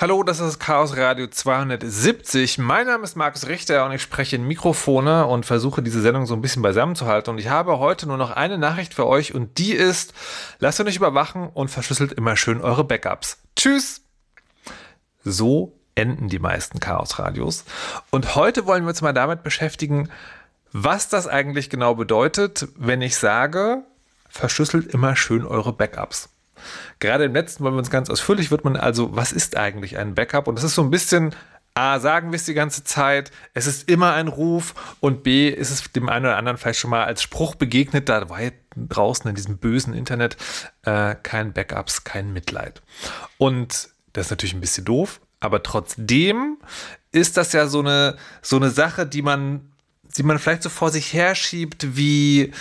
Hallo, 0.00 0.22
das 0.22 0.40
ist 0.40 0.58
Chaos 0.58 0.96
Radio 0.96 1.26
270. 1.26 2.56
Mein 2.56 2.86
Name 2.86 3.04
ist 3.04 3.16
Markus 3.16 3.48
Richter 3.48 3.84
und 3.84 3.92
ich 3.92 4.00
spreche 4.00 4.36
in 4.36 4.48
Mikrofone 4.48 5.26
und 5.26 5.44
versuche 5.44 5.82
diese 5.82 6.00
Sendung 6.00 6.24
so 6.24 6.32
ein 6.32 6.40
bisschen 6.40 6.62
beisammen 6.62 6.96
zu 6.96 7.04
halten. 7.04 7.28
Und 7.28 7.38
ich 7.38 7.50
habe 7.50 7.78
heute 7.78 8.06
nur 8.06 8.16
noch 8.16 8.30
eine 8.30 8.56
Nachricht 8.56 8.94
für 8.94 9.06
euch 9.06 9.34
und 9.34 9.58
die 9.58 9.72
ist, 9.72 10.14
lasst 10.58 10.80
euch 10.80 10.86
nicht 10.86 10.96
überwachen 10.96 11.50
und 11.52 11.70
verschlüsselt 11.70 12.14
immer 12.14 12.34
schön 12.38 12.62
eure 12.62 12.82
Backups. 12.82 13.42
Tschüss! 13.56 14.00
So 15.22 15.78
enden 15.94 16.30
die 16.30 16.38
meisten 16.38 16.80
Chaos-Radios. 16.80 17.66
Und 18.08 18.36
heute 18.36 18.64
wollen 18.64 18.84
wir 18.84 18.88
uns 18.88 19.02
mal 19.02 19.12
damit 19.12 19.42
beschäftigen, 19.42 20.08
was 20.72 21.10
das 21.10 21.26
eigentlich 21.26 21.68
genau 21.68 21.94
bedeutet, 21.94 22.68
wenn 22.74 23.02
ich 23.02 23.18
sage, 23.18 23.82
verschlüsselt 24.30 24.94
immer 24.94 25.14
schön 25.14 25.44
eure 25.44 25.74
Backups. 25.74 26.30
Gerade 26.98 27.24
im 27.24 27.34
letzten 27.34 27.64
wollen 27.64 27.74
wir 27.74 27.78
uns 27.78 27.90
ganz 27.90 28.10
ausführlich 28.10 28.50
wird 28.50 28.64
man 28.64 28.76
also, 28.76 29.14
was 29.14 29.32
ist 29.32 29.56
eigentlich 29.56 29.98
ein 29.98 30.14
Backup? 30.14 30.48
Und 30.48 30.56
das 30.56 30.64
ist 30.64 30.74
so 30.74 30.82
ein 30.82 30.90
bisschen 30.90 31.34
A, 31.74 32.00
sagen 32.00 32.32
wir 32.32 32.36
es 32.36 32.44
die 32.44 32.54
ganze 32.54 32.82
Zeit, 32.84 33.30
es 33.54 33.66
ist 33.66 33.88
immer 33.88 34.12
ein 34.12 34.28
Ruf 34.28 34.74
und 35.00 35.22
B, 35.22 35.48
ist 35.48 35.70
es 35.70 35.92
dem 35.92 36.08
einen 36.08 36.26
oder 36.26 36.36
anderen 36.36 36.58
vielleicht 36.58 36.80
schon 36.80 36.90
mal 36.90 37.04
als 37.04 37.22
Spruch 37.22 37.54
begegnet, 37.54 38.08
da 38.08 38.28
weit 38.28 38.54
draußen 38.76 39.28
in 39.28 39.36
diesem 39.36 39.58
bösen 39.58 39.94
Internet, 39.94 40.36
äh, 40.82 41.14
kein 41.22 41.52
Backups, 41.52 42.04
kein 42.04 42.32
Mitleid. 42.32 42.82
Und 43.38 43.88
das 44.12 44.26
ist 44.26 44.30
natürlich 44.30 44.54
ein 44.54 44.60
bisschen 44.60 44.84
doof, 44.84 45.20
aber 45.38 45.62
trotzdem 45.62 46.58
ist 47.12 47.36
das 47.36 47.52
ja 47.52 47.66
so 47.66 47.80
eine, 47.80 48.16
so 48.42 48.56
eine 48.56 48.70
Sache, 48.70 49.06
die 49.06 49.22
man, 49.22 49.72
die 50.16 50.22
man 50.22 50.38
vielleicht 50.38 50.64
so 50.64 50.68
vor 50.68 50.90
sich 50.90 51.12
herschiebt 51.12 51.96
wie 51.96 52.52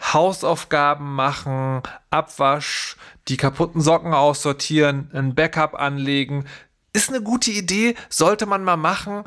Hausaufgaben 0.00 1.14
machen, 1.14 1.82
Abwasch, 2.10 2.96
die 3.28 3.36
kaputten 3.36 3.80
Socken 3.80 4.14
aussortieren, 4.14 5.10
ein 5.12 5.34
Backup 5.34 5.74
anlegen. 5.74 6.46
Ist 6.92 7.08
eine 7.08 7.22
gute 7.22 7.50
Idee, 7.50 7.94
sollte 8.08 8.46
man 8.46 8.64
mal 8.64 8.76
machen. 8.76 9.24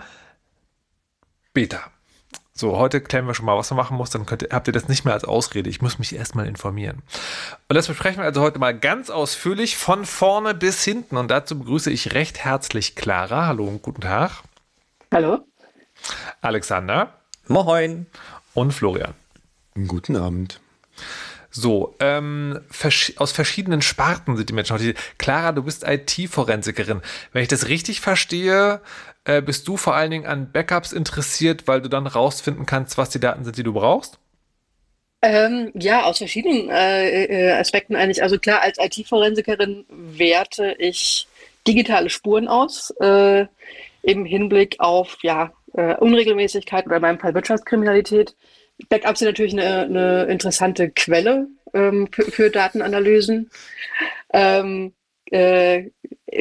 Beta. 1.54 1.92
So, 2.58 2.78
heute 2.78 3.02
klären 3.02 3.28
wir 3.28 3.34
schon 3.34 3.46
mal, 3.46 3.58
was 3.58 3.70
man 3.70 3.76
machen 3.78 3.98
muss, 3.98 4.12
dann 4.12 4.26
könnt, 4.26 4.48
habt 4.50 4.68
ihr 4.68 4.74
das 4.74 4.88
nicht 4.88 5.04
mehr 5.04 5.14
als 5.14 5.26
Ausrede. 5.26 5.70
Ich 5.70 5.82
muss 5.82 6.00
mich 6.00 6.16
erstmal 6.16 6.48
informieren. 6.48 7.02
Und 7.68 7.76
das 7.76 7.88
besprechen 7.88 8.20
wir 8.20 8.26
also 8.26 8.42
heute 8.42 8.60
mal 8.60 8.78
ganz 8.78 9.10
ausführlich 9.10 9.76
von 9.76 10.06
vorne 10.06 10.54
bis 10.54 10.82
hinten. 10.82 11.18
Und 11.18 11.30
dazu 11.30 11.60
begrüße 11.60 11.92
ich 11.92 12.14
recht 12.14 12.40
herzlich 12.40 12.96
Clara. 12.96 13.48
Hallo 13.48 13.66
und 13.66 13.82
guten 13.82 14.00
Tag. 14.00 14.44
Hallo. 15.14 15.46
Alexander. 16.40 17.14
Moin. 17.48 18.06
Und 18.54 18.72
Florian. 18.72 19.14
Guten 19.88 20.16
Abend. 20.16 20.62
So, 21.58 21.96
ähm, 22.02 22.60
vers 22.70 23.14
aus 23.16 23.32
verschiedenen 23.32 23.82
Sparten 23.82 24.36
sind 24.36 24.50
die 24.50 24.54
Menschen 24.54 24.74
heute. 24.74 24.94
Clara, 25.18 25.54
du 25.54 25.64
bist 25.64 25.88
IT-Forensikerin. 25.88 27.02
Wenn 27.32 27.44
ich 27.44 27.48
das 27.48 27.70
richtig 27.70 28.02
verstehe, 28.02 28.82
äh, 29.24 29.42
bist 29.42 29.66
du 29.66 29.78
vor 29.78 29.96
allen 29.96 30.12
Dingen 30.12 30.26
an 30.26 30.52
Backups 30.52 30.92
interessiert, 30.92 31.66
weil 31.66 31.82
du 31.82 31.88
dann 31.88 32.08
rausfinden 32.08 32.66
kannst, 32.66 32.98
was 32.98 33.10
die 33.10 33.22
Daten 33.22 33.46
sind, 33.46 33.58
die 33.58 33.64
du 33.64 33.72
brauchst? 33.72 34.20
Ähm, 35.22 35.72
ja, 35.76 36.04
aus 36.04 36.18
verschiedenen 36.18 36.70
äh, 36.70 37.24
äh 37.24 37.52
Aspekten 37.54 37.96
eigentlich. 37.96 38.22
Also 38.22 38.38
klar, 38.38 38.62
als 38.62 38.78
IT-Forensikerin 38.78 39.86
werte 39.88 40.76
ich 40.78 41.26
digitale 41.66 42.10
Spuren 42.10 42.50
aus 42.50 42.94
äh, 43.00 43.46
im 44.02 44.26
Hinblick 44.26 44.76
auf 44.80 45.20
ja, 45.22 45.54
äh, 45.74 45.96
Unregelmäßigkeiten 45.96 46.90
oder 46.90 46.98
in 46.98 47.02
meinem 47.02 47.20
Fall 47.20 47.34
Wirtschaftskriminalität. 47.34 48.36
Backups 48.90 49.20
sind 49.20 49.28
natürlich 49.30 49.54
eine, 49.54 49.82
eine 49.84 50.24
interessante 50.26 50.90
Quelle 50.90 51.48
ähm, 51.74 52.08
für, 52.12 52.24
für, 52.24 52.50
Datenanalysen. 52.50 53.50
Ähm, 54.34 54.94
äh, 55.32 55.90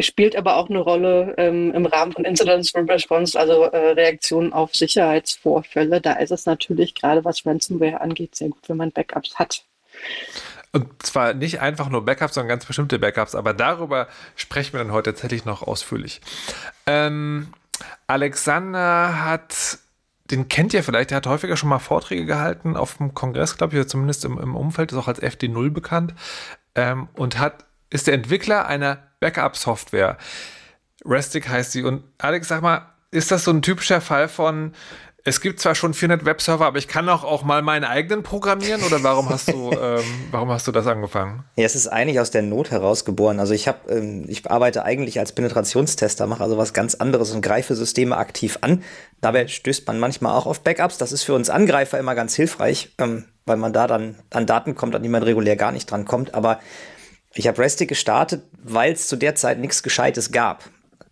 spielt 0.00 0.36
aber 0.36 0.56
auch 0.56 0.68
eine 0.68 0.80
Rolle 0.80 1.34
ähm, 1.38 1.72
im 1.72 1.86
Rahmen 1.86 2.12
von 2.12 2.24
Incidents 2.24 2.74
Response, 2.74 3.38
also 3.38 3.64
äh, 3.64 3.92
Reaktionen 3.92 4.52
auf 4.52 4.74
Sicherheitsvorfälle. 4.74 6.00
Da 6.00 6.14
ist 6.14 6.32
es 6.32 6.46
natürlich 6.46 6.94
gerade 6.94 7.24
was 7.24 7.46
Ransomware 7.46 8.00
angeht 8.00 8.34
sehr 8.34 8.48
gut, 8.48 8.68
wenn 8.68 8.76
man 8.76 8.92
Backups 8.92 9.38
hat. 9.38 9.64
Und 10.72 11.06
zwar 11.06 11.34
nicht 11.34 11.60
einfach 11.60 11.88
nur 11.88 12.04
Backups, 12.04 12.34
sondern 12.34 12.48
ganz 12.48 12.66
bestimmte 12.66 12.98
Backups. 12.98 13.36
Aber 13.36 13.54
darüber 13.54 14.08
sprechen 14.34 14.72
wir 14.72 14.80
dann 14.80 14.92
heute 14.92 15.12
tatsächlich 15.12 15.44
noch 15.44 15.62
ausführlich. 15.62 16.20
Ähm, 16.86 17.52
Alexander 18.06 19.24
hat 19.24 19.78
den 20.30 20.48
kennt 20.48 20.72
ihr 20.72 20.82
vielleicht, 20.82 21.10
der 21.10 21.16
hat 21.16 21.26
häufiger 21.26 21.56
schon 21.56 21.68
mal 21.68 21.78
Vorträge 21.78 22.24
gehalten 22.24 22.76
auf 22.76 22.96
dem 22.96 23.14
Kongress, 23.14 23.56
glaube 23.56 23.74
ich, 23.74 23.80
oder 23.80 23.88
zumindest 23.88 24.24
im, 24.24 24.38
im, 24.38 24.56
Umfeld, 24.56 24.92
ist 24.92 24.98
auch 24.98 25.08
als 25.08 25.22
FD0 25.22 25.70
bekannt 25.70 26.14
ähm, 26.74 27.08
und 27.14 27.38
hat, 27.38 27.66
ist 27.90 28.06
der 28.06 28.14
Entwickler 28.14 28.66
einer 28.66 28.98
Backup-Software. 29.20 30.16
Restic 31.04 31.48
heißt 31.48 31.72
sie. 31.72 31.82
Und 31.82 32.04
Alex, 32.18 32.48
sag 32.48 32.62
mal, 32.62 32.94
ist 33.10 33.30
das 33.30 33.44
so 33.44 33.50
ein 33.50 33.62
typischer 33.62 34.00
Fall 34.00 34.28
von, 34.28 34.72
es 35.26 35.40
gibt 35.40 35.58
zwar 35.58 35.74
schon 35.74 35.94
400 35.94 36.26
Webserver, 36.26 36.66
aber 36.66 36.76
ich 36.76 36.86
kann 36.86 37.08
auch, 37.08 37.24
auch 37.24 37.44
mal 37.44 37.62
meinen 37.62 37.84
eigenen 37.84 38.22
programmieren 38.22 38.82
oder 38.82 39.02
warum 39.02 39.30
hast 39.30 39.50
du, 39.50 39.72
ähm, 39.80 40.04
warum 40.30 40.50
hast 40.50 40.68
du 40.68 40.72
das 40.72 40.86
angefangen? 40.86 41.44
Ja, 41.56 41.64
es 41.64 41.74
ist 41.74 41.88
eigentlich 41.88 42.20
aus 42.20 42.30
der 42.30 42.42
Not 42.42 42.70
heraus 42.70 43.06
geboren. 43.06 43.40
Also 43.40 43.54
ich 43.54 43.66
habe, 43.66 43.90
ähm, 43.90 44.26
ich 44.28 44.50
arbeite 44.50 44.84
eigentlich 44.84 45.18
als 45.18 45.32
Penetrationstester, 45.32 46.26
mache 46.26 46.42
also 46.42 46.58
was 46.58 46.74
ganz 46.74 46.94
anderes 46.94 47.32
und 47.32 47.40
greife 47.40 47.74
Systeme 47.74 48.18
aktiv 48.18 48.58
an. 48.60 48.82
Dabei 49.22 49.48
stößt 49.48 49.86
man 49.86 49.98
manchmal 49.98 50.36
auch 50.36 50.44
auf 50.44 50.60
Backups. 50.60 50.98
Das 50.98 51.10
ist 51.10 51.22
für 51.22 51.32
uns 51.32 51.48
Angreifer 51.48 51.98
immer 51.98 52.14
ganz 52.14 52.34
hilfreich, 52.34 52.92
ähm, 52.98 53.24
weil 53.46 53.56
man 53.56 53.72
da 53.72 53.86
dann 53.86 54.16
an 54.30 54.44
Daten 54.44 54.74
kommt, 54.74 54.94
an 54.94 55.02
die 55.02 55.08
man 55.08 55.22
regulär 55.22 55.56
gar 55.56 55.72
nicht 55.72 55.90
dran 55.90 56.04
kommt. 56.04 56.34
Aber 56.34 56.60
ich 57.32 57.48
habe 57.48 57.58
Restic 57.58 57.88
gestartet, 57.88 58.42
weil 58.62 58.92
es 58.92 59.08
zu 59.08 59.16
der 59.16 59.34
Zeit 59.36 59.58
nichts 59.58 59.82
Gescheites 59.82 60.32
gab, 60.32 60.64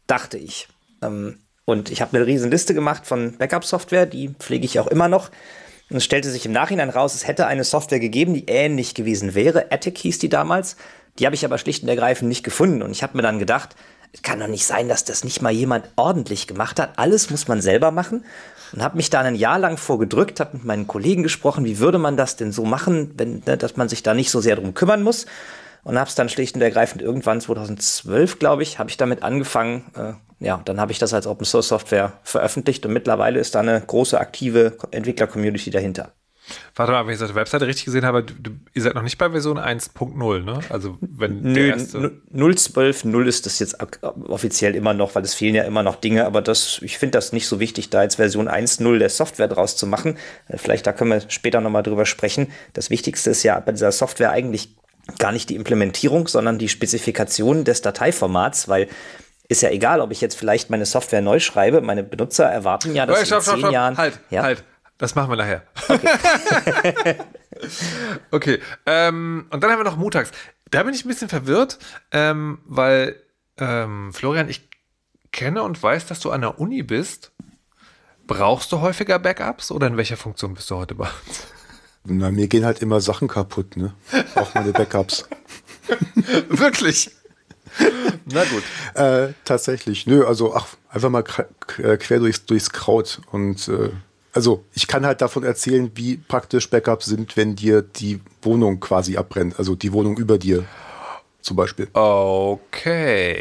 dachte 0.06 0.36
ich. 0.36 0.68
Ähm, 1.00 1.38
und 1.64 1.90
ich 1.90 2.00
habe 2.00 2.16
eine 2.16 2.26
riesen 2.26 2.50
Liste 2.50 2.74
gemacht 2.74 3.06
von 3.06 3.36
Backup-Software, 3.38 4.06
die 4.06 4.30
pflege 4.30 4.64
ich 4.64 4.80
auch 4.80 4.88
immer 4.88 5.08
noch. 5.08 5.30
Und 5.90 5.98
es 5.98 6.04
stellte 6.04 6.30
sich 6.30 6.46
im 6.46 6.52
Nachhinein 6.52 6.90
raus, 6.90 7.14
es 7.14 7.26
hätte 7.26 7.46
eine 7.46 7.64
Software 7.64 8.00
gegeben, 8.00 8.34
die 8.34 8.46
ähnlich 8.46 8.94
gewesen 8.94 9.34
wäre. 9.34 9.70
Attic 9.70 9.98
hieß 9.98 10.18
die 10.18 10.28
damals. 10.28 10.76
Die 11.18 11.26
habe 11.26 11.34
ich 11.34 11.44
aber 11.44 11.58
schlicht 11.58 11.82
und 11.82 11.88
ergreifend 11.90 12.28
nicht 12.28 12.42
gefunden. 12.42 12.82
Und 12.82 12.92
ich 12.92 13.02
habe 13.02 13.16
mir 13.16 13.22
dann 13.22 13.38
gedacht, 13.38 13.76
es 14.12 14.22
kann 14.22 14.40
doch 14.40 14.46
nicht 14.46 14.66
sein, 14.66 14.88
dass 14.88 15.04
das 15.04 15.24
nicht 15.24 15.42
mal 15.42 15.52
jemand 15.52 15.88
ordentlich 15.96 16.46
gemacht 16.46 16.80
hat. 16.80 16.98
Alles 16.98 17.30
muss 17.30 17.48
man 17.48 17.60
selber 17.60 17.90
machen. 17.90 18.24
Und 18.72 18.82
habe 18.82 18.96
mich 18.96 19.10
da 19.10 19.20
ein 19.20 19.34
Jahr 19.34 19.58
lang 19.58 19.76
vorgedrückt, 19.76 20.40
habe 20.40 20.56
mit 20.56 20.64
meinen 20.64 20.86
Kollegen 20.86 21.22
gesprochen, 21.22 21.66
wie 21.66 21.78
würde 21.78 21.98
man 21.98 22.16
das 22.16 22.36
denn 22.36 22.52
so 22.52 22.64
machen, 22.64 23.12
wenn, 23.16 23.42
ne, 23.46 23.58
dass 23.58 23.76
man 23.76 23.90
sich 23.90 24.02
da 24.02 24.14
nicht 24.14 24.30
so 24.30 24.40
sehr 24.40 24.56
drum 24.56 24.72
kümmern 24.72 25.02
muss. 25.02 25.26
Und 25.84 25.98
habe 25.98 26.08
es 26.08 26.14
dann 26.14 26.28
schlicht 26.28 26.54
und 26.54 26.62
ergreifend 26.62 27.02
irgendwann 27.02 27.40
2012, 27.40 28.38
glaube 28.38 28.62
ich, 28.62 28.78
habe 28.78 28.88
ich 28.90 28.96
damit 28.96 29.22
angefangen, 29.22 29.84
äh, 29.96 30.12
ja, 30.44 30.60
dann 30.64 30.80
habe 30.80 30.92
ich 30.92 30.98
das 30.98 31.14
als 31.14 31.26
Open 31.26 31.44
Source 31.44 31.68
Software 31.68 32.12
veröffentlicht 32.22 32.84
und 32.86 32.92
mittlerweile 32.92 33.38
ist 33.40 33.54
da 33.54 33.60
eine 33.60 33.80
große 33.80 34.18
aktive 34.18 34.76
Entwickler-Community 34.90 35.70
dahinter. 35.70 36.12
Warte 36.74 36.92
mal, 36.92 37.06
wenn 37.06 37.14
ich 37.14 37.20
auf 37.20 37.28
der 37.28 37.36
Webseite 37.36 37.66
richtig 37.66 37.84
gesehen 37.84 38.04
habe, 38.04 38.24
du, 38.24 38.50
ihr 38.74 38.82
seid 38.82 38.94
noch 38.94 39.02
nicht 39.02 39.16
bei 39.16 39.30
Version 39.30 39.58
1.0, 39.58 40.42
ne? 40.42 40.60
Also 40.70 40.98
wenn 41.00 41.40
Nö, 41.40 41.68
erste 41.68 41.98
0.12.0 42.34 43.24
ist 43.26 43.46
das 43.46 43.58
jetzt 43.60 43.78
offiziell 44.28 44.74
immer 44.74 44.92
noch, 44.92 45.14
weil 45.14 45.22
es 45.22 45.34
fehlen 45.34 45.54
ja 45.54 45.62
immer 45.62 45.82
noch 45.82 45.96
Dinge, 45.96 46.26
aber 46.26 46.42
das, 46.42 46.80
ich 46.82 46.98
finde 46.98 47.12
das 47.12 47.32
nicht 47.32 47.46
so 47.46 47.60
wichtig, 47.60 47.90
da 47.90 48.02
jetzt 48.02 48.16
Version 48.16 48.48
1.0 48.48 48.98
der 48.98 49.08
Software 49.08 49.48
draus 49.48 49.76
zu 49.76 49.86
machen. 49.86 50.18
Äh, 50.48 50.58
vielleicht 50.58 50.86
da 50.86 50.92
können 50.92 51.10
wir 51.10 51.30
später 51.30 51.60
nochmal 51.60 51.84
drüber 51.84 52.06
sprechen. 52.06 52.48
Das 52.72 52.90
Wichtigste 52.90 53.30
ist 53.30 53.44
ja 53.44 53.60
bei 53.60 53.72
dieser 53.72 53.92
Software 53.92 54.32
eigentlich 54.32 54.74
gar 55.18 55.32
nicht 55.32 55.50
die 55.50 55.56
Implementierung, 55.56 56.28
sondern 56.28 56.58
die 56.58 56.68
Spezifikation 56.68 57.64
des 57.64 57.82
Dateiformats, 57.82 58.68
weil 58.68 58.88
ist 59.48 59.62
ja 59.62 59.70
egal, 59.70 60.00
ob 60.00 60.10
ich 60.12 60.20
jetzt 60.20 60.34
vielleicht 60.34 60.70
meine 60.70 60.86
Software 60.86 61.20
neu 61.20 61.38
schreibe. 61.38 61.80
Meine 61.80 62.02
Benutzer 62.02 62.46
erwarten 62.46 62.94
ja, 62.94 63.06
dass 63.06 63.20
oh, 63.20 63.24
stopp, 63.24 63.38
in 63.38 63.44
zehn 63.44 63.58
stopp, 63.58 63.72
Jahren. 63.72 63.96
Halt, 63.98 64.18
ja? 64.30 64.42
halt. 64.42 64.64
Das 64.98 65.14
machen 65.14 65.30
wir 65.30 65.36
nachher. 65.36 65.62
Okay. 65.88 67.16
okay. 68.30 68.60
Ähm, 68.86 69.46
und 69.50 69.62
dann 69.62 69.70
haben 69.70 69.80
wir 69.80 69.84
noch 69.84 69.96
Mutags. 69.96 70.30
Da 70.70 70.82
bin 70.84 70.94
ich 70.94 71.04
ein 71.04 71.08
bisschen 71.08 71.28
verwirrt, 71.28 71.78
ähm, 72.12 72.60
weil 72.64 73.20
ähm, 73.58 74.12
Florian, 74.12 74.48
ich 74.48 74.68
kenne 75.32 75.62
und 75.64 75.82
weiß, 75.82 76.06
dass 76.06 76.20
du 76.20 76.30
an 76.30 76.40
der 76.40 76.58
Uni 76.60 76.82
bist. 76.82 77.32
Brauchst 78.26 78.70
du 78.72 78.80
häufiger 78.80 79.18
Backups 79.18 79.70
oder 79.70 79.88
in 79.88 79.96
welcher 79.96 80.16
Funktion 80.16 80.54
bist 80.54 80.70
du 80.70 80.76
heute 80.76 80.94
bei 80.94 81.08
uns? 81.26 81.46
Na, 82.04 82.30
mir 82.30 82.48
gehen 82.48 82.64
halt 82.64 82.80
immer 82.82 83.00
Sachen 83.00 83.28
kaputt, 83.28 83.76
ne? 83.76 83.94
Auch 84.34 84.54
meine 84.54 84.72
Backups. 84.72 85.28
Wirklich? 86.48 87.10
Na 88.24 88.44
gut. 88.44 88.62
Äh, 88.94 89.34
tatsächlich. 89.44 90.06
Nö, 90.06 90.24
also 90.26 90.54
ach, 90.54 90.66
einfach 90.88 91.10
mal 91.10 91.24
äh, 91.78 91.96
quer 91.96 92.18
durchs, 92.18 92.44
durchs 92.44 92.70
Kraut. 92.70 93.20
Und 93.30 93.68
äh, 93.68 93.90
also 94.32 94.64
ich 94.72 94.88
kann 94.88 95.06
halt 95.06 95.20
davon 95.20 95.44
erzählen, 95.44 95.92
wie 95.94 96.16
praktisch 96.16 96.68
Backups 96.70 97.06
sind, 97.06 97.36
wenn 97.36 97.54
dir 97.54 97.82
die 97.82 98.20
Wohnung 98.42 98.80
quasi 98.80 99.16
abbrennt. 99.16 99.58
Also 99.58 99.74
die 99.76 99.92
Wohnung 99.92 100.16
über 100.16 100.38
dir 100.38 100.64
zum 101.40 101.56
Beispiel. 101.56 101.88
Okay. 101.92 103.32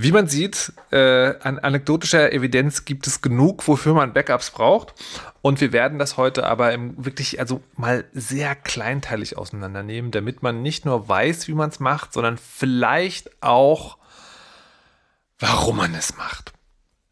Wie 0.00 0.12
man 0.12 0.28
sieht, 0.28 0.72
äh, 0.92 1.34
an 1.40 1.58
anekdotischer 1.58 2.32
Evidenz 2.32 2.84
gibt 2.84 3.08
es 3.08 3.20
genug, 3.20 3.66
wofür 3.66 3.94
man 3.94 4.12
Backups 4.12 4.50
braucht. 4.52 4.94
Und 5.40 5.60
wir 5.60 5.72
werden 5.72 5.98
das 5.98 6.16
heute 6.16 6.46
aber 6.46 6.74
wirklich, 6.96 7.38
also 7.38 7.62
mal 7.76 8.04
sehr 8.12 8.56
kleinteilig 8.56 9.38
auseinandernehmen, 9.38 10.10
damit 10.10 10.42
man 10.42 10.62
nicht 10.62 10.84
nur 10.84 11.08
weiß, 11.08 11.46
wie 11.48 11.54
man 11.54 11.70
es 11.70 11.78
macht, 11.78 12.12
sondern 12.12 12.38
vielleicht 12.38 13.42
auch, 13.42 13.98
warum 15.38 15.76
man 15.76 15.94
es 15.94 16.16
macht. 16.16 16.52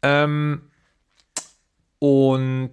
Ähm, 0.01 0.69
und 1.99 2.71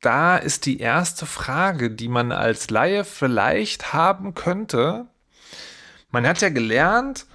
da 0.00 0.36
ist 0.36 0.66
die 0.66 0.78
erste 0.78 1.26
Frage, 1.26 1.90
die 1.90 2.08
man 2.08 2.30
als 2.30 2.70
Laie 2.70 3.04
vielleicht 3.04 3.92
haben 3.92 4.34
könnte. 4.34 5.06
Man 6.10 6.26
hat 6.26 6.40
ja 6.40 6.48
gelernt, 6.48 7.26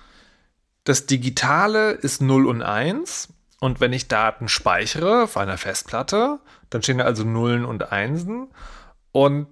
das 0.85 1.05
Digitale 1.05 1.91
ist 1.91 2.21
0 2.21 2.47
und 2.47 2.61
1. 2.61 3.30
Und 3.61 3.79
wenn 3.79 3.93
ich 3.93 4.07
Daten 4.07 4.47
speichere 4.47 5.23
auf 5.23 5.37
einer 5.37 5.55
Festplatte, 5.55 6.39
dann 6.71 6.81
stehen 6.81 6.97
da 6.97 7.03
also 7.03 7.23
Nullen 7.23 7.63
und 7.63 7.91
Einsen. 7.91 8.47
Und 9.11 9.45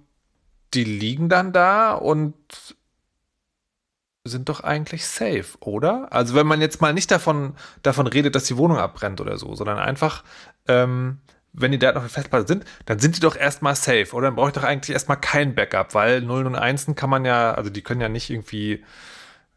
die 0.74 0.84
liegen 0.84 1.30
dann 1.30 1.54
da 1.54 1.94
und 1.94 2.36
sind 4.24 4.50
doch 4.50 4.62
eigentlich 4.62 5.06
safe, 5.06 5.46
oder? 5.60 6.12
Also 6.12 6.34
wenn 6.34 6.48
man 6.48 6.60
jetzt 6.60 6.82
mal 6.82 6.92
nicht 6.92 7.12
davon, 7.12 7.56
davon 7.84 8.08
redet, 8.08 8.34
dass 8.34 8.46
die 8.46 8.58
Wohnung 8.58 8.80
abbrennt 8.80 9.22
oder 9.22 9.38
so, 9.38 9.54
sondern 9.54 9.78
einfach, 9.78 10.24
ähm, 10.68 11.20
wenn 11.54 11.72
die 11.72 11.80
Daten 11.80 11.98
auf 11.98 12.04
der 12.04 12.10
Festplatte 12.10 12.48
sind, 12.48 12.66
dann 12.88 12.98
sind 12.98 13.16
die 13.16 13.22
doch 13.22 13.36
erstmal 13.36 13.76
safe, 13.76 14.08
oder? 14.14 14.28
Dann 14.28 14.36
brauche 14.36 14.50
ich 14.50 14.56
doch 14.56 14.64
eigentlich 14.64 14.94
erstmal 14.94 15.22
kein 15.22 15.54
Backup, 15.54 15.94
weil 15.94 16.22
Nullen 16.22 16.48
und 16.48 16.56
Einsen 16.56 16.96
kann 16.96 17.12
man 17.12 17.26
ja, 17.26 17.54
also 17.54 17.70
die 17.70 17.84
können 17.84 18.02
ja 18.02 18.10
nicht 18.10 18.32
irgendwie 18.32 18.84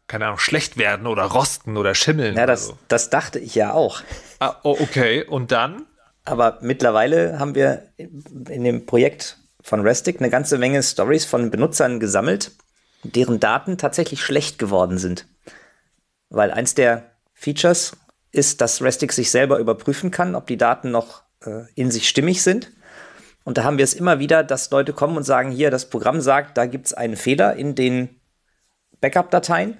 keine 0.07 0.25
Ahnung, 0.25 0.39
schlecht 0.39 0.77
werden 0.77 1.07
oder 1.07 1.23
rosten 1.23 1.77
oder 1.77 1.95
schimmeln. 1.95 2.35
Ja, 2.35 2.45
das, 2.45 2.67
so. 2.67 2.77
das 2.87 3.09
dachte 3.09 3.39
ich 3.39 3.55
ja 3.55 3.73
auch. 3.73 4.01
Ah, 4.39 4.55
oh, 4.63 4.77
okay, 4.79 5.23
und 5.23 5.51
dann? 5.51 5.85
Aber 6.25 6.59
mittlerweile 6.61 7.39
haben 7.39 7.55
wir 7.55 7.87
in 7.97 8.63
dem 8.63 8.85
Projekt 8.85 9.37
von 9.61 9.81
Restic 9.81 10.19
eine 10.19 10.29
ganze 10.29 10.57
Menge 10.57 10.83
Stories 10.83 11.25
von 11.25 11.51
Benutzern 11.51 11.99
gesammelt, 11.99 12.51
deren 13.03 13.39
Daten 13.39 13.77
tatsächlich 13.77 14.21
schlecht 14.21 14.59
geworden 14.59 14.97
sind. 14.97 15.27
Weil 16.29 16.51
eins 16.51 16.75
der 16.75 17.11
Features 17.33 17.97
ist, 18.31 18.61
dass 18.61 18.81
Restic 18.81 19.13
sich 19.13 19.31
selber 19.31 19.59
überprüfen 19.59 20.11
kann, 20.11 20.35
ob 20.35 20.47
die 20.47 20.57
Daten 20.57 20.91
noch 20.91 21.23
äh, 21.45 21.63
in 21.75 21.91
sich 21.91 22.09
stimmig 22.09 22.41
sind. 22.41 22.71
Und 23.43 23.57
da 23.57 23.63
haben 23.63 23.77
wir 23.77 23.83
es 23.83 23.93
immer 23.93 24.19
wieder, 24.19 24.43
dass 24.43 24.71
Leute 24.71 24.93
kommen 24.93 25.17
und 25.17 25.23
sagen, 25.23 25.51
hier, 25.51 25.69
das 25.69 25.89
Programm 25.89 26.21
sagt, 26.21 26.57
da 26.57 26.65
gibt 26.65 26.87
es 26.87 26.93
einen 26.93 27.17
Fehler 27.17 27.55
in 27.55 27.75
den 27.75 28.21
Backup-Dateien. 29.01 29.77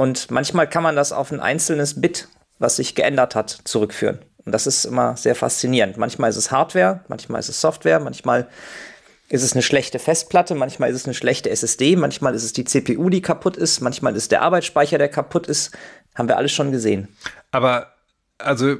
Und 0.00 0.30
manchmal 0.30 0.66
kann 0.66 0.82
man 0.82 0.96
das 0.96 1.12
auf 1.12 1.30
ein 1.30 1.40
einzelnes 1.40 2.00
Bit, 2.00 2.28
was 2.58 2.76
sich 2.76 2.94
geändert 2.94 3.34
hat, 3.34 3.50
zurückführen. 3.64 4.20
Und 4.46 4.52
das 4.52 4.66
ist 4.66 4.86
immer 4.86 5.14
sehr 5.18 5.34
faszinierend. 5.34 5.98
Manchmal 5.98 6.30
ist 6.30 6.38
es 6.38 6.50
Hardware, 6.50 7.04
manchmal 7.08 7.38
ist 7.38 7.50
es 7.50 7.60
Software, 7.60 8.00
manchmal 8.00 8.48
ist 9.28 9.42
es 9.42 9.52
eine 9.52 9.60
schlechte 9.60 9.98
Festplatte, 9.98 10.54
manchmal 10.54 10.88
ist 10.88 10.96
es 10.96 11.04
eine 11.04 11.12
schlechte 11.12 11.50
SSD, 11.50 11.96
manchmal 11.96 12.34
ist 12.34 12.44
es 12.44 12.54
die 12.54 12.64
CPU, 12.64 13.10
die 13.10 13.20
kaputt 13.20 13.58
ist, 13.58 13.82
manchmal 13.82 14.16
ist 14.16 14.32
der 14.32 14.40
Arbeitsspeicher, 14.40 14.96
der 14.96 15.10
kaputt 15.10 15.46
ist. 15.48 15.70
Haben 16.14 16.28
wir 16.28 16.38
alles 16.38 16.52
schon 16.52 16.72
gesehen. 16.72 17.14
Aber 17.50 17.92
also 18.38 18.78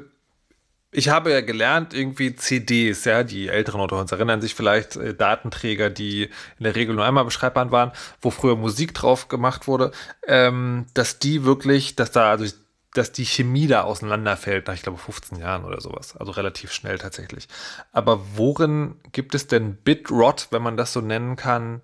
ich 0.92 1.08
habe 1.08 1.30
ja 1.30 1.40
gelernt, 1.40 1.94
irgendwie 1.94 2.34
CDs, 2.34 3.04
ja, 3.04 3.22
die 3.22 3.48
älteren 3.48 3.80
unter 3.80 3.98
uns 3.98 4.10
erinnern 4.10 4.40
sich 4.40 4.54
vielleicht, 4.54 4.96
äh, 4.96 5.14
Datenträger, 5.14 5.88
die 5.88 6.24
in 6.58 6.64
der 6.64 6.74
Regel 6.74 6.94
nur 6.94 7.04
einmal 7.04 7.24
beschreibbar 7.24 7.70
waren, 7.70 7.92
wo 8.20 8.30
früher 8.30 8.56
Musik 8.56 8.94
drauf 8.94 9.28
gemacht 9.28 9.68
wurde, 9.68 9.92
ähm, 10.26 10.86
dass 10.94 11.18
die 11.18 11.44
wirklich, 11.44 11.94
dass 11.96 12.10
da, 12.10 12.30
also 12.30 12.52
dass 12.92 13.12
die 13.12 13.24
Chemie 13.24 13.68
da 13.68 13.82
auseinanderfällt 13.82 14.66
nach, 14.66 14.74
ich 14.74 14.82
glaube, 14.82 14.98
15 14.98 15.38
Jahren 15.38 15.64
oder 15.64 15.80
sowas. 15.80 16.16
Also 16.16 16.32
relativ 16.32 16.72
schnell 16.72 16.98
tatsächlich. 16.98 17.46
Aber 17.92 18.20
worin 18.36 18.96
gibt 19.12 19.34
es 19.36 19.46
denn 19.46 19.76
Bitrot, 19.76 20.48
wenn 20.50 20.62
man 20.62 20.76
das 20.76 20.92
so 20.92 21.00
nennen 21.00 21.36
kann, 21.36 21.82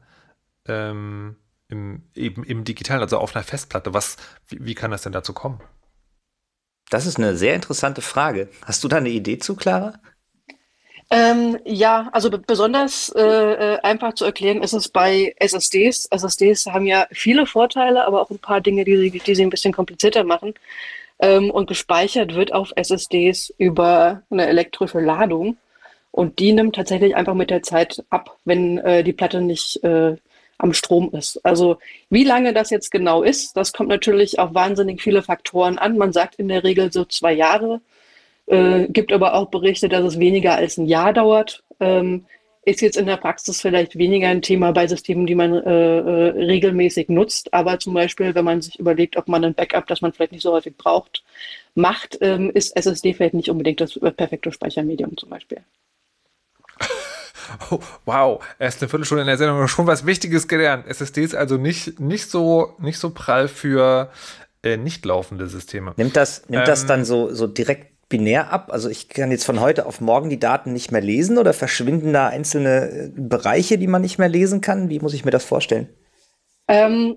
ähm, 0.66 1.36
im, 1.68 2.02
eben 2.14 2.42
im 2.42 2.64
Digitalen, 2.64 3.02
also 3.02 3.18
auf 3.18 3.36
einer 3.36 3.44
Festplatte? 3.44 3.94
Was, 3.94 4.16
wie, 4.48 4.64
wie 4.64 4.74
kann 4.74 4.90
das 4.90 5.02
denn 5.02 5.12
dazu 5.12 5.32
kommen? 5.32 5.60
Das 6.90 7.06
ist 7.06 7.18
eine 7.18 7.36
sehr 7.36 7.54
interessante 7.54 8.00
Frage. 8.00 8.48
Hast 8.64 8.84
du 8.84 8.88
da 8.88 8.98
eine 8.98 9.08
Idee 9.08 9.38
zu, 9.38 9.56
Clara? 9.56 9.94
Ähm, 11.10 11.58
ja, 11.64 12.08
also 12.12 12.30
besonders 12.30 13.10
äh, 13.10 13.22
äh, 13.22 13.78
einfach 13.82 14.14
zu 14.14 14.24
erklären 14.24 14.62
ist 14.62 14.72
es 14.72 14.88
bei 14.88 15.34
SSDs. 15.38 16.06
SSDs 16.10 16.66
haben 16.66 16.86
ja 16.86 17.06
viele 17.12 17.46
Vorteile, 17.46 18.04
aber 18.04 18.20
auch 18.22 18.30
ein 18.30 18.40
paar 18.40 18.60
Dinge, 18.60 18.84
die 18.84 18.96
sie, 18.96 19.10
die 19.20 19.34
sie 19.34 19.42
ein 19.42 19.50
bisschen 19.50 19.72
komplizierter 19.72 20.24
machen. 20.24 20.54
Ähm, 21.20 21.50
und 21.50 21.68
gespeichert 21.68 22.34
wird 22.34 22.52
auf 22.52 22.72
SSDs 22.76 23.54
über 23.58 24.22
eine 24.30 24.46
elektrische 24.46 25.00
Ladung. 25.00 25.56
Und 26.10 26.38
die 26.38 26.52
nimmt 26.52 26.74
tatsächlich 26.74 27.14
einfach 27.14 27.34
mit 27.34 27.50
der 27.50 27.62
Zeit 27.62 28.04
ab, 28.10 28.36
wenn 28.44 28.78
äh, 28.78 29.04
die 29.04 29.12
Platte 29.12 29.40
nicht 29.40 29.82
äh, 29.84 30.16
am 30.58 30.72
Strom 30.72 31.10
ist. 31.12 31.44
Also 31.44 31.78
wie 32.10 32.24
lange 32.24 32.52
das 32.52 32.70
jetzt 32.70 32.90
genau 32.90 33.22
ist, 33.22 33.56
das 33.56 33.72
kommt 33.72 33.88
natürlich 33.88 34.38
auf 34.38 34.54
wahnsinnig 34.54 35.02
viele 35.02 35.22
Faktoren 35.22 35.78
an. 35.78 35.98
Man 35.98 36.12
sagt 36.12 36.36
in 36.36 36.48
der 36.48 36.64
Regel 36.64 36.92
so 36.92 37.04
zwei 37.04 37.32
Jahre, 37.32 37.80
äh, 38.46 38.86
gibt 38.88 39.12
aber 39.12 39.34
auch 39.34 39.50
Berichte, 39.50 39.88
dass 39.88 40.04
es 40.04 40.18
weniger 40.18 40.54
als 40.54 40.78
ein 40.78 40.86
Jahr 40.86 41.12
dauert. 41.12 41.62
Ähm, 41.80 42.26
ist 42.66 42.80
jetzt 42.80 42.96
in 42.96 43.06
der 43.06 43.16
Praxis 43.16 43.60
vielleicht 43.60 43.96
weniger 43.96 44.28
ein 44.28 44.42
Thema 44.42 44.72
bei 44.72 44.88
Systemen, 44.88 45.26
die 45.26 45.36
man 45.36 45.54
äh, 45.54 45.98
äh, 45.98 46.44
regelmäßig 46.44 47.08
nutzt. 47.08 47.54
Aber 47.54 47.78
zum 47.78 47.94
Beispiel, 47.94 48.34
wenn 48.34 48.44
man 48.44 48.60
sich 48.60 48.78
überlegt, 48.80 49.16
ob 49.16 49.28
man 49.28 49.44
ein 49.44 49.54
Backup, 49.54 49.86
das 49.86 50.00
man 50.00 50.12
vielleicht 50.12 50.32
nicht 50.32 50.42
so 50.42 50.52
häufig 50.52 50.76
braucht, 50.76 51.22
macht, 51.76 52.18
ähm, 52.22 52.50
ist 52.52 52.76
SSD 52.76 53.14
vielleicht 53.14 53.34
nicht 53.34 53.50
unbedingt 53.50 53.80
das 53.80 53.98
perfekte 54.16 54.50
Speichermedium 54.50 55.16
zum 55.16 55.30
Beispiel. 55.30 55.58
Oh, 57.70 57.80
wow, 58.04 58.44
erst 58.58 58.82
eine 58.82 58.88
Viertelstunde 58.88 59.22
in 59.22 59.26
der 59.26 59.38
Sendung 59.38 59.66
schon 59.68 59.86
was 59.86 60.06
Wichtiges 60.06 60.48
gelernt. 60.48 60.86
SSD 60.86 61.22
ist 61.22 61.34
also 61.34 61.56
nicht, 61.56 62.00
nicht, 62.00 62.30
so, 62.30 62.74
nicht 62.78 62.98
so 62.98 63.10
prall 63.10 63.48
für 63.48 64.10
äh, 64.62 64.76
nicht 64.76 65.04
laufende 65.04 65.46
Systeme. 65.46 65.92
Nimmt 65.96 66.16
das, 66.16 66.48
nimmt 66.48 66.62
ähm, 66.62 66.66
das 66.66 66.86
dann 66.86 67.04
so, 67.04 67.32
so 67.32 67.46
direkt 67.46 68.08
binär 68.08 68.52
ab? 68.52 68.72
Also 68.72 68.88
ich 68.88 69.08
kann 69.08 69.30
jetzt 69.30 69.44
von 69.44 69.60
heute 69.60 69.86
auf 69.86 70.00
morgen 70.00 70.30
die 70.30 70.40
Daten 70.40 70.72
nicht 70.72 70.92
mehr 70.92 71.00
lesen 71.00 71.38
oder 71.38 71.52
verschwinden 71.52 72.12
da 72.12 72.28
einzelne 72.28 72.90
äh, 72.90 73.10
Bereiche, 73.14 73.78
die 73.78 73.86
man 73.86 74.02
nicht 74.02 74.18
mehr 74.18 74.28
lesen 74.28 74.60
kann? 74.60 74.88
Wie 74.88 75.00
muss 75.00 75.14
ich 75.14 75.24
mir 75.24 75.30
das 75.30 75.44
vorstellen? 75.44 75.88
Ähm, 76.68 77.16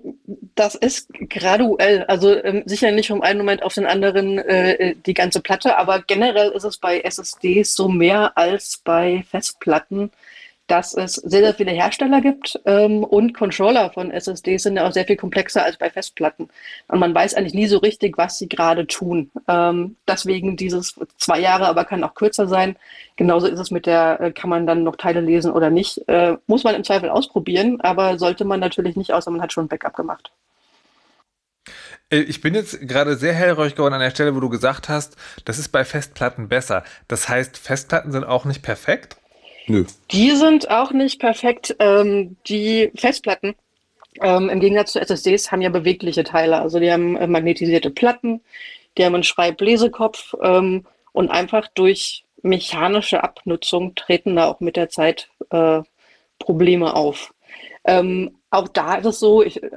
das 0.54 0.76
ist 0.76 1.08
graduell, 1.28 2.04
also 2.04 2.32
ähm, 2.44 2.62
sicher 2.66 2.92
nicht 2.92 3.08
vom 3.08 3.20
einen 3.20 3.38
Moment 3.38 3.64
auf 3.64 3.74
den 3.74 3.86
anderen 3.86 4.38
äh, 4.38 4.72
äh 4.74 4.94
die 5.06 5.14
ganze 5.14 5.40
Platte, 5.40 5.76
aber 5.76 6.02
generell 6.02 6.50
ist 6.50 6.62
es 6.64 6.78
bei 6.78 7.00
SSDs 7.00 7.74
so 7.74 7.88
mehr 7.88 8.38
als 8.38 8.80
bei 8.84 9.24
Festplatten, 9.28 10.12
dass 10.70 10.94
es 10.94 11.14
sehr, 11.14 11.40
sehr 11.40 11.54
viele 11.54 11.72
Hersteller 11.72 12.20
gibt 12.20 12.60
ähm, 12.64 13.02
und 13.02 13.34
Controller 13.34 13.90
von 13.90 14.12
SSDs 14.12 14.62
sind 14.62 14.76
ja 14.76 14.86
auch 14.86 14.92
sehr 14.92 15.04
viel 15.04 15.16
komplexer 15.16 15.64
als 15.64 15.76
bei 15.76 15.90
Festplatten. 15.90 16.48
Und 16.86 17.00
man 17.00 17.14
weiß 17.14 17.34
eigentlich 17.34 17.54
nie 17.54 17.66
so 17.66 17.78
richtig, 17.78 18.16
was 18.16 18.38
sie 18.38 18.48
gerade 18.48 18.86
tun. 18.86 19.32
Ähm, 19.48 19.96
deswegen 20.06 20.56
dieses 20.56 20.94
zwei 21.18 21.40
Jahre, 21.40 21.66
aber 21.66 21.84
kann 21.84 22.04
auch 22.04 22.14
kürzer 22.14 22.46
sein. 22.46 22.76
Genauso 23.16 23.48
ist 23.48 23.58
es 23.58 23.72
mit 23.72 23.86
der, 23.86 24.20
äh, 24.20 24.32
kann 24.32 24.48
man 24.48 24.66
dann 24.66 24.84
noch 24.84 24.96
Teile 24.96 25.20
lesen 25.20 25.50
oder 25.50 25.70
nicht. 25.70 26.06
Äh, 26.08 26.36
muss 26.46 26.62
man 26.62 26.76
im 26.76 26.84
Zweifel 26.84 27.10
ausprobieren, 27.10 27.80
aber 27.80 28.18
sollte 28.18 28.44
man 28.44 28.60
natürlich 28.60 28.94
nicht, 28.94 29.12
außer 29.12 29.30
man 29.30 29.42
hat 29.42 29.52
schon 29.52 29.64
ein 29.64 29.68
Backup 29.68 29.96
gemacht. 29.96 30.30
Äh, 32.10 32.18
ich 32.20 32.40
bin 32.40 32.54
jetzt 32.54 32.80
gerade 32.86 33.16
sehr 33.16 33.32
hellhörig 33.32 33.74
geworden 33.74 33.94
an 33.94 34.00
der 34.00 34.10
Stelle, 34.10 34.36
wo 34.36 34.40
du 34.40 34.48
gesagt 34.48 34.88
hast, 34.88 35.16
das 35.44 35.58
ist 35.58 35.70
bei 35.70 35.84
Festplatten 35.84 36.48
besser. 36.48 36.84
Das 37.08 37.28
heißt, 37.28 37.58
Festplatten 37.58 38.12
sind 38.12 38.24
auch 38.24 38.44
nicht 38.44 38.62
perfekt? 38.62 39.19
Nö. 39.66 39.84
Die 40.10 40.30
sind 40.32 40.70
auch 40.70 40.92
nicht 40.92 41.20
perfekt. 41.20 41.76
Ähm, 41.78 42.36
die 42.46 42.90
Festplatten, 42.94 43.54
ähm, 44.20 44.48
im 44.48 44.60
Gegensatz 44.60 44.92
zu 44.92 45.00
SSDs, 45.00 45.52
haben 45.52 45.62
ja 45.62 45.70
bewegliche 45.70 46.24
Teile. 46.24 46.60
Also 46.60 46.80
die 46.80 46.90
haben 46.90 47.16
äh, 47.16 47.26
magnetisierte 47.26 47.90
Platten, 47.90 48.40
die 48.98 49.04
haben 49.04 49.14
einen 49.14 49.24
Schreiblesekopf 49.24 50.34
ähm, 50.42 50.86
und 51.12 51.30
einfach 51.30 51.68
durch 51.74 52.24
mechanische 52.42 53.22
Abnutzung 53.22 53.94
treten 53.94 54.36
da 54.36 54.48
auch 54.48 54.60
mit 54.60 54.76
der 54.76 54.88
Zeit 54.88 55.28
äh, 55.50 55.82
Probleme 56.38 56.94
auf. 56.94 57.34
Ähm, 57.84 58.36
auch 58.50 58.68
da 58.68 58.96
ist 58.96 59.06
es 59.06 59.20
so, 59.20 59.42
ich, 59.42 59.62
äh, 59.62 59.70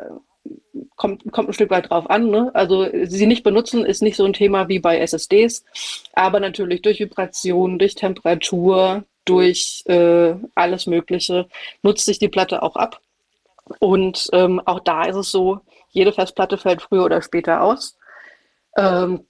kommt, 0.95 1.31
kommt 1.31 1.49
ein 1.49 1.53
Stück 1.53 1.69
weit 1.69 1.89
drauf 1.89 2.09
an. 2.09 2.29
Ne? 2.29 2.51
Also 2.53 2.87
sie 3.03 3.27
nicht 3.27 3.43
benutzen 3.43 3.85
ist 3.85 4.01
nicht 4.01 4.15
so 4.15 4.25
ein 4.25 4.33
Thema 4.33 4.69
wie 4.69 4.79
bei 4.79 4.99
SSDs, 4.99 5.63
aber 6.13 6.39
natürlich 6.39 6.81
durch 6.81 6.99
Vibration, 6.99 7.79
durch 7.79 7.95
Temperatur, 7.95 9.03
durch 9.25 9.83
äh, 9.85 10.35
alles 10.55 10.87
Mögliche 10.87 11.47
nutzt 11.81 12.05
sich 12.05 12.19
die 12.19 12.29
Platte 12.29 12.61
auch 12.63 12.75
ab. 12.75 13.01
Und 13.79 14.29
ähm, 14.33 14.61
auch 14.65 14.79
da 14.79 15.05
ist 15.05 15.15
es 15.15 15.31
so, 15.31 15.61
jede 15.89 16.11
Festplatte 16.11 16.57
fällt 16.57 16.81
früher 16.81 17.05
oder 17.05 17.21
später 17.21 17.61
aus. 17.61 17.97
Ähm, 18.75 19.25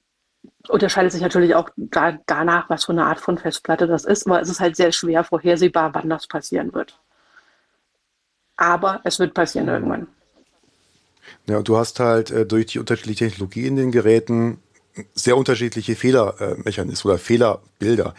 unterscheidet 0.68 1.12
sich 1.12 1.22
natürlich 1.22 1.56
auch 1.56 1.70
da, 1.76 2.18
danach, 2.26 2.70
was 2.70 2.86
für 2.86 2.94
eine 2.94 3.06
Art 3.06 3.20
von 3.20 3.38
Festplatte 3.38 3.88
das 3.88 4.06
ist, 4.06 4.26
aber 4.26 4.42
es 4.42 4.50
ist 4.50 4.60
halt 4.60 4.76
sehr 4.76 4.92
schwer 4.92 5.24
vorhersehbar, 5.24 5.94
wann 5.94 6.10
das 6.10 6.28
passieren 6.28 6.74
wird. 6.74 7.00
Aber 8.56 9.02
es 9.04 9.20
wird 9.20 9.34
passieren 9.34 9.68
irgendwann. 9.68 10.08
Ja, 11.48 11.58
und 11.58 11.68
du 11.68 11.78
hast 11.78 12.00
halt 12.00 12.32
äh, 12.32 12.46
durch 12.46 12.68
die 12.68 12.80
unterschiedliche 12.80 13.26
Technologie 13.30 13.68
in 13.68 13.76
den 13.76 13.92
Geräten 13.92 14.62
sehr 15.14 15.38
unterschiedliche 15.38 15.96
Fehlermechanismen 15.96 17.14
oder 17.14 17.20
Fehlerbilder. 17.20 18.14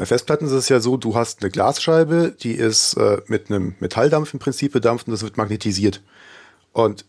Bei 0.00 0.06
Festplatten 0.06 0.46
ist 0.46 0.52
es 0.52 0.70
ja 0.70 0.80
so, 0.80 0.96
du 0.96 1.14
hast 1.14 1.42
eine 1.42 1.50
Glasscheibe, 1.50 2.34
die 2.40 2.52
ist 2.52 2.94
äh, 2.94 3.20
mit 3.26 3.50
einem 3.50 3.74
Metalldampf 3.80 4.32
im 4.32 4.40
Prinzip 4.40 4.72
bedampft 4.72 5.06
und 5.06 5.12
das 5.12 5.22
wird 5.22 5.36
magnetisiert. 5.36 6.02
Und 6.72 7.04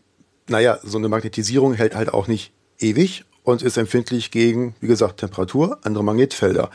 naja, 0.46 0.78
so 0.82 0.98
eine 0.98 1.08
Magnetisierung 1.08 1.72
hält 1.72 1.94
halt 1.94 2.12
auch 2.12 2.28
nicht 2.28 2.52
ewig 2.78 3.24
und 3.44 3.62
ist 3.62 3.78
empfindlich 3.78 4.30
gegen, 4.30 4.74
wie 4.80 4.88
gesagt, 4.88 5.20
Temperatur, 5.20 5.78
andere 5.84 6.04
Magnetfelder. 6.04 6.68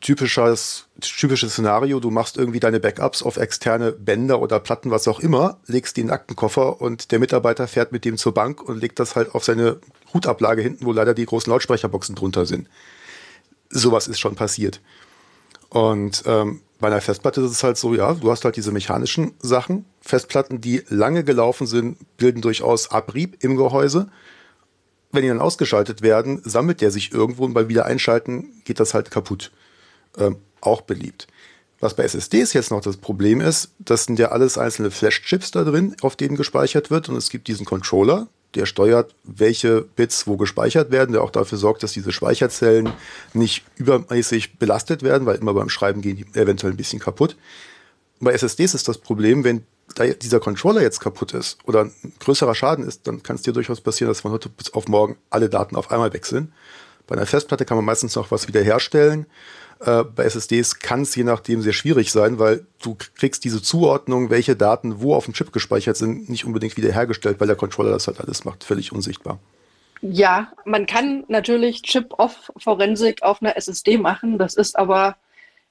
Typisches, 0.00 0.86
typisches 1.02 1.52
Szenario, 1.52 2.00
du 2.00 2.10
machst 2.10 2.38
irgendwie 2.38 2.58
deine 2.58 2.80
Backups 2.80 3.22
auf 3.22 3.36
externe 3.36 3.92
Bänder 3.92 4.40
oder 4.40 4.58
Platten, 4.58 4.90
was 4.90 5.06
auch 5.06 5.20
immer, 5.20 5.60
legst 5.66 5.98
die 5.98 6.00
in 6.00 6.06
den 6.06 6.14
Aktenkoffer 6.14 6.80
und 6.80 7.12
der 7.12 7.18
Mitarbeiter 7.18 7.68
fährt 7.68 7.92
mit 7.92 8.06
dem 8.06 8.16
zur 8.16 8.32
Bank 8.32 8.62
und 8.62 8.80
legt 8.80 8.98
das 9.00 9.16
halt 9.16 9.34
auf 9.34 9.44
seine 9.44 9.80
Hutablage 10.14 10.62
hinten, 10.62 10.86
wo 10.86 10.92
leider 10.92 11.12
die 11.12 11.26
großen 11.26 11.52
Lautsprecherboxen 11.52 12.14
drunter 12.14 12.46
sind. 12.46 12.70
Sowas 13.68 14.08
ist 14.08 14.18
schon 14.18 14.34
passiert. 14.34 14.80
Und 15.76 16.22
ähm, 16.24 16.62
bei 16.80 16.86
einer 16.86 17.02
Festplatte 17.02 17.42
ist 17.42 17.50
es 17.50 17.62
halt 17.62 17.76
so, 17.76 17.94
ja, 17.94 18.14
du 18.14 18.30
hast 18.30 18.46
halt 18.46 18.56
diese 18.56 18.72
mechanischen 18.72 19.34
Sachen. 19.40 19.84
Festplatten, 20.00 20.62
die 20.62 20.82
lange 20.88 21.22
gelaufen 21.22 21.66
sind, 21.66 21.98
bilden 22.16 22.40
durchaus 22.40 22.90
Abrieb 22.90 23.44
im 23.44 23.56
Gehäuse. 23.56 24.08
Wenn 25.12 25.20
die 25.20 25.28
dann 25.28 25.42
ausgeschaltet 25.42 26.00
werden, 26.00 26.40
sammelt 26.42 26.80
der 26.80 26.90
sich 26.90 27.12
irgendwo 27.12 27.44
und 27.44 27.52
beim 27.52 27.68
Wiedereinschalten 27.68 28.62
geht 28.64 28.80
das 28.80 28.94
halt 28.94 29.10
kaputt. 29.10 29.52
Ähm, 30.16 30.36
auch 30.62 30.80
beliebt. 30.80 31.26
Was 31.78 31.94
bei 31.94 32.04
SSDs 32.04 32.54
jetzt 32.54 32.70
noch 32.70 32.80
das 32.80 32.96
Problem 32.96 33.42
ist, 33.42 33.68
das 33.78 34.04
sind 34.04 34.18
ja 34.18 34.30
alles 34.30 34.56
einzelne 34.56 34.90
Flash-Chips 34.90 35.50
da 35.50 35.62
drin, 35.62 35.94
auf 36.00 36.16
denen 36.16 36.36
gespeichert 36.36 36.90
wird 36.90 37.10
und 37.10 37.16
es 37.16 37.28
gibt 37.28 37.48
diesen 37.48 37.66
Controller, 37.66 38.28
der 38.56 38.66
steuert, 38.66 39.14
welche 39.22 39.82
Bits 39.82 40.26
wo 40.26 40.36
gespeichert 40.36 40.90
werden, 40.90 41.12
der 41.12 41.22
auch 41.22 41.30
dafür 41.30 41.58
sorgt, 41.58 41.82
dass 41.82 41.92
diese 41.92 42.12
Speicherzellen 42.12 42.92
nicht 43.34 43.64
übermäßig 43.76 44.58
belastet 44.58 45.02
werden, 45.02 45.26
weil 45.26 45.36
immer 45.36 45.54
beim 45.54 45.68
Schreiben 45.68 46.00
gehen 46.00 46.16
die 46.16 46.26
eventuell 46.38 46.72
ein 46.72 46.76
bisschen 46.76 46.98
kaputt. 46.98 47.36
Bei 48.20 48.32
SSDs 48.32 48.74
ist 48.74 48.88
das 48.88 48.98
Problem, 48.98 49.44
wenn 49.44 49.64
dieser 50.22 50.40
Controller 50.40 50.82
jetzt 50.82 51.00
kaputt 51.00 51.32
ist 51.32 51.58
oder 51.64 51.84
ein 51.84 51.92
größerer 52.18 52.54
Schaden 52.54 52.86
ist, 52.86 53.06
dann 53.06 53.22
kann 53.22 53.36
es 53.36 53.42
dir 53.42 53.52
durchaus 53.52 53.80
passieren, 53.80 54.10
dass 54.10 54.20
von 54.20 54.32
heute 54.32 54.48
bis 54.48 54.72
auf 54.74 54.88
morgen 54.88 55.16
alle 55.30 55.48
Daten 55.48 55.76
auf 55.76 55.90
einmal 55.90 56.10
sind. 56.22 56.52
Bei 57.06 57.14
einer 57.14 57.26
Festplatte 57.26 57.64
kann 57.64 57.76
man 57.76 57.84
meistens 57.84 58.16
noch 58.16 58.30
was 58.30 58.48
wiederherstellen. 58.48 59.26
Äh, 59.80 60.04
bei 60.04 60.24
SSDs 60.24 60.78
kann 60.78 61.02
es 61.02 61.14
je 61.14 61.24
nachdem 61.24 61.60
sehr 61.60 61.72
schwierig 61.72 62.10
sein, 62.10 62.38
weil 62.38 62.66
du 62.82 62.96
kriegst 63.16 63.44
diese 63.44 63.62
Zuordnung, 63.62 64.30
welche 64.30 64.56
Daten 64.56 65.00
wo 65.00 65.14
auf 65.14 65.26
dem 65.26 65.34
Chip 65.34 65.52
gespeichert 65.52 65.96
sind, 65.96 66.28
nicht 66.28 66.44
unbedingt 66.44 66.76
wiederhergestellt, 66.76 67.40
weil 67.40 67.46
der 67.46 67.56
Controller 67.56 67.90
das 67.90 68.06
halt 68.06 68.20
alles 68.20 68.44
macht, 68.44 68.64
völlig 68.64 68.92
unsichtbar. 68.92 69.38
Ja, 70.02 70.52
man 70.64 70.86
kann 70.86 71.24
natürlich 71.28 71.82
Chip-Off-Forensik 71.82 73.22
auf 73.22 73.42
einer 73.42 73.56
SSD 73.56 73.98
machen. 73.98 74.38
Das 74.38 74.54
ist 74.54 74.78
aber 74.78 75.16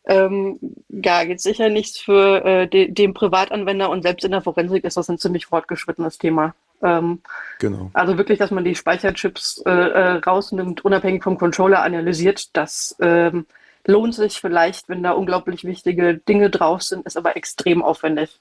ähm, 0.06 0.60
ja 0.90 1.22
jetzt 1.24 1.44
sicher 1.44 1.70
nichts 1.70 2.00
für 2.00 2.44
äh, 2.46 2.68
de 2.68 2.92
den 2.92 3.14
Privatanwender 3.14 3.90
und 3.90 4.04
selbst 4.04 4.24
in 4.24 4.32
der 4.32 4.42
Forensik 4.42 4.84
ist 4.84 4.98
das 4.98 5.10
ein 5.10 5.18
ziemlich 5.18 5.48
fortgeschrittenes 5.48 6.18
Thema. 6.18 6.54
Ähm, 6.84 7.22
genau. 7.60 7.90
Also 7.94 8.18
wirklich, 8.18 8.38
dass 8.38 8.52
man 8.52 8.64
die 8.64 8.76
Speicherchips 8.76 9.64
äh, 9.66 9.72
äh, 9.72 10.12
rausnimmt, 10.18 10.86
unabhängig 10.86 11.24
vom 11.24 11.38
Controller 11.38 11.82
analysiert, 11.82 12.56
das 12.56 12.96
ähm, 13.00 13.46
lohnt 13.88 14.16
sich 14.16 14.40
vielleicht, 14.40 14.90
wenn 14.90 15.04
da 15.04 15.12
unglaublich 15.12 15.64
wichtige 15.64 16.18
Dinge 16.18 16.50
drauf 16.50 16.82
sind, 16.82 17.06
ist 17.06 17.18
aber 17.18 17.36
extrem 17.36 17.84
aufwendig. 17.84 18.40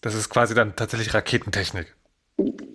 Das 0.00 0.14
ist 0.14 0.28
quasi 0.28 0.54
dann 0.54 0.76
tatsächlich 0.76 1.14
Raketentechnik. 1.14 1.94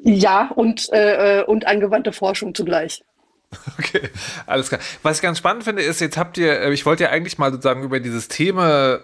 Ja, 0.04 0.52
und, 0.56 0.92
äh, 0.92 1.42
äh 1.42 1.46
und 1.46 1.68
angewandte 1.68 2.14
Forschung 2.14 2.56
zugleich. 2.56 3.04
Okay, 3.78 4.10
alles 4.46 4.70
klar. 4.70 4.82
Was 5.04 5.18
ich 5.18 5.22
ganz 5.22 5.38
spannend 5.38 5.64
finde, 5.64 5.82
ist, 5.82 6.02
jetzt 6.02 6.18
habt 6.18 6.38
ihr, 6.38 6.62
äh, 6.62 6.74
ich 6.74 6.86
wollte 6.86 7.04
ja 7.04 7.10
eigentlich 7.10 7.38
mal 7.38 7.52
sozusagen 7.52 7.84
über 7.84 8.00
dieses 8.00 8.28
Thema 8.28 8.94
äh, 8.96 9.00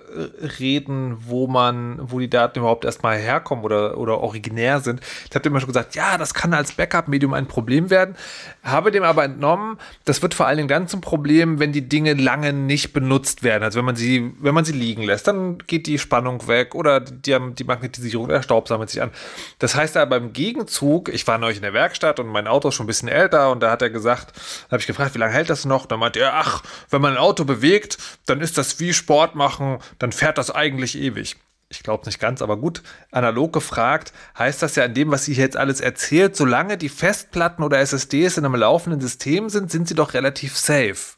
reden, 0.60 1.18
wo 1.22 1.48
man, 1.48 2.00
wo 2.01 2.20
die 2.20 2.30
Daten 2.30 2.60
überhaupt 2.60 2.86
erstmal 2.86 3.18
herkommen 3.18 3.66
oder, 3.66 3.98
oder 3.98 4.20
originär 4.20 4.80
sind. 4.80 5.01
Habt 5.34 5.46
ihr 5.46 5.50
immer 5.50 5.60
schon 5.60 5.68
gesagt, 5.68 5.96
ja, 5.96 6.18
das 6.18 6.34
kann 6.34 6.54
als 6.54 6.74
Backup-Medium 6.74 7.34
ein 7.34 7.48
Problem 7.48 7.89
werden. 7.89 8.16
Habe 8.63 8.92
dem 8.92 9.04
aber 9.04 9.24
entnommen, 9.24 9.77
das 10.06 10.22
wird 10.22 10.34
vor 10.34 10.48
allen 10.48 10.58
Dingen 10.58 10.70
dann 10.70 10.88
zum 10.88 11.01
Problem, 11.01 11.60
wenn 11.60 11.72
die 11.72 11.88
Dinge 11.88 12.13
lange 12.13 12.54
nicht 12.54 12.94
benutzt 12.94 13.44
werden. 13.44 13.63
Also 13.63 13.80
wenn 13.80 13.86
man 13.86 13.96
sie, 13.96 14.32
wenn 14.39 14.54
man 14.54 14.66
sie 14.66 14.74
liegen 14.74 15.04
lässt, 15.04 15.27
dann 15.27 15.58
geht 15.60 15.88
die 15.88 16.00
Spannung 16.00 16.48
weg 16.48 16.75
oder 16.75 17.00
die, 17.00 17.38
die 17.54 17.63
Magnetisierung, 17.63 18.27
der 18.27 18.42
Staub 18.44 18.68
sammelt 18.68 18.89
sich 18.89 19.01
an. 19.01 19.12
Das 19.60 19.75
heißt 19.75 19.98
aber 19.98 20.18
im 20.18 20.34
Gegenzug, 20.34 21.10
ich 21.10 21.25
war 21.27 21.38
neulich 21.38 21.58
in 21.58 21.63
der 21.63 21.74
Werkstatt 21.74 22.20
und 22.20 22.27
mein 22.27 22.48
Auto 22.48 22.70
ist 22.70 22.75
schon 22.75 22.86
ein 22.86 22.88
bisschen 22.88 23.10
älter 23.10 23.51
und 23.51 23.62
da 23.62 23.72
hat 23.72 23.82
er 23.82 23.89
gesagt, 23.89 24.34
habe 24.70 24.79
ich 24.79 24.88
gefragt, 24.88 25.15
wie 25.15 25.20
lange 25.20 25.34
hält 25.34 25.50
das 25.50 25.65
noch? 25.65 25.86
Dann 25.86 26.00
meinte 26.00 26.20
er, 26.20 26.34
ach, 26.36 26.63
wenn 26.89 27.01
man 27.01 27.13
ein 27.13 27.17
Auto 27.17 27.46
bewegt, 27.46 27.98
dann 28.25 28.41
ist 28.41 28.58
das 28.58 28.79
wie 28.79 28.94
Sport 28.94 29.36
machen, 29.36 29.79
dann 30.00 30.12
fährt 30.12 30.38
das 30.38 30.51
eigentlich 30.51 30.98
ewig. 30.98 31.38
Ich 31.70 31.84
glaube 31.84 32.06
nicht 32.06 32.20
ganz, 32.20 32.41
aber 32.41 32.56
gut, 32.56 32.82
analog 33.12 33.51
gefragt, 33.51 34.13
heißt 34.38 34.62
das 34.62 34.77
ja 34.77 34.86
in 34.86 34.94
dem, 34.94 35.12
was 35.12 35.27
ihr 35.27 35.36
jetzt 35.36 35.58
alles 35.58 35.82
erzählt, 35.82 36.36
solange 36.36 36.77
die 36.77 36.88
Festplatten 36.88 37.62
oder 37.62 37.79
SSDs 37.79 38.38
in 38.38 38.46
einem 38.46 38.56
laufenden 38.56 39.01
System 39.01 39.50
sind, 39.50 39.70
sind 39.70 39.88
sie 39.88 39.96
doch 39.96 40.13
relativ 40.13 40.56
safe. 40.58 41.17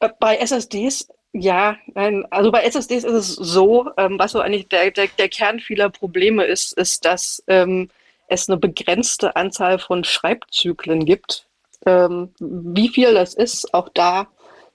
Äh, 0.00 0.08
bei 0.18 0.38
SSDs 0.38 1.08
ja, 1.32 1.76
nein, 1.94 2.24
also 2.30 2.50
bei 2.50 2.62
SSDs 2.62 3.04
ist 3.04 3.12
es 3.12 3.28
so, 3.34 3.90
ähm, 3.98 4.18
was 4.18 4.32
so 4.32 4.40
eigentlich 4.40 4.68
der, 4.68 4.90
der, 4.90 5.08
der 5.18 5.28
Kern 5.28 5.60
vieler 5.60 5.90
Probleme 5.90 6.44
ist, 6.44 6.72
ist, 6.72 7.04
dass 7.04 7.42
ähm, 7.46 7.90
es 8.28 8.48
eine 8.48 8.58
begrenzte 8.58 9.36
Anzahl 9.36 9.78
von 9.78 10.04
Schreibzyklen 10.04 11.04
gibt 11.04 11.46
ähm, 11.86 12.30
wie 12.38 12.88
viel 12.88 13.14
das 13.14 13.34
ist, 13.34 13.72
auch 13.74 13.88
da 13.88 14.28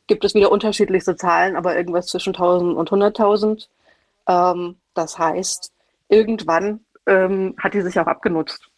gibt 0.07 0.25
es 0.25 0.33
wieder 0.33 0.51
unterschiedlichste 0.51 1.15
Zahlen, 1.15 1.55
aber 1.55 1.75
irgendwas 1.75 2.07
zwischen 2.07 2.33
1000 2.33 2.75
und 2.75 2.89
100.000. 2.89 3.67
Ähm, 4.27 4.75
das 4.93 5.17
heißt, 5.17 5.71
irgendwann 6.09 6.81
ähm, 7.07 7.55
hat 7.57 7.73
die 7.73 7.81
sich 7.81 7.99
auch 7.99 8.07
abgenutzt. 8.07 8.69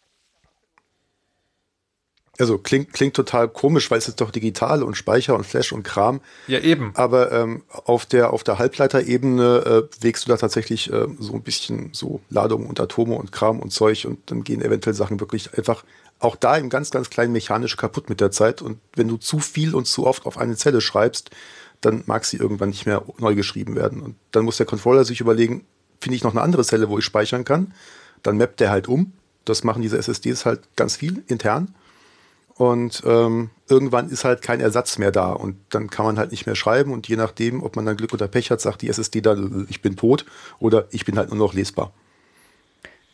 Also 2.38 2.58
klingt, 2.58 2.92
klingt 2.92 3.16
total 3.16 3.48
komisch, 3.48 3.90
weil 3.90 3.98
es 3.98 4.08
ist 4.08 4.20
doch 4.20 4.30
digital 4.30 4.82
und 4.82 4.94
Speicher 4.94 5.34
und 5.34 5.46
Flash 5.46 5.72
und 5.72 5.84
Kram. 5.84 6.20
Ja, 6.46 6.58
eben. 6.58 6.92
Aber 6.94 7.32
ähm, 7.32 7.62
auf 7.70 8.04
der, 8.04 8.32
auf 8.32 8.44
der 8.44 8.58
Halbleiterebene 8.58 9.88
äh, 9.90 10.02
wägst 10.04 10.26
du 10.26 10.28
da 10.30 10.36
tatsächlich 10.36 10.92
äh, 10.92 11.06
so 11.18 11.32
ein 11.32 11.42
bisschen 11.42 11.90
so 11.92 12.20
Ladungen 12.28 12.66
und 12.66 12.78
Atome 12.78 13.14
und 13.14 13.32
Kram 13.32 13.60
und 13.60 13.70
Zeug 13.70 14.04
und 14.04 14.30
dann 14.30 14.44
gehen 14.44 14.60
eventuell 14.60 14.94
Sachen 14.94 15.18
wirklich 15.18 15.56
einfach 15.56 15.84
auch 16.18 16.36
da 16.36 16.56
im 16.56 16.70
ganz, 16.70 16.90
ganz 16.90 17.10
kleinen 17.10 17.32
mechanisch 17.32 17.76
kaputt 17.76 18.08
mit 18.08 18.20
der 18.20 18.30
Zeit. 18.30 18.62
Und 18.62 18.78
wenn 18.94 19.08
du 19.08 19.16
zu 19.16 19.38
viel 19.38 19.74
und 19.74 19.86
zu 19.86 20.06
oft 20.06 20.26
auf 20.26 20.38
eine 20.38 20.56
Zelle 20.56 20.80
schreibst, 20.80 21.30
dann 21.80 22.04
mag 22.06 22.24
sie 22.24 22.38
irgendwann 22.38 22.70
nicht 22.70 22.86
mehr 22.86 23.02
neu 23.18 23.34
geschrieben 23.34 23.76
werden. 23.76 24.02
Und 24.02 24.16
dann 24.32 24.44
muss 24.44 24.56
der 24.56 24.66
Controller 24.66 25.04
sich 25.04 25.20
überlegen, 25.20 25.66
finde 26.00 26.16
ich 26.16 26.24
noch 26.24 26.32
eine 26.32 26.42
andere 26.42 26.64
Zelle, 26.64 26.88
wo 26.88 26.98
ich 26.98 27.04
speichern 27.04 27.44
kann. 27.44 27.74
Dann 28.22 28.38
mappt 28.38 28.60
der 28.60 28.70
halt 28.70 28.88
um. 28.88 29.12
Das 29.44 29.62
machen 29.62 29.82
diese 29.82 29.98
SSDs 29.98 30.46
halt 30.46 30.60
ganz 30.76 30.96
viel 30.96 31.22
intern. 31.28 31.74
Und 32.54 33.02
ähm, 33.04 33.50
irgendwann 33.68 34.08
ist 34.08 34.24
halt 34.24 34.40
kein 34.40 34.60
Ersatz 34.60 34.96
mehr 34.96 35.12
da. 35.12 35.32
Und 35.32 35.56
dann 35.68 35.90
kann 35.90 36.06
man 36.06 36.18
halt 36.18 36.30
nicht 36.30 36.46
mehr 36.46 36.56
schreiben. 36.56 36.92
Und 36.92 37.06
je 37.06 37.16
nachdem, 37.16 37.62
ob 37.62 37.76
man 37.76 37.84
dann 37.84 37.96
Glück 37.96 38.14
oder 38.14 38.28
Pech 38.28 38.50
hat, 38.50 38.62
sagt 38.62 38.80
die 38.80 38.88
SSD 38.88 39.20
dann, 39.20 39.66
ich 39.68 39.82
bin 39.82 39.96
tot 39.96 40.24
oder 40.58 40.86
ich 40.90 41.04
bin 41.04 41.18
halt 41.18 41.28
nur 41.28 41.38
noch 41.38 41.52
lesbar. 41.52 41.92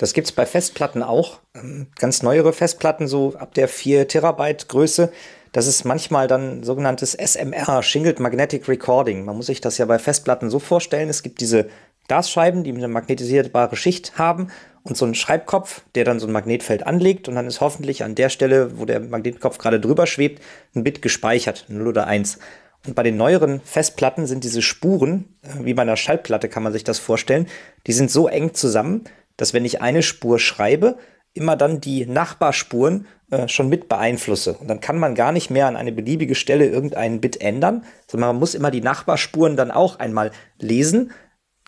Das 0.03 0.15
gibt 0.15 0.27
es 0.27 0.33
bei 0.33 0.47
Festplatten 0.47 1.05
auch. 1.05 1.39
Ähm, 1.55 1.87
ganz 1.97 2.25
neuere 2.25 2.53
Festplatten, 2.53 3.07
so 3.07 3.37
ab 3.37 3.55
der 3.55 3.69
4 3.69 4.09
Terabyte 4.09 4.67
Größe. 4.67 5.13
Das 5.53 5.69
ist 5.69 5.85
manchmal 5.85 6.27
dann 6.27 6.65
sogenanntes 6.65 7.15
SMR, 7.15 7.85
Shingled 7.85 8.19
Magnetic 8.19 8.67
Recording. 8.69 9.25
Man 9.25 9.37
muss 9.37 9.47
sich 9.47 9.61
das 9.61 9.79
ja 9.79 9.87
bei 9.87 10.01
Festplatten 10.01 10.51
so 10.51 10.59
vorstellen. 10.59 11.09
Es 11.09 11.23
gibt 11.23 11.41
diese 11.41 11.69
Glasscheiben, 12.09 12.65
die 12.65 12.73
eine 12.73 12.89
magnetisierbare 12.89 13.77
Schicht 13.77 14.19
haben 14.19 14.49
und 14.83 14.97
so 14.97 15.05
einen 15.05 15.15
Schreibkopf, 15.15 15.83
der 15.95 16.03
dann 16.03 16.19
so 16.19 16.27
ein 16.27 16.33
Magnetfeld 16.33 16.85
anlegt 16.85 17.29
und 17.29 17.37
dann 17.37 17.47
ist 17.47 17.61
hoffentlich 17.61 18.03
an 18.03 18.17
der 18.17 18.29
Stelle, 18.29 18.81
wo 18.81 18.87
der 18.87 18.99
Magnetkopf 18.99 19.59
gerade 19.59 19.79
drüber 19.79 20.09
schwebt, 20.09 20.43
ein 20.75 20.83
Bit 20.83 21.01
gespeichert, 21.01 21.67
0 21.69 21.87
oder 21.87 22.09
1. 22.09 22.41
Und 22.89 22.97
bei 22.97 23.05
den 23.05 23.17
neueren 23.17 23.61
Festplatten 23.61 24.27
sind 24.27 24.43
diese 24.43 24.63
Spuren, 24.63 25.27
äh, 25.43 25.65
wie 25.65 25.75
bei 25.75 25.83
einer 25.83 25.97
Schallplatte 25.97 26.49
kann 26.49 26.65
man 26.65 26.73
sich 26.73 26.83
das 26.83 26.99
vorstellen, 26.99 27.47
die 27.87 27.93
sind 27.93 28.11
so 28.11 28.27
eng 28.27 28.55
zusammen, 28.55 29.05
dass 29.37 29.55
wenn 29.55 29.65
ich 29.65 29.81
eine 29.81 30.03
Spur 30.03 30.39
schreibe, 30.39 30.97
immer 31.35 31.57
dann 31.57 31.81
die 31.81 32.07
Nachbarspuren 32.07 33.07
äh, 33.31 33.49
schon 33.49 33.69
mit 33.69 33.89
beeinflusse. 33.89 34.55
Und 34.55 34.69
dann 34.69 34.81
kann 34.81 34.99
man 34.99 35.15
gar 35.15 35.33
nicht 35.33 35.51
mehr 35.51 35.67
an 35.67 35.77
eine 35.77 35.93
beliebige 35.93 36.35
Stelle 36.35 36.67
irgendein 36.67 37.21
Bit 37.21 37.41
ändern, 37.41 37.85
sondern 38.07 38.31
man 38.31 38.39
muss 38.39 38.55
immer 38.55 38.71
die 38.71 38.83
Nachbarspuren 38.83 39.57
dann 39.57 39.71
auch 39.71 39.99
einmal 39.99 40.31
lesen, 40.59 41.13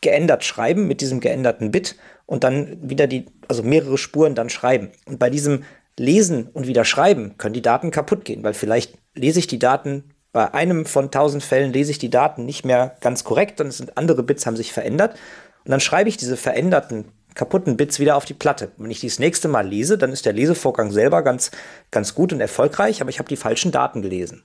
geändert 0.02 0.44
schreiben 0.44 0.86
mit 0.86 1.00
diesem 1.00 1.20
geänderten 1.20 1.70
Bit 1.70 1.96
und 2.26 2.44
dann 2.44 2.76
wieder 2.82 3.06
die, 3.06 3.26
also 3.48 3.62
mehrere 3.62 3.96
Spuren 3.96 4.34
dann 4.34 4.50
schreiben. 4.50 4.90
Und 5.06 5.18
bei 5.18 5.30
diesem 5.30 5.64
Lesen 5.98 6.48
und 6.48 6.66
wieder 6.66 6.84
Schreiben 6.84 7.38
können 7.38 7.54
die 7.54 7.62
Daten 7.62 7.90
kaputt 7.90 8.24
gehen, 8.24 8.42
weil 8.42 8.54
vielleicht 8.54 8.98
lese 9.14 9.38
ich 9.38 9.46
die 9.46 9.58
Daten 9.58 10.14
bei 10.32 10.52
einem 10.52 10.84
von 10.84 11.12
tausend 11.12 11.44
Fällen 11.44 11.72
lese 11.72 11.92
ich 11.92 11.98
die 11.98 12.10
Daten 12.10 12.44
nicht 12.44 12.64
mehr 12.64 12.96
ganz 13.00 13.22
korrekt, 13.22 13.60
dann 13.60 13.70
sind 13.70 13.96
andere 13.96 14.24
Bits 14.24 14.46
haben 14.46 14.56
sich 14.56 14.72
verändert 14.72 15.16
und 15.64 15.70
dann 15.70 15.80
schreibe 15.80 16.08
ich 16.08 16.16
diese 16.16 16.36
veränderten 16.36 17.06
kaputten 17.34 17.76
Bits 17.76 17.98
wieder 17.98 18.16
auf 18.16 18.24
die 18.24 18.34
Platte. 18.34 18.72
Wenn 18.76 18.90
ich 18.90 19.00
die 19.00 19.08
das 19.08 19.18
nächste 19.18 19.48
Mal 19.48 19.66
lese, 19.66 19.98
dann 19.98 20.12
ist 20.12 20.26
der 20.26 20.32
Lesevorgang 20.32 20.90
selber 20.90 21.22
ganz, 21.22 21.50
ganz 21.90 22.14
gut 22.14 22.32
und 22.32 22.40
erfolgreich, 22.40 23.00
aber 23.00 23.10
ich 23.10 23.18
habe 23.18 23.28
die 23.28 23.36
falschen 23.36 23.72
Daten 23.72 24.02
gelesen. 24.02 24.44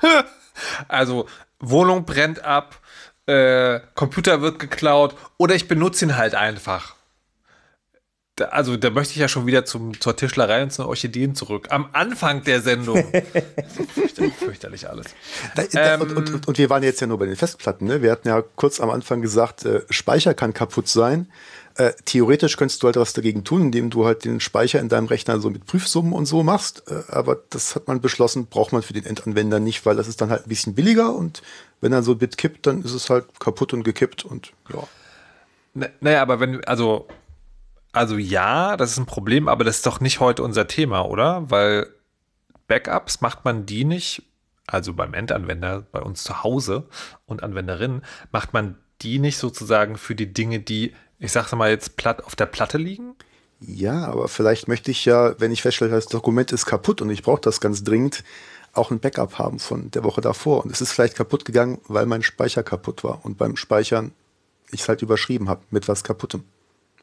Also 0.88 1.26
Wohnung 1.58 2.06
brennt 2.06 2.42
ab, 2.42 2.80
äh, 3.26 3.80
Computer 3.94 4.40
wird 4.40 4.58
geklaut 4.58 5.14
oder 5.36 5.54
ich 5.54 5.68
benutze 5.68 6.06
ihn 6.06 6.16
halt 6.16 6.34
einfach. 6.34 6.95
Da, 8.36 8.46
also 8.46 8.76
da 8.76 8.90
möchte 8.90 9.14
ich 9.14 9.18
ja 9.18 9.28
schon 9.28 9.46
wieder 9.46 9.64
zum, 9.64 9.98
zur 9.98 10.14
Tischlerei 10.14 10.62
und 10.62 10.70
zu 10.70 10.86
Orchideen 10.86 11.34
zurück. 11.34 11.68
Am 11.70 11.88
Anfang 11.94 12.44
der 12.44 12.60
Sendung. 12.60 13.02
fürchterlich, 13.94 14.34
fürchterlich 14.34 14.90
alles. 14.90 15.06
Da, 15.54 15.64
ähm, 15.72 16.02
und, 16.02 16.16
und, 16.16 16.48
und, 16.48 16.58
wir 16.58 16.68
waren 16.68 16.82
jetzt 16.82 17.00
ja 17.00 17.06
nur 17.06 17.18
bei 17.18 17.24
den 17.24 17.36
Festplatten. 17.36 17.86
Ne? 17.86 18.02
Wir 18.02 18.12
hatten 18.12 18.28
ja 18.28 18.42
kurz 18.56 18.78
am 18.78 18.90
Anfang 18.90 19.22
gesagt, 19.22 19.64
äh, 19.64 19.80
Speicher 19.88 20.34
kann 20.34 20.52
kaputt 20.52 20.86
sein. 20.86 21.28
Äh, 21.76 21.92
theoretisch 22.04 22.58
könntest 22.58 22.82
du 22.82 22.88
halt 22.88 22.96
was 22.96 23.14
dagegen 23.14 23.42
tun, 23.42 23.62
indem 23.62 23.88
du 23.88 24.04
halt 24.04 24.26
den 24.26 24.40
Speicher 24.40 24.80
in 24.80 24.90
deinem 24.90 25.06
Rechner 25.06 25.40
so 25.40 25.48
mit 25.48 25.64
Prüfsummen 25.64 26.12
und 26.12 26.26
so 26.26 26.42
machst. 26.42 26.84
Äh, 26.88 27.10
aber 27.10 27.38
das 27.48 27.74
hat 27.74 27.88
man 27.88 28.02
beschlossen, 28.02 28.48
braucht 28.48 28.72
man 28.72 28.82
für 28.82 28.92
den 28.92 29.06
Endanwender 29.06 29.60
nicht, 29.60 29.86
weil 29.86 29.96
das 29.96 30.08
ist 30.08 30.20
dann 30.20 30.28
halt 30.28 30.44
ein 30.44 30.48
bisschen 30.50 30.74
billiger 30.74 31.14
und 31.14 31.40
wenn 31.80 31.92
dann 31.92 32.02
so 32.02 32.12
ein 32.12 32.18
Bit 32.18 32.36
kippt, 32.36 32.66
dann 32.66 32.82
ist 32.82 32.92
es 32.92 33.08
halt 33.08 33.26
kaputt 33.40 33.72
und 33.72 33.82
gekippt 33.82 34.26
und 34.26 34.52
ja. 34.72 35.88
naja, 36.00 36.20
aber 36.20 36.38
wenn, 36.40 36.62
also, 36.64 37.06
also 37.96 38.16
ja, 38.16 38.76
das 38.76 38.92
ist 38.92 38.98
ein 38.98 39.06
Problem, 39.06 39.48
aber 39.48 39.64
das 39.64 39.76
ist 39.76 39.86
doch 39.86 40.00
nicht 40.00 40.20
heute 40.20 40.42
unser 40.42 40.66
Thema, 40.66 41.06
oder? 41.06 41.50
Weil 41.50 41.88
Backups 42.68 43.20
macht 43.20 43.44
man 43.44 43.66
die 43.66 43.84
nicht, 43.84 44.22
also 44.66 44.92
beim 44.92 45.14
Endanwender, 45.14 45.84
bei 45.92 46.00
uns 46.00 46.22
zu 46.24 46.42
Hause 46.42 46.84
und 47.26 47.42
Anwenderinnen, 47.42 48.02
macht 48.32 48.52
man 48.52 48.76
die 49.02 49.18
nicht 49.18 49.38
sozusagen 49.38 49.96
für 49.96 50.14
die 50.14 50.32
Dinge, 50.32 50.60
die 50.60 50.94
ich 51.18 51.32
sag's 51.32 51.52
mal 51.52 51.70
jetzt, 51.70 51.96
platt 51.96 52.24
auf 52.24 52.36
der 52.36 52.46
Platte 52.46 52.78
liegen? 52.78 53.14
Ja, 53.60 54.04
aber 54.06 54.28
vielleicht 54.28 54.68
möchte 54.68 54.90
ich 54.90 55.04
ja, 55.04 55.38
wenn 55.40 55.52
ich 55.52 55.62
feststelle, 55.62 55.90
das 55.90 56.06
Dokument 56.06 56.52
ist 56.52 56.66
kaputt 56.66 57.00
und 57.00 57.10
ich 57.10 57.22
brauche 57.22 57.40
das 57.40 57.60
ganz 57.60 57.82
dringend, 57.82 58.22
auch 58.74 58.90
ein 58.90 59.00
Backup 59.00 59.38
haben 59.38 59.58
von 59.58 59.90
der 59.90 60.04
Woche 60.04 60.20
davor. 60.20 60.62
Und 60.64 60.70
es 60.70 60.82
ist 60.82 60.92
vielleicht 60.92 61.16
kaputt 61.16 61.46
gegangen, 61.46 61.78
weil 61.88 62.04
mein 62.04 62.22
Speicher 62.22 62.62
kaputt 62.62 63.02
war. 63.04 63.24
Und 63.24 63.38
beim 63.38 63.56
Speichern 63.56 64.12
ich 64.70 64.82
es 64.82 64.88
halt 64.88 65.00
überschrieben 65.00 65.48
habe 65.48 65.62
mit 65.70 65.88
was 65.88 66.04
kaputtem. 66.04 66.44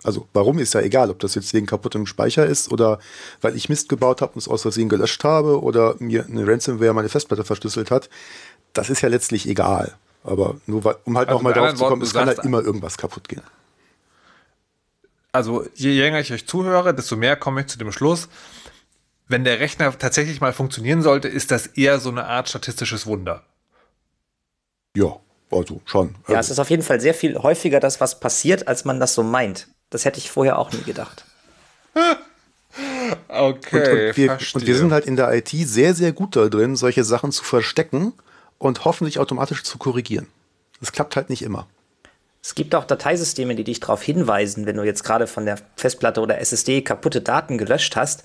Also 0.04 0.28
warum 0.34 0.60
ist 0.60 0.74
ja 0.74 0.82
egal, 0.82 1.10
ob 1.10 1.20
das 1.20 1.36
jetzt 1.36 1.54
wegen 1.54 1.66
kaputtem 1.66 2.06
Speicher 2.06 2.46
ist 2.46 2.72
oder 2.72 3.00
weil 3.42 3.56
ich 3.56 3.70
Mist 3.70 3.90
gebaut 3.90 4.22
habe 4.22 4.34
und 4.34 4.40
es 4.40 4.48
aus 4.48 4.64
Versehen 4.64 4.90
gelöscht 4.90 5.24
habe 5.24 5.62
oder 5.62 5.96
mir 6.00 6.26
eine 6.26 6.46
Ransomware 6.48 6.94
meine 6.94 7.10
Festplatte 7.10 7.44
verschlüsselt 7.44 7.92
hat. 7.92 8.10
Das 8.74 8.90
ist 8.90 9.02
ja 9.02 9.10
letztlich 9.10 9.48
egal. 9.48 9.96
Aber 10.24 10.56
nur 10.68 10.98
um 11.04 11.18
halt 11.18 11.28
also 11.28 11.38
nochmal 11.38 11.54
drauf 11.54 11.76
zu 11.76 11.86
kommen, 11.86 12.02
es 12.02 12.14
kann 12.14 12.28
halt 12.28 12.40
immer 12.40 12.62
irgendwas 12.62 12.98
kaputt 12.98 13.28
gehen 13.28 13.42
also 15.34 15.66
je 15.74 16.00
länger 16.00 16.20
ich 16.20 16.32
euch 16.32 16.48
zuhöre, 16.48 16.94
desto 16.94 17.18
mehr 17.18 17.36
komme 17.36 17.62
ich 17.62 17.68
zu 17.68 17.78
dem 17.78 17.92
Schluss, 17.92 18.30
wenn 19.28 19.44
der 19.44 19.60
Rechner 19.60 19.98
tatsächlich 19.98 20.40
mal 20.40 20.54
funktionieren 20.54 21.02
sollte, 21.02 21.28
ist 21.28 21.52
das 21.52 21.68
eher 21.68 22.00
so 22.00 22.10
eine 22.10 22.26
Art 22.26 22.48
statistisches 22.48 23.06
Wunder. 23.08 23.44
Ja, 24.96 25.18
also 25.52 25.82
schon. 25.86 26.16
Ja, 26.28 26.40
es 26.40 26.52
ist 26.52 26.60
auf 26.60 26.70
jeden 26.70 26.84
Fall 26.84 27.02
sehr 27.02 27.16
viel 27.16 27.38
häufiger 27.40 27.80
das, 27.80 28.00
was 28.00 28.20
passiert, 28.20 28.68
als 28.68 28.86
man 28.86 29.00
das 29.00 29.16
so 29.16 29.24
meint. 29.24 29.68
Das 29.94 30.06
hätte 30.06 30.18
ich 30.18 30.32
vorher 30.32 30.58
auch 30.58 30.72
nie 30.72 30.82
gedacht. 30.82 31.26
okay. 33.28 34.08
Und, 34.08 34.10
und, 34.10 34.18
wir, 34.18 34.32
und, 34.56 34.66
wir, 34.66 34.76
sind 34.76 34.92
halt 34.92 35.06
in 35.06 35.16
der 35.16 35.32
IT 35.34 35.50
sehr, 35.50 35.94
sehr 35.94 36.14
gut 36.14 36.36
da 36.36 36.50
drin, 36.50 36.76
solche 36.76 37.04
Sachen 37.04 37.32
zu 37.32 37.44
verstecken 37.44 38.14
und 38.58 38.86
hoffentlich 38.86 39.20
automatisch 39.20 39.64
zu 39.64 39.78
korrigieren. 39.78 40.28
Das 40.80 40.92
klappt 40.92 41.16
halt 41.16 41.30
nicht 41.30 41.44
immer. 41.44 41.68
Es 42.42 42.56
gibt 42.56 42.74
auch 42.74 42.86
Dateisysteme, 42.86 43.54
die 43.54 43.64
dich 43.64 43.80
darauf 43.80 44.02
hinweisen, 44.02 44.66
wenn 44.66 44.78
du 44.78 44.84
jetzt 44.84 45.04
gerade 45.04 45.28
von 45.28 45.46
der 45.46 45.60
Festplatte 45.76 46.22
oder 46.22 46.40
SSD 46.40 46.82
kaputte 46.82 47.22
Daten 47.22 47.60
gelöscht 47.60 47.96
hast, 47.96 48.24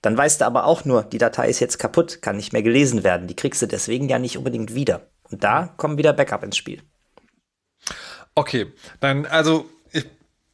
dann 0.00 0.16
weißt 0.16 0.40
du 0.40 0.46
aber 0.46 0.64
auch 0.64 0.84
nur, 0.86 1.02
die 1.02 1.18
Datei 1.18 1.48
ist 1.48 1.60
jetzt 1.60 1.78
kaputt, 1.78 2.22
kann 2.22 2.36
nicht 2.36 2.54
mehr 2.54 2.62
gelesen 2.62 3.04
werden. 3.04 3.28
Die 3.28 3.36
kriegst 3.36 3.60
du 3.60 3.66
deswegen 3.66 4.08
ja 4.08 4.18
nicht 4.18 4.38
unbedingt 4.38 4.74
wieder. 4.74 5.10
Und 5.30 5.44
da 5.44 5.74
kommen 5.76 5.98
wieder 5.98 6.12
Backup 6.14 6.42
ins 6.42 6.56
Spiel. 6.56 6.82
Okay, 8.34 8.72
dann 9.00 9.26
also 9.26 9.68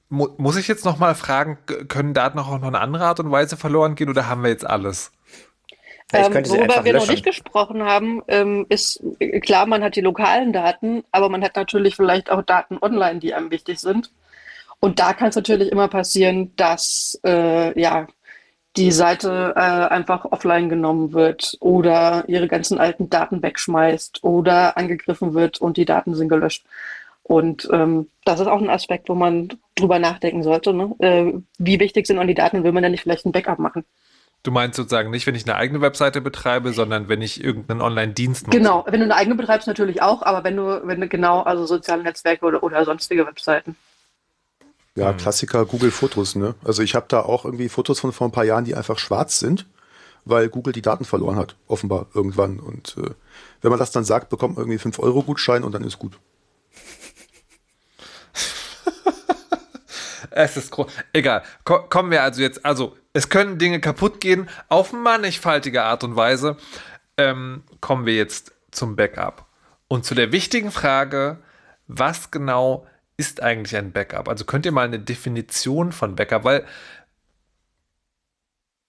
mu 0.09 0.29
muss 0.39 0.57
ich 0.57 0.69
jetzt 0.69 0.85
noch 0.85 0.99
mal 0.99 1.15
fragen, 1.15 1.59
können 1.89 2.15
Daten 2.15 2.39
auch 2.39 2.51
noch 2.51 2.63
eine 2.63 2.81
andere 2.81 3.05
Art 3.05 3.21
und 3.21 3.31
Weise 3.31 3.57
verloren 3.57 3.95
gehen 3.95 4.09
oder 4.09 4.29
haben 4.29 4.43
wir 4.43 4.51
jetzt 4.51 4.67
alles? 4.67 5.13
Ähm, 6.13 6.33
worüber 6.33 6.85
wir 6.85 6.93
löschen. 6.95 7.07
noch 7.07 7.13
nicht 7.13 7.25
gesprochen 7.25 7.83
haben, 7.83 8.23
ähm, 8.29 8.65
ist 8.71 9.03
äh, 9.19 9.41
klar, 9.41 9.67
man 9.67 9.83
hat 9.83 9.95
die 9.95 10.01
lokalen 10.01 10.55
Daten, 10.55 11.05
aber 11.13 11.29
man 11.29 11.45
hat 11.45 11.57
natürlich 11.57 11.97
vielleicht 11.97 12.31
auch 12.31 12.43
Daten 12.43 12.79
online, 12.81 13.19
die 13.21 13.35
einem 13.35 13.51
wichtig 13.51 13.79
sind. 13.79 14.11
Und 14.81 15.01
da 15.01 15.13
kann 15.13 15.29
es 15.29 15.37
natürlich 15.37 15.71
immer 15.71 15.89
passieren, 15.89 16.53
dass 16.57 17.21
äh, 17.27 17.79
ja, 17.79 18.07
die 18.77 18.93
Seite 18.93 19.55
äh, 19.57 19.61
einfach 19.61 20.25
offline 20.25 20.69
genommen 20.69 21.13
wird 21.13 21.57
oder 21.61 22.25
ihre 22.29 22.49
ganzen 22.49 22.79
alten 22.79 23.11
Daten 23.11 23.43
wegschmeißt 23.43 24.23
oder 24.23 24.79
angegriffen 24.79 25.35
wird 25.35 25.61
und 25.61 25.77
die 25.77 25.85
Daten 25.85 26.15
sind 26.15 26.29
gelöscht. 26.29 26.65
Und 27.29 27.69
ähm, 27.71 28.09
das 28.25 28.41
ist 28.41 28.47
auch 28.47 28.61
ein 28.61 28.71
Aspekt, 28.71 29.11
wo 29.11 29.15
man 29.15 29.51
drüber 29.75 29.99
nachdenken 29.99 30.43
sollte. 30.43 30.73
Ne? 30.73 30.95
Äh, 30.99 31.35
wie 31.59 31.79
wichtig 31.79 32.07
sind 32.07 32.27
die 32.27 32.35
Daten? 32.35 32.65
Will 32.65 32.73
man 32.73 32.83
da 32.83 32.89
nicht 32.89 33.03
vielleicht 33.03 33.27
ein 33.27 33.33
Backup 33.33 33.59
machen? 33.59 33.85
Du 34.45 34.51
meinst 34.51 34.77
sozusagen 34.77 35.11
nicht, 35.11 35.27
wenn 35.27 35.35
ich 35.35 35.45
eine 35.45 35.57
eigene 35.57 35.83
Webseite 35.83 36.23
betreibe, 36.23 36.73
sondern 36.73 37.11
wenn 37.11 37.21
ich 37.21 37.45
irgendeinen 37.45 37.83
Online-Dienst 37.83 38.47
nutze. 38.47 38.59
Genau, 38.59 38.87
wenn 38.87 39.01
du 39.01 39.05
eine 39.05 39.15
eigene 39.15 39.35
betreibst, 39.35 39.69
natürlich 39.69 40.01
auch, 40.01 40.23
aber 40.23 40.43
wenn 40.43 40.57
du, 40.57 40.81
wenn 40.87 41.03
du 41.03 41.09
genau, 41.09 41.43
also 41.43 41.67
soziale 41.67 42.03
Netzwerke 42.03 42.47
oder, 42.47 42.63
oder 42.63 42.83
sonstige 42.87 43.27
Webseiten. 43.27 43.77
Ja, 44.95 45.13
Klassiker 45.13 45.67
Google 45.67 45.91
Fotos, 45.91 46.35
ne? 46.35 46.55
Also 46.65 46.83
ich 46.83 46.95
habe 46.95 47.07
da 47.11 47.21
auch 47.21 47.45
irgendwie 47.45 47.69
Fotos 47.69 48.01
von 48.01 48.13
vor 48.13 48.27
ein 48.27 48.33
paar 48.33 48.45
Jahren, 48.45 48.65
die 48.65 48.75
einfach 48.75 48.99
schwarz 48.99 49.39
sind, 49.39 49.67
weil 50.25 50.49
Google 50.49 50.73
die 50.73 50.83
Daten 50.83 51.05
verloren 51.05 51.37
hat, 51.37 51.57
offenbar 51.67 52.07
irgendwann. 52.15 52.59
Und 52.59 52.97
äh, 52.97 53.11
wenn 53.61 53.71
man 53.71 53.79
das 53.79 53.91
dann 53.91 54.05
sagt, 54.05 54.31
bekommt 54.31 54.57
man 54.57 54.67
irgendwie 54.67 54.83
5-Euro-Gutschein 54.83 55.63
und 55.63 55.73
dann 55.73 55.85
ist 55.85 55.99
gut. 55.99 56.19
es 60.31 60.57
ist 60.57 60.71
groß. 60.71 60.91
Egal. 61.13 61.43
Ko 61.65 61.81
kommen 61.89 62.11
wir 62.11 62.23
also 62.23 62.43
jetzt, 62.43 62.65
also 62.65 62.97
es 63.13 63.29
können 63.29 63.59
Dinge 63.59 63.81
kaputt 63.81 64.21
gehen 64.21 64.49
auf 64.69 64.93
mannigfaltige 64.93 65.83
Art 65.83 66.05
und 66.05 66.17
Weise. 66.17 66.57
Ähm, 67.17 67.63
kommen 67.81 68.07
wir 68.07 68.15
jetzt 68.15 68.53
zum 68.71 68.97
Backup. 68.97 69.47
Und 69.89 70.05
zu 70.05 70.15
der 70.15 70.33
wichtigen 70.33 70.71
Frage, 70.71 71.39
was 71.87 72.31
genau 72.31 72.87
ist 73.17 73.43
eigentlich 73.43 73.77
ein 73.77 73.93
Backup? 73.93 74.29
Also 74.29 74.45
könnt 74.45 74.67
ihr 74.67 74.73
mal 74.73 74.87
eine 74.87 75.01
Definition 75.01 75.93
von 75.93 76.15
Backup, 76.15 76.45
weil 76.45 76.65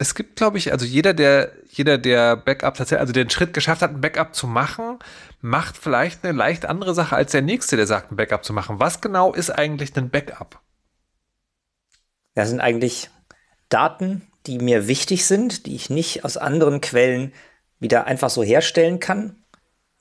es 0.02 0.16
gibt, 0.16 0.38
glaube 0.38 0.58
ich, 0.58 0.72
also 0.72 0.86
jeder, 0.86 1.14
der, 1.14 1.52
jeder, 1.70 1.98
der 1.98 2.38
Backup 2.38 2.76
tatsächlich, 2.76 3.02
also 3.02 3.14
den 3.14 3.30
Schritt 3.30 3.54
geschafft 3.54 3.82
hat, 3.82 3.92
ein 3.92 4.02
Backup 4.02 4.34
zu 4.34 4.48
machen, 4.48 4.98
macht 5.42 5.78
vielleicht 5.78 6.24
eine 6.24 6.36
leicht 6.36 6.66
andere 6.66 6.96
Sache 6.96 7.18
als 7.18 7.34
der 7.34 7.42
nächste, 7.42 7.76
der 7.76 7.86
sagt, 7.86 8.10
ein 8.10 8.16
Backup 8.16 8.46
zu 8.46 8.54
machen. 8.54 8.80
Was 8.80 9.02
genau 9.02 9.34
ist 9.34 9.50
eigentlich 9.50 9.96
ein 9.98 10.10
Backup? 10.10 10.62
Das 12.34 12.48
sind 12.48 12.62
eigentlich 12.62 13.10
Daten, 13.68 14.26
die 14.48 14.58
mir 14.58 14.88
wichtig 14.88 15.26
sind, 15.26 15.66
die 15.66 15.76
ich 15.76 15.90
nicht 15.90 16.24
aus 16.24 16.38
anderen 16.38 16.80
Quellen 16.80 17.34
wieder 17.82 18.08
einfach 18.08 18.30
so 18.30 18.42
herstellen 18.42 19.02
kann, 19.02 19.44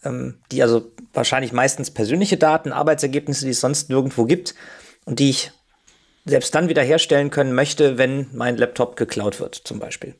ähm, 0.04 0.40
die 0.52 0.62
also 0.62 0.92
wahrscheinlich 1.12 1.52
meistens 1.52 1.90
persönliche 1.90 2.36
Daten, 2.36 2.70
Arbeitsergebnisse, 2.70 3.46
die 3.46 3.50
es 3.50 3.60
sonst 3.60 3.90
nirgendwo 3.90 4.26
gibt 4.26 4.54
und 5.06 5.18
die 5.18 5.30
ich 5.30 5.50
selbst 6.28 6.54
dann 6.54 6.68
wieder 6.68 6.82
herstellen 6.82 7.30
können 7.30 7.54
möchte, 7.54 7.98
wenn 7.98 8.28
mein 8.32 8.56
Laptop 8.56 8.96
geklaut 8.96 9.40
wird, 9.40 9.54
zum 9.54 9.78
Beispiel. 9.78 10.14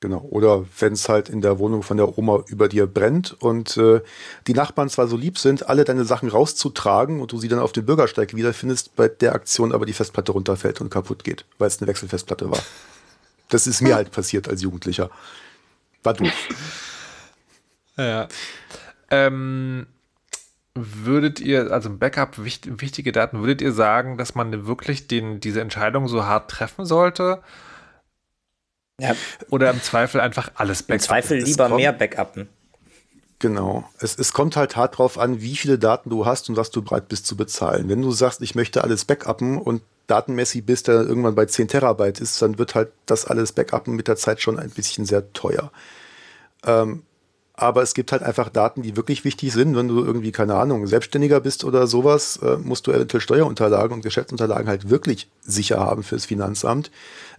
Genau. 0.00 0.20
Oder 0.30 0.66
wenn 0.78 0.92
es 0.92 1.08
halt 1.08 1.28
in 1.30 1.40
der 1.40 1.58
Wohnung 1.58 1.82
von 1.82 1.96
der 1.96 2.18
Oma 2.18 2.44
über 2.48 2.68
dir 2.68 2.86
brennt 2.86 3.32
und 3.40 3.78
äh, 3.78 4.02
die 4.46 4.52
Nachbarn 4.52 4.90
zwar 4.90 5.08
so 5.08 5.16
lieb 5.16 5.38
sind, 5.38 5.68
alle 5.68 5.84
deine 5.84 6.04
Sachen 6.04 6.28
rauszutragen 6.28 7.20
und 7.20 7.32
du 7.32 7.38
sie 7.38 7.48
dann 7.48 7.60
auf 7.60 7.72
dem 7.72 7.86
Bürgersteig 7.86 8.34
wiederfindest, 8.34 8.94
bei 8.94 9.08
der 9.08 9.34
Aktion 9.34 9.72
aber 9.72 9.86
die 9.86 9.94
Festplatte 9.94 10.32
runterfällt 10.32 10.82
und 10.82 10.90
kaputt 10.90 11.24
geht, 11.24 11.46
weil 11.58 11.68
es 11.68 11.80
eine 11.80 11.88
Wechselfestplatte 11.88 12.50
war. 12.50 12.62
Das 13.48 13.66
ist 13.66 13.80
mir 13.80 13.94
halt 13.94 14.10
passiert 14.10 14.48
als 14.48 14.62
Jugendlicher. 14.62 15.10
War 16.02 16.14
doof. 16.14 16.30
Ja. 17.98 18.28
Ähm, 19.10 19.86
würdet 20.76 21.40
ihr, 21.40 21.72
also 21.72 21.88
im 21.88 21.98
Backup 21.98 22.42
wichtig, 22.42 22.80
wichtige 22.80 23.12
Daten, 23.12 23.40
würdet 23.40 23.60
ihr 23.60 23.72
sagen, 23.72 24.18
dass 24.18 24.34
man 24.34 24.66
wirklich 24.66 25.08
den, 25.08 25.40
diese 25.40 25.60
Entscheidung 25.60 26.08
so 26.08 26.24
hart 26.24 26.50
treffen 26.50 26.84
sollte? 26.84 27.42
Ja. 29.00 29.14
Oder 29.50 29.70
im 29.70 29.82
Zweifel 29.82 30.20
einfach 30.20 30.50
alles 30.54 30.82
backuppen? 30.82 30.94
Im 30.94 31.00
Zweifel 31.00 31.38
lieber 31.38 31.68
mehr 31.68 31.92
backuppen. 31.92 32.48
Genau. 33.38 33.88
Es, 33.98 34.18
es 34.18 34.32
kommt 34.32 34.56
halt 34.56 34.76
hart 34.76 34.98
drauf 34.98 35.18
an, 35.18 35.42
wie 35.42 35.56
viele 35.56 35.78
Daten 35.78 36.08
du 36.08 36.24
hast 36.24 36.48
und 36.48 36.56
was 36.56 36.70
du 36.70 36.82
bereit 36.82 37.08
bist 37.08 37.26
zu 37.26 37.36
bezahlen. 37.36 37.88
Wenn 37.88 38.00
du 38.00 38.10
sagst, 38.10 38.40
ich 38.40 38.54
möchte 38.54 38.82
alles 38.82 39.04
backuppen 39.04 39.58
und 39.58 39.82
datenmäßig 40.06 40.64
bis 40.64 40.82
der 40.84 41.02
irgendwann 41.02 41.34
bei 41.34 41.44
10 41.44 41.68
Terabyte 41.68 42.20
ist, 42.20 42.40
dann 42.40 42.58
wird 42.58 42.74
halt 42.74 42.92
das 43.04 43.26
alles 43.26 43.52
backuppen 43.52 43.94
mit 43.94 44.08
der 44.08 44.16
Zeit 44.16 44.40
schon 44.40 44.58
ein 44.58 44.70
bisschen 44.70 45.04
sehr 45.04 45.32
teuer. 45.32 45.70
Ähm, 46.64 47.02
aber 47.56 47.82
es 47.82 47.94
gibt 47.94 48.12
halt 48.12 48.22
einfach 48.22 48.50
Daten, 48.50 48.82
die 48.82 48.96
wirklich 48.96 49.24
wichtig 49.24 49.50
sind. 49.52 49.74
Wenn 49.74 49.88
du 49.88 50.04
irgendwie, 50.04 50.30
keine 50.30 50.56
Ahnung, 50.56 50.86
Selbstständiger 50.86 51.40
bist 51.40 51.64
oder 51.64 51.86
sowas, 51.86 52.36
äh, 52.42 52.58
musst 52.58 52.86
du 52.86 52.92
eventuell 52.92 53.22
Steuerunterlagen 53.22 53.94
und 53.94 54.02
Geschäftsunterlagen 54.02 54.68
halt 54.68 54.90
wirklich 54.90 55.28
sicher 55.40 55.78
haben 55.80 56.02
fürs 56.02 56.26
Finanzamt. 56.26 56.90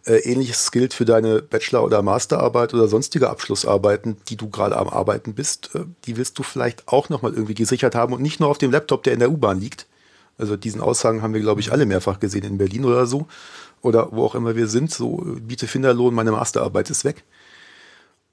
Äh, 0.05 0.17
ähnliches 0.19 0.71
gilt 0.71 0.95
für 0.95 1.05
deine 1.05 1.43
Bachelor- 1.43 1.83
oder 1.83 2.01
Masterarbeit 2.01 2.73
oder 2.73 2.87
sonstige 2.87 3.29
Abschlussarbeiten, 3.29 4.17
die 4.27 4.37
du 4.37 4.49
gerade 4.49 4.75
am 4.75 4.89
Arbeiten 4.89 5.35
bist. 5.35 5.75
Äh, 5.75 5.85
die 6.05 6.17
willst 6.17 6.39
du 6.39 6.43
vielleicht 6.43 6.87
auch 6.87 7.09
nochmal 7.09 7.33
irgendwie 7.33 7.53
gesichert 7.53 7.93
haben 7.93 8.13
und 8.13 8.23
nicht 8.23 8.39
nur 8.39 8.49
auf 8.49 8.57
dem 8.57 8.71
Laptop, 8.71 9.03
der 9.03 9.13
in 9.13 9.19
der 9.19 9.31
U-Bahn 9.31 9.59
liegt. 9.59 9.85
Also 10.39 10.57
diesen 10.57 10.81
Aussagen 10.81 11.21
haben 11.21 11.35
wir, 11.35 11.41
glaube 11.41 11.61
ich, 11.61 11.71
alle 11.71 11.85
mehrfach 11.85 12.19
gesehen 12.19 12.43
in 12.43 12.57
Berlin 12.57 12.85
oder 12.85 13.05
so. 13.05 13.27
Oder 13.83 14.09
wo 14.11 14.25
auch 14.25 14.33
immer 14.33 14.55
wir 14.55 14.67
sind. 14.67 14.91
So, 14.91 15.23
biete 15.41 15.67
Finderlohn, 15.67 16.15
meine 16.15 16.31
Masterarbeit 16.31 16.89
ist 16.89 17.05
weg. 17.05 17.23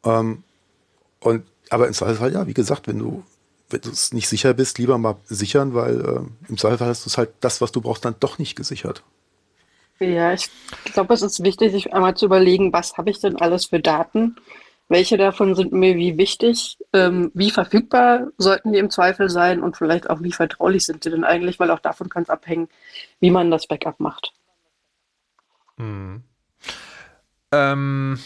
Ähm, 0.05 0.43
und 1.21 1.43
aber 1.75 1.89
im 1.89 1.93
Zweifelsfall, 1.93 2.33
ja, 2.33 2.47
wie 2.47 2.55
gesagt, 2.55 2.87
wenn 2.87 2.99
du 2.99 3.25
wenn 3.71 3.81
du 3.81 3.91
es 3.91 4.13
nicht 4.13 4.29
sicher 4.29 4.55
bist, 4.55 4.79
lieber 4.79 4.99
mal 4.99 5.17
sichern, 5.25 5.75
weil 5.75 6.01
äh, 6.01 6.49
im 6.49 6.57
Zweifelsfall 6.57 6.89
hast 6.89 7.05
du 7.05 7.11
es 7.11 7.19
halt 7.19 7.31
das, 7.41 7.61
was 7.61 7.73
du 7.73 7.81
brauchst, 7.81 8.05
dann 8.05 8.15
doch 8.21 8.39
nicht 8.39 8.57
gesichert. 8.57 9.03
Ja, 9.99 10.33
ich 10.33 10.51
glaube, 10.93 11.15
es 11.15 11.23
ist 11.23 11.43
wichtig, 11.43 11.73
sich 11.73 11.93
einmal 11.93 12.15
zu 12.15 12.27
überlegen, 12.27 12.73
was 12.73 12.97
habe 12.97 13.11
ich 13.11 13.21
denn 13.21 13.37
alles 13.37 13.67
für 13.67 13.81
Daten? 13.81 14.37
Welche 14.89 15.17
davon 15.17 15.55
sind 15.55 15.73
mir 15.73 15.97
wie 15.97 16.19
wichtig? 16.19 16.77
Ähm, 16.93 17.31
wie 17.33 17.51
verfügbar 17.51 18.29
sollten 18.37 18.73
die 18.73 18.79
im 18.79 18.91
Zweifel 18.91 19.31
sein? 19.31 19.63
Und 19.63 19.77
vielleicht 19.77 20.11
auch, 20.11 20.21
wie 20.23 20.33
vertraulich 20.33 20.85
sind 20.85 21.03
sie 21.03 21.11
denn 21.11 21.25
eigentlich? 21.25 21.59
Weil 21.59 21.71
auch 21.71 21.81
davon 21.81 22.09
kann 22.11 22.25
es 22.25 22.31
abhängen, 22.31 22.69
wie 23.21 23.31
man 23.31 23.51
das 23.51 23.67
Backup 23.67 23.99
macht. 23.99 24.33
Hm. 25.79 26.23
Ähm, 27.51 28.19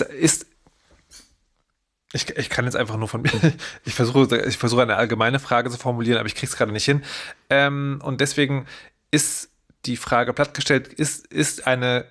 ist, 0.00 0.46
ich, 2.12 2.28
ich 2.36 2.48
kann 2.48 2.64
jetzt 2.64 2.76
einfach 2.76 2.96
nur 2.96 3.08
von 3.08 3.22
mir, 3.22 3.30
ich 3.84 3.94
versuche, 3.94 4.36
ich 4.46 4.56
versuche 4.58 4.82
eine 4.82 4.96
allgemeine 4.96 5.40
Frage 5.40 5.70
zu 5.70 5.78
formulieren, 5.78 6.18
aber 6.18 6.28
ich 6.28 6.34
kriege 6.34 6.46
es 6.46 6.56
gerade 6.56 6.72
nicht 6.72 6.84
hin. 6.84 7.02
Ähm, 7.50 8.00
und 8.02 8.20
deswegen 8.20 8.66
ist 9.10 9.50
die 9.86 9.96
Frage 9.96 10.32
plattgestellt, 10.32 10.88
ist, 10.88 11.26
ist 11.26 11.66
eine, 11.66 12.06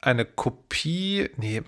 eine 0.00 0.24
Kopie, 0.24 1.30
nee, 1.36 1.62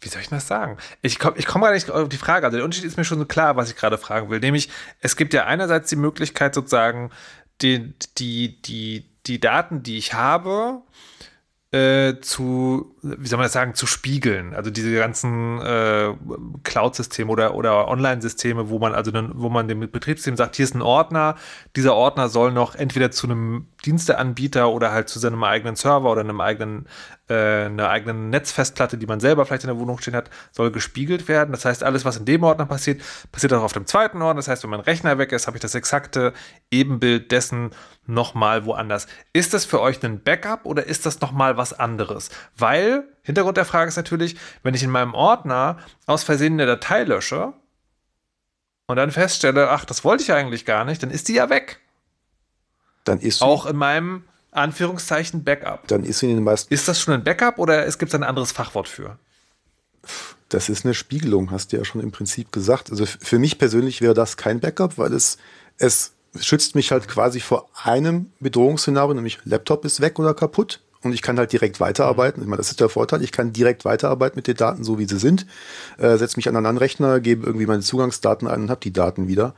wie 0.00 0.08
soll 0.08 0.20
ich 0.20 0.28
das 0.28 0.48
sagen? 0.48 0.76
Ich 1.02 1.18
komme 1.18 1.38
ich 1.38 1.46
komm 1.46 1.62
gar 1.62 1.72
nicht 1.72 1.90
auf 1.90 2.08
die 2.08 2.16
Frage, 2.16 2.46
also 2.46 2.56
der 2.56 2.64
Unterschied 2.64 2.86
ist 2.86 2.96
mir 2.96 3.04
schon 3.04 3.18
so 3.18 3.26
klar, 3.26 3.56
was 3.56 3.70
ich 3.70 3.76
gerade 3.76 3.98
fragen 3.98 4.28
will. 4.28 4.40
Nämlich, 4.40 4.68
es 5.00 5.16
gibt 5.16 5.32
ja 5.32 5.46
einerseits 5.46 5.88
die 5.88 5.96
Möglichkeit 5.96 6.54
sozusagen, 6.54 7.10
die, 7.62 7.94
die, 8.18 8.60
die, 8.62 9.08
die 9.26 9.40
Daten, 9.40 9.82
die 9.82 9.98
ich 9.98 10.14
habe, 10.14 10.82
äh, 11.72 12.20
zu, 12.20 12.95
wie 13.18 13.26
soll 13.26 13.38
man 13.38 13.44
das 13.44 13.52
sagen, 13.52 13.74
zu 13.74 13.86
spiegeln. 13.86 14.54
Also 14.54 14.70
diese 14.70 14.94
ganzen 14.94 15.60
äh, 15.60 16.14
Cloud-Systeme 16.64 17.30
oder, 17.30 17.54
oder 17.54 17.88
Online-Systeme, 17.88 18.68
wo 18.68 18.78
man 18.78 18.94
also 18.94 19.10
dann, 19.10 19.32
wo 19.34 19.48
man 19.48 19.68
dem 19.68 19.80
Betriebssystem 19.80 20.36
sagt, 20.36 20.56
hier 20.56 20.64
ist 20.64 20.74
ein 20.74 20.82
Ordner, 20.82 21.36
dieser 21.76 21.94
Ordner 21.94 22.28
soll 22.28 22.52
noch 22.52 22.74
entweder 22.74 23.10
zu 23.10 23.26
einem 23.26 23.66
Diensteanbieter 23.84 24.68
oder 24.68 24.92
halt 24.92 25.08
zu 25.08 25.18
seinem 25.18 25.42
eigenen 25.44 25.76
Server 25.76 26.10
oder 26.10 26.22
einem 26.22 26.40
eigenen, 26.40 26.86
äh, 27.28 27.66
einer 27.66 27.88
eigenen 27.88 28.30
Netzfestplatte, 28.30 28.98
die 28.98 29.06
man 29.06 29.20
selber 29.20 29.46
vielleicht 29.46 29.64
in 29.64 29.68
der 29.68 29.78
Wohnung 29.78 29.98
stehen 29.98 30.16
hat, 30.16 30.30
soll 30.52 30.70
gespiegelt 30.70 31.28
werden. 31.28 31.52
Das 31.52 31.64
heißt, 31.64 31.84
alles, 31.84 32.04
was 32.04 32.16
in 32.16 32.24
dem 32.24 32.42
Ordner 32.42 32.66
passiert, 32.66 33.02
passiert 33.30 33.52
auch 33.52 33.62
auf 33.62 33.72
dem 33.72 33.86
zweiten 33.86 34.22
Ordner. 34.22 34.40
Das 34.40 34.48
heißt, 34.48 34.62
wenn 34.64 34.70
mein 34.70 34.80
Rechner 34.80 35.18
weg 35.18 35.32
ist, 35.32 35.46
habe 35.46 35.56
ich 35.56 35.62
das 35.62 35.74
exakte 35.74 36.32
Ebenbild 36.70 37.30
dessen 37.30 37.70
nochmal 38.06 38.64
woanders. 38.64 39.06
Ist 39.32 39.54
das 39.54 39.64
für 39.64 39.80
euch 39.80 40.02
ein 40.04 40.22
Backup 40.22 40.64
oder 40.64 40.86
ist 40.86 41.06
das 41.06 41.20
nochmal 41.20 41.56
was 41.56 41.72
anderes? 41.72 42.30
Weil, 42.56 42.95
Hintergrund 43.22 43.56
der 43.56 43.64
Frage 43.64 43.88
ist 43.88 43.96
natürlich, 43.96 44.36
wenn 44.62 44.74
ich 44.74 44.82
in 44.82 44.90
meinem 44.90 45.14
Ordner 45.14 45.78
aus 46.06 46.22
Versehen 46.22 46.54
eine 46.54 46.66
Datei 46.66 47.04
lösche 47.04 47.52
und 48.86 48.96
dann 48.96 49.10
feststelle, 49.10 49.70
ach, 49.70 49.84
das 49.84 50.04
wollte 50.04 50.22
ich 50.22 50.32
eigentlich 50.32 50.64
gar 50.64 50.84
nicht, 50.84 51.02
dann 51.02 51.10
ist 51.10 51.28
die 51.28 51.34
ja 51.34 51.50
weg. 51.50 51.80
Dann 53.04 53.20
ist. 53.20 53.42
Auch 53.42 53.66
in 53.66 53.76
meinem 53.76 54.24
Anführungszeichen 54.52 55.44
Backup. 55.44 55.86
Dann 55.88 56.04
ist 56.04 56.20
sie 56.20 56.30
in 56.30 56.36
den 56.36 56.44
meisten. 56.44 56.72
Ist 56.72 56.88
das 56.88 57.00
schon 57.00 57.14
ein 57.14 57.24
Backup 57.24 57.58
oder 57.58 57.84
gibt 57.84 58.10
es 58.10 58.14
ein 58.14 58.22
anderes 58.22 58.52
Fachwort 58.52 58.88
für? 58.88 59.18
Das 60.48 60.68
ist 60.68 60.84
eine 60.84 60.94
Spiegelung, 60.94 61.50
hast 61.50 61.72
du 61.72 61.76
ja 61.76 61.84
schon 61.84 62.00
im 62.00 62.12
Prinzip 62.12 62.52
gesagt. 62.52 62.90
Also 62.90 63.06
für 63.06 63.38
mich 63.38 63.58
persönlich 63.58 64.00
wäre 64.00 64.14
das 64.14 64.36
kein 64.36 64.60
Backup, 64.60 64.98
weil 64.98 65.12
es, 65.12 65.38
es 65.78 66.12
schützt 66.40 66.74
mich 66.74 66.92
halt 66.92 67.08
quasi 67.08 67.40
vor 67.40 67.68
einem 67.82 68.30
Bedrohungsszenario, 68.40 69.14
nämlich 69.14 69.40
Laptop 69.44 69.84
ist 69.84 70.00
weg 70.00 70.18
oder 70.18 70.34
kaputt 70.34 70.80
und 71.06 71.12
ich 71.12 71.22
kann 71.22 71.38
halt 71.38 71.52
direkt 71.52 71.80
weiterarbeiten. 71.80 72.42
Ich 72.42 72.48
meine, 72.48 72.58
das 72.58 72.70
ist 72.70 72.80
der 72.80 72.88
Vorteil. 72.88 73.22
Ich 73.22 73.32
kann 73.32 73.52
direkt 73.52 73.84
weiterarbeiten 73.84 74.36
mit 74.36 74.46
den 74.46 74.56
Daten, 74.56 74.84
so 74.84 74.98
wie 74.98 75.06
sie 75.06 75.18
sind. 75.18 75.46
Äh, 75.98 76.16
setze 76.16 76.36
mich 76.36 76.48
an 76.48 76.56
einen 76.56 76.66
anderen 76.66 76.78
Rechner, 76.78 77.20
gebe 77.20 77.46
irgendwie 77.46 77.66
meine 77.66 77.82
Zugangsdaten 77.82 78.48
ein 78.48 78.62
und 78.62 78.70
habe 78.70 78.80
die 78.80 78.92
Daten 78.92 79.28
wieder. 79.28 79.54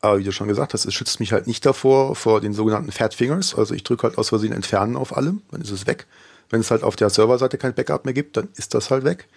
Aber 0.00 0.18
wie 0.18 0.24
du 0.24 0.32
schon 0.32 0.48
gesagt 0.48 0.74
hast, 0.74 0.84
es 0.84 0.94
schützt 0.94 1.18
mich 1.18 1.32
halt 1.32 1.46
nicht 1.46 1.66
davor, 1.66 2.14
vor 2.14 2.40
den 2.40 2.52
sogenannten 2.52 2.92
Fat 2.92 3.14
Fingers. 3.14 3.54
Also 3.54 3.74
ich 3.74 3.82
drücke 3.82 4.04
halt 4.04 4.18
aus 4.18 4.28
Versehen 4.28 4.52
Entfernen 4.52 4.96
auf 4.96 5.16
allem, 5.16 5.42
dann 5.50 5.60
ist 5.60 5.70
es 5.70 5.86
weg. 5.86 6.06
Wenn 6.50 6.60
es 6.60 6.70
halt 6.70 6.82
auf 6.82 6.96
der 6.96 7.10
Serverseite 7.10 7.58
kein 7.58 7.74
Backup 7.74 8.04
mehr 8.04 8.14
gibt, 8.14 8.36
dann 8.36 8.48
ist 8.56 8.74
das 8.74 8.90
halt 8.90 9.04
weg. 9.04 9.28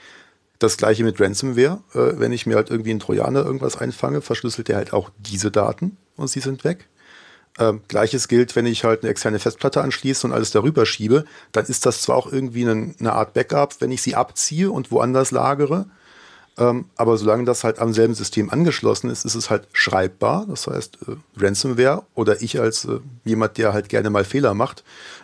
Das 0.59 0.77
gleiche 0.77 1.03
mit 1.03 1.19
Ransomware. 1.19 1.81
Äh, 1.93 2.19
wenn 2.19 2.31
ich 2.31 2.45
mir 2.45 2.55
halt 2.55 2.69
irgendwie 2.69 2.91
einen 2.91 2.99
Trojaner 2.99 3.43
irgendwas 3.43 3.77
einfange, 3.77 4.21
verschlüsselt 4.21 4.69
er 4.69 4.77
halt 4.77 4.93
auch 4.93 5.09
diese 5.17 5.49
Daten 5.49 5.97
und 6.15 6.29
sie 6.29 6.39
sind 6.39 6.63
weg. 6.63 6.87
Ähm, 7.59 7.81
Gleiches 7.87 8.27
gilt, 8.27 8.55
wenn 8.55 8.65
ich 8.65 8.83
halt 8.83 9.03
eine 9.03 9.11
externe 9.11 9.39
Festplatte 9.39 9.81
anschließe 9.81 10.25
und 10.25 10.33
alles 10.33 10.51
darüber 10.51 10.85
schiebe, 10.85 11.25
dann 11.51 11.65
ist 11.65 11.85
das 11.85 12.01
zwar 12.01 12.15
auch 12.15 12.31
irgendwie 12.31 12.67
eine, 12.67 12.95
eine 12.99 13.13
Art 13.13 13.33
Backup, 13.33 13.81
wenn 13.81 13.91
ich 13.91 14.01
sie 14.01 14.15
abziehe 14.15 14.71
und 14.71 14.91
woanders 14.91 15.31
lagere, 15.31 15.85
ähm, 16.57 16.85
aber 16.95 17.17
solange 17.17 17.45
das 17.45 17.63
halt 17.63 17.79
am 17.79 17.93
selben 17.93 18.13
System 18.13 18.49
angeschlossen 18.49 19.09
ist, 19.09 19.25
ist 19.25 19.35
es 19.35 19.49
halt 19.49 19.67
schreibbar. 19.73 20.45
Das 20.47 20.67
heißt, 20.67 20.99
äh, 21.07 21.15
Ransomware 21.41 22.03
oder 22.13 22.41
ich 22.41 22.59
als 22.59 22.85
äh, 22.85 22.99
jemand, 23.23 23.57
der 23.57 23.73
halt 23.73 23.89
gerne 23.89 24.09
mal 24.09 24.25
Fehler 24.25 24.53
macht, 24.53 24.83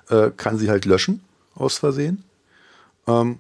äh, 0.10 0.32
kann 0.36 0.58
sie 0.58 0.70
halt 0.70 0.86
löschen 0.86 1.22
aus 1.54 1.78
Versehen. 1.78 2.24
Ähm, 3.08 3.40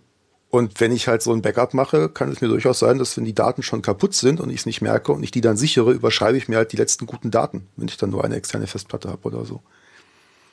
und 0.57 0.79
wenn 0.79 0.91
ich 0.91 1.07
halt 1.07 1.21
so 1.21 1.31
ein 1.33 1.43
Backup 1.43 1.73
mache, 1.73 2.09
kann 2.09 2.31
es 2.31 2.41
mir 2.41 2.47
durchaus 2.47 2.79
sein, 2.79 2.97
dass 2.97 3.15
wenn 3.15 3.25
die 3.25 3.35
Daten 3.35 3.61
schon 3.61 3.83
kaputt 3.83 4.15
sind 4.15 4.39
und 4.39 4.49
ich 4.49 4.61
es 4.61 4.65
nicht 4.65 4.81
merke 4.81 5.11
und 5.11 5.21
ich 5.21 5.29
die 5.29 5.41
dann 5.41 5.55
sichere, 5.55 5.91
überschreibe 5.91 6.37
ich 6.37 6.47
mir 6.47 6.57
halt 6.57 6.71
die 6.71 6.77
letzten 6.77 7.05
guten 7.05 7.29
Daten, 7.29 7.67
wenn 7.75 7.87
ich 7.87 7.97
dann 7.97 8.09
nur 8.09 8.23
eine 8.23 8.35
externe 8.35 8.65
Festplatte 8.65 9.09
habe 9.09 9.27
oder 9.27 9.45
so. 9.45 9.61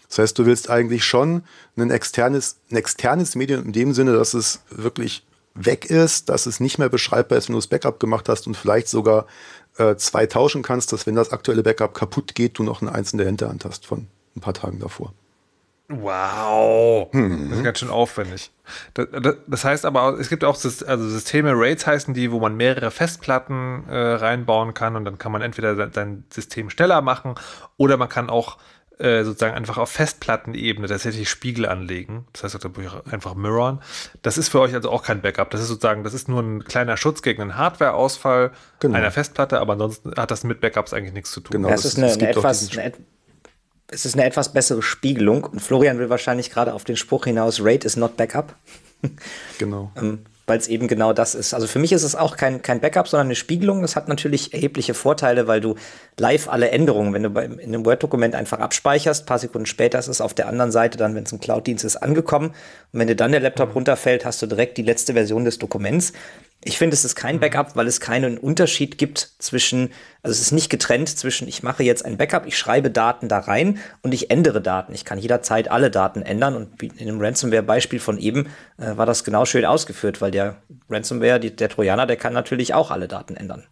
Das 0.09 0.19
heißt, 0.19 0.39
du 0.39 0.45
willst 0.45 0.69
eigentlich 0.69 1.05
schon 1.05 1.43
ein 1.77 1.91
externes, 1.91 2.59
ein 2.71 2.77
externes 2.77 3.35
Medium 3.35 3.65
in 3.65 3.73
dem 3.73 3.95
Sinne, 3.95 4.13
dass 4.13 4.35
es 4.35 4.61
wirklich 4.71 5.25
weg 5.55 5.87
ist, 5.87 6.29
dass 6.29 6.47
es 6.47 6.61
nicht 6.61 6.79
mehr 6.79 6.91
beschreibbar 6.91 7.39
ist, 7.39 7.49
wenn 7.49 7.55
du 7.55 7.59
das 7.61 7.69
Backup 7.69 7.99
gemacht 7.99 8.29
hast 8.29 8.47
und 8.47 8.57
vielleicht 8.57 8.89
sogar 8.89 9.27
äh, 9.79 9.97
zwei 9.97 10.27
tauschen 10.27 10.63
kannst, 10.63 10.93
dass 10.93 11.07
wenn 11.07 11.15
das 11.15 11.33
aktuelle 11.33 11.63
Backup 11.63 11.95
kaputt 11.95 12.35
geht, 12.35 12.59
du 12.59 12.63
noch 12.63 12.83
ein 12.83 12.89
eins 12.89 13.13
in 13.13 13.19
der 13.19 13.27
Hinterhand 13.27 13.65
hast 13.65 13.87
von 13.87 14.07
ein 14.37 14.41
paar 14.41 14.55
Tagen 14.55 14.81
davor. 14.81 15.15
Wow, 15.89 17.13
hm. 17.13 17.51
das 17.51 17.59
ist 17.59 17.65
ganz 17.65 17.79
schön 17.79 17.91
aufwendig. 17.91 18.51
Das, 18.95 19.07
das, 19.11 19.37
das, 19.47 19.65
heißt 19.65 19.85
aber, 19.85 20.19
es 20.19 20.31
gibt 20.31 20.43
auch 20.43 20.55
also 20.55 21.09
Systeme, 21.09 21.53
Raids 21.55 21.87
heißen 21.87 22.15
die, 22.15 22.33
wo 22.33 22.41
man 22.41 22.57
mehrere 22.57 22.91
Festplatten 22.91 23.85
äh, 23.89 23.95
reinbauen 23.95 24.73
kann 24.73 24.97
und 24.97 25.05
dann 25.05 25.19
kann 25.19 25.31
man 25.31 25.43
entweder 25.43 25.91
sein 25.93 26.25
System 26.31 26.71
schneller 26.71 27.03
machen 27.03 27.35
oder 27.77 27.99
man 27.99 28.09
kann 28.09 28.31
auch 28.31 28.57
äh, 28.99 29.25
sozusagen 29.25 29.55
einfach 29.55 29.77
auf 29.77 29.91
Festplattenebene 29.91 30.87
tatsächlich 30.87 31.29
Spiegel 31.29 31.67
anlegen. 31.67 32.27
Das 32.33 32.45
heißt, 32.45 32.65
einfach 33.11 33.35
mirrorn. 33.35 33.83
Das 34.23 34.39
ist 34.39 34.49
für 34.49 34.61
euch 34.61 34.73
also 34.73 34.91
auch 34.91 35.03
kein 35.03 35.21
Backup. 35.21 35.51
Das 35.51 35.61
ist 35.61 35.69
sozusagen, 35.69 36.05
das 36.05 36.15
ist 36.15 36.29
nur 36.29 36.41
ein 36.41 36.65
kleiner 36.65 36.97
Schutz 36.97 37.21
gegen 37.21 37.43
einen 37.43 37.57
Hardwareausfall 37.57 38.53
genau. 38.79 38.97
einer 38.97 39.11
Festplatte, 39.11 39.61
aber 39.61 39.75
ansonsten 39.75 40.15
hat 40.17 40.31
das 40.31 40.45
mit 40.45 40.61
Backups 40.61 40.95
eigentlich 40.95 41.13
nichts 41.13 41.33
zu 41.33 41.41
tun. 41.41 41.57
Genau, 41.57 41.69
das, 41.69 41.85
ist 41.85 41.99
eine, 41.99 42.11
eine 42.11 42.29
etwas, 42.31 42.71
eine, 42.71 42.93
es 43.89 44.07
ist 44.07 44.15
eine 44.15 44.25
etwas 44.25 44.53
bessere 44.53 44.83
Spiegelung 44.83 45.45
und 45.45 45.61
Florian 45.61 45.99
will 45.99 46.11
wahrscheinlich 46.11 46.51
gerade 46.51 46.75
auf 46.75 46.85
den 46.85 46.97
Spruch 46.97 47.25
hinaus, 47.25 47.61
Raid 47.63 47.85
is 47.85 47.97
not 47.97 48.17
Backup. 48.17 48.55
genau. 49.59 49.91
ähm, 49.97 50.21
weil 50.47 50.59
es 50.59 50.69
eben 50.69 50.89
genau 50.89 51.13
das 51.13 51.35
ist. 51.35 51.55
Also 51.55 51.67
für 51.67 51.79
mich 51.79 51.93
ist 51.93 52.03
es 52.03 52.15
auch 52.15 52.37
kein, 52.37 52.61
kein 52.61 52.81
Backup, 52.81 53.09
sondern 53.09 53.29
eine 53.29 53.35
Spiegelung. 53.35 53.81
Das 53.81 53.97
hat 53.97 54.09
natürlich 54.09 54.53
erhebliche 54.53 54.93
Vorteile, 54.93 55.47
weil 55.47 55.61
du 55.61 55.75
live 56.19 56.49
alle 56.49 56.71
Änderungen, 56.71 57.15
wenn 57.15 57.23
du 57.23 57.31
bei, 57.31 57.47
in 57.47 57.61
einem 57.61 57.87
Word-Dokument 57.87 58.35
einfach 58.35 58.59
abspeicherst, 58.59 59.27
paar 59.27 59.39
Sekunden 59.39 59.67
später 59.67 59.99
ist 59.99 60.09
es 60.09 60.21
auf 60.21 60.35
der 60.35 60.49
anderen 60.49 60.71
Seite 60.71 60.99
dann, 60.99 61.15
wenn 61.15 61.25
es 61.25 61.33
ein 61.33 61.41
Cloud-Dienst 61.41 61.85
ist, 61.85 61.97
angekommen. 61.97 62.49
Und 62.93 63.01
wenn 63.01 63.09
dir 63.09 63.17
dann 63.17 63.33
der 63.33 63.41
Laptop 63.41 63.71
mhm. 63.71 63.75
runterfällt, 63.75 64.25
hast 64.25 64.43
du 64.43 64.47
direkt 64.47 64.77
die 64.77 64.83
letzte 64.83 65.15
Version 65.15 65.45
des 65.45 65.59
Dokuments. 65.59 66.13
Ich 66.67 66.79
finde, 66.79 66.95
es 66.95 67.05
ist 67.05 67.15
kein 67.15 67.37
mhm. 67.37 67.41
Backup, 67.41 67.77
weil 67.77 67.87
es 67.87 68.01
keinen 68.01 68.39
Unterschied 68.39 68.97
gibt 68.97 69.19
zwischen, 69.39 69.93
also 70.23 70.33
es 70.33 70.41
ist 70.41 70.53
nicht 70.53 70.71
getrennt 70.71 71.11
zwischen, 71.11 71.47
ich 71.47 71.63
mache 71.63 71.83
jetzt 71.83 72.05
ein 72.05 72.17
Backup, 72.17 72.47
ich 72.47 72.57
schreibe 72.57 72.91
Daten 72.91 73.29
da 73.29 73.41
rein 73.41 73.79
und 74.03 74.15
ich 74.15 74.31
ändere 74.31 74.63
Daten. 74.63 74.95
Ich 74.95 75.05
kann 75.05 75.19
jederzeit 75.19 75.71
alle 75.71 75.91
Daten 75.91 76.23
ändern 76.23 76.57
und 76.57 76.83
in 76.83 77.07
dem 77.07 77.21
Ransomware-Beispiel 77.21 78.01
von 78.01 78.19
eben 78.19 78.47
äh, 78.79 78.97
war 78.97 79.05
das 79.05 79.25
genau 79.25 79.45
schön 79.45 79.67
ausgeführt, 79.67 80.23
weil 80.23 80.31
der 80.31 80.63
Ransomware, 80.89 81.39
die, 81.39 81.55
der 81.55 81.69
Trojaner, 81.69 82.07
der 82.07 82.17
kann 82.17 82.33
natürlich 82.33 82.73
auch 82.73 82.91
alle 82.91 83.09
Daten 83.09 83.37
ändern. 83.37 83.67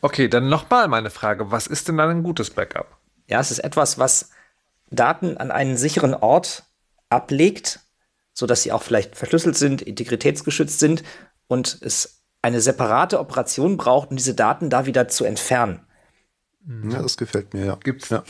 Okay, 0.00 0.28
dann 0.28 0.48
nochmal 0.48 0.88
meine 0.88 1.10
Frage, 1.10 1.50
was 1.50 1.66
ist 1.66 1.88
denn 1.88 1.98
dann 1.98 2.08
ein 2.08 2.22
gutes 2.22 2.50
Backup? 2.50 2.96
Ja, 3.28 3.40
es 3.40 3.50
ist 3.50 3.58
etwas, 3.58 3.98
was 3.98 4.30
Daten 4.90 5.36
an 5.36 5.50
einen 5.50 5.76
sicheren 5.76 6.14
Ort 6.14 6.64
ablegt, 7.10 7.79
so 8.40 8.46
dass 8.46 8.62
sie 8.62 8.72
auch 8.72 8.82
vielleicht 8.82 9.16
verschlüsselt 9.16 9.54
sind, 9.56 9.82
integritätsgeschützt 9.82 10.80
sind 10.80 11.04
und 11.46 11.78
es 11.82 12.22
eine 12.40 12.62
separate 12.62 13.20
Operation 13.20 13.76
braucht, 13.76 14.10
um 14.10 14.16
diese 14.16 14.34
Daten 14.34 14.70
da 14.70 14.86
wieder 14.86 15.08
zu 15.08 15.24
entfernen. 15.24 15.80
Ja, 16.88 17.02
das 17.02 17.18
gefällt 17.18 17.52
mir, 17.52 17.66
ja. 17.66 17.78
Gibt's, 17.84 18.08
ja. 18.08 18.24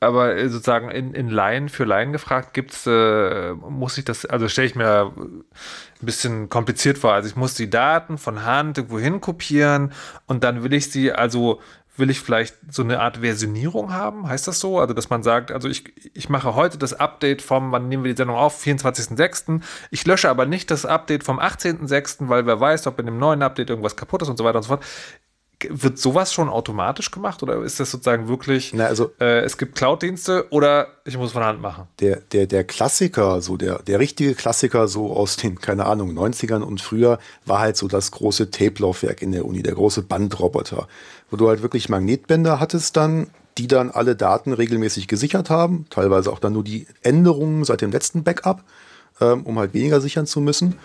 Aber 0.00 0.36
äh, 0.36 0.50
sozusagen 0.50 0.90
in, 0.90 1.14
in 1.14 1.30
Laien 1.30 1.70
für 1.70 1.84
Laien 1.84 2.12
gefragt, 2.12 2.52
gibt's, 2.52 2.86
äh, 2.86 3.54
muss 3.54 3.96
ich 3.96 4.04
das, 4.04 4.26
also 4.26 4.48
stelle 4.48 4.66
ich 4.66 4.74
mir 4.74 5.14
ein 5.16 5.44
bisschen 6.02 6.50
kompliziert 6.50 6.98
vor. 6.98 7.14
Also 7.14 7.30
ich 7.30 7.36
muss 7.36 7.54
die 7.54 7.70
Daten 7.70 8.18
von 8.18 8.44
Hand 8.44 8.76
irgendwo 8.76 8.98
hin 8.98 9.22
kopieren 9.22 9.94
und 10.26 10.44
dann 10.44 10.62
will 10.62 10.74
ich 10.74 10.92
sie, 10.92 11.10
also 11.10 11.58
will 11.96 12.10
ich 12.10 12.20
vielleicht 12.20 12.56
so 12.70 12.82
eine 12.82 13.00
Art 13.00 13.18
Versionierung 13.18 13.92
haben? 13.92 14.28
Heißt 14.28 14.48
das 14.48 14.60
so? 14.60 14.78
Also, 14.78 14.94
dass 14.94 15.10
man 15.10 15.22
sagt, 15.22 15.52
also 15.52 15.68
ich, 15.68 15.92
ich 16.14 16.28
mache 16.28 16.54
heute 16.54 16.78
das 16.78 16.94
Update 16.94 17.42
vom, 17.42 17.72
wann 17.72 17.88
nehmen 17.88 18.04
wir 18.04 18.12
die 18.12 18.16
Sendung 18.16 18.36
auf? 18.36 18.62
24.06. 18.64 19.60
Ich 19.90 20.04
lösche 20.06 20.28
aber 20.28 20.46
nicht 20.46 20.70
das 20.70 20.86
Update 20.86 21.24
vom 21.24 21.38
18.06., 21.38 22.28
weil 22.28 22.46
wer 22.46 22.58
weiß, 22.58 22.86
ob 22.86 22.98
in 22.98 23.06
dem 23.06 23.18
neuen 23.18 23.42
Update 23.42 23.70
irgendwas 23.70 23.96
kaputt 23.96 24.22
ist 24.22 24.28
und 24.28 24.36
so 24.36 24.44
weiter 24.44 24.56
und 24.56 24.64
so 24.64 24.68
fort 24.68 24.84
wird 25.70 25.98
sowas 25.98 26.32
schon 26.32 26.48
automatisch 26.48 27.10
gemacht 27.10 27.42
oder 27.42 27.62
ist 27.62 27.80
das 27.80 27.90
sozusagen 27.90 28.28
wirklich, 28.28 28.72
Na, 28.74 28.86
also, 28.86 29.12
äh, 29.20 29.40
es 29.40 29.58
gibt 29.58 29.74
Cloud-Dienste 29.74 30.46
oder 30.50 30.88
ich 31.04 31.16
muss 31.16 31.32
von 31.32 31.44
Hand 31.44 31.60
machen? 31.60 31.86
Der, 32.00 32.20
der, 32.32 32.46
der 32.46 32.64
Klassiker, 32.64 33.40
so 33.40 33.56
der, 33.56 33.80
der 33.80 33.98
richtige 33.98 34.34
Klassiker 34.34 34.88
so 34.88 35.12
aus 35.12 35.36
den, 35.36 35.60
keine 35.60 35.86
Ahnung, 35.86 36.10
90ern 36.10 36.62
und 36.62 36.80
früher 36.80 37.18
war 37.46 37.60
halt 37.60 37.76
so 37.76 37.88
das 37.88 38.10
große 38.10 38.50
Tape-Laufwerk 38.50 39.22
in 39.22 39.32
der 39.32 39.44
Uni, 39.44 39.62
der 39.62 39.74
große 39.74 40.02
Bandroboter, 40.02 40.88
wo 41.30 41.36
du 41.36 41.48
halt 41.48 41.62
wirklich 41.62 41.88
Magnetbänder 41.88 42.60
hattest 42.60 42.96
dann, 42.96 43.28
die 43.58 43.66
dann 43.66 43.90
alle 43.90 44.16
Daten 44.16 44.52
regelmäßig 44.52 45.08
gesichert 45.08 45.50
haben, 45.50 45.86
teilweise 45.90 46.32
auch 46.32 46.38
dann 46.38 46.52
nur 46.52 46.64
die 46.64 46.86
Änderungen 47.02 47.64
seit 47.64 47.80
dem 47.80 47.92
letzten 47.92 48.24
Backup, 48.24 48.64
ähm, 49.20 49.44
um 49.44 49.58
halt 49.58 49.74
weniger 49.74 50.00
sichern 50.00 50.26
zu 50.26 50.40
müssen. 50.40 50.78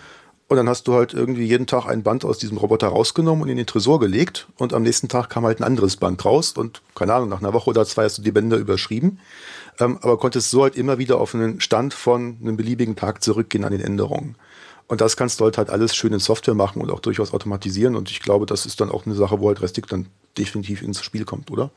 Und 0.50 0.56
dann 0.56 0.68
hast 0.68 0.88
du 0.88 0.94
halt 0.94 1.14
irgendwie 1.14 1.44
jeden 1.44 1.68
Tag 1.68 1.86
ein 1.86 2.02
Band 2.02 2.24
aus 2.24 2.38
diesem 2.38 2.56
Roboter 2.56 2.88
rausgenommen 2.88 3.44
und 3.44 3.48
in 3.50 3.56
den 3.56 3.66
Tresor 3.66 4.00
gelegt. 4.00 4.48
Und 4.58 4.74
am 4.74 4.82
nächsten 4.82 5.06
Tag 5.06 5.30
kam 5.30 5.44
halt 5.44 5.60
ein 5.60 5.62
anderes 5.62 5.96
Band 5.96 6.24
raus. 6.24 6.54
Und 6.54 6.82
keine 6.96 7.14
Ahnung, 7.14 7.28
nach 7.28 7.38
einer 7.38 7.52
Woche 7.52 7.70
oder 7.70 7.86
zwei 7.86 8.02
hast 8.02 8.18
du 8.18 8.22
die 8.22 8.32
Bänder 8.32 8.56
überschrieben. 8.56 9.20
Ähm, 9.78 10.00
aber 10.02 10.18
konntest 10.18 10.50
so 10.50 10.64
halt 10.64 10.74
immer 10.74 10.98
wieder 10.98 11.20
auf 11.20 11.36
einen 11.36 11.60
Stand 11.60 11.94
von 11.94 12.36
einem 12.40 12.56
beliebigen 12.56 12.96
Tag 12.96 13.22
zurückgehen 13.22 13.62
an 13.62 13.70
den 13.70 13.80
Änderungen. 13.80 14.34
Und 14.88 15.00
das 15.00 15.16
kannst 15.16 15.38
du 15.38 15.44
halt, 15.44 15.56
halt 15.56 15.70
alles 15.70 15.94
schön 15.94 16.12
in 16.12 16.18
Software 16.18 16.54
machen 16.54 16.82
und 16.82 16.90
auch 16.90 16.98
durchaus 16.98 17.32
automatisieren. 17.32 17.94
Und 17.94 18.10
ich 18.10 18.18
glaube, 18.18 18.44
das 18.44 18.66
ist 18.66 18.80
dann 18.80 18.90
auch 18.90 19.06
eine 19.06 19.14
Sache, 19.14 19.38
wo 19.38 19.46
halt 19.46 19.62
Restic 19.62 19.86
dann 19.86 20.06
definitiv 20.36 20.82
ins 20.82 21.00
Spiel 21.00 21.24
kommt, 21.24 21.52
oder? 21.52 21.70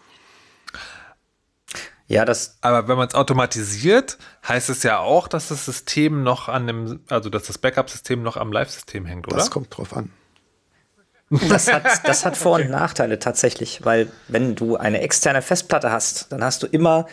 Ja, 2.13 2.25
das. 2.25 2.57
Aber 2.61 2.87
wenn 2.87 2.95
man 2.95 3.07
es 3.07 3.15
automatisiert, 3.15 4.19
heißt 4.47 4.69
es 4.69 4.83
ja 4.83 4.99
auch, 4.99 5.27
dass 5.27 5.47
das 5.47 5.65
System 5.65 6.21
noch 6.21 6.47
an 6.47 6.67
dem, 6.67 6.99
also 7.09 7.31
dass 7.31 7.47
das 7.47 7.57
Backup-System 7.57 8.21
noch 8.21 8.37
am 8.37 8.51
Live-System 8.51 9.07
hängt, 9.07 9.27
oder? 9.27 9.37
Das 9.37 9.49
kommt 9.49 9.75
drauf 9.75 9.97
an. 9.97 10.11
Das 11.49 11.73
hat, 11.73 11.83
das 12.03 12.23
hat 12.23 12.37
Vor- 12.37 12.57
und 12.57 12.69
Nachteile 12.69 13.17
tatsächlich, 13.17 13.83
weil 13.83 14.11
wenn 14.27 14.53
du 14.53 14.77
eine 14.77 15.01
externe 15.01 15.41
Festplatte 15.41 15.89
hast, 15.89 16.31
dann 16.31 16.43
hast 16.43 16.61
du 16.61 16.67
immer, 16.67 17.07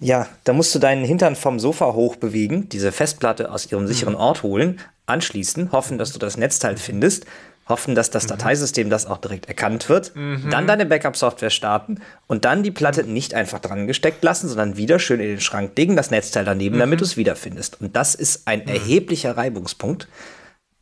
ja, 0.00 0.26
da 0.42 0.52
musst 0.52 0.74
du 0.74 0.80
deinen 0.80 1.04
Hintern 1.04 1.36
vom 1.36 1.60
Sofa 1.60 1.92
hoch 1.92 2.16
bewegen, 2.16 2.68
diese 2.68 2.90
Festplatte 2.90 3.52
aus 3.52 3.70
ihrem 3.70 3.86
sicheren 3.86 4.16
Ort 4.16 4.42
holen, 4.42 4.80
anschließen, 5.06 5.70
hoffen, 5.70 5.96
dass 5.96 6.12
du 6.12 6.18
das 6.18 6.36
Netzteil 6.36 6.76
findest 6.76 7.24
hoffen, 7.68 7.94
dass 7.94 8.10
das 8.10 8.26
Dateisystem 8.26 8.90
das 8.90 9.06
auch 9.06 9.18
direkt 9.18 9.46
erkannt 9.46 9.88
wird, 9.88 10.14
mhm. 10.16 10.48
dann 10.50 10.66
deine 10.66 10.86
Backup-Software 10.86 11.50
starten 11.50 12.00
und 12.26 12.44
dann 12.44 12.62
die 12.62 12.70
Platte 12.70 13.04
nicht 13.04 13.34
einfach 13.34 13.60
dran 13.60 13.86
gesteckt 13.86 14.24
lassen, 14.24 14.48
sondern 14.48 14.76
wieder 14.76 14.98
schön 14.98 15.20
in 15.20 15.28
den 15.28 15.40
Schrank 15.40 15.72
legen, 15.76 15.96
das 15.96 16.10
Netzteil 16.10 16.44
daneben, 16.44 16.76
mhm. 16.76 16.80
damit 16.80 17.00
du 17.00 17.04
es 17.04 17.16
wiederfindest. 17.16 17.80
Und 17.80 17.94
das 17.96 18.14
ist 18.14 18.48
ein 18.48 18.60
mhm. 18.60 18.68
erheblicher 18.68 19.36
Reibungspunkt, 19.36 20.08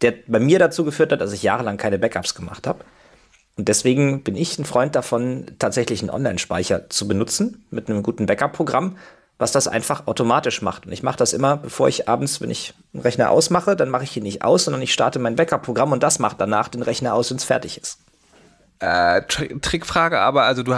der 0.02 0.14
bei 0.26 0.38
mir 0.38 0.58
dazu 0.58 0.84
geführt 0.84 1.12
hat, 1.12 1.20
dass 1.20 1.32
ich 1.32 1.42
jahrelang 1.42 1.76
keine 1.76 1.98
Backups 1.98 2.34
gemacht 2.34 2.66
habe. 2.66 2.84
Und 3.56 3.68
deswegen 3.68 4.22
bin 4.22 4.36
ich 4.36 4.58
ein 4.58 4.66
Freund 4.66 4.94
davon, 4.94 5.46
tatsächlich 5.58 6.02
einen 6.02 6.10
Online-Speicher 6.10 6.90
zu 6.90 7.08
benutzen 7.08 7.64
mit 7.70 7.88
einem 7.88 8.02
guten 8.02 8.26
Backup-Programm, 8.26 8.96
was 9.38 9.52
das 9.52 9.68
einfach 9.68 10.06
automatisch 10.06 10.62
macht. 10.62 10.86
Und 10.86 10.92
ich 10.92 11.02
mache 11.02 11.18
das 11.18 11.32
immer, 11.32 11.56
bevor 11.56 11.88
ich 11.88 12.08
abends, 12.08 12.40
wenn 12.40 12.50
ich 12.50 12.72
einen 12.94 13.02
Rechner 13.02 13.30
ausmache, 13.30 13.76
dann 13.76 13.90
mache 13.90 14.04
ich 14.04 14.16
ihn 14.16 14.22
nicht 14.22 14.42
aus, 14.42 14.64
sondern 14.64 14.82
ich 14.82 14.92
starte 14.92 15.18
mein 15.18 15.36
Backup-Programm 15.36 15.92
und 15.92 16.02
das 16.02 16.18
macht 16.18 16.40
danach 16.40 16.68
den 16.68 16.82
Rechner 16.82 17.14
aus, 17.14 17.30
wenn 17.30 17.36
es 17.36 17.44
fertig 17.44 17.78
ist. 17.80 17.98
Äh, 18.78 19.22
Trickfrage, 19.22 20.20
aber 20.20 20.42
also 20.42 20.62
du 20.62 20.74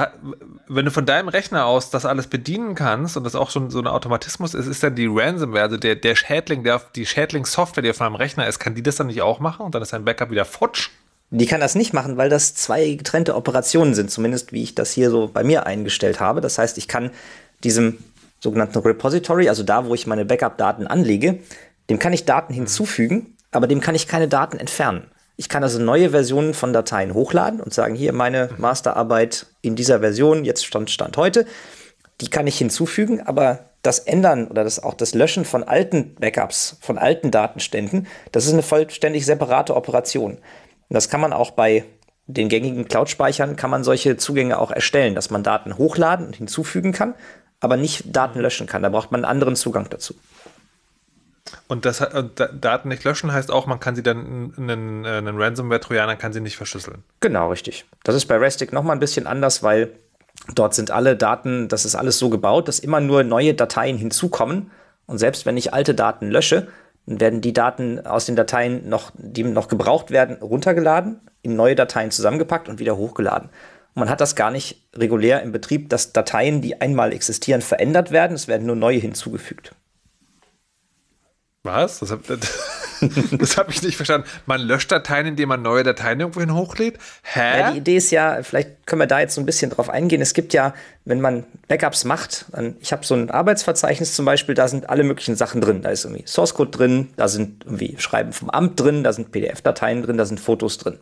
wenn 0.69 0.85
du 0.85 0.93
von 0.93 1.05
deinem 1.05 1.27
Rechner 1.29 1.67
aus 1.67 1.91
das 1.91 2.07
alles 2.07 2.29
bedienen 2.29 2.77
kannst 2.77 3.17
und 3.17 3.25
das 3.25 3.35
auch 3.35 3.51
schon 3.51 3.71
so 3.71 3.81
ein 3.81 3.89
Automatismus 3.89 4.55
ist, 4.55 4.69
ist 4.69 4.85
dann 4.85 4.95
die 4.95 5.09
Ransomware, 5.11 5.63
also 5.63 5.77
der, 5.79 5.97
der 5.97 6.15
Schädling, 6.15 6.63
der, 6.63 6.81
die 6.95 7.07
Schädling-Software, 7.07 7.83
die 7.83 7.91
auf 7.91 7.99
deinem 7.99 8.15
Rechner 8.15 8.47
ist, 8.47 8.61
kann 8.61 8.77
die 8.77 8.85
das 8.85 8.97
dann 8.97 9.09
nicht 9.09 9.23
auch 9.23 9.41
machen 9.41 9.67
und 9.67 9.75
dann 9.75 9.83
ist 9.83 9.93
dein 9.93 10.05
Backup 10.05 10.31
wieder 10.31 10.45
futsch? 10.45 10.91
Die 11.31 11.47
kann 11.47 11.61
das 11.61 11.75
nicht 11.75 11.93
machen, 11.93 12.17
weil 12.17 12.31
das 12.31 12.55
zwei 12.55 12.89
getrennte 12.93 13.35
Operationen 13.35 13.95
sind, 13.95 14.13
zumindest 14.13 14.53
wie 14.53 14.63
ich 14.63 14.77
das 14.77 14.93
hier 14.93 15.11
so 15.11 15.29
bei 15.29 15.43
mir 15.43 15.67
eingestellt 15.67 16.21
habe. 16.21 16.41
Das 16.41 16.57
heißt, 16.57 16.79
ich 16.79 16.87
kann 16.87 17.11
diesem 17.65 17.99
sogenannten 18.41 18.79
Repository, 18.79 19.49
also 19.49 19.63
da, 19.63 19.87
wo 19.87 19.95
ich 19.95 20.07
meine 20.07 20.25
Backup-Daten 20.25 20.87
anlege, 20.87 21.41
dem 21.91 21.99
kann 21.99 22.13
ich 22.13 22.25
Daten 22.25 22.53
hinzufügen, 22.53 23.37
aber 23.51 23.67
dem 23.67 23.81
kann 23.81 23.95
ich 23.95 24.09
keine 24.09 24.29
Daten 24.29 24.59
entfernen. 24.59 25.11
Ich 25.37 25.49
kann 25.49 25.63
also 25.63 25.79
neue 25.79 26.11
Versionen 26.11 26.53
von 26.53 26.73
Dateien 26.73 27.15
hochladen 27.15 27.61
und 27.61 27.73
sagen, 27.73 27.95
hier 27.95 28.13
meine 28.13 28.51
Masterarbeit 28.59 29.47
in 29.63 29.77
dieser 29.77 30.01
Version, 30.01 30.45
jetzt 30.45 30.67
Stand, 30.67 30.91
Stand 30.91 31.17
heute, 31.17 31.47
die 32.21 32.29
kann 32.29 32.47
ich 32.47 32.59
hinzufügen, 32.59 33.21
aber 33.21 33.71
das 33.83 34.01
Ändern 34.01 34.49
oder 34.49 34.65
das, 34.65 34.83
auch 34.83 34.95
das 34.95 35.15
Löschen 35.15 35.45
von 35.45 35.63
alten 35.63 36.17
Backups, 36.17 36.77
von 36.81 36.99
alten 36.99 37.31
Datenständen, 37.31 38.09
das 38.33 38.47
ist 38.47 38.53
eine 38.53 38.63
vollständig 38.63 39.25
separate 39.25 39.77
Operation. 39.77 40.33
Und 40.33 40.95
das 40.95 41.09
kann 41.09 41.21
man 41.21 41.33
auch 41.33 41.53
bei 41.53 41.85
den 42.27 42.49
gängigen 42.49 42.89
Cloud-Speichern, 42.89 43.57
kann 43.57 43.71
man 43.71 43.85
solche 43.85 44.17
Zugänge 44.17 44.59
auch 44.59 44.73
erstellen, 44.73 45.15
dass 45.15 45.31
man 45.31 45.45
Daten 45.45 45.79
hochladen 45.79 46.27
und 46.27 46.37
hinzufügen 46.37 46.93
kann 46.93 47.15
aber 47.61 47.77
nicht 47.77 48.15
Daten 48.15 48.41
löschen 48.41 48.67
kann. 48.67 48.83
Da 48.83 48.89
braucht 48.89 49.11
man 49.11 49.25
einen 49.25 49.31
anderen 49.31 49.57
Zugang 49.57 49.89
dazu. 49.91 50.15
Und 51.67 51.85
das 51.85 52.01
und 52.01 52.33
Daten 52.61 52.89
nicht 52.89 53.05
löschen 53.05 53.33
heißt 53.33 53.51
auch, 53.51 53.67
man 53.67 53.81
kann 53.81 53.95
sie 53.95 54.03
dann 54.03 54.53
einen, 54.57 55.07
einen 55.07 55.41
Ransomware-Trojaner 55.41 56.17
kann 56.17 56.33
sie 56.33 56.41
nicht 56.41 56.57
verschlüsseln. 56.57 57.03
Genau, 57.21 57.51
richtig. 57.51 57.85
Das 58.05 58.15
ist 58.15 58.27
bei 58.27 58.37
Restic 58.37 58.73
nochmal 58.73 58.97
ein 58.97 59.01
bisschen 59.01 59.27
anders, 59.27 59.63
weil 59.63 59.93
dort 60.55 60.75
sind 60.75 60.91
alle 60.91 61.17
Daten, 61.17 61.69
das 61.69 61.85
ist 61.85 61.95
alles 61.95 62.19
so 62.19 62.29
gebaut, 62.29 62.69
dass 62.69 62.79
immer 62.79 63.01
nur 63.01 63.23
neue 63.23 63.55
Dateien 63.55 63.97
hinzukommen. 63.97 64.71
Und 65.07 65.19
selbst 65.19 65.47
wenn 65.47 65.57
ich 65.57 65.73
alte 65.73 65.95
Daten 65.95 66.31
lösche, 66.31 66.69
dann 67.07 67.21
werden 67.21 67.41
die 67.41 67.55
Daten 67.55 68.05
aus 68.07 68.27
den 68.27 68.37
Dateien 68.37 68.89
noch, 68.89 69.11
die 69.15 69.43
noch 69.43 69.69
gebraucht 69.69 70.11
werden, 70.11 70.37
runtergeladen, 70.43 71.21
in 71.41 71.57
neue 71.57 71.75
Dateien 71.75 72.11
zusammengepackt 72.11 72.69
und 72.69 72.79
wieder 72.79 72.97
hochgeladen. 72.97 73.49
Man 73.95 74.09
hat 74.09 74.21
das 74.21 74.37
gar 74.37 74.51
nicht 74.51 74.83
regulär 74.95 75.43
im 75.43 75.53
Betrieb, 75.53 75.89
dass 75.89 76.13
Dateien, 76.13 76.61
die 76.61 76.81
einmal 76.81 77.13
existieren, 77.13 77.63
verändert 77.63 78.11
werden. 78.11 78.35
Es 78.35 78.49
werden 78.49 78.67
nur 78.67 78.77
neue 78.77 78.99
hinzugefügt. 78.99 79.73
Was? 81.65 81.99
Das 81.99 82.11
habe 82.11 82.23
hab 83.57 83.69
ich 83.69 83.83
nicht 83.83 83.97
verstanden. 83.97 84.27
Man 84.47 84.61
löscht 84.61 84.91
Dateien, 84.91 85.27
indem 85.27 85.49
man 85.51 85.63
neue 85.63 85.83
Dateien 85.83 86.21
irgendwohin 86.21 86.55
hochlädt? 86.55 86.99
Hä? 87.23 87.61
Ja, 87.61 87.71
die 87.73 87.79
Idee 87.79 87.97
ist 87.97 88.11
ja, 88.11 88.43
vielleicht 88.43 88.87
können 88.87 89.01
wir 89.01 89.07
da 89.07 89.21
jetzt 89.21 89.35
so 89.35 89.41
ein 89.41 89.47
bisschen 89.47 89.71
drauf 89.71 89.91
eingehen. 89.91 90.21
Es 90.21 90.35
gibt 90.35 90.53
ja, 90.53 90.75
wenn 91.05 91.21
man 91.21 91.45
Backups 91.69 92.05
macht, 92.05 92.47
dann, 92.53 92.77
ich 92.81 92.93
habe 92.93 93.05
so 93.05 93.15
ein 93.15 93.31
Arbeitsverzeichnis 93.31 94.15
zum 94.15 94.25
Beispiel, 94.25 94.55
da 94.55 94.69
sind 94.69 94.89
alle 94.89 95.05
möglichen 95.05 95.37
Sachen 95.37 95.61
drin. 95.61 95.83
Da 95.83 95.91
ist 95.91 96.05
irgendwie 96.05 96.27
Source 96.27 96.55
Code 96.55 96.71
drin, 96.71 97.11
da 97.17 97.29
sind 97.29 97.65
irgendwie 97.65 97.97
Schreiben 97.99 98.33
vom 98.33 98.51
Amt 98.51 98.81
drin, 98.81 99.05
da 99.05 99.13
sind 99.13 99.33
PDF-Dateien 99.33 100.03
drin, 100.03 100.17
da 100.17 100.25
sind 100.25 100.41
Fotos 100.41 100.79
drin. 100.79 100.99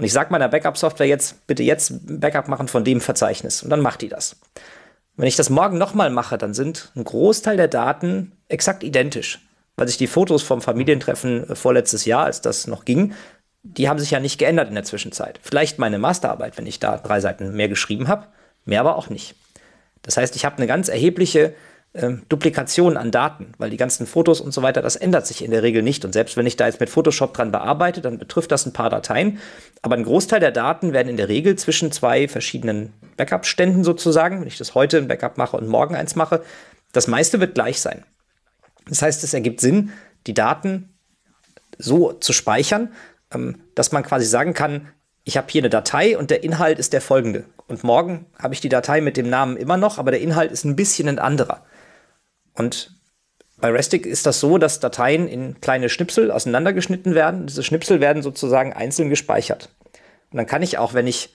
Und 0.00 0.06
ich 0.06 0.14
sage 0.14 0.32
meiner 0.32 0.48
Backup-Software 0.48 1.06
jetzt, 1.06 1.46
bitte 1.46 1.62
jetzt 1.62 1.92
Backup 2.06 2.48
machen 2.48 2.68
von 2.68 2.84
dem 2.84 3.02
Verzeichnis. 3.02 3.62
Und 3.62 3.68
dann 3.68 3.82
macht 3.82 4.00
die 4.00 4.08
das. 4.08 4.36
Wenn 5.18 5.28
ich 5.28 5.36
das 5.36 5.50
morgen 5.50 5.76
nochmal 5.76 6.08
mache, 6.08 6.38
dann 6.38 6.54
sind 6.54 6.90
ein 6.96 7.04
Großteil 7.04 7.58
der 7.58 7.68
Daten 7.68 8.32
exakt 8.48 8.82
identisch. 8.82 9.40
Weil 9.76 9.88
sich 9.88 9.98
die 9.98 10.06
Fotos 10.06 10.42
vom 10.42 10.62
Familientreffen 10.62 11.50
äh, 11.50 11.54
vorletztes 11.54 12.06
Jahr, 12.06 12.24
als 12.24 12.40
das 12.40 12.66
noch 12.66 12.86
ging, 12.86 13.12
die 13.62 13.90
haben 13.90 13.98
sich 13.98 14.10
ja 14.10 14.20
nicht 14.20 14.38
geändert 14.38 14.70
in 14.70 14.74
der 14.74 14.84
Zwischenzeit. 14.84 15.38
Vielleicht 15.42 15.78
meine 15.78 15.98
Masterarbeit, 15.98 16.56
wenn 16.56 16.66
ich 16.66 16.80
da 16.80 16.96
drei 16.96 17.20
Seiten 17.20 17.52
mehr 17.52 17.68
geschrieben 17.68 18.08
habe, 18.08 18.28
mehr 18.64 18.80
aber 18.80 18.96
auch 18.96 19.10
nicht. 19.10 19.34
Das 20.00 20.16
heißt, 20.16 20.34
ich 20.34 20.46
habe 20.46 20.56
eine 20.56 20.66
ganz 20.66 20.88
erhebliche 20.88 21.52
ähm, 21.92 22.22
Duplikation 22.28 22.96
an 22.96 23.10
Daten, 23.10 23.52
weil 23.58 23.70
die 23.70 23.76
ganzen 23.76 24.06
Fotos 24.06 24.40
und 24.40 24.52
so 24.52 24.62
weiter, 24.62 24.80
das 24.80 24.96
ändert 24.96 25.26
sich 25.26 25.42
in 25.44 25.50
der 25.50 25.62
Regel 25.62 25.82
nicht. 25.82 26.04
Und 26.04 26.12
selbst 26.12 26.36
wenn 26.36 26.46
ich 26.46 26.56
da 26.56 26.66
jetzt 26.66 26.78
mit 26.78 26.88
Photoshop 26.88 27.34
dran 27.34 27.50
bearbeite, 27.50 28.00
dann 28.00 28.18
betrifft 28.18 28.52
das 28.52 28.64
ein 28.66 28.72
paar 28.72 28.90
Dateien. 28.90 29.38
Aber 29.82 29.96
ein 29.96 30.04
Großteil 30.04 30.40
der 30.40 30.52
Daten 30.52 30.92
werden 30.92 31.08
in 31.08 31.16
der 31.16 31.28
Regel 31.28 31.56
zwischen 31.56 31.90
zwei 31.90 32.28
verschiedenen 32.28 32.92
Backup-Ständen 33.16 33.82
sozusagen, 33.82 34.40
wenn 34.40 34.48
ich 34.48 34.58
das 34.58 34.74
heute 34.74 34.98
ein 34.98 35.08
Backup 35.08 35.36
mache 35.36 35.56
und 35.56 35.66
morgen 35.66 35.96
eins 35.96 36.14
mache, 36.14 36.42
das 36.92 37.08
meiste 37.08 37.40
wird 37.40 37.54
gleich 37.54 37.80
sein. 37.80 38.04
Das 38.88 39.02
heißt, 39.02 39.24
es 39.24 39.34
ergibt 39.34 39.60
Sinn, 39.60 39.92
die 40.26 40.34
Daten 40.34 40.90
so 41.78 42.12
zu 42.12 42.32
speichern, 42.32 42.92
ähm, 43.32 43.62
dass 43.74 43.90
man 43.90 44.04
quasi 44.04 44.26
sagen 44.26 44.54
kann, 44.54 44.88
ich 45.24 45.36
habe 45.36 45.48
hier 45.50 45.60
eine 45.60 45.70
Datei 45.70 46.16
und 46.16 46.30
der 46.30 46.44
Inhalt 46.44 46.78
ist 46.78 46.92
der 46.92 47.00
folgende. 47.00 47.44
Und 47.66 47.84
morgen 47.84 48.26
habe 48.38 48.54
ich 48.54 48.60
die 48.60 48.68
Datei 48.68 49.00
mit 49.00 49.16
dem 49.16 49.28
Namen 49.28 49.56
immer 49.56 49.76
noch, 49.76 49.98
aber 49.98 50.10
der 50.10 50.20
Inhalt 50.20 50.50
ist 50.50 50.64
ein 50.64 50.76
bisschen 50.76 51.08
ein 51.08 51.18
anderer. 51.18 51.64
Und 52.60 52.92
Bei 53.56 53.70
Restic 53.70 54.04
ist 54.04 54.26
das 54.26 54.38
so, 54.38 54.58
dass 54.58 54.80
Dateien 54.80 55.26
in 55.26 55.62
kleine 55.62 55.88
Schnipsel 55.88 56.30
auseinandergeschnitten 56.30 57.14
werden. 57.14 57.46
Diese 57.46 57.62
Schnipsel 57.62 58.00
werden 58.00 58.22
sozusagen 58.22 58.74
einzeln 58.74 59.08
gespeichert. 59.08 59.70
Und 60.30 60.36
dann 60.36 60.46
kann 60.46 60.62
ich 60.62 60.76
auch, 60.76 60.92
wenn 60.92 61.06
ich 61.06 61.34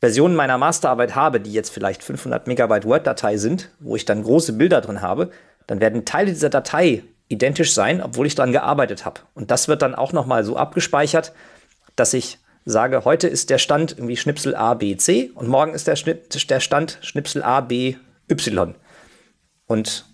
Versionen 0.00 0.36
meiner 0.36 0.58
Masterarbeit 0.58 1.14
habe, 1.14 1.40
die 1.40 1.52
jetzt 1.52 1.70
vielleicht 1.70 2.02
500 2.02 2.46
Megabyte 2.46 2.84
Word-Datei 2.84 3.38
sind, 3.38 3.70
wo 3.80 3.96
ich 3.96 4.04
dann 4.04 4.22
große 4.22 4.52
Bilder 4.52 4.82
drin 4.82 5.00
habe, 5.00 5.30
dann 5.66 5.80
werden 5.80 6.04
Teile 6.04 6.30
dieser 6.30 6.50
Datei 6.50 7.04
identisch 7.28 7.72
sein, 7.72 8.02
obwohl 8.02 8.26
ich 8.26 8.34
daran 8.34 8.52
gearbeitet 8.52 9.06
habe. 9.06 9.22
Und 9.34 9.50
das 9.50 9.66
wird 9.66 9.80
dann 9.80 9.94
auch 9.94 10.12
noch 10.12 10.26
mal 10.26 10.44
so 10.44 10.56
abgespeichert, 10.56 11.32
dass 11.96 12.12
ich 12.12 12.38
sage, 12.66 13.06
heute 13.06 13.28
ist 13.28 13.48
der 13.48 13.58
Stand 13.58 13.92
irgendwie 13.92 14.18
Schnipsel 14.18 14.54
A, 14.54 14.74
B, 14.74 14.94
C 14.96 15.30
und 15.34 15.48
morgen 15.48 15.72
ist 15.72 15.86
der, 15.86 15.96
Schnipp, 15.96 16.28
der 16.30 16.60
Stand 16.60 16.98
Schnipsel 17.00 17.42
A, 17.42 17.62
B, 17.62 17.96
Y. 18.30 18.74
Und 19.66 20.09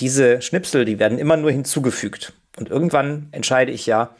diese 0.00 0.42
Schnipsel, 0.42 0.84
die 0.84 0.98
werden 0.98 1.18
immer 1.18 1.36
nur 1.36 1.50
hinzugefügt. 1.50 2.32
Und 2.56 2.70
irgendwann 2.70 3.28
entscheide 3.32 3.72
ich 3.72 3.86
ja, 3.86 4.14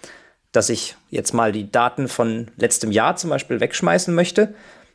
dass 0.53 0.69
ich 0.69 0.97
jetzt 1.11 1.35
mal 1.35 1.53
die 1.53 1.71
Daten 1.71 2.09
von 2.09 2.49
letztem 2.57 2.93
Jahr 2.93 3.17
zum 3.17 3.31
Beispiel 3.31 3.61
wegschmeißen 3.61 4.15
möchte. 4.15 4.55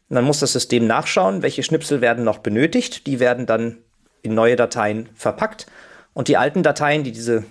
Und 0.09 0.15
dann 0.15 0.25
muss 0.25 0.39
das 0.39 0.53
System 0.53 0.87
nachschauen, 0.87 1.41
welche 1.41 1.63
Schnipsel 1.63 2.01
werden 2.01 2.23
noch 2.23 2.39
benötigt. 2.39 3.07
Die 3.07 3.19
werden 3.19 3.45
dann 3.45 3.77
in 4.21 4.33
neue 4.33 4.55
Dateien 4.55 5.09
verpackt. 5.15 5.67
Und 6.13 6.27
die 6.27 6.37
alten 6.37 6.63
Dateien, 6.63 7.03
die 7.03 7.11
diese 7.11 7.45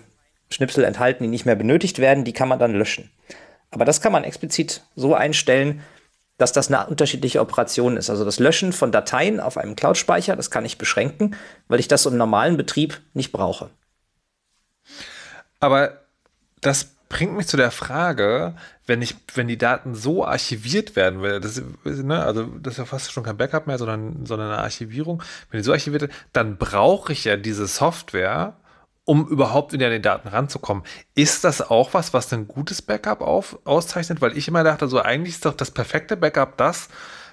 Schnipsel 0.50 0.84
enthalten, 0.84 1.24
die 1.24 1.30
nicht 1.30 1.46
mehr 1.46 1.56
benötigt 1.56 1.98
werden, 1.98 2.24
die 2.24 2.32
kann 2.32 2.48
man 2.48 2.58
dann 2.58 2.74
löschen. 2.74 3.10
Aber 3.70 3.84
das 3.84 4.00
kann 4.00 4.12
man 4.12 4.24
explizit 4.24 4.82
so 4.96 5.14
einstellen, 5.14 5.80
dass 6.40 6.52
das 6.52 6.68
eine 6.68 6.86
unterschiedliche 6.86 7.40
Operation 7.40 7.96
ist. 7.96 8.08
Also 8.08 8.24
das 8.24 8.38
Löschen 8.38 8.72
von 8.72 8.92
Dateien 8.92 9.40
auf 9.40 9.58
einem 9.58 9.76
Cloud-Speicher, 9.76 10.36
das 10.36 10.50
kann 10.50 10.64
ich 10.64 10.78
beschränken, 10.78 11.36
weil 11.68 11.80
ich 11.80 11.88
das 11.88 12.06
im 12.06 12.16
normalen 12.16 12.56
Betrieb 12.56 13.00
nicht 13.12 13.30
brauche. 13.30 13.68
Aber 15.60 16.00
das 16.62 16.96
bringt 17.10 17.34
mich 17.36 17.46
zu 17.46 17.58
der 17.58 17.70
Frage, 17.70 18.54
wenn 18.86 19.02
ich, 19.02 19.16
wenn 19.34 19.48
die 19.48 19.58
Daten 19.58 19.94
so 19.94 20.24
archiviert 20.24 20.96
werden, 20.96 21.22
das, 21.42 21.60
ne, 21.84 22.24
also 22.24 22.44
das 22.44 22.74
ist 22.74 22.78
ja 22.78 22.84
fast 22.86 23.12
schon 23.12 23.24
kein 23.24 23.36
Backup 23.36 23.66
mehr, 23.66 23.78
sondern, 23.78 24.24
sondern 24.24 24.48
eine 24.48 24.62
Archivierung, 24.62 25.22
wenn 25.50 25.58
die 25.58 25.64
so 25.64 25.72
archiviert 25.72 26.02
wird, 26.02 26.12
dann 26.32 26.56
brauche 26.56 27.12
ich 27.12 27.24
ja 27.24 27.36
diese 27.36 27.66
Software, 27.66 28.56
um 29.10 29.26
überhaupt 29.26 29.72
wieder 29.72 29.86
an 29.86 29.92
die 29.92 30.00
Daten 30.00 30.28
ranzukommen. 30.28 30.84
Ist 31.16 31.42
das 31.42 31.68
auch 31.68 31.94
was, 31.94 32.14
was 32.14 32.32
ein 32.32 32.46
gutes 32.46 32.80
Backup 32.80 33.22
auf, 33.22 33.58
auszeichnet? 33.64 34.20
Weil 34.20 34.38
ich 34.38 34.46
immer 34.46 34.62
dachte, 34.62 34.86
so 34.86 35.00
eigentlich 35.00 35.34
ist 35.34 35.44
doch 35.44 35.54
das 35.54 35.72
perfekte 35.72 36.16
Backup 36.16 36.56
das, 36.56 36.86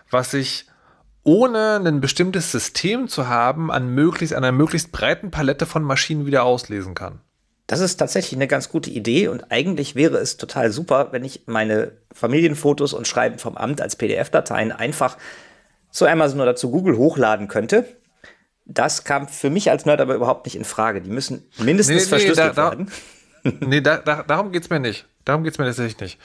was 0.10 0.34
ich 0.34 0.66
ohne 1.22 1.76
ein 1.76 2.02
bestimmtes 2.02 2.52
System 2.52 3.08
zu 3.08 3.28
haben, 3.28 3.70
an 3.70 3.90
möglichst, 3.94 4.34
an 4.34 4.44
einer 4.44 4.58
möglichst 4.58 4.92
breiten 4.92 5.30
Palette 5.30 5.68
von 5.68 5.84
Maschinen 5.84 6.26
wieder 6.26 6.46
auslesen 6.46 6.96
kann. 6.96 7.22
Das 7.68 7.80
ist 7.80 7.98
tatsächlich 7.98 8.40
eine 8.40 8.48
ganz 8.48 8.70
gute 8.70 8.90
Idee 8.90 9.28
und 9.28 9.52
eigentlich 9.52 9.94
wäre 9.94 10.18
es 10.18 10.38
total 10.38 10.72
super, 10.72 11.10
wenn 11.12 11.24
ich 11.24 11.44
meine 11.46 11.92
Familienfotos 12.12 12.94
und 12.94 13.08
Schreiben 13.08 13.38
vom 13.38 13.56
Amt 13.56 13.82
als 13.82 13.98
PDF-Dateien 13.98 14.72
einfach 14.72 15.16
zu 15.92 16.08
Amazon 16.08 16.42
oder 16.42 16.56
zu 16.56 16.72
Google 16.72 16.98
hochladen 16.98 17.48
könnte 17.48 17.86
das 18.68 19.04
kam 19.04 19.28
für 19.28 19.50
mich 19.50 19.72
als 19.72 19.86
Nerd 19.86 20.02
aber 20.02 20.16
überhaupt 20.16 20.46
nicht 20.46 20.56
in 20.56 20.66
Frage. 20.66 21.02
Die 21.02 21.10
müssen 21.10 21.44
mindestens 21.58 21.96
nee, 21.96 22.02
nee, 22.02 22.08
verschlüsselt 22.08 22.58
da, 22.58 22.72
werden. 22.72 22.92
nee, 23.62 23.82
da, 23.82 23.98
da, 23.98 24.24
darum 24.24 24.52
geht 24.52 24.64
es 24.64 24.70
mir 24.70 24.80
nicht. 24.80 25.06
Darum 25.26 25.44
geht 25.44 25.54
es 25.54 25.60
mir 25.60 25.66
tatsächlich 25.66 26.00
nicht. 26.00 26.20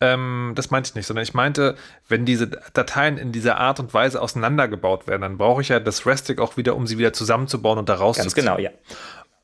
Ähm, 0.00 0.52
das 0.56 0.70
meinte 0.70 0.88
ich 0.88 0.94
nicht, 0.94 1.06
sondern 1.06 1.22
ich 1.22 1.34
meinte, 1.34 1.76
wenn 2.08 2.24
diese 2.24 2.48
Dateien 2.48 3.18
in 3.18 3.30
dieser 3.30 3.58
Art 3.58 3.78
und 3.78 3.94
Weise 3.94 4.20
auseinandergebaut 4.20 5.06
werden, 5.06 5.22
dann 5.22 5.38
brauche 5.38 5.60
ich 5.60 5.68
ja 5.68 5.80
das 5.80 6.06
Restic 6.06 6.40
auch 6.40 6.56
wieder, 6.56 6.76
um 6.76 6.86
sie 6.86 6.98
wieder 6.98 7.12
zusammenzubauen 7.12 7.78
und 7.78 7.88
daraus 7.88 8.16
Ganz 8.16 8.34
genau, 8.34 8.58
ja. 8.58 8.70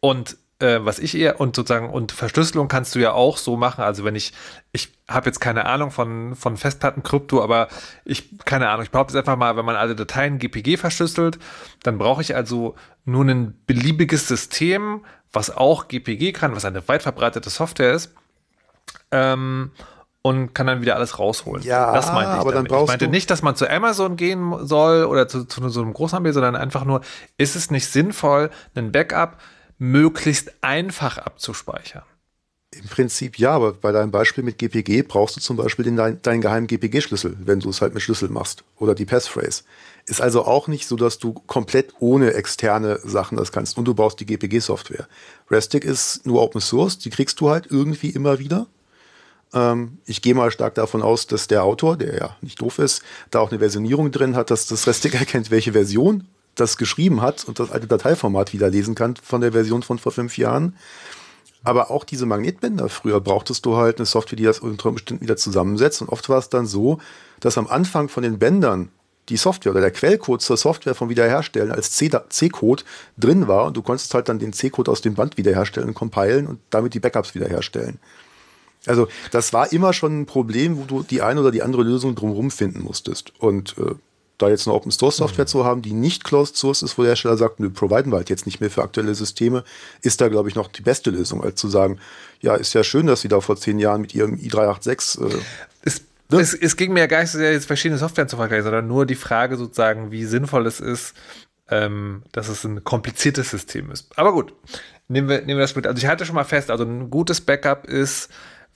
Und 0.00 0.36
äh, 0.60 0.78
was 0.80 0.98
ich 0.98 1.16
eher 1.16 1.40
und 1.40 1.54
sozusagen 1.54 1.90
und 1.90 2.12
Verschlüsselung 2.12 2.68
kannst 2.68 2.94
du 2.94 2.98
ja 2.98 3.12
auch 3.12 3.36
so 3.36 3.56
machen. 3.56 3.82
Also 3.82 4.04
wenn 4.04 4.16
ich, 4.16 4.32
ich 4.72 4.92
habe 5.08 5.26
jetzt 5.26 5.40
keine 5.40 5.66
Ahnung 5.66 5.90
von, 5.90 6.34
von 6.34 6.56
Festplattenkrypto, 6.56 7.42
aber 7.42 7.68
ich, 8.04 8.38
keine 8.44 8.68
Ahnung, 8.68 8.82
ich 8.82 8.90
behaupte 8.90 9.14
jetzt 9.14 9.20
einfach 9.20 9.38
mal, 9.38 9.56
wenn 9.56 9.64
man 9.64 9.76
alle 9.76 9.94
Dateien 9.94 10.38
GPG 10.38 10.76
verschlüsselt, 10.76 11.38
dann 11.82 11.98
brauche 11.98 12.22
ich 12.22 12.34
also 12.34 12.74
nur 13.04 13.24
ein 13.24 13.54
beliebiges 13.66 14.26
System, 14.26 15.04
was 15.32 15.56
auch 15.56 15.88
GPG 15.88 16.32
kann, 16.32 16.56
was 16.56 16.64
eine 16.64 16.86
weit 16.88 17.02
verbreitete 17.02 17.50
Software 17.50 17.92
ist. 17.92 18.14
Ähm, 19.10 19.70
und 20.20 20.52
kann 20.52 20.66
dann 20.66 20.82
wieder 20.82 20.96
alles 20.96 21.18
rausholen. 21.18 21.62
Ja, 21.62 21.94
das 21.94 22.12
meinte 22.12 22.32
ich 22.32 22.40
aber 22.40 22.52
damit. 22.52 22.70
dann 22.70 22.76
brauchst 22.76 22.94
ich 22.94 23.00
meinte 23.00 23.08
nicht, 23.08 23.30
dass 23.30 23.42
man 23.42 23.54
zu 23.54 23.70
Amazon 23.70 24.16
gehen 24.16 24.66
soll 24.66 25.04
oder 25.04 25.28
zu, 25.28 25.44
zu 25.44 25.68
so 25.68 25.80
einem 25.80 25.94
Großanbieter, 25.94 26.34
sondern 26.34 26.56
einfach 26.56 26.84
nur, 26.84 27.02
ist 27.36 27.54
es 27.54 27.70
nicht 27.70 27.86
sinnvoll, 27.86 28.50
ein 28.74 28.90
Backup 28.90 29.38
möglichst 29.78 30.52
einfach 30.60 31.18
abzuspeichern. 31.18 32.02
Im 32.70 32.84
Prinzip 32.84 33.38
ja, 33.38 33.52
aber 33.52 33.72
bei 33.72 33.92
deinem 33.92 34.10
Beispiel 34.10 34.44
mit 34.44 34.58
GPG 34.58 35.02
brauchst 35.02 35.36
du 35.36 35.40
zum 35.40 35.56
Beispiel 35.56 35.86
den, 35.86 35.96
dein, 35.96 36.20
deinen 36.20 36.42
geheimen 36.42 36.66
GPG-Schlüssel, 36.66 37.34
wenn 37.40 37.60
du 37.60 37.70
es 37.70 37.80
halt 37.80 37.94
mit 37.94 38.02
Schlüssel 38.02 38.28
machst 38.28 38.62
oder 38.76 38.94
die 38.94 39.06
Passphrase. 39.06 39.62
Ist 40.04 40.20
also 40.20 40.44
auch 40.44 40.68
nicht 40.68 40.86
so, 40.86 40.96
dass 40.96 41.18
du 41.18 41.32
komplett 41.32 41.94
ohne 41.98 42.34
externe 42.34 43.00
Sachen 43.02 43.38
das 43.38 43.52
kannst 43.52 43.78
und 43.78 43.86
du 43.86 43.94
brauchst 43.94 44.20
die 44.20 44.26
GPG-Software. 44.26 45.08
Restic 45.50 45.84
ist 45.84 46.26
nur 46.26 46.42
Open 46.42 46.60
Source, 46.60 46.98
die 46.98 47.10
kriegst 47.10 47.40
du 47.40 47.48
halt 47.48 47.66
irgendwie 47.70 48.10
immer 48.10 48.38
wieder. 48.38 48.66
Ähm, 49.54 49.98
ich 50.04 50.20
gehe 50.20 50.34
mal 50.34 50.50
stark 50.50 50.74
davon 50.74 51.00
aus, 51.00 51.26
dass 51.26 51.46
der 51.46 51.64
Autor, 51.64 51.96
der 51.96 52.16
ja 52.16 52.36
nicht 52.42 52.60
doof 52.60 52.78
ist, 52.80 53.02
da 53.30 53.40
auch 53.40 53.50
eine 53.50 53.60
Versionierung 53.60 54.10
drin 54.10 54.36
hat, 54.36 54.50
dass 54.50 54.66
das 54.66 54.86
Restic 54.86 55.14
erkennt, 55.18 55.50
welche 55.50 55.72
Version 55.72 56.28
das 56.60 56.76
geschrieben 56.76 57.22
hat 57.22 57.44
und 57.44 57.58
das 57.58 57.70
alte 57.70 57.86
Dateiformat 57.86 58.52
wieder 58.52 58.68
lesen 58.70 58.94
kann 58.94 59.16
von 59.16 59.40
der 59.40 59.52
Version 59.52 59.82
von 59.82 59.98
vor 59.98 60.12
fünf 60.12 60.38
Jahren. 60.38 60.76
Aber 61.64 61.90
auch 61.90 62.04
diese 62.04 62.26
Magnetbänder, 62.26 62.88
früher 62.88 63.20
brauchtest 63.20 63.66
du 63.66 63.76
halt 63.76 63.98
eine 63.98 64.06
Software, 64.06 64.36
die 64.36 64.44
das 64.44 64.60
unter 64.60 64.88
Umständen 64.88 65.22
wieder 65.22 65.36
zusammensetzt. 65.36 66.00
Und 66.00 66.08
oft 66.08 66.28
war 66.28 66.38
es 66.38 66.48
dann 66.48 66.66
so, 66.66 66.98
dass 67.40 67.58
am 67.58 67.66
Anfang 67.66 68.08
von 68.08 68.22
den 68.22 68.38
Bändern 68.38 68.90
die 69.28 69.36
Software 69.36 69.72
oder 69.72 69.80
der 69.80 69.90
Quellcode 69.90 70.40
zur 70.40 70.56
Software 70.56 70.94
vom 70.94 71.10
Wiederherstellen 71.10 71.72
als 71.72 71.90
C-Code 71.96 72.84
drin 73.18 73.46
war 73.46 73.66
und 73.66 73.76
du 73.76 73.82
konntest 73.82 74.14
halt 74.14 74.28
dann 74.28 74.38
den 74.38 74.52
C-Code 74.52 74.90
aus 74.90 75.02
dem 75.02 75.14
Band 75.14 75.36
wiederherstellen, 75.36 75.94
compilen 75.94 76.46
und 76.46 76.60
damit 76.70 76.94
die 76.94 77.00
Backups 77.00 77.34
wiederherstellen. 77.34 77.98
Also 78.86 79.08
das 79.30 79.52
war 79.52 79.70
immer 79.72 79.92
schon 79.92 80.20
ein 80.20 80.26
Problem, 80.26 80.78
wo 80.78 80.84
du 80.84 81.02
die 81.02 81.20
eine 81.20 81.40
oder 81.40 81.50
die 81.50 81.62
andere 81.62 81.82
Lösung 81.82 82.14
drumherum 82.14 82.50
finden 82.50 82.82
musstest. 82.82 83.32
Und 83.38 83.76
äh, 83.78 83.94
da 84.38 84.48
jetzt 84.48 84.66
eine 84.66 84.74
Open 84.74 84.90
Source 84.90 85.16
Software 85.16 85.44
mhm. 85.44 85.48
zu 85.48 85.64
haben, 85.64 85.82
die 85.82 85.92
nicht 85.92 86.24
closed 86.24 86.56
source 86.56 86.82
ist, 86.82 86.96
wo 86.96 87.02
der 87.02 87.10
Hersteller 87.10 87.36
sagt, 87.36 87.60
wir 87.60 87.70
providen 87.70 88.12
wir 88.12 88.16
halt 88.16 88.30
jetzt 88.30 88.46
nicht 88.46 88.60
mehr 88.60 88.70
für 88.70 88.82
aktuelle 88.82 89.14
Systeme, 89.14 89.64
ist 90.02 90.20
da, 90.20 90.28
glaube 90.28 90.48
ich, 90.48 90.54
noch 90.54 90.68
die 90.68 90.82
beste 90.82 91.10
Lösung, 91.10 91.42
als 91.42 91.60
zu 91.60 91.68
sagen, 91.68 91.98
ja, 92.40 92.54
ist 92.54 92.72
ja 92.72 92.84
schön, 92.84 93.06
dass 93.06 93.20
Sie 93.20 93.28
da 93.28 93.40
vor 93.40 93.56
zehn 93.56 93.78
Jahren 93.78 94.00
mit 94.00 94.14
Ihrem 94.14 94.36
i386 94.36 95.24
äh, 95.24 95.38
es, 95.82 96.02
ne? 96.30 96.40
es, 96.40 96.54
es, 96.54 96.76
ging 96.76 96.92
mir 96.92 97.00
ja 97.00 97.06
gar 97.06 97.20
nicht 97.20 97.30
so 97.30 97.38
sehr, 97.38 97.52
jetzt 97.52 97.66
verschiedene 97.66 97.98
Software 97.98 98.28
zu 98.28 98.36
vergleichen, 98.36 98.64
sondern 98.64 98.86
nur 98.86 99.06
die 99.06 99.16
Frage 99.16 99.56
sozusagen, 99.56 100.10
wie 100.12 100.24
sinnvoll 100.24 100.66
es 100.66 100.80
ist, 100.80 101.14
ähm, 101.70 102.22
dass 102.32 102.48
es 102.48 102.64
ein 102.64 102.84
kompliziertes 102.84 103.50
System 103.50 103.90
ist. 103.90 104.08
Aber 104.16 104.32
gut, 104.32 104.54
nehmen 105.08 105.28
wir, 105.28 105.40
nehmen 105.40 105.58
wir 105.58 105.64
das 105.64 105.74
mit. 105.74 105.86
Also 105.86 105.98
ich 105.98 106.06
halte 106.06 106.24
schon 106.24 106.34
mal 106.34 106.44
fest, 106.44 106.70
also 106.70 106.84
ein 106.84 107.10
gutes 107.10 107.40
Backup 107.40 107.86
ist, 107.86 108.30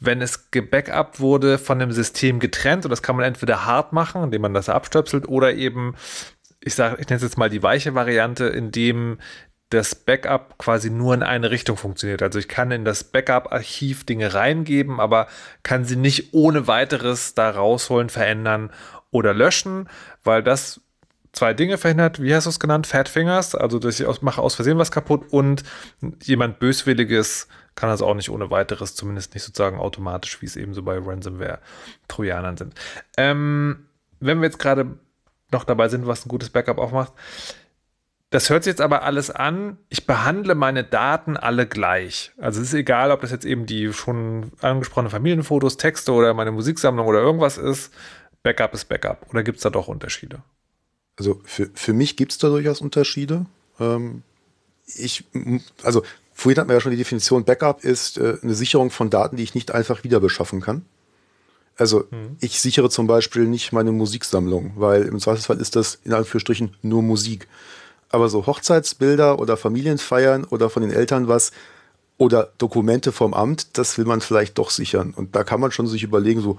wenn 0.05 0.21
es 0.21 0.51
gebackupt 0.51 1.21
wurde, 1.21 1.59
von 1.59 1.79
dem 1.79 1.93
System 1.93 2.41
getrennt. 2.41 2.85
Und 2.85 2.91
das 2.91 3.03
kann 3.03 3.17
man 3.17 3.25
entweder 3.25 3.65
hart 3.67 3.93
machen, 3.93 4.25
indem 4.25 4.43
man 4.43 4.55
das 4.55 4.69
abstöpselt, 4.69 5.29
oder 5.29 5.55
eben, 5.55 5.95
ich 6.61 6.75
sage, 6.75 6.97
ich 7.01 7.09
nenne 7.09 7.17
es 7.17 7.23
jetzt 7.23 7.39
mal 7.39 7.51
die 7.51 7.63
weiche 7.63 7.95
Variante, 7.95 8.47
indem 8.47 9.19
das 9.71 9.95
Backup 9.95 10.59
quasi 10.59 10.91
nur 10.91 11.15
in 11.15 11.23
eine 11.23 11.51
Richtung 11.51 11.77
funktioniert. 11.77 12.23
Also 12.23 12.39
ich 12.39 12.49
kann 12.49 12.71
in 12.71 12.85
das 12.85 13.05
Backup-Archiv 13.05 14.05
Dinge 14.05 14.35
reingeben, 14.35 15.01
aber 15.01 15.29
kann 15.63 15.85
sie 15.85 15.97
nicht 15.97 16.35
ohne 16.35 16.67
weiteres 16.67 17.35
da 17.35 17.51
rausholen, 17.51 18.11
verändern 18.11 18.71
oder 19.11 19.33
löschen, 19.33 19.89
weil 20.25 20.43
das 20.43 20.81
zwei 21.33 21.55
Dinge 21.55 21.79
verhindert. 21.79 22.21
Wie 22.21 22.35
hast 22.35 22.45
du 22.45 22.51
es 22.51 22.61
genannt? 22.61 22.87
Fat 22.87 23.09
Fingers, 23.09 23.55
also 23.55 23.79
dass 23.79 23.99
ich 23.99 24.23
mache 24.23 24.43
aus 24.43 24.55
Versehen 24.55 24.79
was 24.79 24.91
kaputt 24.91 25.25
und 25.31 25.63
jemand 26.23 26.59
Böswilliges 26.59 27.49
kann 27.75 27.89
das 27.89 28.03
auch 28.03 28.15
nicht 28.15 28.31
ohne 28.31 28.51
weiteres, 28.51 28.95
zumindest 28.95 29.35
nicht 29.35 29.45
sozusagen 29.45 29.79
automatisch, 29.79 30.41
wie 30.43 30.47
es 30.47 30.57
eben 30.57 30.75
so 30.75 30.83
bei 30.83 30.99
Ransomware-Trojanern 30.99 32.57
sind. 32.57 32.75
Ähm, 33.17 33.87
wenn 34.21 34.41
wir 34.41 34.47
jetzt 34.47 34.59
gerade 34.59 34.99
noch 35.51 35.65
dabei 35.65 35.89
sind, 35.89 36.07
was 36.07 36.25
ein 36.25 36.29
gutes 36.29 36.51
Backup 36.51 36.79
auch 36.79 36.93
macht, 36.93 37.13
das 38.33 38.49
hört 38.49 38.65
sich 38.65 38.71
jetzt 38.71 38.81
aber 38.81 39.03
alles 39.03 39.31
an. 39.31 39.77
Ich 39.91 40.07
behandle 40.07 40.55
meine 40.55 40.85
Daten 40.85 41.37
alle 41.37 41.67
gleich. 41.67 42.33
Also 42.39 42.63
es 42.63 42.69
ist 42.69 42.75
egal, 42.75 43.11
ob 43.11 43.21
das 43.21 43.31
jetzt 43.31 43.45
eben 43.45 43.67
die 43.67 43.93
schon 43.93 44.53
angesprochenen 44.63 45.11
Familienfotos, 45.11 45.77
Texte 45.77 46.13
oder 46.13 46.33
meine 46.33 46.51
Musiksammlung 46.51 47.07
oder 47.07 47.21
irgendwas 47.21 47.59
ist. 47.59 47.93
Backup 48.43 48.73
ist 48.73 48.87
Backup. 48.87 49.27
Oder 49.29 49.43
gibt 49.43 49.59
es 49.59 49.63
da 49.63 49.71
doch 49.71 49.87
Unterschiede? 49.87 50.43
Also 51.19 51.43
für, 51.45 51.69
für 51.75 51.93
mich 51.93 52.17
gibt 52.17 52.33
es 52.33 52.39
da 52.39 52.49
durchaus 52.49 52.81
Unterschiede. 52.81 53.45
Ähm, 53.79 54.23
ich, 54.87 55.25
also 55.83 56.03
Vorhin 56.43 56.59
hatten 56.59 56.69
wir 56.71 56.75
ja 56.75 56.81
schon 56.81 56.91
die 56.91 56.99
Definition, 56.99 57.45
Backup 57.45 57.85
ist 57.85 58.19
äh, 58.19 58.37
eine 58.43 58.55
Sicherung 58.55 58.91
von 58.91 59.11
Daten, 59.11 59.37
die 59.37 59.45
ich 59.45 59.55
nicht 59.55 59.71
einfach 59.71 60.03
wieder 60.03 60.19
beschaffen 60.19 60.61
kann. 60.61 60.85
Also 61.77 62.05
mhm. 62.11 62.37
ich 62.41 62.61
sichere 62.61 62.91
zum 62.91 63.07
Beispiel 63.07 63.47
nicht 63.47 63.73
meine 63.73 63.93
Musiksammlung, 63.93 64.73
weil 64.75 65.03
im 65.03 65.21
Zweifelsfall 65.21 65.61
ist 65.61 65.77
das 65.77 66.01
in 66.03 66.13
Anführungsstrichen 66.13 66.77
nur 66.83 67.01
Musik. 67.01 67.47
Aber 68.11 68.29
so 68.29 68.45
Hochzeitsbilder 68.45 69.39
oder 69.39 69.57
Familienfeiern 69.57 70.43
oder 70.43 70.69
von 70.69 70.83
den 70.83 70.91
Eltern 70.91 71.29
was, 71.29 71.53
Oder 72.19 72.53
Dokumente 72.59 73.13
vom 73.13 73.35
Amt, 73.35 73.79
das 73.79 73.97
will 73.97 74.05
man 74.05 74.21
vielleicht 74.21 74.59
doch 74.59 74.71
sichern. 74.71 75.15
Und 75.15 75.37
da 75.37 75.45
kann 75.45 75.61
man 75.61 75.71
schon 75.71 75.87
sich 75.87 76.03
überlegen, 76.03 76.41
so, 76.41 76.59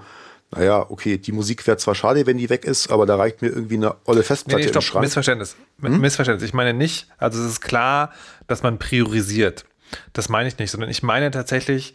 naja, 0.50 0.86
okay, 0.88 1.18
die 1.18 1.32
Musik 1.32 1.66
wäre 1.66 1.76
zwar 1.76 1.94
schade, 1.94 2.26
wenn 2.26 2.38
die 2.38 2.48
weg 2.48 2.64
ist, 2.64 2.90
aber 2.90 3.04
da 3.04 3.16
reicht 3.16 3.42
mir 3.42 3.48
irgendwie 3.48 3.76
eine 3.76 3.96
olle 4.04 4.22
Festplatte 4.22 4.60
nee, 4.60 4.64
nee, 4.64 4.70
stopp, 4.70 4.82
im 4.82 4.86
Schrank. 4.86 5.04
Missverständnis. 5.04 5.56
Hm? 5.80 6.00
Missverständnis. 6.00 6.48
Ich 6.48 6.54
meine 6.54 6.72
nicht, 6.72 7.08
also 7.18 7.42
es 7.42 7.50
ist 7.52 7.60
klar, 7.60 8.12
dass 8.46 8.62
man 8.62 8.78
priorisiert. 8.78 9.64
Das 10.12 10.28
meine 10.28 10.48
ich 10.48 10.58
nicht, 10.58 10.70
sondern 10.70 10.90
ich 10.90 11.02
meine 11.02 11.30
tatsächlich, 11.30 11.94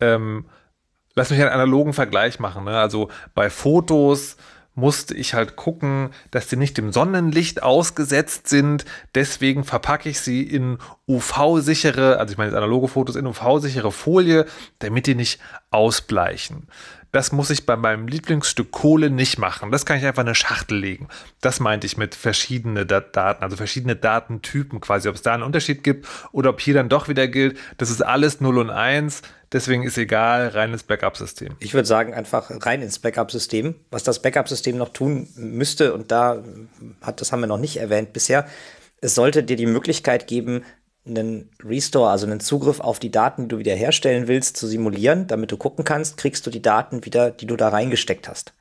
ähm, 0.00 0.46
lass 1.14 1.30
mich 1.30 1.40
einen 1.40 1.50
analogen 1.50 1.92
Vergleich 1.92 2.38
machen. 2.38 2.64
Ne? 2.64 2.78
Also 2.78 3.10
bei 3.34 3.50
Fotos 3.50 4.36
musste 4.76 5.14
ich 5.14 5.32
halt 5.32 5.56
gucken, 5.56 6.10
dass 6.30 6.48
die 6.48 6.56
nicht 6.56 6.76
dem 6.76 6.92
Sonnenlicht 6.92 7.62
ausgesetzt 7.62 8.48
sind. 8.48 8.84
Deswegen 9.14 9.64
verpacke 9.64 10.10
ich 10.10 10.20
sie 10.20 10.42
in 10.42 10.78
UV-sichere, 11.08 12.18
also 12.18 12.32
ich 12.32 12.38
meine 12.38 12.54
analoge 12.54 12.86
Fotos 12.86 13.16
in 13.16 13.26
UV-sichere 13.26 13.90
Folie, 13.90 14.44
damit 14.78 15.06
die 15.06 15.14
nicht 15.14 15.40
ausbleichen. 15.70 16.68
Das 17.16 17.32
muss 17.32 17.48
ich 17.48 17.64
bei 17.64 17.76
meinem 17.76 18.08
Lieblingsstück 18.08 18.70
Kohle 18.70 19.08
nicht 19.08 19.38
machen. 19.38 19.70
Das 19.70 19.86
kann 19.86 19.96
ich 19.96 20.04
einfach 20.04 20.20
in 20.20 20.28
eine 20.28 20.34
Schachtel 20.34 20.78
legen. 20.78 21.08
Das 21.40 21.60
meinte 21.60 21.86
ich 21.86 21.96
mit 21.96 22.14
verschiedene 22.14 22.84
Daten, 22.84 23.42
also 23.42 23.56
verschiedene 23.56 23.96
Datentypen 23.96 24.82
quasi, 24.82 25.08
ob 25.08 25.14
es 25.14 25.22
da 25.22 25.32
einen 25.32 25.42
Unterschied 25.42 25.82
gibt 25.82 26.06
oder 26.32 26.50
ob 26.50 26.60
hier 26.60 26.74
dann 26.74 26.90
doch 26.90 27.08
wieder 27.08 27.26
gilt, 27.26 27.56
das 27.78 27.88
ist 27.88 28.02
alles 28.02 28.42
0 28.42 28.58
und 28.58 28.68
1. 28.68 29.22
Deswegen 29.50 29.82
ist 29.82 29.96
egal, 29.96 30.48
reines 30.48 30.82
Backup-System. 30.82 31.56
Ich 31.58 31.72
würde 31.72 31.88
sagen, 31.88 32.12
einfach 32.12 32.50
rein 32.50 32.82
ins 32.82 32.98
Backup-System. 32.98 33.76
Was 33.90 34.02
das 34.02 34.20
Backup-System 34.20 34.76
noch 34.76 34.90
tun 34.90 35.26
müsste, 35.36 35.94
und 35.94 36.12
da 36.12 36.44
hat, 37.00 37.22
das 37.22 37.32
haben 37.32 37.40
wir 37.40 37.46
noch 37.46 37.56
nicht 37.56 37.78
erwähnt 37.78 38.12
bisher, 38.12 38.46
es 39.00 39.14
sollte 39.14 39.42
dir 39.42 39.56
die 39.56 39.64
Möglichkeit 39.64 40.26
geben, 40.26 40.64
einen 41.06 41.50
Restore, 41.64 42.10
also 42.10 42.26
einen 42.26 42.40
Zugriff 42.40 42.80
auf 42.80 42.98
die 42.98 43.10
Daten, 43.10 43.42
die 43.42 43.48
du 43.48 43.58
wiederherstellen 43.58 44.28
willst, 44.28 44.56
zu 44.56 44.66
simulieren, 44.66 45.26
damit 45.26 45.52
du 45.52 45.56
gucken 45.56 45.84
kannst, 45.84 46.16
kriegst 46.16 46.46
du 46.46 46.50
die 46.50 46.62
Daten 46.62 47.04
wieder, 47.04 47.30
die 47.30 47.46
du 47.46 47.56
da 47.56 47.68
reingesteckt 47.68 48.28
hast. 48.28 48.52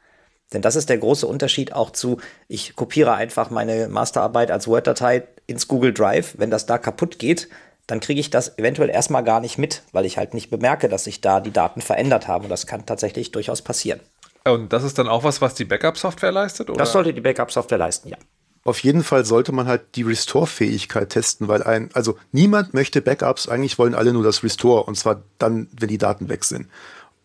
Denn 0.53 0.61
das 0.61 0.75
ist 0.75 0.89
der 0.89 0.99
große 0.99 1.25
Unterschied 1.25 1.73
auch 1.73 1.91
zu, 1.91 2.17
ich 2.47 2.75
kopiere 2.75 3.13
einfach 3.13 3.49
meine 3.49 3.87
Masterarbeit 3.87 4.51
als 4.51 4.67
Word-Datei 4.67 5.23
ins 5.47 5.67
Google 5.67 5.93
Drive. 5.93 6.35
Wenn 6.37 6.51
das 6.51 6.65
da 6.65 6.77
kaputt 6.77 7.17
geht, 7.17 7.49
dann 7.87 7.99
kriege 7.99 8.19
ich 8.19 8.29
das 8.29 8.57
eventuell 8.57 8.89
erstmal 8.89 9.23
gar 9.23 9.39
nicht 9.39 9.57
mit, 9.57 9.83
weil 9.91 10.05
ich 10.05 10.17
halt 10.17 10.33
nicht 10.33 10.49
bemerke, 10.49 10.87
dass 10.89 11.03
sich 11.03 11.21
da 11.21 11.39
die 11.39 11.51
Daten 11.51 11.81
verändert 11.81 12.27
haben. 12.27 12.45
Und 12.45 12.49
das 12.49 12.67
kann 12.67 12.85
tatsächlich 12.85 13.31
durchaus 13.31 13.61
passieren. 13.61 13.99
Und 14.43 14.73
das 14.73 14.83
ist 14.83 14.99
dann 14.99 15.07
auch 15.07 15.23
was, 15.23 15.41
was 15.41 15.55
die 15.55 15.65
Backup-Software 15.65 16.31
leistet? 16.31 16.69
Oder? 16.69 16.77
Das 16.77 16.91
sollte 16.91 17.13
die 17.13 17.21
Backup-Software 17.21 17.79
leisten, 17.79 18.09
ja. 18.09 18.17
Auf 18.66 18.80
jeden 18.80 19.03
Fall 19.03 19.26
sollte 19.26 19.51
man 19.51 19.68
halt 19.68 19.95
die 19.95 20.01
Restore-Fähigkeit 20.01 21.09
testen, 21.09 21.47
weil 21.47 21.61
ein, 21.61 21.91
also 21.93 22.18
niemand 22.32 22.74
möchte 22.74 22.99
Backups, 22.99 23.47
eigentlich 23.47 23.78
wollen 23.78 23.93
alle 23.93 24.11
nur 24.11 24.24
das 24.24 24.41
Restore 24.41 24.84
und 24.84 24.97
zwar 24.97 25.22
dann, 25.38 25.68
wenn 25.80 25.88
die 25.88 25.99
Daten 25.99 26.30
weg 26.30 26.43
sind. 26.43 26.68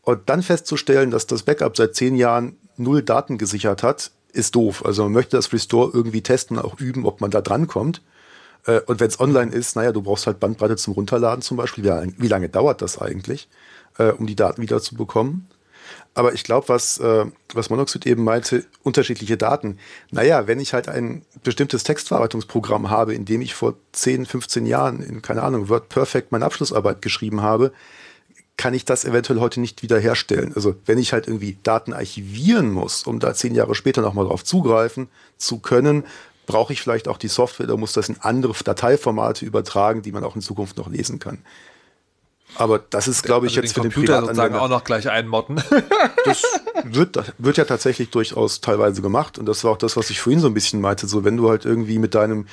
Und 0.03 0.28
dann 0.28 0.43
festzustellen, 0.43 1.11
dass 1.11 1.26
das 1.26 1.45
Backup 1.45 1.78
seit 1.78 1.95
zehn 1.95 2.14
Jahren 2.14 2.59
null 2.76 3.03
Daten 3.03 3.38
gesichert 3.38 3.82
hat, 3.82 4.11
ist 4.34 4.55
doof. 4.55 4.84
Also 4.84 5.05
man 5.05 5.12
möchte 5.12 5.38
das 5.38 5.51
Restore 5.51 5.91
irgendwie 5.95 6.20
testen 6.20 6.59
auch 6.59 6.78
üben, 6.78 7.07
ob 7.07 7.22
man 7.22 7.30
da 7.30 7.41
drankommt. 7.41 8.03
Äh, 8.66 8.80
und 8.80 9.01
wenn 9.01 9.09
es 9.09 9.18
online 9.18 9.51
ist, 9.51 9.76
naja, 9.76 9.93
du 9.93 10.03
brauchst 10.03 10.26
halt 10.26 10.41
Bandbreite 10.41 10.76
zum 10.76 10.93
Runterladen 10.93 11.41
zum 11.41 11.57
Beispiel. 11.57 11.84
Wie, 12.18 12.28
lange 12.28 12.51
dauert 12.51 12.82
das 12.82 13.01
eigentlich, 13.01 13.49
äh, 13.97 14.11
um 14.11 14.26
die 14.26 14.36
Daten 14.36 14.61
wieder 14.61 14.82
zu 14.82 14.95
bekommen? 14.95 15.49
Aber 16.14 16.34
ich 16.34 16.42
glaube, 16.42 16.68
was, 16.68 16.98
äh, 16.98 17.26
was 17.54 17.70
Monoxid 17.70 18.04
eben 18.04 18.24
meinte, 18.24 18.66
unterschiedliche 18.82 19.36
Daten. 19.36 19.78
Naja, 20.11 20.46
wenn 20.46 20.58
ich 20.58 20.74
halt 20.74 20.88
ein 20.88 21.22
bestimmtes 21.44 21.84
Textverarbeitungsprogramm 21.84 22.90
habe, 22.90 23.14
in 23.14 23.24
dem 23.24 23.40
ich 23.40 23.54
vor 23.54 23.74
10, 23.92 24.26
15 24.26 24.66
Jahren 24.66 25.02
in, 25.02 25.22
keine 25.22 25.42
Ahnung, 25.42 25.68
WordPerfect 25.68 26.32
meine 26.32 26.44
Abschlussarbeit 26.44 27.00
geschrieben 27.00 27.42
habe, 27.42 27.72
kann 28.56 28.74
ich 28.74 28.84
das 28.84 29.06
eventuell 29.06 29.40
heute 29.40 29.61
nicht 29.61 29.82
wiederherstellen. 29.82 30.52
Also 30.54 30.74
wenn 30.84 30.98
ich 30.98 31.14
halt 31.14 31.26
irgendwie 31.26 31.56
Daten 31.62 31.94
archivieren 31.94 32.70
muss, 32.70 33.04
um 33.04 33.18
da 33.18 33.32
zehn 33.32 33.54
Jahre 33.54 33.74
später 33.74 34.02
nochmal 34.02 34.26
drauf 34.26 34.44
zugreifen 34.44 35.08
zu 35.38 35.61
können, 35.61 36.04
brauche 36.44 36.72
ich 36.72 36.82
vielleicht 36.82 37.08
auch 37.08 37.16
die 37.16 37.28
Software 37.28 37.66
oder 37.66 37.76
muss 37.76 37.92
das 37.92 38.08
in 38.08 38.20
andere 38.20 38.52
Dateiformate 38.52 39.46
übertragen, 39.46 40.02
die 40.02 40.12
man 40.12 40.24
auch 40.24 40.34
in 40.34 40.42
Zukunft 40.42 40.76
noch 40.76 40.88
lesen 40.88 41.18
kann. 41.18 41.38
Aber 42.57 42.78
das 42.78 43.09
ist, 43.09 43.22
glaube 43.22 43.46
ich, 43.46 43.53
also 43.53 43.62
jetzt 43.62 43.74
für 43.74 43.80
den 43.80 43.92
Computer 43.92 44.20
sozusagen 44.20 44.55
auch 44.57 44.68
noch 44.68 44.84
gleich 44.84 45.09
einmotten. 45.09 45.62
das 46.24 46.42
wird, 46.84 47.18
wird 47.38 47.57
ja 47.57 47.64
tatsächlich 47.64 48.11
durchaus 48.11 48.61
teilweise 48.61 49.03
gemacht. 49.03 49.38
Und 49.38 49.46
das 49.46 49.64
war 49.64 49.72
auch 49.72 49.78
das, 49.78 49.96
was 49.96 50.11
ich 50.11 50.20
vorhin 50.20 50.40
so 50.40 50.48
ein 50.48 50.55
bisschen 50.55 50.80
meinte. 50.80 51.07
So, 51.07 51.24
wenn 51.24 51.36
du 51.36 51.48
halt 51.48 51.64
irgendwie 51.64 51.98
mit 51.98 52.14
deinem 52.14 52.46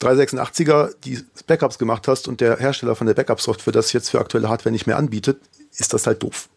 386er 0.00 0.94
die 1.04 1.24
Backups 1.46 1.78
gemacht 1.78 2.08
hast 2.08 2.28
und 2.28 2.40
der 2.40 2.58
Hersteller 2.58 2.94
von 2.94 3.06
der 3.06 3.14
Backup-Software 3.14 3.72
das 3.72 3.92
jetzt 3.92 4.10
für 4.10 4.20
aktuelle 4.20 4.48
Hardware 4.48 4.72
nicht 4.72 4.86
mehr 4.86 4.96
anbietet, 4.96 5.40
ist 5.76 5.92
das 5.92 6.06
halt 6.06 6.22
doof. 6.22 6.48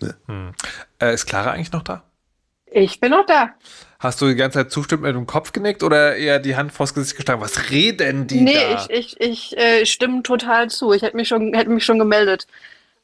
Ne? 0.00 0.14
Hm. 0.26 0.52
Äh, 0.98 1.14
ist 1.14 1.26
Clara 1.26 1.52
eigentlich 1.52 1.72
noch 1.72 1.82
da? 1.82 2.02
Ich 2.66 3.00
bin 3.00 3.10
noch 3.10 3.26
da. 3.26 3.50
Hast 4.00 4.22
du 4.22 4.28
die 4.28 4.34
ganze 4.34 4.60
Zeit 4.60 4.72
zustimmend 4.72 5.06
mit 5.06 5.14
dem 5.14 5.26
Kopf 5.26 5.52
genickt 5.52 5.82
oder 5.82 6.16
eher 6.16 6.38
die 6.38 6.56
Hand 6.56 6.72
vors 6.72 6.94
Gesicht 6.94 7.16
geschlagen? 7.16 7.42
Was 7.42 7.70
reden 7.70 8.26
die 8.26 8.40
nee, 8.40 8.54
da? 8.54 8.86
Nee, 8.88 8.94
ich, 8.94 9.20
ich, 9.20 9.52
ich 9.52 9.58
äh, 9.58 9.84
stimme 9.84 10.22
total 10.22 10.70
zu. 10.70 10.94
Ich 10.94 11.02
hätte 11.02 11.16
mich 11.16 11.28
schon, 11.28 11.52
hätte 11.52 11.68
mich 11.68 11.84
schon 11.84 11.98
gemeldet. 11.98 12.46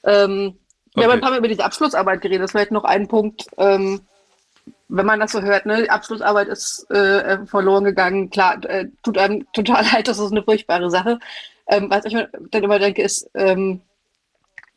Ähm, 0.05 0.57
wir 0.95 1.03
okay. 1.03 1.05
haben 1.05 1.11
ein 1.11 1.21
paar 1.21 1.31
Mal 1.33 1.39
über 1.41 1.49
diese 1.49 1.65
Abschlussarbeit 1.65 2.23
geredet. 2.23 2.41
Das 2.41 2.49
ist 2.49 2.53
vielleicht 2.53 2.71
noch 2.71 2.85
ein 2.85 3.09
Punkt, 3.09 3.47
ähm, 3.59 4.01
wenn 4.89 5.05
man 5.05 5.21
das 5.21 5.33
so 5.33 5.43
hört. 5.43 5.67
Ne? 5.67 5.83
Die 5.83 5.91
Abschlussarbeit 5.91 6.49
ist 6.49 6.91
äh, 6.91 7.45
verloren 7.45 7.85
gegangen. 7.85 8.31
Klar, 8.31 8.65
äh, 8.65 8.87
tut 9.03 9.19
einem 9.19 9.47
total 9.53 9.85
leid, 9.93 10.09
das 10.09 10.19
ist 10.19 10.33
eine 10.33 10.45
furchtbare 10.45 10.91
Sache. 10.91 11.19
Ähm, 11.67 11.91
was 11.91 12.07
ich 12.07 12.17
dann 12.51 12.65
immer 12.65 12.79
denke, 12.79 13.03
ist, 13.03 13.29
ähm, 13.35 13.83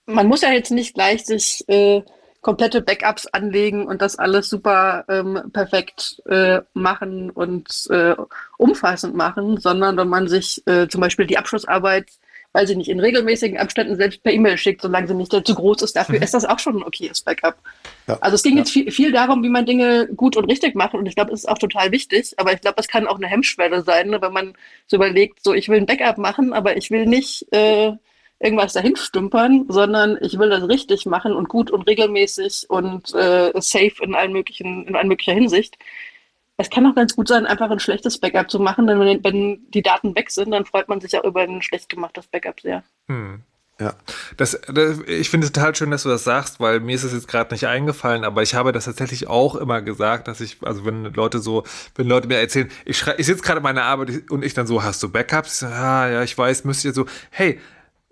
man 0.05 0.27
muss 0.27 0.41
ja 0.41 0.51
jetzt 0.51 0.71
nicht 0.71 0.95
gleich 0.95 1.25
sich 1.25 1.63
äh, 1.69 2.01
komplette 2.41 2.81
Backups 2.81 3.27
anlegen 3.27 3.85
und 3.85 4.01
das 4.01 4.17
alles 4.17 4.49
super 4.49 5.03
ähm, 5.09 5.51
perfekt 5.51 6.21
äh, 6.25 6.61
machen 6.73 7.29
und 7.29 7.87
äh, 7.89 8.15
umfassend 8.57 9.15
machen, 9.15 9.57
sondern 9.59 9.97
wenn 9.97 10.07
man 10.07 10.27
sich 10.27 10.65
äh, 10.65 10.87
zum 10.87 11.01
Beispiel 11.01 11.25
die 11.25 11.37
Abschlussarbeit, 11.37 12.07
weil 12.53 12.65
sie 12.65 12.75
nicht 12.75 12.89
in 12.89 12.99
regelmäßigen 12.99 13.57
Abständen 13.57 13.95
selbst 13.95 14.23
per 14.23 14.33
E-Mail 14.33 14.57
schickt, 14.57 14.81
solange 14.81 15.07
sie 15.07 15.13
nicht 15.13 15.31
zu 15.31 15.55
groß 15.55 15.81
ist, 15.81 15.95
dafür 15.95 16.15
mhm. 16.15 16.23
ist 16.23 16.33
das 16.33 16.45
auch 16.45 16.59
schon 16.59 16.77
ein 16.77 16.83
okayes 16.83 17.21
Backup. 17.21 17.57
Ja. 18.07 18.17
Also 18.21 18.35
es 18.35 18.43
ging 18.43 18.53
ja. 18.53 18.59
jetzt 18.59 18.71
viel, 18.71 18.89
viel, 18.89 19.11
darum, 19.11 19.43
wie 19.43 19.49
man 19.49 19.65
Dinge 19.65 20.07
gut 20.15 20.37
und 20.37 20.45
richtig 20.45 20.75
macht 20.75 20.93
und 20.93 21.05
ich 21.05 21.15
glaube, 21.15 21.33
es 21.33 21.41
ist 21.41 21.49
auch 21.49 21.59
total 21.59 21.91
wichtig, 21.91 22.33
aber 22.37 22.53
ich 22.53 22.61
glaube, 22.61 22.79
es 22.79 22.87
kann 22.87 23.05
auch 23.05 23.17
eine 23.17 23.27
Hemmschwelle 23.27 23.83
sein, 23.83 24.09
ne, 24.09 24.21
wenn 24.21 24.33
man 24.33 24.53
so 24.87 24.95
überlegt, 24.95 25.43
so 25.43 25.53
ich 25.53 25.67
will 25.67 25.77
ein 25.77 25.85
Backup 25.85 26.17
machen, 26.17 26.53
aber 26.53 26.77
ich 26.77 26.89
will 26.89 27.05
nicht 27.05 27.45
äh, 27.51 27.93
irgendwas 28.39 28.73
dahin 28.73 28.95
stümpern, 28.95 29.65
sondern 29.67 30.17
ich 30.21 30.39
will 30.39 30.49
das 30.49 30.67
richtig 30.67 31.05
machen 31.05 31.33
und 31.33 31.49
gut 31.49 31.71
und 31.71 31.87
regelmäßig 31.87 32.69
und 32.69 33.13
äh, 33.13 33.51
safe 33.55 33.95
in 34.01 34.15
allen 34.15 34.31
möglichen, 34.31 34.87
in 34.87 34.95
allen 34.95 35.09
möglicher 35.09 35.33
Hinsicht. 35.33 35.77
Es 36.57 36.69
kann 36.69 36.85
auch 36.85 36.95
ganz 36.95 37.15
gut 37.15 37.27
sein, 37.27 37.45
einfach 37.45 37.69
ein 37.69 37.79
schlechtes 37.79 38.17
Backup 38.17 38.49
zu 38.51 38.59
machen, 38.59 38.87
denn 38.87 38.99
wenn, 38.99 39.23
wenn 39.23 39.69
die 39.69 39.81
Daten 39.81 40.15
weg 40.15 40.29
sind, 40.29 40.51
dann 40.51 40.65
freut 40.65 40.89
man 40.89 40.99
sich 40.99 41.17
auch 41.17 41.23
über 41.23 41.41
ein 41.41 41.61
schlecht 41.61 41.89
gemachtes 41.89 42.27
Backup 42.27 42.59
sehr. 42.59 42.83
Hm. 43.07 43.43
Ja, 43.79 43.93
das, 44.35 44.59
das 44.67 44.99
ich 45.07 45.29
finde 45.29 45.47
es 45.47 45.53
total 45.53 45.73
schön, 45.73 45.89
dass 45.89 46.03
du 46.03 46.09
das 46.09 46.25
sagst, 46.25 46.59
weil 46.59 46.81
mir 46.81 46.95
ist 46.95 47.05
es 47.05 47.13
jetzt 47.13 47.29
gerade 47.29 47.53
nicht 47.53 47.65
eingefallen, 47.65 48.25
aber 48.25 48.41
ich 48.41 48.53
habe 48.53 48.73
das 48.73 48.83
tatsächlich 48.85 49.27
auch 49.27 49.55
immer 49.55 49.81
gesagt, 49.81 50.27
dass 50.27 50.41
ich, 50.41 50.57
also 50.63 50.85
wenn 50.85 51.05
Leute 51.13 51.39
so, 51.39 51.63
wenn 51.95 52.05
Leute 52.05 52.27
mir 52.27 52.39
erzählen, 52.39 52.69
ich, 52.83 53.07
ich 53.17 53.25
sitze 53.25 53.41
gerade 53.41 53.59
in 53.59 53.63
meiner 53.63 53.83
Arbeit 53.83 54.29
und 54.29 54.43
ich 54.43 54.53
dann 54.53 54.67
so, 54.67 54.83
hast 54.83 55.01
du 55.01 55.09
Backups? 55.09 55.53
Ich 55.53 55.59
so, 55.59 55.65
ah, 55.67 56.09
ja, 56.09 56.23
ich 56.23 56.37
weiß, 56.37 56.65
müsste 56.65 56.89
ihr 56.89 56.93
so, 56.93 57.05
hey, 57.29 57.57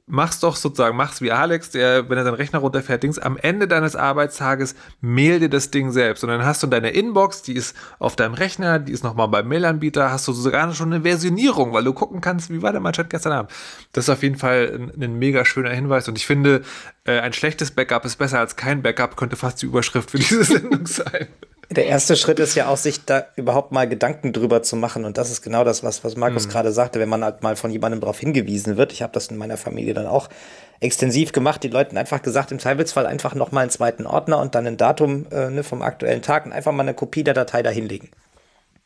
mach's 0.08 0.40
doch 0.40 0.56
sozusagen, 0.56 0.96
mach's 0.96 1.22
wie 1.22 1.32
Alex, 1.32 1.70
der, 1.72 2.10
wenn 2.10 2.18
er 2.18 2.24
seinen 2.24 2.36
Rechner 2.36 2.60
runterfährt, 2.60 3.04
Dings, 3.04 3.20
am 3.20 3.38
Ende 3.38 3.68
deines 3.68 3.96
Arbeitstages 3.96 4.74
mail 5.02 5.40
dir 5.40 5.50
das 5.50 5.70
Ding 5.70 5.92
selbst. 5.92 6.24
Und 6.24 6.30
dann 6.30 6.46
hast 6.46 6.64
du 6.64 6.68
deine 6.68 6.90
Inbox, 6.90 7.42
die 7.44 7.54
ist 7.54 7.76
auf 8.00 8.16
deinem 8.16 8.34
Rechner, 8.34 8.80
die 8.80 8.94
ist 8.94 9.04
nochmal 9.04 9.28
beim 9.28 9.48
Mailanbieter, 9.48 10.10
hast 10.10 10.28
du 10.28 10.32
sogar 10.32 10.74
schon 10.74 10.94
eine 10.94 11.04
Versionierung, 11.04 11.74
weil 11.74 11.84
du 11.84 11.94
gucken 11.94 12.22
kannst, 12.22 12.50
wie 12.50 12.62
war 12.62 12.72
der 12.72 12.82
mein 12.82 12.94
Chat 12.94 13.10
gestern 13.10 13.34
Abend. 13.34 13.52
Das 13.92 14.06
ist 14.06 14.10
auf 14.10 14.24
jeden 14.24 14.38
Fall 14.38 14.72
ein, 14.74 15.04
ein 15.04 15.20
mega 15.20 15.44
schöner 15.44 15.72
Hinweis. 15.72 16.08
Und 16.08 16.18
ich 16.18 16.26
finde, 16.26 16.62
äh, 17.04 17.20
ein 17.20 17.34
schlechtes 17.34 17.72
Backup 17.72 18.06
ist 18.06 18.16
besser 18.16 18.40
als 18.40 18.56
kein 18.56 18.82
Backup, 18.82 19.18
könnte 19.18 19.36
fast 19.36 19.62
die 19.62 19.66
Überschrift 19.66 20.12
für 20.12 20.18
diese 20.18 20.46
Sendung 20.46 20.88
sein. 20.88 21.28
Der 21.70 21.86
erste 21.86 22.16
Schritt 22.16 22.40
ist 22.40 22.56
ja 22.56 22.68
auch, 22.68 22.78
sich 22.78 23.04
da 23.04 23.26
überhaupt 23.36 23.74
mal 23.74 23.90
Gedanken 23.90 24.32
drüber 24.32 24.64
zu 24.64 24.78
machen. 24.78 25.04
Und 25.04 25.18
das 25.18 25.30
ist 25.30 25.42
genau 25.42 25.66
das, 25.66 25.84
was, 25.84 26.04
was 26.04 26.16
Markus 26.16 26.48
mhm. 26.48 26.52
gerade 26.52 26.72
sagte, 26.72 27.00
wenn 27.00 27.10
man 27.10 27.24
halt 27.24 27.44
mal 27.44 27.58
von 27.58 27.72
jemandem 27.72 28.00
darauf 28.00 28.20
hingewiesen 28.20 28.78
wird. 28.78 28.94
Ich 28.94 29.02
habe 29.02 29.12
das 29.12 29.28
in 29.28 29.38
meiner 29.38 29.58
Familie 29.58 29.94
dann 29.94 30.08
auch 30.08 30.30
extensiv 30.80 31.34
gemacht, 31.34 31.64
die 31.64 31.70
Leuten 31.70 31.98
einfach 31.98 32.22
gesagt, 32.22 32.52
im 32.52 32.60
Zweifelsfall 32.60 33.06
einfach 33.06 33.36
nochmal 33.36 33.64
einen 33.64 33.72
zweiten 33.72 34.06
Ordner 34.06 34.40
und 34.40 34.56
dann 34.56 34.68
ein 34.68 34.78
Datum 34.78 35.26
äh, 35.32 35.50
ne, 35.50 35.64
vom 35.64 35.82
aktuellen 35.82 36.22
Tag 36.22 36.46
und 36.46 36.54
einfach 36.54 36.72
mal 36.72 36.84
eine 36.84 36.94
Kopie 36.94 37.24
der 37.24 37.34
Datei 37.34 37.64
da 37.64 37.70
hinlegen. 37.70 38.10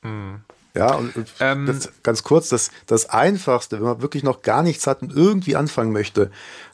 Mhm. 0.02 0.42
Ja, 0.74 0.96
und, 0.96 1.16
und 1.18 1.34
ähm, 1.42 1.66
das, 1.66 1.90
ganz 2.02 2.24
kurz, 2.24 2.48
das, 2.48 2.72
das 2.88 3.10
Einfachste, 3.10 3.78
wenn 3.78 3.86
man 3.86 4.02
wirklich 4.02 4.24
noch 4.24 4.42
gar 4.42 4.64
nichts 4.64 4.88
hat 4.88 5.02
und 5.02 5.14
irgendwie 5.14 5.58
anfangen 5.58 5.92
möchte, 5.92 6.32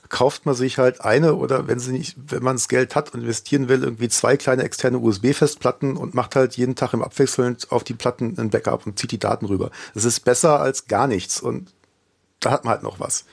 kauft 0.09 0.45
man 0.45 0.55
sich 0.55 0.77
halt 0.77 1.01
eine 1.01 1.35
oder 1.35 1.67
wenn 1.67 1.79
sie 1.79 1.91
nicht, 1.91 2.15
wenn 2.27 2.43
man 2.43 2.55
das 2.55 2.67
Geld 2.67 2.95
hat 2.95 3.13
und 3.13 3.21
investieren 3.21 3.69
will, 3.69 3.83
irgendwie 3.83 4.09
zwei 4.09 4.37
kleine 4.37 4.63
externe 4.63 4.99
USB-Festplatten 4.99 5.97
und 5.97 6.13
macht 6.13 6.35
halt 6.35 6.55
jeden 6.57 6.75
Tag 6.75 6.93
im 6.93 7.03
Abwechselnd 7.03 7.71
auf 7.71 7.83
die 7.83 7.93
Platten 7.93 8.35
ein 8.37 8.49
Backup 8.49 8.85
und 8.85 8.99
zieht 8.99 9.11
die 9.11 9.19
Daten 9.19 9.45
rüber. 9.45 9.71
Das 9.93 10.05
ist 10.05 10.21
besser 10.21 10.59
als 10.59 10.87
gar 10.87 11.07
nichts 11.07 11.41
und 11.41 11.73
da 12.39 12.51
hat 12.51 12.63
man 12.63 12.73
halt 12.73 12.83
noch 12.83 12.99
was. 12.99 13.25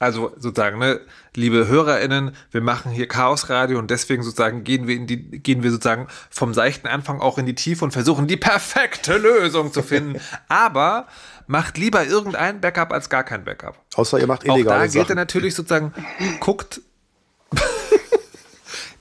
Also 0.00 0.32
sozusagen, 0.36 0.80
ne, 0.80 1.00
liebe 1.36 1.68
HörerInnen, 1.68 2.34
wir 2.50 2.60
machen 2.60 2.90
hier 2.90 3.06
Chaos 3.06 3.48
Radio 3.48 3.78
und 3.78 3.88
deswegen 3.88 4.24
sozusagen 4.24 4.64
gehen 4.64 4.88
wir 4.88 4.96
in 4.96 5.06
die, 5.06 5.16
gehen 5.16 5.62
wir 5.62 5.70
sozusagen 5.70 6.08
vom 6.30 6.52
seichten 6.52 6.88
Anfang 6.88 7.20
auch 7.20 7.38
in 7.38 7.46
die 7.46 7.54
Tiefe 7.54 7.84
und 7.84 7.92
versuchen 7.92 8.26
die 8.26 8.36
perfekte 8.36 9.16
Lösung 9.16 9.72
zu 9.72 9.84
finden. 9.84 10.20
Aber 10.48 11.06
macht 11.46 11.78
lieber 11.78 12.04
irgendein 12.04 12.60
Backup 12.60 12.92
als 12.92 13.08
gar 13.08 13.24
kein 13.24 13.44
Backup. 13.44 13.78
Außer 13.94 14.18
ihr 14.18 14.26
macht 14.26 14.44
illegale 14.44 14.76
Auch 14.76 14.82
da 14.82 14.86
gilt 14.86 15.10
er 15.10 15.16
natürlich 15.16 15.54
sozusagen, 15.54 15.92
guckt 16.40 16.80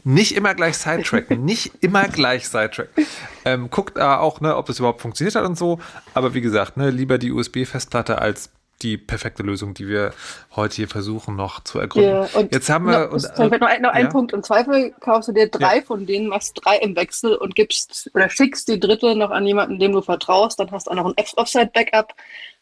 nicht 0.03 0.35
immer 0.35 0.53
gleich 0.53 0.77
sidetracken, 0.77 1.43
nicht 1.45 1.71
immer 1.81 2.07
gleich 2.07 2.47
sidetracken. 2.47 3.05
Ähm, 3.45 3.69
guckt 3.69 3.97
da 3.97 4.17
auch, 4.17 4.41
ne, 4.41 4.55
ob 4.55 4.65
das 4.65 4.79
überhaupt 4.79 5.01
funktioniert 5.01 5.35
hat 5.35 5.45
und 5.45 5.57
so. 5.57 5.79
Aber 6.13 6.33
wie 6.33 6.41
gesagt, 6.41 6.77
ne, 6.77 6.89
lieber 6.89 7.17
die 7.17 7.31
USB-Festplatte 7.31 8.19
als 8.19 8.49
die 8.82 8.97
perfekte 8.97 9.43
Lösung, 9.43 9.74
die 9.74 9.88
wir 9.88 10.13
heute 10.55 10.76
hier 10.76 10.88
versuchen 10.88 11.36
noch 11.36 11.63
zu 11.63 11.80
ergründen. 11.80 12.28
Und 12.34 12.51
Jetzt 12.51 12.69
haben 12.69 12.86
wir 12.86 13.07
noch, 13.07 13.11
und, 13.11 13.24
noch, 13.61 13.67
ein, 13.67 13.82
noch 13.82 13.95
ja. 13.95 14.09
Punkt. 14.09 14.34
Im 14.34 14.43
Zweifel 14.43 14.93
kaufst 14.99 15.30
du 15.30 15.34
dir 15.34 15.47
drei 15.47 15.78
Ja. 15.78 15.82
von 15.84 16.05
denen, 16.05 16.28
machst 16.28 16.59
drei 16.63 16.78
im 16.78 16.95
Wechsel 16.95 17.36
und 17.36 17.55
gibst 17.55 18.11
oder 18.13 18.30
schickst 18.30 18.67
die 18.67 18.80
dritte 18.80 19.15
noch 19.15 19.32
an 19.32 19.45
jemanden, 19.45 19.80
dem 19.80 19.93
du 19.93 20.01
vertraust. 20.01 20.59
Dann 20.59 20.71
hast 20.71 20.88
du 20.88 20.91
auch 20.91 20.95
noch 20.95 21.05
ein 21.05 21.26
Offside-Backup. 21.36 22.09
Und 22.09 22.15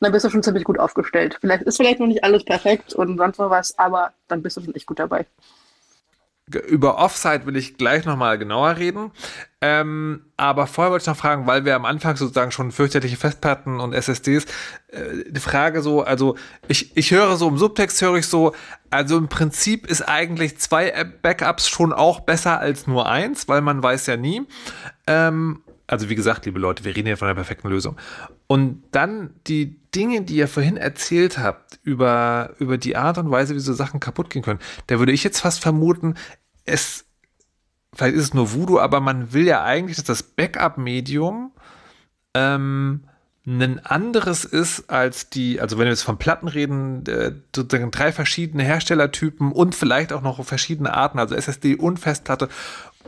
dann 0.06 0.12
bist 0.12 0.26
du 0.26 0.30
schon 0.30 0.44
ziemlich 0.44 0.64
gut 0.64 0.80
aufgestellt. 0.80 1.38
Vielleicht 1.42 1.64
ist 1.64 1.78
vielleicht 1.78 2.00
noch 2.00 2.08
nicht 2.08 2.24
alles 2.24 2.44
perfekt 2.44 2.94
und 2.94 3.18
sonst 3.18 3.40
noch 3.40 3.50
was, 3.50 3.78
aber 3.80 4.12
dann 4.28 4.42
bist 4.42 4.58
du 4.58 4.62
schon 4.62 4.76
echt 4.76 4.86
gut 4.86 5.00
dabei. 5.00 5.26
Über 6.56 6.98
Offside 6.98 7.46
will 7.46 7.56
ich 7.56 7.78
gleich 7.78 8.06
nochmal 8.06 8.38
genauer 8.38 8.78
reden. 8.78 9.12
Ähm, 9.62 10.24
aber 10.38 10.66
vorher 10.66 10.92
wollte 10.92 11.04
ich 11.04 11.08
noch 11.08 11.18
fragen, 11.18 11.46
weil 11.46 11.66
wir 11.66 11.76
am 11.76 11.86
Anfang 11.86 12.16
sozusagen 12.16 12.52
schon 12.52 12.72
fürchterliche 12.72 13.16
Festplatten 13.16 13.80
und 13.80 13.94
SSDs, 13.94 14.46
äh, 14.88 15.30
die 15.30 15.40
Frage 15.40 15.84
so, 15.84 16.02
also 16.02 16.36
ich, 16.68 16.98
ich 16.98 17.12
höre 17.12 17.36
so 17.38 17.48
im 17.48 17.60
Subtext 17.60 18.02
höre 18.02 18.16
ich 18.16 18.26
so, 18.26 18.54
also 18.90 19.18
im 19.18 19.28
Prinzip 19.28 19.86
ist 19.86 20.02
eigentlich 20.02 20.58
zwei 20.58 21.04
Backups 21.22 21.70
schon 21.70 21.94
auch 21.94 22.22
besser 22.22 22.60
als 22.60 22.88
nur 22.88 23.08
eins, 23.08 23.48
weil 23.48 23.62
man 23.62 23.84
weiß 23.84 24.08
ja 24.08 24.18
nie. 24.18 24.48
Ähm, 25.06 25.62
also 25.92 26.10
wie 26.10 26.16
gesagt, 26.16 26.46
liebe 26.46 26.58
Leute, 26.58 26.86
wir 26.86 26.96
reden 26.96 27.08
hier 27.08 27.18
von 27.18 27.28
der 27.28 27.36
perfekten 27.36 27.68
Lösung. 27.68 27.98
Und 28.48 28.84
dann 28.92 29.34
die 29.46 29.76
Dinge, 29.94 30.22
die 30.22 30.38
ihr 30.38 30.48
vorhin 30.48 30.78
erzählt 30.78 31.38
habt, 31.38 31.80
über, 31.84 32.56
über 32.60 32.78
die 32.78 32.96
Art 32.96 33.18
und 33.18 33.30
Weise, 33.30 33.56
wie 33.56 33.60
so 33.60 33.74
Sachen 33.74 34.00
kaputt 34.00 34.30
gehen 34.30 34.42
können, 34.42 34.60
da 34.88 35.00
würde 35.00 35.12
ich 35.12 35.24
jetzt 35.24 35.42
fast 35.42 35.62
vermuten, 35.62 36.16
es, 36.66 37.06
vielleicht 37.94 38.16
ist 38.16 38.24
es 38.24 38.34
nur 38.34 38.54
Voodoo, 38.54 38.80
aber 38.80 39.00
man 39.00 39.34
will 39.34 39.46
ja 39.46 39.64
eigentlich, 39.64 39.98
dass 39.98 40.06
das 40.06 40.24
Backup-Medium 40.24 41.52
ähm, 42.34 43.02
ein 43.46 43.84
anderes 43.84 44.46
ist 44.46 44.90
als 44.90 45.30
die, 45.30 45.60
also 45.60 45.78
wenn 45.78 45.86
wir 45.86 45.92
jetzt 45.92 46.04
von 46.04 46.18
Platten 46.18 46.48
reden, 46.48 47.06
äh, 47.08 47.34
sozusagen 47.56 47.90
drei 47.90 48.12
verschiedene 48.12 48.64
Herstellertypen 48.64 49.52
und 49.52 49.74
vielleicht 49.74 50.14
auch 50.14 50.22
noch 50.22 50.44
verschiedene 50.46 50.94
Arten, 50.94 51.18
also 51.18 51.34
SSD 51.36 51.76
und 51.76 52.00
Festplatte. 52.00 52.50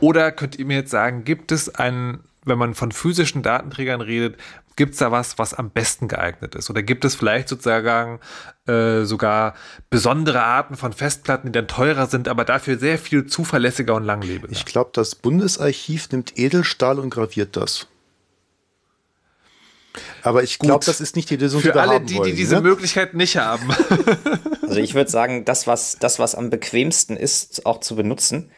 Oder 0.00 0.32
könnt 0.32 0.58
ihr 0.58 0.66
mir 0.66 0.78
jetzt 0.78 0.90
sagen, 0.90 1.24
gibt 1.24 1.52
es 1.52 1.72
einen, 1.72 2.24
wenn 2.44 2.58
man 2.58 2.74
von 2.74 2.92
physischen 2.92 3.42
Datenträgern 3.42 4.00
redet, 4.00 4.36
gibt 4.76 4.94
es 4.94 4.98
da 4.98 5.12
was, 5.12 5.38
was 5.38 5.54
am 5.54 5.70
besten 5.70 6.08
geeignet 6.08 6.54
ist? 6.54 6.70
Oder 6.70 6.82
gibt 6.82 7.04
es 7.04 7.14
vielleicht 7.14 7.48
sozusagen 7.48 8.20
äh, 8.66 9.04
sogar 9.04 9.54
besondere 9.90 10.42
Arten 10.42 10.76
von 10.76 10.92
Festplatten, 10.92 11.48
die 11.48 11.52
dann 11.52 11.68
teurer 11.68 12.06
sind, 12.06 12.28
aber 12.28 12.44
dafür 12.44 12.78
sehr 12.78 12.98
viel 12.98 13.26
zuverlässiger 13.26 13.94
und 13.94 14.04
langlebiger? 14.04 14.52
Ich 14.52 14.64
glaube, 14.64 14.90
das 14.92 15.14
Bundesarchiv 15.14 16.10
nimmt 16.10 16.38
Edelstahl 16.38 16.98
und 16.98 17.10
graviert 17.10 17.56
das. 17.56 17.86
Aber 20.22 20.42
ich 20.42 20.58
glaube, 20.58 20.84
das 20.84 21.00
ist 21.00 21.14
nicht 21.14 21.30
die 21.30 21.36
Lösung, 21.36 21.60
die 21.60 21.68
Für 21.68 21.74
wir 21.74 21.82
alle, 21.82 21.92
haben 21.94 22.06
die, 22.06 22.16
wollen, 22.16 22.30
die 22.30 22.34
diese 22.34 22.56
ne? 22.56 22.62
Möglichkeit 22.62 23.14
nicht 23.14 23.36
haben. 23.36 23.68
Also 24.62 24.80
ich 24.80 24.94
würde 24.94 25.10
sagen, 25.10 25.44
das 25.44 25.66
was, 25.66 25.98
das, 26.00 26.18
was 26.18 26.34
am 26.34 26.50
bequemsten 26.50 27.16
ist, 27.16 27.64
auch 27.64 27.78
zu 27.80 27.94
benutzen. 27.94 28.50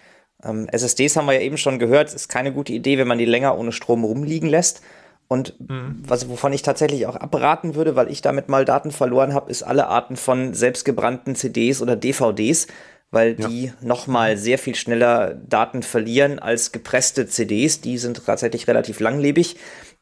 Ähm, 0.44 0.68
SSDs 0.70 1.16
haben 1.16 1.26
wir 1.26 1.34
ja 1.34 1.40
eben 1.40 1.56
schon 1.56 1.78
gehört, 1.78 2.12
ist 2.12 2.28
keine 2.28 2.52
gute 2.52 2.72
Idee, 2.72 2.98
wenn 2.98 3.08
man 3.08 3.18
die 3.18 3.24
länger 3.24 3.56
ohne 3.58 3.72
Strom 3.72 4.04
rumliegen 4.04 4.48
lässt. 4.48 4.82
Und 5.28 5.54
was, 5.58 6.28
wovon 6.28 6.52
ich 6.52 6.62
tatsächlich 6.62 7.06
auch 7.06 7.16
abraten 7.16 7.74
würde, 7.74 7.96
weil 7.96 8.10
ich 8.10 8.22
damit 8.22 8.48
mal 8.48 8.64
Daten 8.64 8.92
verloren 8.92 9.34
habe, 9.34 9.50
ist 9.50 9.64
alle 9.64 9.88
Arten 9.88 10.16
von 10.16 10.54
selbstgebrannten 10.54 11.34
CDs 11.34 11.82
oder 11.82 11.96
DVDs, 11.96 12.68
weil 13.10 13.34
die 13.34 13.72
nochmal 13.80 14.36
sehr 14.36 14.58
viel 14.58 14.76
schneller 14.76 15.34
Daten 15.34 15.82
verlieren 15.82 16.38
als 16.38 16.70
gepresste 16.70 17.26
CDs. 17.26 17.80
Die 17.80 17.98
sind 17.98 18.24
tatsächlich 18.24 18.68
relativ 18.68 19.00
langlebig. 19.00 19.56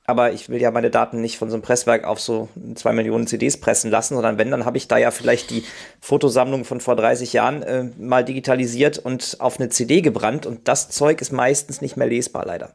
Aber 0.07 0.33
ich 0.33 0.51
will 0.51 0.61
ja 0.61 0.71
meine 0.71 0.91
Daten 0.91 1.23
nicht 1.23 1.39
von 1.39 1.49
so 1.49 1.55
einem 1.55 1.63
Presswerk 1.63 2.05
auf 2.05 2.21
so 2.21 2.51
zwei 2.75 2.93
Millionen 2.93 3.27
CDs 3.27 3.57
pressen 3.57 3.91
lassen, 3.91 4.15
sondern 4.15 4.37
wenn, 4.37 4.51
dann 4.51 4.67
habe 4.67 4.77
ich 4.77 4.87
da 4.87 4.99
ja 4.99 5.11
vielleicht 5.11 5.49
die 5.51 5.65
Fotosammlung 6.01 6.67
von 6.67 6.81
vor 6.81 6.95
30 6.95 7.33
Jahren 7.33 7.63
äh, 7.63 7.85
mal 7.99 8.23
digitalisiert 8.23 8.99
und 8.99 9.39
auf 9.41 9.59
eine 9.59 9.71
CD 9.71 10.03
gebrannt. 10.03 10.45
Und 10.45 10.69
das 10.69 10.91
Zeug 10.91 11.23
ist 11.23 11.33
meistens 11.33 11.81
nicht 11.81 11.97
mehr 11.97 12.07
lesbar, 12.07 12.45
leider. 12.45 12.75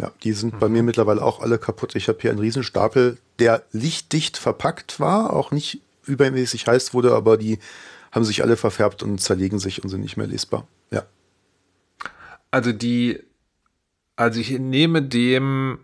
Ja, 0.00 0.10
die 0.22 0.32
sind 0.32 0.58
bei 0.58 0.68
mir 0.68 0.82
mittlerweile 0.82 1.22
auch 1.22 1.40
alle 1.40 1.58
kaputt. 1.58 1.94
Ich 1.96 2.08
habe 2.08 2.18
hier 2.20 2.30
einen 2.30 2.40
Riesenstapel, 2.40 3.18
der 3.38 3.62
lichtdicht 3.72 4.38
verpackt 4.38 5.00
war, 5.00 5.34
auch 5.34 5.50
nicht 5.50 5.82
übermäßig 6.06 6.66
heiß 6.66 6.94
wurde, 6.94 7.14
aber 7.14 7.36
die 7.36 7.58
haben 8.10 8.24
sich 8.24 8.42
alle 8.42 8.56
verfärbt 8.56 9.02
und 9.02 9.20
zerlegen 9.20 9.58
sich 9.58 9.82
und 9.82 9.90
sind 9.90 10.00
nicht 10.00 10.16
mehr 10.16 10.26
lesbar. 10.26 10.66
Ja. 10.90 11.04
Also 12.50 12.72
die, 12.72 13.20
also 14.16 14.40
ich 14.40 14.50
nehme 14.58 15.02
dem, 15.02 15.78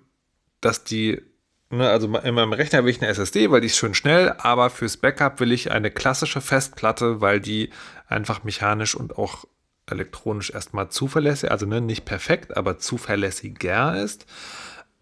dass 0.60 0.84
die, 0.84 1.22
ne, 1.70 1.88
also 1.88 2.06
in 2.06 2.34
meinem 2.34 2.52
Rechner 2.52 2.84
will 2.84 2.90
ich 2.90 3.00
eine 3.00 3.10
SSD, 3.10 3.50
weil 3.50 3.60
die 3.60 3.66
ist 3.66 3.76
schön 3.76 3.94
schnell, 3.94 4.34
aber 4.38 4.70
fürs 4.70 4.96
Backup 4.96 5.40
will 5.40 5.52
ich 5.52 5.70
eine 5.70 5.90
klassische 5.90 6.40
Festplatte, 6.40 7.20
weil 7.20 7.40
die 7.40 7.70
einfach 8.06 8.44
mechanisch 8.44 8.94
und 8.94 9.18
auch 9.18 9.44
elektronisch 9.86 10.50
erstmal 10.50 10.90
zuverlässig, 10.90 11.50
also 11.50 11.66
ne, 11.66 11.80
nicht 11.80 12.04
perfekt, 12.04 12.56
aber 12.56 12.78
zuverlässiger 12.78 14.00
ist. 14.02 14.26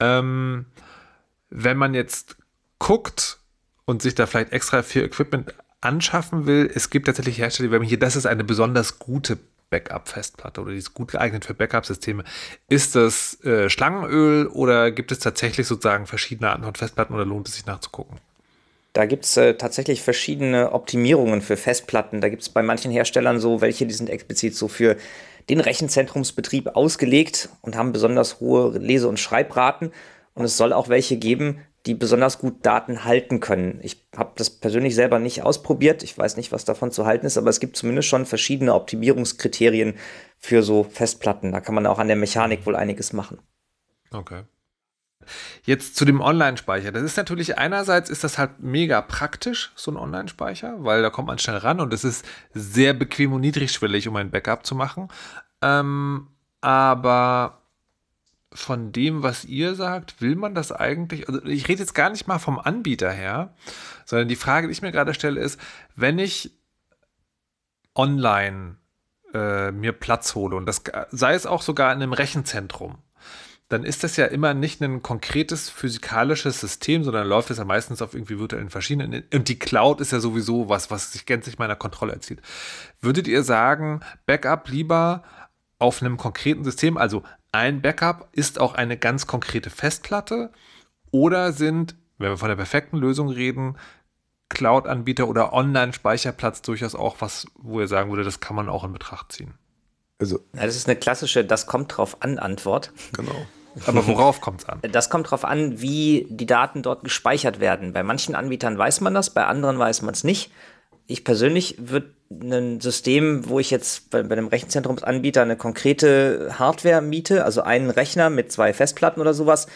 Ähm, 0.00 0.66
wenn 1.50 1.76
man 1.76 1.94
jetzt 1.94 2.36
guckt 2.78 3.38
und 3.84 4.02
sich 4.02 4.14
da 4.14 4.26
vielleicht 4.26 4.52
extra 4.52 4.82
viel 4.82 5.04
Equipment 5.04 5.54
anschaffen 5.80 6.46
will, 6.46 6.70
es 6.72 6.90
gibt 6.90 7.06
tatsächlich 7.06 7.38
Hersteller, 7.38 7.78
die 7.78 7.86
hier, 7.86 7.98
das 7.98 8.16
ist 8.16 8.26
eine 8.26 8.44
besonders 8.44 8.98
gute 8.98 9.38
Backup-Festplatte 9.70 10.60
oder 10.60 10.72
die 10.72 10.78
ist 10.78 10.94
gut 10.94 11.12
geeignet 11.12 11.44
für 11.44 11.54
Backup-Systeme. 11.54 12.24
Ist 12.68 12.94
das 12.94 13.42
äh, 13.44 13.68
Schlangenöl 13.68 14.46
oder 14.46 14.90
gibt 14.90 15.12
es 15.12 15.18
tatsächlich 15.18 15.66
sozusagen 15.66 16.06
verschiedene 16.06 16.50
Arten 16.50 16.64
von 16.64 16.74
Festplatten 16.74 17.14
oder 17.14 17.24
lohnt 17.24 17.48
es 17.48 17.54
sich 17.54 17.66
nachzugucken? 17.66 18.18
Da 18.92 19.04
gibt 19.04 19.24
es 19.24 19.36
äh, 19.36 19.54
tatsächlich 19.54 20.02
verschiedene 20.02 20.72
Optimierungen 20.72 21.42
für 21.42 21.56
Festplatten. 21.56 22.20
Da 22.20 22.28
gibt 22.28 22.42
es 22.42 22.48
bei 22.48 22.62
manchen 22.62 22.90
Herstellern 22.90 23.40
so 23.40 23.60
welche, 23.60 23.86
die 23.86 23.94
sind 23.94 24.08
explizit 24.08 24.54
so 24.54 24.68
für 24.68 24.96
den 25.50 25.60
Rechenzentrumsbetrieb 25.60 26.68
ausgelegt 26.74 27.50
und 27.60 27.76
haben 27.76 27.92
besonders 27.92 28.40
hohe 28.40 28.78
Lese- 28.78 29.08
und 29.08 29.20
Schreibraten. 29.20 29.92
Und 30.34 30.44
es 30.44 30.56
soll 30.56 30.72
auch 30.72 30.88
welche 30.88 31.18
geben, 31.18 31.60
die 31.86 31.94
besonders 31.94 32.38
gut 32.38 32.66
Daten 32.66 33.04
halten 33.04 33.40
können. 33.40 33.78
Ich 33.82 34.04
habe 34.16 34.32
das 34.36 34.50
persönlich 34.50 34.94
selber 34.94 35.18
nicht 35.18 35.42
ausprobiert. 35.42 36.02
Ich 36.02 36.18
weiß 36.18 36.36
nicht, 36.36 36.50
was 36.50 36.64
davon 36.64 36.90
zu 36.90 37.06
halten 37.06 37.26
ist, 37.26 37.38
aber 37.38 37.48
es 37.48 37.60
gibt 37.60 37.76
zumindest 37.76 38.08
schon 38.08 38.26
verschiedene 38.26 38.74
Optimierungskriterien 38.74 39.94
für 40.38 40.62
so 40.62 40.84
Festplatten. 40.84 41.52
Da 41.52 41.60
kann 41.60 41.74
man 41.74 41.86
auch 41.86 41.98
an 41.98 42.08
der 42.08 42.16
Mechanik 42.16 42.66
wohl 42.66 42.76
einiges 42.76 43.12
machen. 43.12 43.38
Okay. 44.10 44.42
Jetzt 45.64 45.96
zu 45.96 46.04
dem 46.04 46.20
Online-Speicher. 46.20 46.92
Das 46.92 47.02
ist 47.02 47.16
natürlich 47.16 47.58
einerseits 47.58 48.10
ist 48.10 48.24
das 48.24 48.38
halt 48.38 48.60
mega 48.60 49.00
praktisch, 49.00 49.72
so 49.74 49.90
ein 49.90 49.96
Online-Speicher, 49.96 50.76
weil 50.78 51.02
da 51.02 51.10
kommt 51.10 51.28
man 51.28 51.38
schnell 51.38 51.56
ran 51.56 51.80
und 51.80 51.92
es 51.92 52.04
ist 52.04 52.24
sehr 52.52 52.94
bequem 52.94 53.32
und 53.32 53.40
niedrigschwellig, 53.40 54.08
um 54.08 54.16
ein 54.16 54.30
Backup 54.30 54.66
zu 54.66 54.74
machen. 54.74 55.08
Ähm, 55.62 56.28
aber 56.60 57.62
von 58.56 58.90
dem, 58.90 59.22
was 59.22 59.44
ihr 59.44 59.74
sagt, 59.74 60.20
will 60.20 60.34
man 60.34 60.54
das 60.54 60.72
eigentlich, 60.72 61.28
also 61.28 61.44
ich 61.44 61.68
rede 61.68 61.80
jetzt 61.80 61.94
gar 61.94 62.10
nicht 62.10 62.26
mal 62.26 62.38
vom 62.38 62.58
Anbieter 62.58 63.10
her, 63.10 63.54
sondern 64.04 64.28
die 64.28 64.36
Frage, 64.36 64.66
die 64.66 64.72
ich 64.72 64.82
mir 64.82 64.92
gerade 64.92 65.14
stelle, 65.14 65.40
ist, 65.40 65.60
wenn 65.94 66.18
ich 66.18 66.52
online 67.94 68.76
äh, 69.34 69.70
mir 69.72 69.92
Platz 69.92 70.34
hole 70.34 70.56
und 70.56 70.66
das 70.66 70.82
sei 71.10 71.34
es 71.34 71.46
auch 71.46 71.62
sogar 71.62 71.92
in 71.92 72.02
einem 72.02 72.12
Rechenzentrum, 72.12 72.98
dann 73.68 73.84
ist 73.84 74.04
das 74.04 74.16
ja 74.16 74.26
immer 74.26 74.54
nicht 74.54 74.80
ein 74.80 75.02
konkretes 75.02 75.68
physikalisches 75.68 76.60
System, 76.60 77.02
sondern 77.02 77.26
läuft 77.26 77.50
es 77.50 77.58
ja 77.58 77.64
meistens 77.64 78.00
auf 78.00 78.14
irgendwie 78.14 78.38
virtuellen 78.38 78.70
Maschinen. 78.72 79.24
Und 79.34 79.48
die 79.48 79.58
Cloud 79.58 80.00
ist 80.00 80.12
ja 80.12 80.20
sowieso 80.20 80.68
was, 80.68 80.90
was 80.92 81.12
sich 81.12 81.26
gänzlich 81.26 81.58
meiner 81.58 81.74
Kontrolle 81.74 82.12
erzieht. 82.12 82.40
Würdet 83.00 83.26
ihr 83.26 83.42
sagen, 83.42 84.00
Backup 84.24 84.68
lieber 84.68 85.24
auf 85.80 86.00
einem 86.00 86.16
konkreten 86.16 86.62
System, 86.62 86.96
also 86.96 87.24
ein 87.56 87.80
Backup 87.80 88.28
ist 88.32 88.60
auch 88.60 88.74
eine 88.74 88.96
ganz 88.96 89.26
konkrete 89.26 89.70
Festplatte 89.70 90.50
oder 91.10 91.52
sind, 91.52 91.96
wenn 92.18 92.30
wir 92.30 92.36
von 92.36 92.48
der 92.48 92.56
perfekten 92.56 92.98
Lösung 92.98 93.28
reden, 93.28 93.76
Cloud-Anbieter 94.48 95.26
oder 95.28 95.52
Online-Speicherplatz 95.52 96.62
durchaus 96.62 96.94
auch 96.94 97.16
was, 97.20 97.46
wo 97.56 97.80
ihr 97.80 97.88
sagen 97.88 98.10
würde, 98.10 98.22
das 98.24 98.40
kann 98.40 98.54
man 98.54 98.68
auch 98.68 98.84
in 98.84 98.92
Betracht 98.92 99.32
ziehen? 99.32 99.54
Also, 100.18 100.40
Ja, 100.54 100.64
das 100.64 100.76
ist 100.76 100.88
eine 100.88 100.96
klassische 100.96 101.44
Das 101.44 101.66
kommt 101.66 101.96
drauf 101.96 102.18
an 102.20 102.38
Antwort. 102.38 102.92
genau. 103.12 103.46
Aber 103.86 104.06
worauf 104.06 104.40
kommt 104.40 104.62
es 104.62 104.68
an? 104.68 104.80
Das 104.90 105.10
kommt 105.10 105.30
drauf 105.30 105.44
an, 105.44 105.80
wie 105.82 106.26
die 106.30 106.46
Daten 106.46 106.82
dort 106.82 107.04
gespeichert 107.04 107.60
werden. 107.60 107.92
Bei 107.92 108.02
manchen 108.02 108.34
Anbietern 108.34 108.78
weiß 108.78 109.02
man 109.02 109.12
das, 109.12 109.30
bei 109.30 109.44
anderen 109.44 109.78
weiß 109.78 110.00
man 110.02 110.14
es 110.14 110.24
nicht. 110.24 110.50
Ich 111.06 111.24
persönlich 111.24 111.76
würde 111.78 112.10
ein 112.30 112.80
System, 112.80 113.48
wo 113.48 113.60
ich 113.60 113.70
jetzt 113.70 114.10
bei, 114.10 114.22
bei 114.22 114.36
einem 114.36 114.48
Rechenzentrumsanbieter 114.48 115.42
eine 115.42 115.56
konkrete 115.56 116.50
Hardware 116.58 117.00
miete, 117.00 117.44
also 117.44 117.62
einen 117.62 117.90
Rechner 117.90 118.30
mit 118.30 118.50
zwei 118.50 118.72
Festplatten 118.72 119.20
oder 119.20 119.34
sowas, 119.34 119.68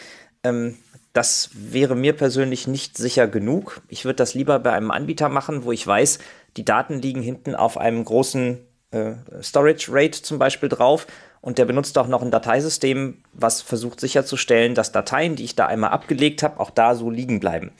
ähm, 0.43 0.77
das 1.13 1.49
wäre 1.53 1.95
mir 1.95 2.13
persönlich 2.13 2.67
nicht 2.67 2.97
sicher 2.97 3.27
genug. 3.27 3.81
Ich 3.89 4.05
würde 4.05 4.15
das 4.15 4.33
lieber 4.33 4.59
bei 4.59 4.71
einem 4.71 4.91
Anbieter 4.91 5.29
machen, 5.29 5.65
wo 5.65 5.71
ich 5.71 5.85
weiß, 5.85 6.19
die 6.57 6.65
Daten 6.65 7.01
liegen 7.01 7.21
hinten 7.21 7.55
auf 7.55 7.77
einem 7.77 8.03
großen 8.03 8.59
äh, 8.91 9.13
Storage 9.41 9.87
Rate 9.89 10.21
zum 10.21 10.39
Beispiel 10.39 10.69
drauf 10.69 11.07
und 11.41 11.57
der 11.57 11.65
benutzt 11.65 11.97
auch 11.97 12.07
noch 12.07 12.21
ein 12.21 12.31
Dateisystem, 12.31 13.23
was 13.33 13.61
versucht 13.61 13.99
sicherzustellen, 13.99 14.75
dass 14.75 14.91
Dateien, 14.91 15.35
die 15.35 15.43
ich 15.43 15.55
da 15.55 15.65
einmal 15.65 15.91
abgelegt 15.91 16.43
habe, 16.43 16.59
auch 16.59 16.69
da 16.69 16.95
so 16.95 17.09
liegen 17.09 17.39
bleiben. 17.39 17.71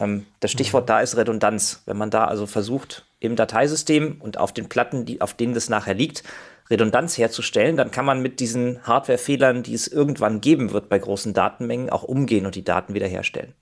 Ähm, 0.00 0.26
das 0.40 0.50
Stichwort 0.50 0.84
mhm. 0.84 0.88
da 0.88 1.00
ist 1.00 1.16
Redundanz. 1.16 1.82
Wenn 1.86 1.96
man 1.96 2.10
da 2.10 2.26
also 2.26 2.46
versucht, 2.46 3.04
im 3.20 3.36
Dateisystem 3.36 4.16
und 4.20 4.38
auf 4.38 4.52
den 4.52 4.68
Platten, 4.68 5.04
die, 5.04 5.20
auf 5.20 5.34
denen 5.34 5.54
das 5.54 5.68
nachher 5.68 5.94
liegt, 5.94 6.22
Redundanz 6.70 7.16
herzustellen, 7.16 7.76
dann 7.76 7.90
kann 7.90 8.04
man 8.04 8.20
mit 8.20 8.40
diesen 8.40 8.86
Hardwarefehlern, 8.86 9.62
die 9.62 9.74
es 9.74 9.88
irgendwann 9.88 10.40
geben 10.40 10.72
wird 10.72 10.88
bei 10.88 10.98
großen 10.98 11.32
Datenmengen, 11.32 11.90
auch 11.90 12.02
umgehen 12.02 12.46
und 12.46 12.54
die 12.54 12.64
Daten 12.64 12.94
wiederherstellen. 12.94 13.54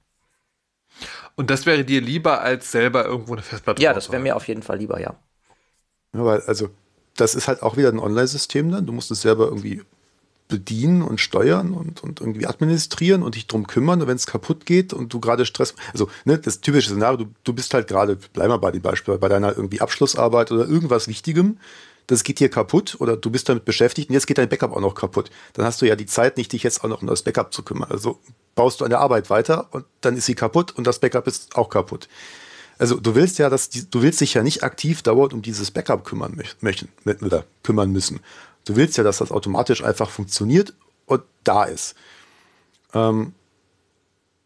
Und 1.37 1.51
das 1.51 1.67
wäre 1.67 1.85
dir 1.85 2.01
lieber, 2.01 2.41
als 2.41 2.73
selber 2.73 3.05
irgendwo 3.05 3.35
eine 3.35 3.43
Festplatte 3.43 3.83
Ja, 3.83 3.93
das 3.93 4.11
wäre 4.11 4.23
mir 4.23 4.35
auf 4.35 4.49
jeden 4.49 4.63
Fall 4.63 4.79
lieber, 4.79 5.01
ja. 5.01 5.15
ja 6.15 6.25
weil, 6.25 6.41
also, 6.43 6.71
das 7.17 7.35
ist 7.35 7.49
halt 7.49 7.63
auch 7.63 7.77
wieder 7.77 7.91
ein 7.91 7.99
Online-System 7.99 8.71
dann. 8.71 8.87
Du 8.87 8.93
musst 8.93 9.11
es 9.11 9.23
selber 9.23 9.45
irgendwie 9.45 9.83
bedienen 10.49 11.03
und 11.03 11.21
steuern 11.21 11.73
und, 11.73 12.03
und 12.03 12.21
irgendwie 12.21 12.47
administrieren 12.47 13.23
und 13.23 13.35
dich 13.35 13.47
drum 13.47 13.67
kümmern, 13.67 14.07
wenn 14.07 14.17
es 14.17 14.27
kaputt 14.27 14.67
geht 14.67 14.93
und 14.93 15.13
du 15.13 15.21
gerade 15.21 15.45
Stress, 15.45 15.75
also 15.93 16.09
ne, 16.25 16.39
das 16.39 16.61
typische 16.61 16.91
Szenario, 16.91 17.25
du, 17.25 17.27
du 17.45 17.53
bist 17.53 17.75
halt 17.75 17.89
gerade, 17.89 18.17
bleib 18.33 18.49
mal 18.49 18.59
bei 18.59 18.71
dem 18.71 18.83
Beispiel, 18.83 19.19
bei 19.19 19.29
deiner 19.29 19.57
irgendwie 19.57 19.81
Abschlussarbeit 19.81 20.53
oder 20.53 20.67
irgendwas 20.67 21.09
Wichtigem, 21.09 21.59
das 22.07 22.23
geht 22.23 22.39
hier 22.39 22.49
kaputt 22.49 22.97
oder 23.01 23.17
du 23.17 23.31
bist 23.31 23.49
damit 23.49 23.65
beschäftigt 23.65 24.11
und 24.11 24.15
jetzt 24.15 24.27
geht 24.27 24.39
dein 24.39 24.49
Backup 24.49 24.73
auch 24.73 24.81
noch 24.81 24.95
kaputt. 24.95 25.31
Dann 25.55 25.65
hast 25.65 25.83
du 25.83 25.87
ja 25.87 25.97
die 25.97 26.07
Zeit 26.07 26.37
nicht, 26.37 26.53
dich 26.53 26.63
jetzt 26.63 26.85
auch 26.85 26.89
noch 26.89 27.03
um 27.03 27.09
das 27.09 27.23
Backup 27.23 27.53
zu 27.53 27.63
kümmern. 27.63 27.91
Also 27.91 28.21
baust 28.55 28.81
du 28.81 28.85
an 28.85 28.91
der 28.91 29.01
Arbeit 29.01 29.29
weiter 29.31 29.69
und 29.73 29.85
dann 30.01 30.17
ist 30.17 30.27
sie 30.27 30.37
kaputt 30.37 30.73
und 30.77 30.87
das 30.87 31.01
Backup 31.01 31.27
ist 31.27 31.57
auch 31.57 31.69
kaputt. 31.69 32.09
Also 32.79 33.01
du 33.01 33.15
willst 33.15 33.39
ja, 33.39 33.49
dass 33.49 33.71
die, 33.71 33.91
du 33.91 34.03
willst 34.03 34.21
dich 34.21 34.35
ja 34.35 34.43
nicht 34.43 34.63
aktiv 34.63 35.03
dauernd 35.03 35.33
um 35.33 35.43
dieses 35.43 35.71
Backup 35.71 36.05
kümmern 36.05 36.37
möchten 36.37 37.35
kümmern 37.63 37.91
müssen. 37.91 38.21
Du 38.67 38.77
willst 38.77 38.99
ja, 38.99 39.05
dass 39.05 39.19
das 39.19 39.33
automatisch 39.33 39.83
einfach 39.83 40.11
funktioniert 40.11 40.75
und 41.07 41.23
da 41.45 41.65
ist. 41.65 41.95
Ähm, 42.93 43.33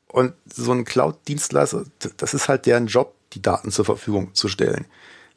und 0.09 0.35
so 0.53 0.73
ein 0.73 0.85
Cloud-Dienstleister, 0.85 1.85
das 2.17 2.35
ist 2.35 2.49
halt 2.49 2.67
deren 2.67 2.87
Job, 2.87 3.15
die 3.33 3.43
Daten 3.43 3.71
zur 3.71 3.85
Verfügung 3.85 4.35
zu 4.35 4.49
stellen. 4.49 4.87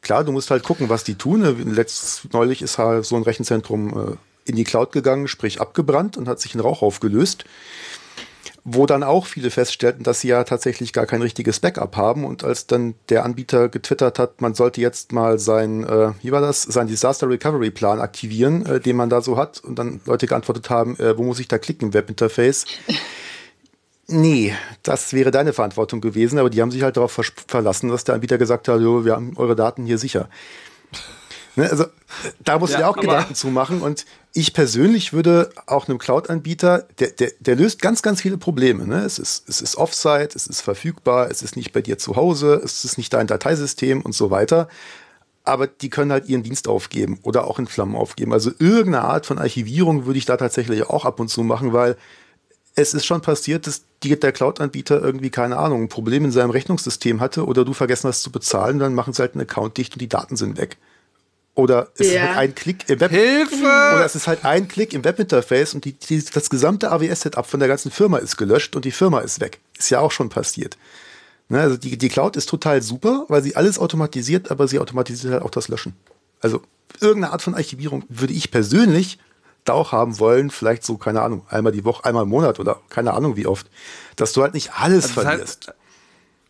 Klar, 0.00 0.24
du 0.24 0.32
musst 0.32 0.50
halt 0.50 0.64
gucken, 0.64 0.88
was 0.88 1.04
die 1.04 1.14
tun. 1.14 1.42
Letzt, 1.74 2.32
neulich 2.32 2.60
ist 2.60 2.78
halt 2.78 3.06
so 3.06 3.16
ein 3.16 3.22
Rechenzentrum 3.22 4.12
äh, 4.12 4.16
in 4.44 4.56
die 4.56 4.64
Cloud 4.64 4.92
gegangen, 4.92 5.28
sprich 5.28 5.60
abgebrannt 5.60 6.16
und 6.16 6.28
hat 6.28 6.40
sich 6.40 6.54
in 6.54 6.60
Rauch 6.60 6.82
aufgelöst. 6.82 7.46
Wo 8.66 8.86
dann 8.86 9.02
auch 9.02 9.26
viele 9.26 9.50
feststellten, 9.50 10.04
dass 10.04 10.20
sie 10.20 10.28
ja 10.28 10.42
tatsächlich 10.44 10.94
gar 10.94 11.04
kein 11.04 11.20
richtiges 11.20 11.60
Backup 11.60 11.96
haben. 11.96 12.24
Und 12.24 12.44
als 12.44 12.66
dann 12.66 12.94
der 13.10 13.24
Anbieter 13.24 13.68
getwittert 13.68 14.18
hat, 14.18 14.40
man 14.40 14.54
sollte 14.54 14.80
jetzt 14.80 15.12
mal 15.12 15.38
sein, 15.38 15.84
äh, 15.84 16.12
wie 16.22 16.32
war 16.32 16.40
das, 16.40 16.62
sein 16.62 16.86
Disaster 16.86 17.28
Recovery 17.28 17.70
Plan 17.70 18.00
aktivieren, 18.00 18.64
äh, 18.64 18.80
den 18.80 18.96
man 18.96 19.10
da 19.10 19.20
so 19.20 19.36
hat, 19.36 19.60
und 19.60 19.78
dann 19.78 20.00
Leute 20.06 20.26
geantwortet 20.26 20.70
haben, 20.70 20.98
äh, 20.98 21.16
wo 21.18 21.24
muss 21.24 21.40
ich 21.40 21.48
da 21.48 21.58
klicken 21.58 21.88
im 21.88 21.94
Webinterface? 21.94 22.64
Nee, 24.06 24.54
das 24.82 25.14
wäre 25.14 25.30
deine 25.30 25.54
Verantwortung 25.54 26.02
gewesen, 26.02 26.38
aber 26.38 26.50
die 26.50 26.60
haben 26.60 26.70
sich 26.70 26.82
halt 26.82 26.98
darauf 26.98 27.18
verlassen, 27.46 27.88
dass 27.88 28.04
der 28.04 28.14
Anbieter 28.14 28.36
gesagt 28.36 28.68
hat, 28.68 28.80
jo, 28.80 29.04
wir 29.04 29.12
haben 29.12 29.32
eure 29.36 29.56
Daten 29.56 29.86
hier 29.86 29.96
sicher. 29.96 30.28
Ne, 31.56 31.70
also 31.70 31.84
da 32.42 32.58
musst 32.58 32.72
ja, 32.72 32.78
du 32.78 32.84
dir 32.84 32.88
auch 32.90 32.96
Gedanken 32.96 33.34
zu 33.34 33.48
machen. 33.48 33.80
Und 33.80 34.06
ich 34.32 34.52
persönlich 34.52 35.12
würde 35.12 35.50
auch 35.66 35.88
einem 35.88 35.98
Cloud-Anbieter, 35.98 36.86
der, 36.98 37.08
der, 37.08 37.32
der 37.38 37.56
löst 37.56 37.80
ganz, 37.80 38.02
ganz 38.02 38.20
viele 38.20 38.38
Probleme. 38.38 38.86
Ne? 38.86 39.04
Es, 39.04 39.18
ist, 39.18 39.48
es 39.48 39.60
ist 39.60 39.76
Offsite, 39.76 40.30
es 40.34 40.46
ist 40.46 40.60
verfügbar, 40.60 41.30
es 41.30 41.42
ist 41.42 41.56
nicht 41.56 41.72
bei 41.72 41.82
dir 41.82 41.98
zu 41.98 42.16
Hause, 42.16 42.60
es 42.64 42.84
ist 42.84 42.98
nicht 42.98 43.12
dein 43.12 43.26
Dateisystem 43.26 44.02
und 44.02 44.14
so 44.14 44.30
weiter. 44.30 44.68
Aber 45.44 45.66
die 45.66 45.90
können 45.90 46.10
halt 46.10 46.28
ihren 46.28 46.42
Dienst 46.42 46.68
aufgeben 46.68 47.18
oder 47.22 47.46
auch 47.46 47.58
in 47.58 47.66
Flammen 47.66 47.96
aufgeben. 47.96 48.32
Also 48.32 48.50
irgendeine 48.58 49.02
Art 49.02 49.26
von 49.26 49.38
Archivierung 49.38 50.06
würde 50.06 50.18
ich 50.18 50.24
da 50.24 50.36
tatsächlich 50.36 50.88
auch 50.88 51.04
ab 51.04 51.20
und 51.20 51.28
zu 51.28 51.42
machen, 51.42 51.72
weil 51.72 51.96
es 52.76 52.94
ist 52.94 53.04
schon 53.04 53.20
passiert, 53.20 53.66
dass 53.66 53.84
der 54.02 54.32
Cloud-Anbieter 54.32 55.00
irgendwie, 55.00 55.30
keine 55.30 55.56
Ahnung, 55.56 55.84
ein 55.84 55.88
Problem 55.88 56.24
in 56.24 56.32
seinem 56.32 56.50
Rechnungssystem 56.50 57.20
hatte 57.20 57.46
oder 57.46 57.64
du 57.64 57.72
vergessen 57.72 58.08
hast 58.08 58.22
zu 58.22 58.32
bezahlen, 58.32 58.78
dann 58.78 58.94
machen 58.94 59.12
sie 59.12 59.22
halt 59.22 59.34
einen 59.34 59.42
Account 59.42 59.76
dicht 59.76 59.94
und 59.94 60.00
die 60.00 60.08
Daten 60.08 60.36
sind 60.36 60.58
weg. 60.58 60.76
Oder 61.54 61.88
es 61.96 62.10
ja. 62.10 62.14
ist 62.14 62.28
halt 62.28 62.38
ein 62.38 62.54
Klick 62.54 62.88
im 62.88 63.00
Web 63.00 63.10
Hilfe! 63.12 63.64
Oder 63.64 64.04
es 64.04 64.14
ist 64.16 64.26
halt 64.26 64.44
ein 64.44 64.66
Klick 64.66 64.92
im 64.92 65.04
Webinterface 65.04 65.74
und 65.74 65.84
die, 65.84 65.92
die, 65.92 66.24
das 66.24 66.50
gesamte 66.50 66.90
AWS-Setup 66.90 67.46
von 67.46 67.60
der 67.60 67.68
ganzen 67.68 67.92
Firma 67.92 68.18
ist 68.18 68.36
gelöscht 68.36 68.74
und 68.74 68.84
die 68.84 68.90
Firma 68.90 69.20
ist 69.20 69.40
weg. 69.40 69.60
Ist 69.78 69.90
ja 69.90 70.00
auch 70.00 70.10
schon 70.10 70.28
passiert. 70.28 70.76
Ne, 71.48 71.60
also 71.60 71.76
die, 71.76 71.96
die 71.96 72.08
Cloud 72.08 72.36
ist 72.36 72.48
total 72.48 72.82
super, 72.82 73.26
weil 73.28 73.42
sie 73.42 73.54
alles 73.54 73.78
automatisiert, 73.78 74.50
aber 74.50 74.66
sie 74.66 74.80
automatisiert 74.80 75.32
halt 75.32 75.42
auch 75.42 75.50
das 75.50 75.68
Löschen. 75.68 75.94
Also 76.40 76.62
irgendeine 77.00 77.32
Art 77.32 77.42
von 77.42 77.54
Archivierung 77.54 78.04
würde 78.08 78.32
ich 78.32 78.50
persönlich 78.50 79.18
da 79.64 79.74
auch 79.74 79.92
haben 79.92 80.18
wollen, 80.18 80.50
vielleicht 80.50 80.84
so, 80.84 80.96
keine 80.96 81.22
Ahnung, 81.22 81.46
einmal 81.48 81.72
die 81.72 81.84
Woche, 81.84 82.04
einmal 82.04 82.24
im 82.24 82.30
Monat 82.30 82.60
oder 82.60 82.80
keine 82.88 83.14
Ahnung 83.14 83.36
wie 83.36 83.46
oft, 83.46 83.66
dass 84.16 84.32
du 84.32 84.42
halt 84.42 84.54
nicht 84.54 84.72
alles 84.74 85.04
also 85.04 85.20
verlierst. 85.20 85.68
Heißt, 85.68 85.78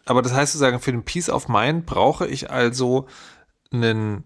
aber 0.06 0.22
das 0.22 0.32
heißt 0.32 0.52
sozusagen, 0.52 0.80
für 0.80 0.92
den 0.92 1.04
Peace 1.04 1.28
of 1.28 1.48
Mind 1.48 1.86
brauche 1.86 2.26
ich 2.26 2.50
also 2.50 3.06
einen 3.72 4.24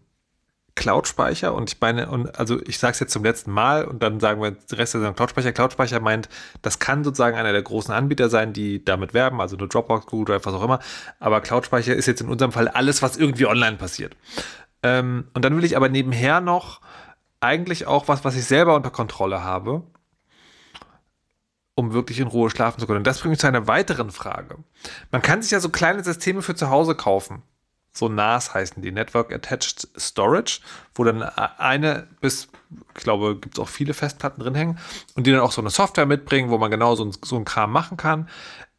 Cloud-Speicher 0.79 1.53
und 1.53 1.73
ich 1.73 1.81
meine, 1.81 2.09
und 2.09 2.39
also 2.39 2.63
ich 2.63 2.79
sage 2.79 2.93
es 2.93 3.01
jetzt 3.01 3.13
zum 3.13 3.25
letzten 3.25 3.51
Mal 3.51 3.85
und 3.85 4.01
dann 4.01 4.21
sagen 4.21 4.41
wir 4.41 4.53
der 4.53 4.79
Rest 4.79 4.95
der 4.95 5.13
Cloud-Speicher. 5.13 5.51
Cloud-Speicher 5.51 5.99
meint, 5.99 6.29
das 6.63 6.79
kann 6.79 7.03
sozusagen 7.03 7.37
einer 7.37 7.51
der 7.51 7.63
großen 7.63 7.93
Anbieter 7.93 8.29
sein, 8.29 8.53
die 8.53 8.85
damit 8.85 9.13
werben, 9.13 9.41
also 9.41 9.57
eine 9.57 9.67
Dropbox, 9.67 10.07
Google 10.07 10.37
Drive, 10.37 10.47
was 10.47 10.55
auch 10.55 10.63
immer. 10.63 10.79
Aber 11.19 11.41
Cloud-Speicher 11.41 11.97
ist 11.97 12.07
jetzt 12.07 12.21
in 12.21 12.29
unserem 12.29 12.53
Fall 12.53 12.69
alles, 12.69 13.03
was 13.03 13.17
irgendwie 13.17 13.47
online 13.47 13.77
passiert. 13.77 14.17
Ähm, 14.85 15.27
und 15.35 15.45
dann 15.45 15.57
will 15.57 15.65
ich 15.65 15.77
aber 15.77 15.89
nebenher 15.89 16.41
noch 16.41 16.81
eigentlich 17.41 17.89
auch 17.89 18.07
was, 18.07 18.25
was 18.25 18.37
ich 18.37 18.45
selber 18.45 18.77
unter 18.77 18.91
Kontrolle 18.91 19.43
habe, 19.43 19.83
um 21.75 21.93
wirklich 21.93 22.21
in 22.21 22.29
Ruhe 22.29 22.51
schlafen 22.51 22.79
zu 22.79 22.87
können. 22.87 22.99
Und 22.99 23.07
das 23.09 23.19
bringt 23.19 23.33
mich 23.33 23.41
zu 23.41 23.49
einer 23.49 23.67
weiteren 23.67 24.13
Frage. 24.13 24.59
Man 25.11 25.23
kann 25.23 25.43
sich 25.43 25.51
ja 25.51 25.59
so 25.59 25.71
kleine 25.71 26.05
Systeme 26.05 26.41
für 26.41 26.55
zu 26.55 26.71
Hause 26.71 26.95
kaufen. 26.95 27.43
So 27.99 28.09
NAS 28.09 28.55
heißen 28.55 28.81
die, 28.81 28.93
Network 28.93 29.33
Attached 29.33 29.89
Storage, 29.97 30.61
wo 30.95 31.03
dann 31.03 31.23
eine 31.23 32.07
bis, 32.21 32.49
ich 32.97 33.03
glaube, 33.03 33.37
gibt 33.37 33.59
es 33.59 33.61
auch 33.61 33.69
viele 33.69 33.93
Festplatten 33.93 34.41
drin 34.41 34.55
hängen 34.55 34.79
und 35.17 35.27
die 35.27 35.33
dann 35.33 35.41
auch 35.41 35.51
so 35.51 35.61
eine 35.61 35.71
Software 35.71 36.07
mitbringen, 36.07 36.51
wo 36.51 36.59
man 36.59 36.71
genau 36.71 36.95
so, 36.95 37.05
ein, 37.05 37.13
so 37.25 37.35
einen 37.35 37.45
Kram 37.45 37.73
machen 37.73 37.97
kann. 37.97 38.29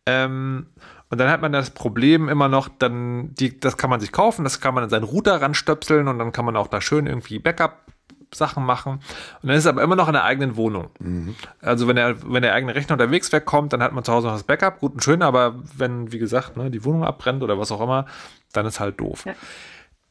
Ähm, 0.05 0.67
und 1.09 1.17
dann 1.17 1.29
hat 1.29 1.41
man 1.41 1.51
das 1.51 1.71
Problem 1.71 2.29
immer 2.29 2.47
noch, 2.47 2.69
dann, 2.69 3.33
die, 3.35 3.59
das 3.59 3.75
kann 3.75 3.89
man 3.89 3.99
sich 3.99 4.13
kaufen, 4.13 4.43
das 4.45 4.61
kann 4.61 4.73
man 4.73 4.85
in 4.85 4.89
seinen 4.89 5.03
Router 5.03 5.41
ranstöpseln 5.41 6.07
und 6.07 6.17
dann 6.17 6.31
kann 6.31 6.45
man 6.45 6.55
auch 6.55 6.67
da 6.67 6.79
schön 6.79 7.05
irgendwie 7.05 7.39
Backup 7.39 7.88
Sachen 8.33 8.65
machen. 8.65 9.01
Und 9.41 9.47
dann 9.49 9.55
ist 9.55 9.63
es 9.63 9.67
aber 9.67 9.81
immer 9.81 9.95
noch 9.95 10.07
in 10.07 10.13
der 10.13 10.23
eigenen 10.23 10.55
Wohnung. 10.55 10.89
Mhm. 10.99 11.35
Also 11.61 11.87
wenn 11.87 11.95
der, 11.95 12.31
wenn 12.31 12.41
der 12.41 12.53
eigene 12.53 12.75
Rechner 12.75 12.93
unterwegs 12.93 13.31
wegkommt, 13.31 13.73
dann 13.73 13.81
hat 13.81 13.93
man 13.93 14.03
zu 14.03 14.11
Hause 14.11 14.27
noch 14.27 14.33
das 14.33 14.43
Backup, 14.43 14.79
gut 14.79 14.93
und 14.93 15.03
schön, 15.03 15.21
aber 15.21 15.55
wenn, 15.75 16.11
wie 16.11 16.19
gesagt, 16.19 16.57
ne, 16.57 16.69
die 16.69 16.83
Wohnung 16.85 17.03
abbrennt 17.03 17.43
oder 17.43 17.57
was 17.57 17.71
auch 17.71 17.81
immer, 17.81 18.05
dann 18.53 18.65
ist 18.65 18.79
halt 18.79 18.99
doof. 18.99 19.25
Ja. 19.25 19.33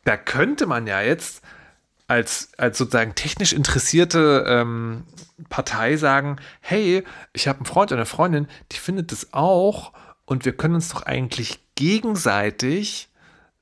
Da 0.04 0.16
könnte 0.16 0.66
man 0.66 0.86
ja 0.86 1.00
jetzt 1.00 1.42
als, 2.06 2.50
als 2.56 2.78
sozusagen 2.78 3.14
technisch 3.14 3.52
interessierte 3.52 4.44
ähm, 4.48 5.04
Partei 5.50 5.96
sagen, 5.96 6.36
hey, 6.60 7.04
ich 7.32 7.46
habe 7.46 7.58
einen 7.58 7.66
Freund 7.66 7.92
oder 7.92 8.00
eine 8.00 8.06
Freundin, 8.06 8.48
die 8.72 8.78
findet 8.78 9.12
das 9.12 9.32
auch 9.32 9.92
und 10.24 10.44
wir 10.44 10.56
können 10.56 10.74
uns 10.74 10.88
doch 10.88 11.02
eigentlich 11.02 11.60
gegenseitig 11.74 13.10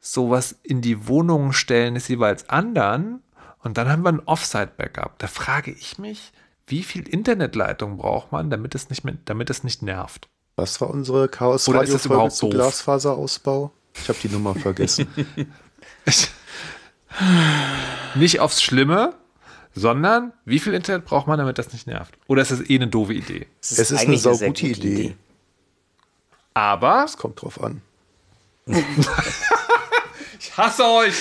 sowas 0.01 0.57
in 0.63 0.81
die 0.81 1.09
Wohnung 1.09 1.53
stellen 1.53 1.95
des 1.95 2.09
jeweils 2.09 2.49
anderen 2.49 3.23
und 3.67 3.77
dann 3.77 3.89
haben 3.89 4.03
wir 4.03 4.11
ein 4.11 4.21
Offsite-Backup. 4.21 5.19
Da 5.19 5.27
frage 5.27 5.73
ich 5.73 5.99
mich, 5.99 6.33
wie 6.67 6.83
viel 6.83 7.09
Internetleitung 7.09 7.99
braucht 7.99 8.33
man, 8.33 8.49
damit 8.49 8.75
es 8.75 8.91
nicht, 8.91 9.05
mehr, 9.05 9.17
damit 9.25 9.51
es 9.51 9.65
nicht 9.65 9.83
nervt? 9.83 10.29
Was 10.57 10.81
war 10.81 10.91
unsere 10.91 11.29
chaos 11.29 11.69
Oder 11.69 11.83
ist 11.83 11.93
das 11.93 12.07
überhaupt 12.07 12.33
zu 12.33 12.49
Glasfaserausbau? 12.49 13.73
Ich 13.95 14.09
habe 14.09 14.19
die 14.23 14.29
Nummer 14.29 14.55
vergessen. 14.55 15.07
nicht 18.15 18.41
aufs 18.41 18.63
Schlimme, 18.63 19.15
sondern 19.75 20.33
wie 20.45 20.59
viel 20.59 20.73
Internet 20.73 21.05
braucht 21.05 21.27
man, 21.27 21.39
damit 21.39 21.59
das 21.59 21.73
nicht 21.73 21.87
nervt? 21.87 22.17
Oder 22.27 22.43
ist 22.43 22.51
das 22.51 22.69
eh 22.71 22.77
eine 22.77 22.89
doofe 22.89 23.15
Idee? 23.15 23.47
Es 23.61 23.73
ist, 23.73 23.79
es 23.79 23.91
ist 23.91 24.07
eine 24.07 24.17
saugute 24.17 24.67
Idee. 24.67 24.95
Idee. 24.95 25.17
Aber. 26.55 27.05
Es 27.05 27.17
kommt 27.17 27.43
drauf 27.43 27.63
an. 27.63 27.83
Ich 30.39 30.57
hasse 30.57 30.85
euch. 30.85 31.15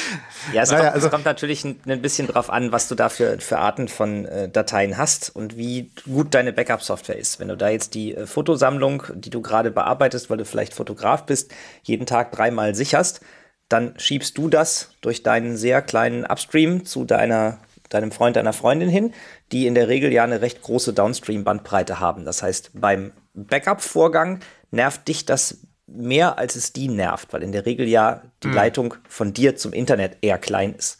Ja, 0.53 0.63
es, 0.63 0.71
naja, 0.71 0.83
kommt, 0.83 0.95
also, 0.95 1.07
es 1.07 1.11
kommt, 1.11 1.25
natürlich 1.25 1.63
ein, 1.63 1.79
ein, 1.87 2.01
bisschen 2.01 2.27
drauf 2.27 2.49
an, 2.49 2.71
was 2.71 2.87
du 2.87 2.95
da 2.95 3.09
für, 3.09 3.39
für 3.39 3.57
Arten 3.57 3.87
von 3.87 4.25
äh, 4.25 4.49
Dateien 4.49 4.97
hast 4.97 5.35
und 5.35 5.57
wie 5.57 5.91
gut 6.05 6.33
deine 6.33 6.53
Backup-Software 6.53 7.17
ist. 7.17 7.39
Wenn 7.39 7.47
du 7.47 7.57
da 7.57 7.69
jetzt 7.69 7.93
die 7.93 8.15
äh, 8.15 8.25
Fotosammlung, 8.25 9.03
die 9.13 9.29
du 9.29 9.41
gerade 9.41 9.71
bearbeitest, 9.71 10.29
weil 10.29 10.37
du 10.37 10.45
vielleicht 10.45 10.73
Fotograf 10.73 11.25
bist, 11.25 11.53
jeden 11.83 12.05
Tag 12.05 12.31
dreimal 12.31 12.75
sicherst, 12.75 13.21
dann 13.69 13.93
schiebst 13.97 14.37
du 14.37 14.49
das 14.49 14.91
durch 15.01 15.23
deinen 15.23 15.57
sehr 15.57 15.81
kleinen 15.81 16.25
Upstream 16.25 16.85
zu 16.85 17.05
deiner, 17.05 17.59
deinem 17.89 18.11
Freund, 18.11 18.35
deiner 18.35 18.53
Freundin 18.53 18.89
hin, 18.89 19.13
die 19.51 19.67
in 19.67 19.75
der 19.75 19.87
Regel 19.87 20.11
ja 20.11 20.23
eine 20.23 20.41
recht 20.41 20.61
große 20.61 20.93
Downstream-Bandbreite 20.93 21.99
haben. 21.99 22.25
Das 22.25 22.43
heißt, 22.43 22.71
beim 22.73 23.11
Backup-Vorgang 23.33 24.41
nervt 24.71 25.07
dich 25.07 25.25
das 25.25 25.59
mehr, 25.95 26.37
als 26.37 26.55
es 26.55 26.73
die 26.73 26.87
nervt, 26.87 27.33
weil 27.33 27.43
in 27.43 27.51
der 27.51 27.65
Regel 27.65 27.87
ja 27.87 28.21
die 28.43 28.47
mhm. 28.47 28.53
Leitung 28.53 28.93
von 29.07 29.33
dir 29.33 29.55
zum 29.55 29.73
Internet 29.73 30.17
eher 30.21 30.37
klein 30.37 30.75
ist. 30.75 30.97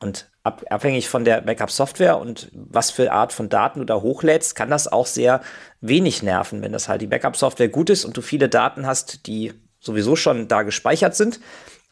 Und 0.00 0.30
ab, 0.42 0.64
abhängig 0.70 1.08
von 1.08 1.24
der 1.24 1.40
Backup-Software 1.40 2.18
und 2.18 2.50
was 2.52 2.90
für 2.90 3.12
Art 3.12 3.32
von 3.32 3.48
Daten 3.48 3.80
du 3.80 3.84
da 3.84 3.96
hochlädst, 3.96 4.54
kann 4.54 4.70
das 4.70 4.86
auch 4.86 5.06
sehr 5.06 5.40
wenig 5.80 6.22
nerven, 6.22 6.62
wenn 6.62 6.72
das 6.72 6.88
halt 6.88 7.02
die 7.02 7.06
Backup-Software 7.06 7.68
gut 7.68 7.90
ist 7.90 8.04
und 8.04 8.16
du 8.16 8.22
viele 8.22 8.48
Daten 8.48 8.86
hast, 8.86 9.26
die 9.26 9.54
sowieso 9.80 10.16
schon 10.16 10.48
da 10.48 10.62
gespeichert 10.62 11.14
sind, 11.14 11.40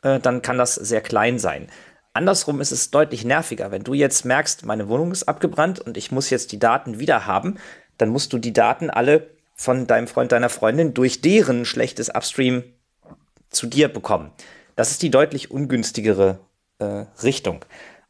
äh, 0.02 0.20
dann 0.20 0.42
kann 0.42 0.58
das 0.58 0.74
sehr 0.74 1.00
klein 1.00 1.38
sein. 1.38 1.68
Andersrum 2.14 2.60
ist 2.60 2.72
es 2.72 2.90
deutlich 2.90 3.24
nerviger. 3.24 3.70
Wenn 3.70 3.84
du 3.84 3.94
jetzt 3.94 4.24
merkst, 4.24 4.66
meine 4.66 4.88
Wohnung 4.88 5.12
ist 5.12 5.24
abgebrannt 5.24 5.80
und 5.80 5.96
ich 5.96 6.12
muss 6.12 6.28
jetzt 6.28 6.52
die 6.52 6.58
Daten 6.58 6.98
wieder 6.98 7.26
haben, 7.26 7.58
dann 7.96 8.10
musst 8.10 8.32
du 8.32 8.38
die 8.38 8.52
Daten 8.52 8.90
alle 8.90 9.30
von 9.62 9.86
deinem 9.86 10.08
Freund, 10.08 10.32
deiner 10.32 10.48
Freundin 10.48 10.92
durch 10.92 11.20
deren 11.20 11.64
schlechtes 11.64 12.10
Upstream 12.10 12.64
zu 13.48 13.68
dir 13.68 13.88
bekommen. 13.88 14.32
Das 14.74 14.90
ist 14.90 15.02
die 15.02 15.10
deutlich 15.10 15.52
ungünstigere 15.52 16.40
äh, 16.80 17.04
Richtung. 17.22 17.64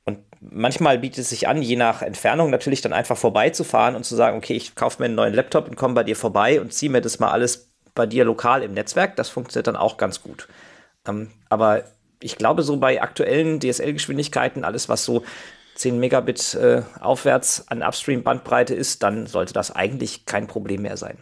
Und 0.04 0.20
manchmal 0.40 0.98
bietet 0.98 1.18
es 1.18 1.28
sich 1.28 1.48
an, 1.48 1.60
je 1.60 1.76
nach 1.76 2.00
Entfernung 2.00 2.48
natürlich 2.48 2.80
dann 2.80 2.94
einfach 2.94 3.18
vorbeizufahren 3.18 3.96
und 3.96 4.04
zu 4.04 4.16
sagen, 4.16 4.38
okay, 4.38 4.54
ich 4.54 4.74
kaufe 4.76 5.02
mir 5.02 5.06
einen 5.06 5.14
neuen 5.14 5.34
Laptop 5.34 5.68
und 5.68 5.76
komme 5.76 5.92
bei 5.92 6.04
dir 6.04 6.16
vorbei 6.16 6.58
und 6.58 6.72
ziehe 6.72 6.90
mir 6.90 7.02
das 7.02 7.18
mal 7.18 7.30
alles 7.30 7.70
bei 7.94 8.06
dir 8.06 8.24
lokal 8.24 8.62
im 8.62 8.72
Netzwerk. 8.72 9.16
Das 9.16 9.28
funktioniert 9.28 9.66
dann 9.66 9.76
auch 9.76 9.98
ganz 9.98 10.22
gut. 10.22 10.48
Ähm, 11.06 11.32
aber 11.50 11.84
ich 12.22 12.36
glaube, 12.36 12.62
so 12.62 12.78
bei 12.78 13.02
aktuellen 13.02 13.60
DSL-Geschwindigkeiten, 13.60 14.64
alles 14.64 14.88
was 14.88 15.04
so 15.04 15.22
10 15.74 15.98
Megabit 15.98 16.54
äh, 16.54 16.82
aufwärts 16.98 17.68
an 17.68 17.82
Upstream-Bandbreite 17.82 18.74
ist, 18.74 19.02
dann 19.02 19.26
sollte 19.26 19.52
das 19.52 19.70
eigentlich 19.70 20.24
kein 20.24 20.46
Problem 20.46 20.82
mehr 20.82 20.96
sein. 20.96 21.18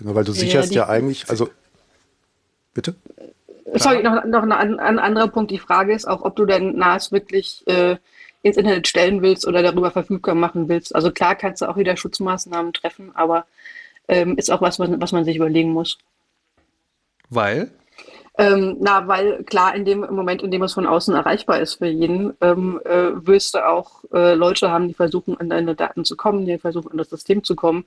Genau, 0.00 0.14
weil 0.14 0.24
du 0.24 0.32
sicherst 0.32 0.74
ja, 0.74 0.84
ja 0.84 0.88
eigentlich, 0.88 1.28
also 1.28 1.50
bitte? 2.72 2.94
Sorry, 3.74 4.02
noch, 4.02 4.24
noch 4.24 4.42
ein, 4.42 4.80
ein, 4.80 4.98
anderer 4.98 5.28
Punkt. 5.28 5.50
Die 5.50 5.58
Frage 5.58 5.92
ist 5.92 6.08
auch, 6.08 6.22
ob 6.22 6.36
du 6.36 6.46
dein 6.46 6.74
NAS 6.74 7.12
wirklich 7.12 7.62
äh, 7.66 7.96
ins 8.42 8.56
Internet 8.56 8.88
stellen 8.88 9.20
willst 9.20 9.46
oder 9.46 9.62
darüber 9.62 9.90
verfügbar 9.90 10.34
machen 10.34 10.70
willst. 10.70 10.94
Also 10.94 11.12
klar 11.12 11.34
kannst 11.34 11.60
du 11.60 11.66
auch 11.68 11.76
wieder 11.76 11.98
Schutzmaßnahmen 11.98 12.72
treffen, 12.72 13.10
aber 13.14 13.44
ähm, 14.08 14.38
ist 14.38 14.50
auch 14.50 14.62
was, 14.62 14.78
was 14.78 15.12
man 15.12 15.24
sich 15.26 15.36
überlegen 15.36 15.72
muss. 15.72 15.98
Weil? 17.28 17.70
Ähm, 18.38 18.78
na, 18.80 19.06
weil 19.06 19.44
klar, 19.44 19.74
in 19.74 19.84
dem 19.84 20.00
Moment, 20.00 20.42
in 20.42 20.50
dem 20.50 20.62
es 20.62 20.72
von 20.72 20.86
außen 20.86 21.14
erreichbar 21.14 21.60
ist 21.60 21.74
für 21.74 21.88
jeden, 21.88 22.32
ähm, 22.40 22.80
äh, 22.86 23.26
wirst 23.26 23.54
du 23.54 23.68
auch 23.68 24.04
äh, 24.14 24.32
Leute 24.32 24.70
haben, 24.70 24.88
die 24.88 24.94
versuchen, 24.94 25.38
an 25.38 25.50
deine 25.50 25.74
Daten 25.74 26.06
zu 26.06 26.16
kommen, 26.16 26.46
die 26.46 26.56
versuchen, 26.56 26.90
an 26.90 26.96
das 26.96 27.10
System 27.10 27.44
zu 27.44 27.54
kommen, 27.54 27.84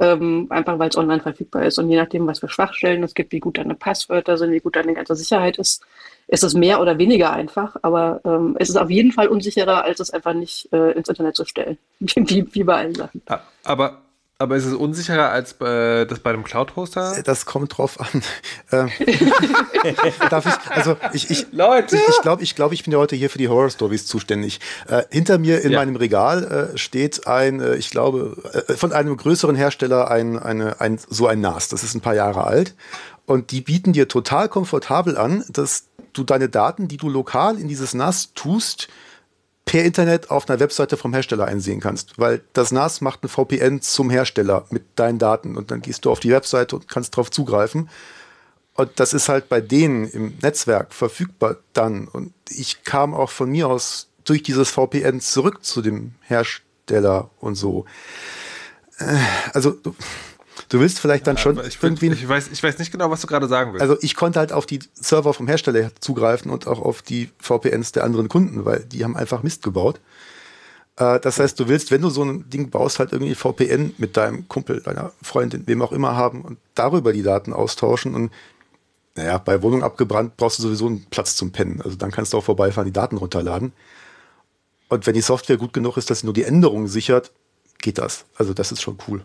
ähm, 0.00 0.46
einfach 0.48 0.78
weil 0.78 0.88
es 0.88 0.96
online 0.96 1.20
verfügbar 1.20 1.64
ist. 1.64 1.78
Und 1.78 1.90
je 1.90 1.96
nachdem, 1.96 2.26
was 2.26 2.40
für 2.40 2.48
Schwachstellen 2.48 3.02
es 3.02 3.14
gibt, 3.14 3.32
wie 3.32 3.40
gut 3.40 3.58
deine 3.58 3.74
Passwörter 3.74 4.38
sind, 4.38 4.52
wie 4.52 4.60
gut 4.60 4.74
deine 4.74 4.94
ganze 4.94 5.14
Sicherheit 5.14 5.58
ist, 5.58 5.84
ist 6.26 6.42
es 6.42 6.54
mehr 6.54 6.80
oder 6.80 6.98
weniger 6.98 7.32
einfach. 7.32 7.76
Aber 7.82 8.20
ähm, 8.24 8.56
es 8.58 8.70
ist 8.70 8.76
auf 8.76 8.90
jeden 8.90 9.12
Fall 9.12 9.28
unsicherer, 9.28 9.84
als 9.84 10.00
es 10.00 10.10
einfach 10.10 10.32
nicht 10.32 10.72
äh, 10.72 10.92
ins 10.92 11.08
Internet 11.08 11.36
zu 11.36 11.44
stellen, 11.44 11.78
wie, 12.00 12.46
wie 12.52 12.64
bei 12.64 12.76
allen 12.76 12.94
Sachen. 12.94 13.22
Aber 13.62 13.98
aber 14.40 14.56
ist 14.56 14.64
es 14.64 14.72
unsicherer 14.72 15.28
als 15.28 15.52
äh, 15.60 16.06
das 16.06 16.18
bei 16.20 16.30
einem 16.30 16.44
Cloud-Hoster? 16.44 17.18
Äh, 17.18 17.22
das 17.22 17.44
kommt 17.44 17.76
drauf 17.76 18.00
an. 18.00 18.22
Ähm, 18.72 18.88
darf 20.30 20.46
ich, 20.46 20.70
also 20.70 20.96
ich, 21.12 21.28
ich, 21.28 21.46
Leute. 21.52 21.96
ich, 21.96 22.02
ich 22.08 22.22
glaube, 22.22 22.42
ich, 22.44 22.54
glaub, 22.54 22.72
ich 22.72 22.84
bin 22.84 22.92
ja 22.92 22.98
heute 23.00 23.16
hier 23.16 23.28
für 23.28 23.38
die 23.38 23.48
Horror-Stories 23.48 24.06
zuständig. 24.06 24.60
Äh, 24.86 25.02
hinter 25.10 25.38
mir 25.38 25.62
in 25.62 25.72
ja. 25.72 25.80
meinem 25.80 25.96
Regal 25.96 26.70
äh, 26.72 26.78
steht 26.78 27.26
ein, 27.26 27.60
äh, 27.60 27.74
ich 27.74 27.90
glaube, 27.90 28.36
äh, 28.68 28.74
von 28.74 28.92
einem 28.92 29.16
größeren 29.16 29.56
Hersteller 29.56 30.08
ein, 30.08 30.38
eine, 30.38 30.80
ein, 30.80 31.00
so 31.08 31.26
ein 31.26 31.40
NAS. 31.40 31.66
Das 31.68 31.82
ist 31.82 31.96
ein 31.96 32.00
paar 32.00 32.14
Jahre 32.14 32.44
alt. 32.44 32.76
Und 33.26 33.50
die 33.50 33.60
bieten 33.60 33.92
dir 33.92 34.06
total 34.06 34.48
komfortabel 34.48 35.18
an, 35.18 35.44
dass 35.48 35.88
du 36.12 36.22
deine 36.22 36.48
Daten, 36.48 36.86
die 36.86 36.96
du 36.96 37.08
lokal 37.08 37.58
in 37.58 37.66
dieses 37.66 37.92
NAS 37.92 38.34
tust, 38.34 38.88
per 39.64 39.84
Internet 39.84 40.30
auf 40.30 40.48
einer 40.48 40.58
Webseite 40.58 40.96
vom 40.96 41.12
Hersteller 41.12 41.46
einsehen 41.46 41.80
kannst, 41.80 42.18
weil 42.18 42.42
das 42.52 42.72
NAS 42.72 43.00
macht 43.00 43.22
ein 43.22 43.28
VPN 43.28 43.80
zum 43.82 44.10
Hersteller 44.10 44.66
mit 44.70 44.84
deinen 44.96 45.18
Daten 45.18 45.56
und 45.56 45.70
dann 45.70 45.80
gehst 45.80 46.04
du 46.04 46.10
auf 46.10 46.20
die 46.20 46.30
Webseite 46.30 46.76
und 46.76 46.88
kannst 46.88 47.14
darauf 47.14 47.30
zugreifen. 47.30 47.88
Und 48.74 48.98
das 48.98 49.12
ist 49.12 49.28
halt 49.28 49.48
bei 49.48 49.60
denen 49.60 50.08
im 50.08 50.38
Netzwerk 50.42 50.94
verfügbar 50.94 51.56
dann. 51.72 52.08
Und 52.08 52.32
ich 52.48 52.82
kam 52.84 53.14
auch 53.14 53.30
von 53.30 53.50
mir 53.50 53.68
aus 53.68 54.08
durch 54.24 54.42
dieses 54.42 54.70
VPN 54.70 55.20
zurück 55.20 55.64
zu 55.64 55.82
dem 55.82 56.14
Hersteller 56.22 57.30
und 57.40 57.56
so. 57.56 57.84
Äh, 58.98 59.18
also 59.52 59.76
Du 60.70 60.78
willst 60.78 61.00
vielleicht 61.00 61.26
dann 61.26 61.36
schon 61.36 61.60
ich, 61.66 61.82
irgendwie. 61.82 62.12
Ich 62.12 62.28
weiß, 62.28 62.48
ich 62.52 62.62
weiß 62.62 62.78
nicht 62.78 62.92
genau, 62.92 63.10
was 63.10 63.20
du 63.20 63.26
gerade 63.26 63.48
sagen 63.48 63.72
willst. 63.72 63.82
Also 63.82 63.96
ich 64.00 64.14
konnte 64.14 64.38
halt 64.38 64.52
auf 64.52 64.66
die 64.66 64.78
Server 64.94 65.34
vom 65.34 65.48
Hersteller 65.48 65.90
zugreifen 65.98 66.50
und 66.50 66.68
auch 66.68 66.80
auf 66.80 67.02
die 67.02 67.28
VPNs 67.38 67.90
der 67.90 68.04
anderen 68.04 68.28
Kunden, 68.28 68.64
weil 68.64 68.84
die 68.84 69.02
haben 69.02 69.16
einfach 69.16 69.42
Mist 69.42 69.64
gebaut. 69.64 70.00
Äh, 70.96 71.18
das 71.18 71.40
heißt, 71.40 71.58
du 71.58 71.66
willst, 71.66 71.90
wenn 71.90 72.02
du 72.02 72.08
so 72.08 72.22
ein 72.22 72.48
Ding 72.48 72.70
baust, 72.70 73.00
halt 73.00 73.12
irgendwie 73.12 73.34
VPN 73.34 73.94
mit 73.98 74.16
deinem 74.16 74.46
Kumpel, 74.46 74.80
deiner 74.80 75.10
Freundin, 75.22 75.66
wem 75.66 75.82
auch 75.82 75.90
immer 75.90 76.14
haben 76.14 76.42
und 76.42 76.56
darüber 76.76 77.12
die 77.12 77.24
Daten 77.24 77.52
austauschen. 77.52 78.14
Und 78.14 78.30
naja, 79.16 79.38
bei 79.38 79.62
Wohnung 79.62 79.82
abgebrannt 79.82 80.36
brauchst 80.36 80.60
du 80.60 80.62
sowieso 80.62 80.86
einen 80.86 81.04
Platz 81.06 81.34
zum 81.34 81.50
Pennen. 81.50 81.82
Also 81.82 81.96
dann 81.96 82.12
kannst 82.12 82.32
du 82.32 82.38
auch 82.38 82.44
vorbeifahren, 82.44 82.86
die 82.86 82.92
Daten 82.92 83.16
runterladen. 83.16 83.72
Und 84.88 85.04
wenn 85.04 85.14
die 85.14 85.20
Software 85.20 85.56
gut 85.56 85.72
genug 85.72 85.96
ist, 85.96 86.10
dass 86.10 86.20
sie 86.20 86.26
nur 86.26 86.34
die 86.34 86.44
Änderungen 86.44 86.86
sichert, 86.86 87.32
geht 87.78 87.98
das. 87.98 88.24
Also 88.36 88.54
das 88.54 88.70
ist 88.70 88.82
schon 88.82 88.98
cool. 89.08 89.24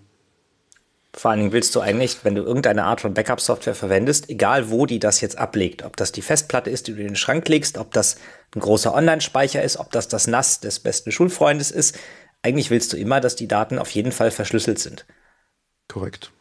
Vor 1.17 1.31
allen 1.31 1.39
Dingen 1.39 1.51
willst 1.53 1.73
du 1.75 1.79
eigentlich, 1.79 2.19
wenn 2.23 2.35
du 2.35 2.43
irgendeine 2.43 2.83
Art 2.83 2.99
von 2.99 3.13
Backup-Software 3.13 3.73
verwendest, 3.73 4.29
egal 4.29 4.69
wo 4.69 4.85
die 4.85 4.99
das 4.99 5.21
jetzt 5.21 5.37
ablegt, 5.37 5.83
ob 5.83 5.95
das 5.95 6.11
die 6.11 6.21
Festplatte 6.21 6.69
ist, 6.69 6.87
die 6.87 6.93
du 6.93 6.99
in 6.99 7.07
den 7.07 7.15
Schrank 7.15 7.47
legst, 7.47 7.77
ob 7.77 7.93
das 7.93 8.17
ein 8.53 8.59
großer 8.59 8.93
Online-Speicher 8.93 9.63
ist, 9.63 9.77
ob 9.77 9.91
das 9.91 10.09
das 10.09 10.27
NAS 10.27 10.59
des 10.59 10.79
besten 10.79 11.13
Schulfreundes 11.13 11.71
ist, 11.71 11.97
eigentlich 12.41 12.69
willst 12.69 12.91
du 12.91 12.97
immer, 12.97 13.21
dass 13.21 13.37
die 13.37 13.47
Daten 13.47 13.79
auf 13.79 13.91
jeden 13.91 14.11
Fall 14.11 14.29
verschlüsselt 14.29 14.77
sind. 14.77 15.05
Korrekt. 15.87 16.31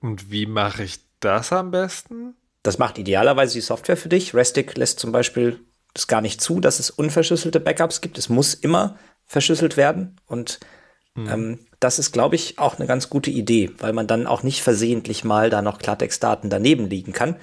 Und 0.00 0.30
wie 0.30 0.44
mache 0.44 0.84
ich 0.84 1.00
das 1.20 1.50
am 1.50 1.70
besten? 1.70 2.36
Das 2.62 2.76
macht 2.76 2.98
idealerweise 2.98 3.54
die 3.54 3.62
Software 3.62 3.96
für 3.96 4.10
dich. 4.10 4.34
Restic 4.34 4.76
lässt 4.76 5.00
zum 5.00 5.12
Beispiel 5.12 5.60
das 5.94 6.08
gar 6.08 6.20
nicht 6.20 6.42
zu, 6.42 6.60
dass 6.60 6.78
es 6.78 6.90
unverschlüsselte 6.90 7.58
Backups 7.58 8.02
gibt. 8.02 8.18
Es 8.18 8.28
muss 8.28 8.52
immer 8.52 8.98
verschlüsselt 9.24 9.78
werden 9.78 10.20
und 10.26 10.60
Mhm. 11.14 11.28
Ähm, 11.28 11.58
das 11.80 11.98
ist, 11.98 12.12
glaube 12.12 12.34
ich, 12.34 12.58
auch 12.58 12.78
eine 12.78 12.86
ganz 12.86 13.10
gute 13.10 13.30
Idee, 13.30 13.70
weil 13.78 13.92
man 13.92 14.06
dann 14.06 14.26
auch 14.26 14.42
nicht 14.42 14.62
versehentlich 14.62 15.24
mal 15.24 15.50
da 15.50 15.62
noch 15.62 15.78
Klartextdaten 15.78 16.50
daneben 16.50 16.88
liegen 16.88 17.12
kann. 17.12 17.36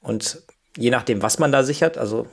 Und 0.00 0.42
je 0.76 0.90
nachdem, 0.90 1.22
was 1.22 1.38
man 1.38 1.52
da 1.52 1.62
sichert, 1.62 1.98
also 1.98 2.26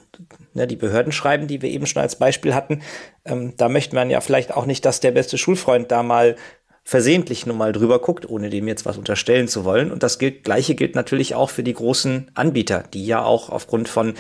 ne, 0.54 0.68
die 0.68 0.76
Behörden 0.76 1.12
schreiben, 1.12 1.48
die 1.48 1.62
wir 1.62 1.70
eben 1.70 1.86
schon 1.86 2.02
als 2.02 2.16
Beispiel 2.16 2.56
hatten, 2.56 2.82
ähm, 3.26 3.54
da 3.58 3.70
möchte 3.70 3.96
man 3.96 4.10
ja 4.10 4.22
vielleicht 4.22 4.54
auch 4.54 4.66
nicht, 4.66 4.86
dass 4.86 5.00
der 5.00 5.12
beste 5.12 5.38
Schulfreund 5.38 5.92
da 5.92 6.04
mal 6.04 6.36
versehentlich 6.84 7.46
nur 7.46 7.56
mal 7.56 7.74
drüber 7.74 8.00
guckt, 8.00 8.28
ohne 8.28 8.50
dem 8.50 8.68
jetzt 8.68 8.86
was 8.86 8.98
unterstellen 8.98 9.48
zu 9.48 9.64
wollen. 9.66 9.92
Und 9.92 10.02
das 10.02 10.18
gilt, 10.18 10.44
gleiche 10.44 10.74
gilt 10.74 10.96
natürlich 10.96 11.36
auch 11.36 11.52
für 11.52 11.64
die 11.64 11.74
großen 11.74 12.32
Anbieter, 12.34 12.84
die 12.94 13.06
ja 13.06 13.24
auch 13.24 13.50
aufgrund 13.50 13.88
von 13.88 14.16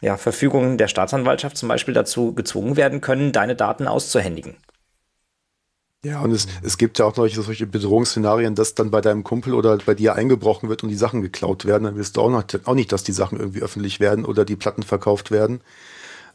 ja, 0.00 0.16
Verfügungen 0.16 0.78
der 0.78 0.86
Staatsanwaltschaft 0.86 1.56
zum 1.56 1.68
Beispiel 1.68 1.94
dazu 1.94 2.34
gezwungen 2.34 2.76
werden 2.76 3.00
können, 3.00 3.32
deine 3.32 3.56
Daten 3.56 3.88
auszuhändigen. 3.88 4.56
Ja, 6.04 6.20
und 6.20 6.30
es, 6.30 6.46
es 6.62 6.78
gibt 6.78 6.98
ja 7.00 7.06
auch 7.06 7.16
noch 7.16 7.26
solche 7.26 7.66
Bedrohungsszenarien, 7.66 8.54
dass 8.54 8.74
dann 8.76 8.92
bei 8.92 9.00
deinem 9.00 9.24
Kumpel 9.24 9.52
oder 9.52 9.76
bei 9.78 9.94
dir 9.94 10.14
eingebrochen 10.14 10.68
wird 10.68 10.84
und 10.84 10.90
die 10.90 10.94
Sachen 10.94 11.22
geklaut 11.22 11.64
werden. 11.64 11.84
Dann 11.84 11.96
willst 11.96 12.16
du 12.16 12.20
auch, 12.20 12.30
noch, 12.30 12.44
auch 12.64 12.74
nicht, 12.74 12.92
dass 12.92 13.02
die 13.02 13.12
Sachen 13.12 13.38
irgendwie 13.38 13.62
öffentlich 13.62 13.98
werden 13.98 14.24
oder 14.24 14.44
die 14.44 14.54
Platten 14.54 14.84
verkauft 14.84 15.32
werden. 15.32 15.60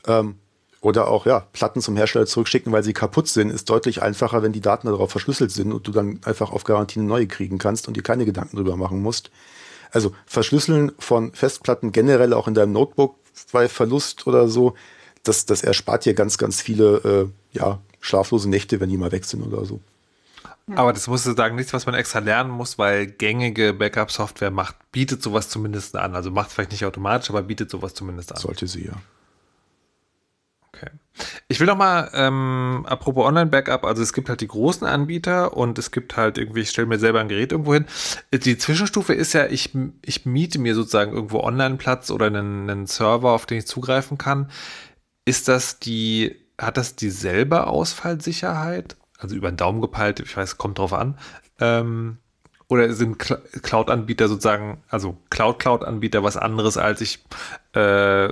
Ähm, 0.05 0.35
oder 0.81 1.07
auch, 1.07 1.25
ja, 1.25 1.47
Platten 1.53 1.81
zum 1.81 1.95
Hersteller 1.95 2.25
zurückschicken, 2.25 2.73
weil 2.73 2.83
sie 2.83 2.91
kaputt 2.91 3.29
sind, 3.29 3.51
ist 3.51 3.69
deutlich 3.69 4.01
einfacher, 4.01 4.43
wenn 4.43 4.51
die 4.51 4.59
Daten 4.59 4.87
darauf 4.87 5.11
verschlüsselt 5.11 5.51
sind 5.51 5.71
und 5.71 5.87
du 5.87 5.93
dann 5.93 6.19
einfach 6.25 6.51
auf 6.51 6.65
Garantie 6.65 6.99
eine 6.99 7.07
neue 7.07 7.27
kriegen 7.27 7.57
kannst 7.57 7.87
und 7.87 7.95
dir 7.95 8.03
keine 8.03 8.25
Gedanken 8.25 8.57
drüber 8.57 8.75
machen 8.75 9.01
musst. 9.01 9.31
Also 9.91 10.13
Verschlüsseln 10.25 10.91
von 10.99 11.33
Festplatten 11.33 11.93
generell 11.93 12.33
auch 12.33 12.49
in 12.49 12.53
deinem 12.53 12.73
Notebook 12.73 13.15
bei 13.53 13.69
Verlust 13.69 14.27
oder 14.27 14.49
so, 14.49 14.73
das, 15.23 15.45
das 15.45 15.63
erspart 15.63 16.03
dir 16.03 16.15
ganz, 16.15 16.37
ganz 16.37 16.61
viele 16.61 17.31
äh, 17.53 17.57
ja, 17.57 17.79
schlaflose 18.03 18.49
Nächte, 18.49 18.79
wenn 18.79 18.89
die 18.89 18.97
mal 18.97 19.11
weg 19.11 19.25
sind 19.25 19.41
oder 19.41 19.65
so. 19.65 19.79
Aber 20.75 20.93
das 20.93 21.07
muss 21.07 21.25
ich 21.25 21.35
sagen, 21.35 21.55
nichts, 21.55 21.73
was 21.73 21.85
man 21.85 21.95
extra 21.95 22.19
lernen 22.19 22.51
muss, 22.51 22.77
weil 22.77 23.07
gängige 23.07 23.73
Backup-Software 23.73 24.51
macht, 24.51 24.75
bietet 24.91 25.21
sowas 25.21 25.49
zumindest 25.49 25.95
an. 25.95 26.15
Also 26.15 26.31
macht 26.31 26.49
es 26.49 26.53
vielleicht 26.53 26.71
nicht 26.71 26.85
automatisch, 26.85 27.29
aber 27.29 27.43
bietet 27.43 27.69
sowas 27.69 27.93
zumindest 27.93 28.31
an. 28.31 28.39
Sollte 28.39 28.67
sie, 28.67 28.85
ja. 28.85 28.93
Okay. 30.69 30.89
Ich 31.47 31.59
will 31.59 31.67
noch 31.67 31.77
mal, 31.77 32.09
ähm, 32.13 32.85
apropos 32.87 33.25
Online-Backup, 33.25 33.83
also 33.83 34.01
es 34.01 34.13
gibt 34.13 34.29
halt 34.29 34.41
die 34.41 34.47
großen 34.47 34.87
Anbieter 34.87 35.55
und 35.55 35.77
es 35.77 35.91
gibt 35.91 36.17
halt 36.17 36.37
irgendwie, 36.37 36.61
ich 36.61 36.69
stelle 36.69 36.87
mir 36.87 36.97
selber 36.97 37.19
ein 37.19 37.27
Gerät 37.27 37.51
irgendwo 37.51 37.73
hin. 37.73 37.85
Die 38.33 38.57
Zwischenstufe 38.57 39.13
ist 39.13 39.33
ja, 39.33 39.45
ich, 39.45 39.75
ich 40.01 40.25
miete 40.25 40.59
mir 40.59 40.75
sozusagen 40.75 41.13
irgendwo 41.13 41.41
Online-Platz 41.41 42.09
oder 42.09 42.27
einen, 42.27 42.69
einen 42.69 42.87
Server, 42.87 43.31
auf 43.31 43.45
den 43.45 43.59
ich 43.59 43.67
zugreifen 43.67 44.17
kann. 44.17 44.49
Ist 45.25 45.47
das 45.47 45.79
die, 45.79 46.42
hat 46.57 46.77
das 46.77 46.95
dieselbe 46.95 47.67
Ausfallsicherheit? 47.67 48.95
Also 49.17 49.35
über 49.35 49.51
den 49.51 49.57
Daumen 49.57 49.81
gepeilt, 49.81 50.19
ich 50.19 50.35
weiß, 50.35 50.57
kommt 50.57 50.79
drauf 50.79 50.93
an. 50.93 51.17
Ähm, 51.59 52.17
oder 52.67 52.91
sind 52.93 53.17
Cloud-Anbieter 53.17 54.27
sozusagen, 54.27 54.81
also 54.89 55.17
Cloud-Cloud-Anbieter 55.29 56.23
was 56.23 56.37
anderes 56.37 56.77
als 56.77 57.01
ich 57.01 57.23
äh, 57.73 58.29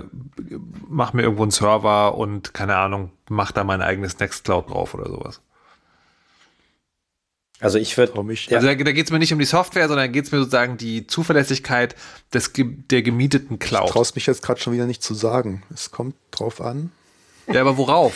mache 0.88 1.16
mir 1.16 1.24
irgendwo 1.24 1.44
einen 1.44 1.52
Server 1.52 2.16
und 2.16 2.54
keine 2.54 2.76
Ahnung, 2.78 3.12
mache 3.30 3.54
da 3.54 3.64
mein 3.64 3.82
eigenes 3.82 4.18
Nextcloud 4.20 4.70
drauf 4.70 4.94
oder 4.94 5.10
sowas? 5.10 5.42
Also 7.60 7.78
ich 7.78 7.96
würde. 7.96 8.14
Ja. 8.48 8.58
Also 8.58 8.68
da, 8.68 8.74
da 8.74 8.92
geht 8.92 9.06
es 9.06 9.12
mir 9.12 9.20
nicht 9.20 9.34
um 9.34 9.40
die 9.40 9.46
Software, 9.46 9.88
sondern 9.88 10.08
da 10.08 10.12
geht 10.12 10.26
es 10.26 10.32
mir 10.32 10.40
sozusagen 10.40 10.78
die 10.78 11.06
Zuverlässigkeit 11.06 11.96
des, 12.34 12.52
der 12.56 13.04
gemieteten 13.04 13.60
Cloud. 13.60 13.90
Du 13.90 13.94
traust 13.94 14.16
mich 14.16 14.26
jetzt 14.26 14.42
gerade 14.42 14.60
schon 14.60 14.74
wieder 14.74 14.88
nicht 14.88 15.04
zu 15.04 15.14
sagen. 15.14 15.62
Es 15.72 15.92
kommt 15.92 16.16
drauf 16.32 16.60
an. 16.60 16.92
Ja, 17.48 17.62
aber 17.62 17.78
worauf? 17.78 18.14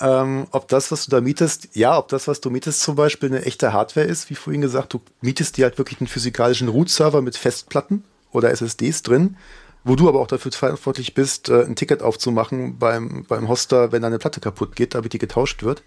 ähm, 0.00 0.46
ob 0.50 0.68
das, 0.68 0.90
was 0.92 1.06
du 1.06 1.10
da 1.10 1.20
mietest, 1.20 1.70
ja, 1.74 1.98
ob 1.98 2.08
das, 2.08 2.28
was 2.28 2.40
du 2.40 2.50
mietest, 2.50 2.80
zum 2.80 2.96
Beispiel 2.96 3.30
eine 3.30 3.44
echte 3.44 3.72
Hardware 3.72 4.06
ist, 4.06 4.28
wie 4.30 4.34
vorhin 4.34 4.60
gesagt, 4.60 4.92
du 4.92 5.00
mietest 5.20 5.56
dir 5.56 5.64
halt 5.64 5.78
wirklich 5.78 6.00
einen 6.00 6.08
physikalischen 6.08 6.68
Root-Server 6.68 7.22
mit 7.22 7.36
Festplatten 7.36 8.04
oder 8.30 8.50
SSDs 8.50 9.02
drin, 9.02 9.36
wo 9.84 9.96
du 9.96 10.08
aber 10.08 10.20
auch 10.20 10.26
dafür 10.26 10.52
verantwortlich 10.52 11.14
bist, 11.14 11.48
äh, 11.48 11.64
ein 11.64 11.76
Ticket 11.76 12.02
aufzumachen 12.02 12.78
beim, 12.78 13.24
beim 13.26 13.48
Hoster, 13.48 13.92
wenn 13.92 14.02
deine 14.02 14.18
Platte 14.18 14.40
kaputt 14.40 14.76
geht, 14.76 14.94
damit 14.94 15.12
die 15.12 15.18
getauscht 15.18 15.62
wird. 15.62 15.82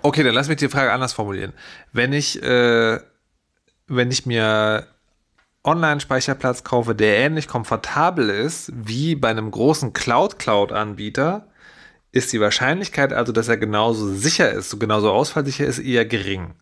Okay, 0.00 0.22
dann 0.22 0.34
lass 0.34 0.48
mich 0.48 0.58
die 0.58 0.68
Frage 0.68 0.92
anders 0.92 1.12
formulieren. 1.12 1.52
Wenn 1.92 2.12
ich, 2.12 2.42
äh, 2.42 3.00
wenn 3.86 4.10
ich 4.10 4.24
mir 4.24 4.86
Online-Speicherplatz 5.62 6.62
kaufe, 6.62 6.94
der 6.94 7.18
ähnlich 7.18 7.48
komfortabel 7.48 8.30
ist 8.30 8.70
wie 8.74 9.14
bei 9.14 9.28
einem 9.28 9.50
großen 9.50 9.92
Cloud-Cloud-Anbieter, 9.94 11.48
ist 12.14 12.32
die 12.32 12.40
Wahrscheinlichkeit 12.40 13.12
also, 13.12 13.32
dass 13.32 13.48
er 13.48 13.56
genauso 13.56 14.14
sicher 14.14 14.50
ist, 14.52 14.78
genauso 14.78 15.10
ausfallsicher 15.10 15.66
ist, 15.66 15.80
eher 15.80 16.06
gering. 16.06 16.54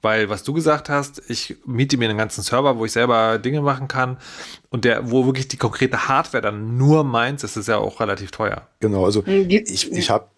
Weil, 0.00 0.30
was 0.30 0.44
du 0.44 0.52
gesagt 0.52 0.88
hast, 0.88 1.22
ich 1.28 1.56
miete 1.66 1.96
mir 1.96 2.08
einen 2.08 2.18
ganzen 2.18 2.42
Server, 2.42 2.78
wo 2.78 2.84
ich 2.84 2.92
selber 2.92 3.38
Dinge 3.38 3.60
machen 3.60 3.88
kann 3.88 4.16
und 4.70 4.84
der, 4.84 5.10
wo 5.10 5.26
wirklich 5.26 5.48
die 5.48 5.56
konkrete 5.56 6.08
Hardware 6.08 6.40
dann 6.40 6.78
nur 6.78 7.04
meins 7.04 7.44
ist, 7.44 7.56
ist 7.56 7.68
ja 7.68 7.78
auch 7.78 8.00
relativ 8.00 8.30
teuer. 8.30 8.68
Genau, 8.80 9.04
also 9.04 9.26
hm, 9.26 9.50
ich, 9.50 9.92
ich 9.92 10.10
habe 10.10 10.28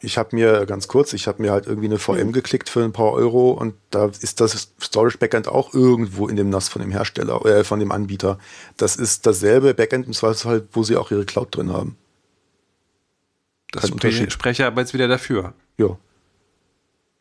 ich 0.00 0.18
habe 0.18 0.36
mir 0.36 0.66
ganz 0.66 0.88
kurz, 0.88 1.14
ich 1.14 1.26
habe 1.26 1.42
mir 1.42 1.50
halt 1.50 1.66
irgendwie 1.66 1.88
eine 1.88 1.98
VM 1.98 2.28
mhm. 2.28 2.32
geklickt 2.32 2.68
für 2.68 2.84
ein 2.84 2.92
paar 2.92 3.12
Euro 3.12 3.50
und 3.50 3.74
da 3.90 4.06
ist 4.20 4.40
das 4.40 4.72
Storage 4.80 5.18
Backend 5.18 5.48
auch 5.48 5.74
irgendwo 5.74 6.28
in 6.28 6.36
dem 6.36 6.48
NAS 6.48 6.68
von 6.68 6.80
dem 6.80 6.92
Hersteller, 6.92 7.44
äh, 7.44 7.64
von 7.64 7.80
dem 7.80 7.90
Anbieter. 7.90 8.38
Das 8.76 8.96
ist 8.96 9.26
dasselbe 9.26 9.74
Backend 9.74 10.06
im 10.06 10.12
Zweifelsfall, 10.12 10.68
wo 10.72 10.82
sie 10.82 10.96
auch 10.96 11.10
ihre 11.10 11.24
Cloud 11.24 11.56
drin 11.56 11.72
haben. 11.72 11.96
Das 13.80 13.88
spreche, 13.88 14.30
spreche 14.30 14.66
aber 14.66 14.80
jetzt 14.80 14.94
wieder 14.94 15.08
dafür. 15.08 15.54
Ja. 15.78 15.98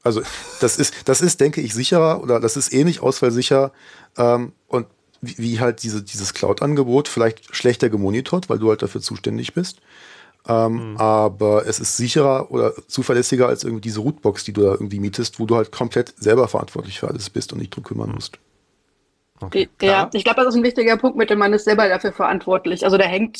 Also 0.03 0.21
das 0.59 0.77
ist, 0.77 0.93
das 1.05 1.21
ist, 1.21 1.41
denke 1.41 1.61
ich, 1.61 1.73
sicherer 1.73 2.21
oder 2.21 2.39
das 2.39 2.57
ist 2.57 2.71
ähnlich 2.71 3.01
ausfallsicher 3.01 3.71
ähm, 4.17 4.53
und 4.67 4.85
wie, 5.21 5.35
wie, 5.37 5.59
halt 5.59 5.81
diese, 5.81 6.03
dieses 6.03 6.33
Cloud-Angebot 6.33 7.07
vielleicht 7.07 7.55
schlechter 7.55 7.89
gemonitort, 7.89 8.47
weil 8.49 8.59
du 8.59 8.69
halt 8.69 8.83
dafür 8.83 9.01
zuständig 9.01 9.53
bist. 9.53 9.81
Ähm, 10.47 10.91
mhm. 10.91 10.97
Aber 10.97 11.65
es 11.65 11.79
ist 11.79 11.97
sicherer 11.97 12.51
oder 12.51 12.73
zuverlässiger 12.87 13.47
als 13.47 13.63
irgendwie 13.63 13.81
diese 13.81 14.01
Rootbox, 14.01 14.43
die 14.43 14.53
du 14.53 14.61
da 14.61 14.71
irgendwie 14.73 14.99
mietest, 14.99 15.39
wo 15.39 15.47
du 15.47 15.55
halt 15.55 15.71
komplett 15.71 16.13
selber 16.17 16.47
verantwortlich 16.47 16.99
für 16.99 17.07
alles 17.07 17.31
bist 17.31 17.51
und 17.51 17.59
nicht 17.59 17.75
drum 17.75 17.83
kümmern 17.83 18.11
musst. 18.11 18.37
Okay, 19.41 19.67
ja, 19.81 20.09
ich 20.13 20.23
glaube, 20.23 20.41
das 20.43 20.53
ist 20.53 20.55
ein 20.55 20.63
wichtiger 20.63 20.97
Punkt 20.97 21.17
mit 21.17 21.29
dem 21.29 21.39
man 21.39 21.51
ist 21.51 21.65
selber 21.65 21.89
dafür 21.89 22.13
verantwortlich. 22.13 22.85
Also 22.85 22.97
da 22.97 23.05
hängt 23.05 23.39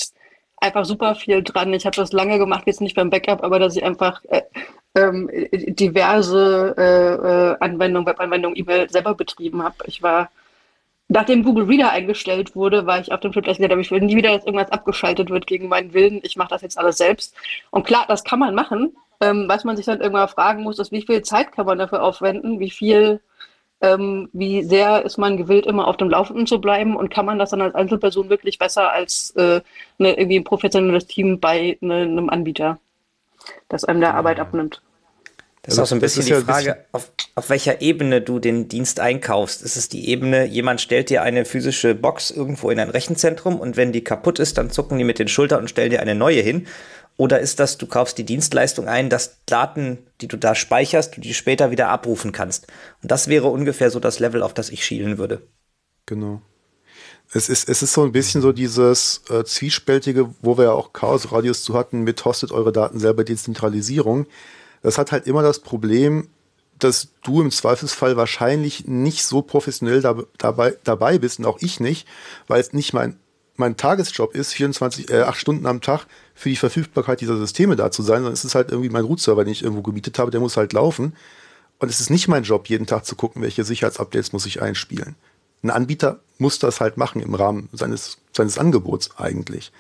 einfach 0.58 0.86
super 0.86 1.16
viel 1.16 1.44
dran. 1.44 1.74
Ich 1.74 1.86
habe 1.86 1.96
das 1.96 2.12
lange 2.14 2.38
gemacht, 2.38 2.64
jetzt 2.66 2.82
nicht 2.82 2.96
beim 2.96 3.10
Backup, 3.10 3.44
aber 3.44 3.60
dass 3.60 3.76
ich 3.76 3.84
einfach 3.84 4.24
äh, 4.26 4.42
ähm, 4.96 5.30
diverse 5.52 6.74
äh, 6.78 7.52
äh, 7.52 7.58
Anwendungen, 7.60 8.08
Webanwendungen, 8.08 8.58
E-Mail 8.58 8.90
selber 8.90 9.14
betrieben 9.14 9.62
habe. 9.64 9.76
Ich 9.86 10.02
war, 10.02 10.32
nachdem 11.08 11.44
Google 11.44 11.66
Reader 11.66 11.92
eingestellt 11.92 12.56
wurde, 12.56 12.86
war 12.86 13.00
ich 13.00 13.12
auf 13.12 13.20
dem 13.20 13.32
Trip, 13.32 13.44
dass 13.44 13.58
ich 13.58 13.68
gesagt 13.68 13.80
ich 13.80 13.92
will 13.92 14.02
nie 14.02 14.16
wieder, 14.16 14.36
dass 14.36 14.46
irgendwas 14.46 14.72
abgeschaltet 14.72 15.30
wird 15.30 15.48
gegen 15.48 15.68
meinen 15.68 15.94
Willen. 15.94 16.22
Ich 16.24 16.38
mache 16.38 16.50
das 16.50 16.62
jetzt 16.62 16.78
alles 16.78 16.98
selbst. 16.98 17.36
Und 17.72 17.86
klar, 17.86 18.06
das 18.08 18.24
kann 18.24 18.40
man 18.40 18.56
machen. 18.56 18.96
Ähm, 19.22 19.46
was 19.48 19.64
man 19.64 19.78
sich 19.78 19.86
dann 19.86 20.02
irgendwann 20.02 20.28
fragen 20.28 20.64
muss, 20.64 20.80
ist, 20.80 20.92
wie 20.92 21.02
viel 21.02 21.22
Zeit 21.22 21.52
kann 21.52 21.66
man 21.66 21.78
dafür 21.78 22.04
aufwenden? 22.04 22.60
Wie 22.60 22.72
viel 22.72 23.22
ähm, 23.82 24.30
wie 24.34 24.64
sehr 24.64 25.04
ist 25.04 25.18
man 25.18 25.38
gewillt, 25.38 25.66
immer 25.66 25.88
auf 25.88 25.98
dem 25.98 26.10
Laufenden 26.10 26.48
zu 26.48 26.60
bleiben 26.60 26.96
und 26.96 27.10
kann 27.10 27.26
man 27.26 27.40
das 27.40 27.50
dann 27.50 27.62
als 27.62 27.76
Einzelperson 27.76 28.30
wirklich 28.30 28.58
besser 28.58 28.92
als 28.92 29.32
äh, 29.32 29.62
ne, 29.98 30.18
irgendwie 30.18 30.40
ein 30.40 30.44
professionelles 30.44 31.08
Team 31.08 31.40
bei 31.40 31.78
ne, 31.82 32.02
einem 32.04 32.30
Anbieter, 32.30 32.80
das 33.70 33.86
einem 33.86 34.00
der 34.00 34.16
Arbeit 34.16 34.40
abnimmt. 34.40 34.82
Das 35.66 35.74
ist 35.74 35.80
auch 35.80 35.88
so 35.88 35.96
ein 35.96 36.02
bisschen 36.02 36.26
die 36.26 36.34
Frage, 36.34 36.86
auf, 36.92 37.12
auf 37.34 37.50
welcher 37.50 37.82
Ebene 37.82 38.22
du 38.22 38.38
den 38.38 38.68
Dienst 38.68 39.00
einkaufst. 39.00 39.64
Ist 39.64 39.78
es 39.78 39.90
die 39.90 40.10
Ebene, 40.10 40.46
jemand 40.46 40.80
stellt 40.80 41.10
dir 41.10 41.24
eine 41.24 41.44
physische 41.44 41.96
Box 41.96 42.30
irgendwo 42.30 42.70
in 42.70 42.80
ein 42.80 42.90
Rechenzentrum 42.90 43.60
und 43.60 43.76
wenn 43.76 43.92
die 43.92 44.04
kaputt 44.04 44.38
ist, 44.38 44.60
dann 44.60 44.70
zucken 44.70 45.00
die 45.00 45.04
mit 45.04 45.18
den 45.18 45.28
Schultern 45.28 45.62
und 45.62 45.70
stellen 45.70 45.90
dir 45.90 46.02
eine 46.02 46.14
neue 46.14 46.42
hin? 46.42 46.68
Oder 47.18 47.40
ist 47.40 47.60
das, 47.60 47.78
du 47.78 47.88
kaufst 47.88 48.18
die 48.18 48.26
Dienstleistung 48.26 48.88
ein, 48.88 49.10
dass 49.10 49.38
Daten, 49.46 50.00
die 50.20 50.28
du 50.28 50.38
da 50.38 50.54
speicherst, 50.54 51.16
du 51.16 51.22
die 51.22 51.34
später 51.34 51.72
wieder 51.72 51.88
abrufen 51.88 52.32
kannst? 52.32 52.68
Und 53.02 53.10
das 53.12 53.28
wäre 53.28 53.48
ungefähr 53.48 53.90
so 53.90 54.00
das 54.00 54.20
Level, 54.20 54.44
auf 54.44 54.54
das 54.54 54.70
ich 54.70 54.86
schielen 54.86 55.18
würde. 55.18 55.42
Genau. 56.06 56.42
Es 57.32 57.50
ist, 57.50 57.70
es 57.70 57.82
ist 57.82 57.94
so 57.94 58.04
ein 58.04 58.12
bisschen 58.12 58.42
so 58.42 58.52
dieses 58.52 59.22
äh, 59.30 59.44
Zwiespältige, 59.44 60.30
wo 60.42 60.58
wir 60.58 60.66
ja 60.66 60.72
auch 60.74 60.94
Chaos-Radius 60.94 61.64
zu 61.64 61.74
hatten 61.74 62.02
mit 62.02 62.24
hostet 62.26 62.52
eure 62.52 62.72
Daten 62.72 63.00
selber 63.00 63.24
Dezentralisierung. 63.24 64.28
Das 64.84 64.98
hat 64.98 65.12
halt 65.12 65.26
immer 65.26 65.42
das 65.42 65.60
Problem, 65.60 66.30
dass 66.78 67.08
du 67.24 67.42
im 67.42 67.50
Zweifelsfall 67.50 68.18
wahrscheinlich 68.18 68.86
nicht 68.86 69.24
so 69.24 69.42
professionell 69.42 70.02
da, 70.02 70.18
dabei, 70.38 70.76
dabei 70.84 71.18
bist 71.18 71.40
und 71.40 71.46
auch 71.46 71.60
ich 71.62 71.80
nicht, 71.80 72.08
weil 72.48 72.60
es 72.60 72.74
nicht 72.74 72.94
mein 72.94 73.18
mein 73.58 73.78
Tagesjob 73.78 74.36
ist, 74.36 74.54
24, 74.54 75.10
äh, 75.10 75.22
8 75.22 75.38
Stunden 75.38 75.66
am 75.66 75.82
Tag 75.82 76.08
für 76.36 76.50
die 76.50 76.58
Verfügbarkeit 76.58 77.22
dieser 77.22 77.38
Systeme 77.38 77.76
da 77.78 77.90
zu 77.90 78.04
sein, 78.04 78.18
sondern 78.18 78.34
es 78.34 78.44
ist 78.44 78.56
halt 78.56 78.70
irgendwie 78.70 78.90
mein 78.90 79.06
Root-Server, 79.06 79.46
den 79.46 79.54
ich 79.54 79.64
irgendwo 79.64 79.82
gemietet 79.82 80.20
habe, 80.20 80.32
der 80.32 80.42
muss 80.42 80.58
halt 80.58 80.74
laufen. 80.74 81.16
Und 81.80 81.90
es 81.90 82.02
ist 82.02 82.10
nicht 82.10 82.28
mein 82.28 82.44
Job, 82.44 82.68
jeden 82.68 82.86
Tag 82.86 83.06
zu 83.06 83.16
gucken, 83.16 83.42
welche 83.42 83.64
Sicherheitsupdates 83.64 84.34
muss 84.34 84.46
ich 84.46 84.62
einspielen. 84.62 85.16
Ein 85.64 85.72
Anbieter 85.72 86.20
muss 86.38 86.60
das 86.60 86.82
halt 86.82 86.98
machen 86.98 87.22
im 87.22 87.34
Rahmen 87.34 87.70
seines, 87.72 88.18
seines 88.34 88.58
Angebots 88.58 89.18
eigentlich. 89.18 89.72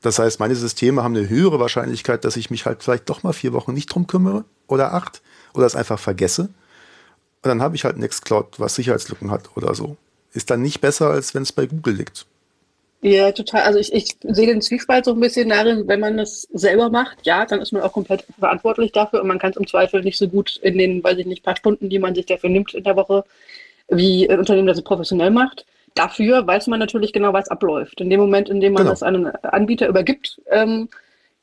Das 0.00 0.18
heißt, 0.18 0.40
meine 0.40 0.56
Systeme 0.56 1.02
haben 1.02 1.16
eine 1.16 1.28
höhere 1.28 1.60
Wahrscheinlichkeit, 1.60 2.24
dass 2.24 2.36
ich 2.36 2.50
mich 2.50 2.64
halt 2.64 2.82
vielleicht 2.82 3.08
doch 3.08 3.22
mal 3.22 3.32
vier 3.32 3.52
Wochen 3.52 3.72
nicht 3.72 3.86
drum 3.86 4.06
kümmere 4.06 4.44
oder 4.66 4.94
acht 4.94 5.22
oder 5.54 5.66
es 5.66 5.76
einfach 5.76 5.98
vergesse. 5.98 6.42
Und 6.42 7.48
dann 7.48 7.62
habe 7.62 7.76
ich 7.76 7.84
halt 7.84 7.98
Nextcloud, 7.98 8.58
was 8.58 8.74
Sicherheitslücken 8.74 9.30
hat 9.30 9.56
oder 9.56 9.74
so. 9.74 9.96
Ist 10.32 10.50
dann 10.50 10.62
nicht 10.62 10.80
besser, 10.80 11.10
als 11.10 11.34
wenn 11.34 11.42
es 11.42 11.52
bei 11.52 11.66
Google 11.66 11.94
liegt. 11.94 12.26
Ja, 13.02 13.30
total. 13.30 13.62
Also 13.62 13.78
ich, 13.78 13.92
ich 13.92 14.16
sehe 14.22 14.46
den 14.46 14.62
Zwiespalt 14.62 15.04
so 15.04 15.12
ein 15.12 15.20
bisschen 15.20 15.48
darin, 15.50 15.86
wenn 15.86 16.00
man 16.00 16.16
das 16.16 16.42
selber 16.52 16.90
macht, 16.90 17.18
ja, 17.24 17.44
dann 17.44 17.60
ist 17.60 17.72
man 17.72 17.82
auch 17.82 17.92
komplett 17.92 18.24
verantwortlich 18.38 18.92
dafür 18.92 19.20
und 19.20 19.28
man 19.28 19.38
kann 19.38 19.50
es 19.50 19.56
im 19.56 19.66
Zweifel 19.66 20.02
nicht 20.02 20.18
so 20.18 20.28
gut 20.28 20.56
in 20.62 20.78
den, 20.78 21.04
weiß 21.04 21.18
ich 21.18 21.26
nicht, 21.26 21.44
paar 21.44 21.56
Stunden, 21.56 21.88
die 21.88 21.98
man 21.98 22.14
sich 22.14 22.26
dafür 22.26 22.50
nimmt 22.50 22.74
in 22.74 22.84
der 22.84 22.96
Woche, 22.96 23.24
wie 23.88 24.28
ein 24.28 24.38
Unternehmen 24.38 24.66
das 24.66 24.82
professionell 24.82 25.30
macht. 25.30 25.66
Dafür 25.94 26.46
weiß 26.46 26.66
man 26.66 26.80
natürlich 26.80 27.12
genau, 27.12 27.32
was 27.32 27.48
abläuft. 27.48 28.00
In 28.00 28.10
dem 28.10 28.20
Moment, 28.20 28.48
in 28.48 28.60
dem 28.60 28.72
man 28.72 28.82
genau. 28.82 28.90
das 28.90 29.02
einem 29.02 29.30
Anbieter 29.42 29.88
übergibt, 29.88 30.40
ähm, 30.50 30.88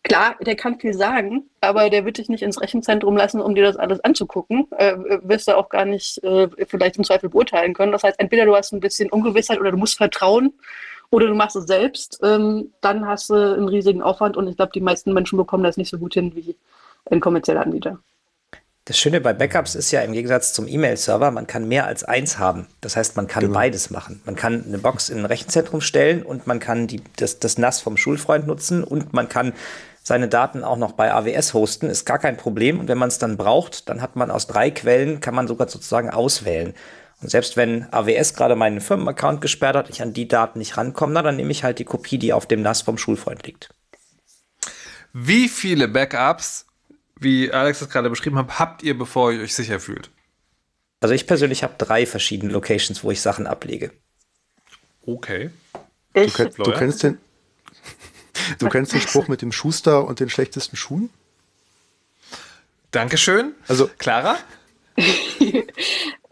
klar, 0.04 0.36
der 0.46 0.56
kann 0.56 0.80
viel 0.80 0.94
sagen, 0.94 1.50
aber 1.62 1.90
der 1.90 2.04
wird 2.04 2.18
dich 2.18 2.30
nicht 2.30 2.44
ins 2.44 2.62
Rechenzentrum 2.62 3.16
lassen, 3.16 3.42
um 3.42 3.56
dir 3.56 3.64
das 3.64 3.78
alles 3.78 4.00
anzugucken. 4.02 4.68
Äh, 4.78 4.96
wirst 5.24 5.48
du 5.48 5.58
auch 5.58 5.70
gar 5.70 5.86
nicht 5.86 6.22
äh, 6.24 6.50
vielleicht 6.68 6.98
im 6.98 7.04
Zweifel 7.04 7.30
beurteilen 7.30 7.74
können. 7.74 7.92
Das 7.92 8.04
heißt, 8.04 8.20
entweder 8.20 8.46
du 8.46 8.56
hast 8.56 8.74
ein 8.74 8.80
bisschen 8.80 9.10
Ungewissheit 9.12 9.60
oder 9.60 9.72
du 9.72 9.78
musst 9.78 9.98
vertrauen 9.98 10.54
oder 11.14 11.28
du 11.28 11.36
machst 11.36 11.56
es 11.56 11.68
selbst, 11.68 12.20
ähm, 12.24 12.74
dann 12.82 13.08
hast 13.08 13.30
du 13.30 13.36
einen 13.36 13.70
riesigen 13.70 14.02
Aufwand 14.02 14.36
und 14.36 14.48
ich 14.48 14.56
glaube, 14.56 14.72
die 14.74 14.82
meisten 14.82 15.14
Menschen 15.14 15.38
bekommen 15.38 15.64
das 15.64 15.78
nicht 15.78 15.90
so 15.90 16.00
gut 16.00 16.16
hin 16.16 16.36
wie 16.36 16.56
ein 17.06 17.20
kommerzieller 17.20 17.62
Anbieter. 17.62 18.00
Das 18.86 18.98
Schöne 18.98 19.22
bei 19.22 19.32
Backups 19.32 19.76
ist 19.76 19.92
ja 19.92 20.02
im 20.02 20.12
Gegensatz 20.12 20.54
zum 20.54 20.68
E-Mail-Server, 20.68 21.30
man 21.30 21.46
kann 21.46 21.68
mehr 21.68 21.86
als 21.86 22.04
eins 22.04 22.40
haben. 22.40 22.66
Das 22.82 22.96
heißt, 22.96 23.16
man 23.16 23.28
kann 23.28 23.42
genau. 23.42 23.54
beides 23.54 23.92
machen. 23.92 24.22
Man 24.26 24.36
kann 24.36 24.66
eine 24.68 24.80
Box 24.80 25.10
in 25.10 25.20
ein 25.20 25.26
Rechenzentrum 25.26 25.82
stellen 25.82 26.24
und 26.24 26.48
man 26.48 26.60
kann 26.60 26.88
die, 26.88 27.02
das, 27.16 27.38
das 27.38 27.60
NAS 27.60 27.80
vom 27.80 27.96
Schulfreund 27.96 28.48
nutzen 28.48 28.84
und 28.84 29.14
man 29.14 29.30
kann 29.30 29.54
seine 30.02 30.28
Daten 30.28 30.64
auch 30.64 30.78
noch 30.78 30.94
bei 30.94 31.14
AWS 31.14 31.54
hosten, 31.54 31.92
ist 31.92 32.06
gar 32.06 32.20
kein 32.20 32.38
Problem. 32.38 32.80
Und 32.80 32.88
wenn 32.88 32.98
man 32.98 33.10
es 33.10 33.20
dann 33.20 33.38
braucht, 33.38 33.88
dann 33.88 34.02
hat 34.02 34.16
man 34.16 34.32
aus 34.32 34.48
drei 34.48 34.72
Quellen, 34.72 35.22
kann 35.22 35.36
man 35.36 35.48
sogar 35.48 35.70
sozusagen 35.70 36.10
auswählen. 36.10 36.74
Und 37.24 37.30
selbst 37.30 37.56
wenn 37.58 37.92
AWS 37.92 38.34
gerade 38.36 38.56
meinen 38.56 38.82
Firmenaccount 38.82 39.40
gesperrt 39.42 39.76
hat, 39.78 39.90
ich 39.90 40.02
an 40.02 40.14
die 40.14 40.28
Daten 40.28 40.60
nicht 40.60 40.76
rankomme, 40.78 41.14
na, 41.14 41.22
dann 41.22 41.38
nehme 41.38 41.52
ich 41.52 41.64
halt 41.64 41.80
die 41.80 41.86
Kopie, 41.86 42.18
die 42.18 42.34
auf 42.34 42.46
dem 42.46 42.62
NAS 42.62 42.82
vom 42.82 42.98
Schulfreund 42.98 43.48
liegt. 43.48 43.70
Wie 45.14 45.48
viele 45.48 45.88
Backups, 45.88 46.66
wie 47.20 47.52
Alex 47.52 47.80
das 47.80 47.90
gerade 47.90 48.10
beschrieben 48.10 48.38
hat, 48.38 48.60
habt 48.60 48.84
ihr, 48.84 48.98
bevor 48.98 49.32
ihr 49.32 49.42
euch 49.42 49.56
sicher 49.56 49.80
fühlt? 49.80 50.10
Also 51.00 51.16
ich 51.16 51.26
persönlich 51.28 51.64
habe 51.64 51.76
drei 51.78 52.06
verschiedene 52.06 52.52
Locations, 52.52 53.04
wo 53.04 53.12
ich 53.12 53.22
Sachen 53.22 53.48
ablege. 53.48 53.92
Okay. 55.06 55.50
Ich, 56.14 56.34
Du, 56.34 56.44
kenn, 56.44 56.54
du 56.58 56.72
kennst 56.74 57.04
den, 57.04 57.18
du 58.60 58.68
kennst 58.70 58.92
den 58.94 59.02
Spruch 59.02 59.28
mit 59.30 59.42
dem 59.42 59.52
Schuster 59.52 60.06
und 60.06 60.20
den 60.20 60.30
schlechtesten 60.30 60.76
Schuhen? 60.76 61.10
Dankeschön. 62.92 63.54
Also- 63.70 63.90
Clara? 63.98 64.38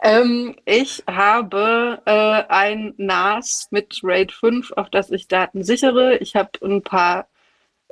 ähm, 0.02 0.56
ich 0.64 1.04
habe 1.06 2.02
äh, 2.04 2.42
ein 2.48 2.94
NAS 2.96 3.68
mit 3.70 4.00
RAID 4.02 4.32
5, 4.32 4.72
auf 4.72 4.90
das 4.90 5.10
ich 5.10 5.28
Daten 5.28 5.64
sichere. 5.64 6.18
Ich 6.18 6.36
habe 6.36 6.50
ein 6.62 6.82
paar 6.82 7.28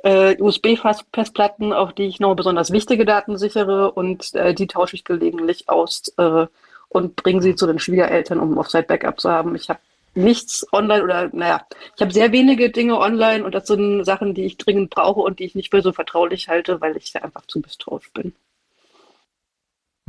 äh, 0.03 0.35
USB-Festplatten, 0.41 1.73
auf 1.73 1.93
die 1.93 2.03
ich 2.03 2.19
noch 2.19 2.35
besonders 2.35 2.71
wichtige 2.71 3.05
Daten 3.05 3.37
sichere 3.37 3.91
und 3.91 4.33
äh, 4.35 4.53
die 4.53 4.67
tausche 4.67 4.95
ich 4.95 5.03
gelegentlich 5.05 5.69
aus 5.69 6.13
äh, 6.17 6.47
und 6.89 7.15
bringe 7.15 7.41
sie 7.41 7.55
zu 7.55 7.67
den 7.67 7.79
Schwiegereltern, 7.79 8.39
um 8.39 8.57
Offsite-Backup 8.57 9.19
zu 9.19 9.29
haben. 9.29 9.55
Ich 9.55 9.69
habe 9.69 9.79
nichts 10.13 10.67
online 10.73 11.03
oder, 11.03 11.29
naja, 11.33 11.65
ich 11.95 12.01
habe 12.01 12.11
sehr 12.11 12.31
wenige 12.31 12.69
Dinge 12.69 12.99
online 12.99 13.45
und 13.45 13.55
das 13.55 13.67
sind 13.67 14.03
Sachen, 14.03 14.33
die 14.33 14.45
ich 14.45 14.57
dringend 14.57 14.89
brauche 14.89 15.21
und 15.21 15.39
die 15.39 15.45
ich 15.45 15.55
nicht 15.55 15.71
für 15.71 15.81
so 15.81 15.93
vertraulich 15.93 16.49
halte, 16.49 16.81
weil 16.81 16.97
ich 16.97 17.13
da 17.13 17.19
einfach 17.19 17.45
zu 17.47 17.59
misstrauisch 17.59 18.11
bin. 18.11 18.33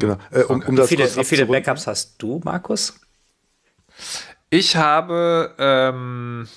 Genau. 0.03 0.17
Äh, 0.33 0.43
um, 0.43 0.61
um 0.63 0.73
Wie 0.73 0.77
das 0.77 0.89
viele, 0.89 1.05
kurz 1.05 1.17
wie 1.17 1.25
viele. 1.25 1.47
Backups 1.47 1.87
hast 1.87 2.21
du, 2.21 2.41
Markus? 2.43 2.99
Ich 4.51 4.75
habe, 4.75 5.55
ähm, 5.59 6.49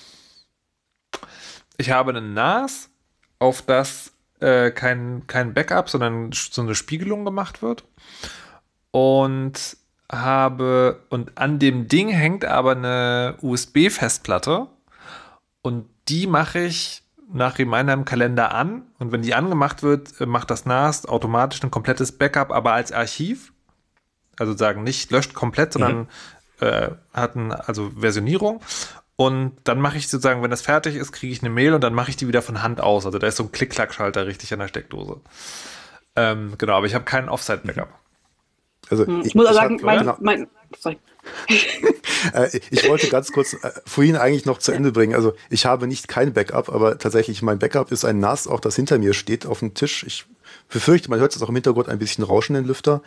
ich 1.78 1.92
habe 1.92 2.10
einen 2.10 2.34
NAS, 2.34 2.90
auf 3.38 3.62
das 3.62 4.14
äh, 4.40 4.72
kein, 4.72 5.28
kein 5.28 5.54
Backup, 5.54 5.90
sondern 5.90 6.32
so 6.32 6.64
eine 6.64 6.74
Spiegelung 6.74 7.24
gemacht 7.24 7.62
wird. 7.62 7.84
Und 8.90 9.78
habe, 10.12 11.04
und 11.10 11.38
an 11.38 11.60
dem 11.60 11.88
Ding 11.88 12.10
hängt 12.10 12.46
aber 12.46 12.72
eine 12.72 13.38
USB-Festplatte. 13.44 14.66
Und 15.62 15.88
die 16.08 16.26
mache 16.26 16.62
ich 16.62 17.04
nach 17.32 17.58
Reminder 17.60 17.94
im 17.94 18.06
Kalender 18.06 18.54
an. 18.54 18.84
Und 19.00 19.12
wenn 19.12 19.22
die 19.22 19.34
angemacht 19.34 19.84
wird, 19.84 20.20
äh, 20.22 20.26
macht 20.26 20.52
das 20.52 20.66
NAS 20.66 21.06
automatisch 21.06 21.64
ein 21.64 21.72
komplettes 21.72 22.12
Backup, 22.12 22.52
aber 22.52 22.74
als 22.74 22.92
Archiv. 22.92 23.52
Also 24.38 24.56
sagen 24.56 24.84
nicht 24.84 25.12
löscht 25.12 25.34
komplett, 25.34 25.74
sondern 25.74 26.08
äh, 26.60 26.90
hat 27.14 27.36
ein, 27.36 27.52
also 27.54 27.92
Versionierung. 27.98 28.62
Und 29.16 29.54
dann 29.64 29.80
mache 29.80 29.98
ich 29.98 30.10
sozusagen, 30.10 30.44
wenn 30.44 30.52
das 30.52 30.62
fertig 30.62 30.96
ist, 30.96 31.14
kriege 31.14 31.32
ich 31.32 31.42
eine 31.42 31.50
Mail 31.50 31.74
und 31.74 31.82
dann 31.82 31.94
mache 31.94 32.10
ich 32.10 32.18
die 32.18 32.28
wieder 32.28 32.42
von 32.42 32.62
Hand 32.62 32.82
aus. 32.82 33.06
Also 33.06 33.18
da 33.18 33.28
ist 33.28 33.38
so 33.38 33.44
ein 33.44 33.52
Klick-Klack-Schalter 33.52 34.28
richtig 34.28 34.52
an 34.52 34.60
der 34.60 34.68
Steckdose. 34.68 35.22
Ähm, 36.18 36.56
genau, 36.58 36.74
aber 36.74 36.86
ich 36.86 36.96
habe 36.96 37.06
keinen 37.06 37.30
Offsite-Backup. 37.30 37.90
Also 38.90 39.08
Hm, 39.08 39.22
Ich, 39.26 39.34
muss 39.34 39.46
auch 39.46 39.52
ich 39.52 39.56
sagen, 39.56 39.80
mein, 39.84 40.00
genau. 40.00 40.18
mein, 40.20 40.48
sorry. 40.78 40.98
Äh, 42.34 42.60
ich 42.72 42.88
wollte 42.88 43.08
ganz 43.10 43.32
kurz 43.32 43.54
äh, 43.54 43.72
vorhin 43.86 44.16
eigentlich 44.16 44.46
noch 44.46 44.60
zu 44.60 44.72
Ende 44.72 44.92
bringen. 44.92 45.16
Also 45.16 45.34
ich 45.50 45.66
habe 45.66 45.88
nicht 45.88 46.08
kein 46.08 46.34
Backup, 46.34 46.70
aber 46.70 46.98
tatsächlich 46.98 47.42
mein 47.42 47.60
Backup 47.60 47.92
ist 47.92 48.06
ein 48.06 48.20
NAS, 48.20 48.48
auch 48.48 48.60
das 48.60 48.76
hinter 48.76 48.98
mir 48.98 49.14
steht 49.14 49.46
auf 49.46 49.60
dem 49.60 49.74
Tisch. 49.74 50.04
Ich 50.06 50.26
befürchte, 50.70 51.10
man 51.10 51.20
hört 51.20 51.36
es 51.36 51.42
auch 51.42 51.50
im 51.50 51.56
Hintergrund 51.56 51.90
ein 51.90 52.00
bisschen 52.00 52.24
rauschen, 52.24 52.54
den 52.54 52.66
Lüfter. 52.66 53.02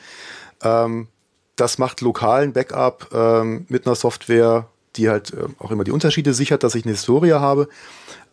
Ähm, 0.62 1.08
das 1.56 1.78
macht 1.78 2.00
lokalen 2.00 2.52
Backup 2.52 3.08
ähm, 3.12 3.66
mit 3.68 3.86
einer 3.86 3.96
Software, 3.96 4.68
die 4.96 5.08
halt 5.08 5.32
äh, 5.32 5.46
auch 5.58 5.70
immer 5.70 5.84
die 5.84 5.90
Unterschiede 5.90 6.32
sichert, 6.34 6.62
dass 6.62 6.74
ich 6.74 6.84
eine 6.84 6.92
Historie 6.92 7.32
habe. 7.32 7.68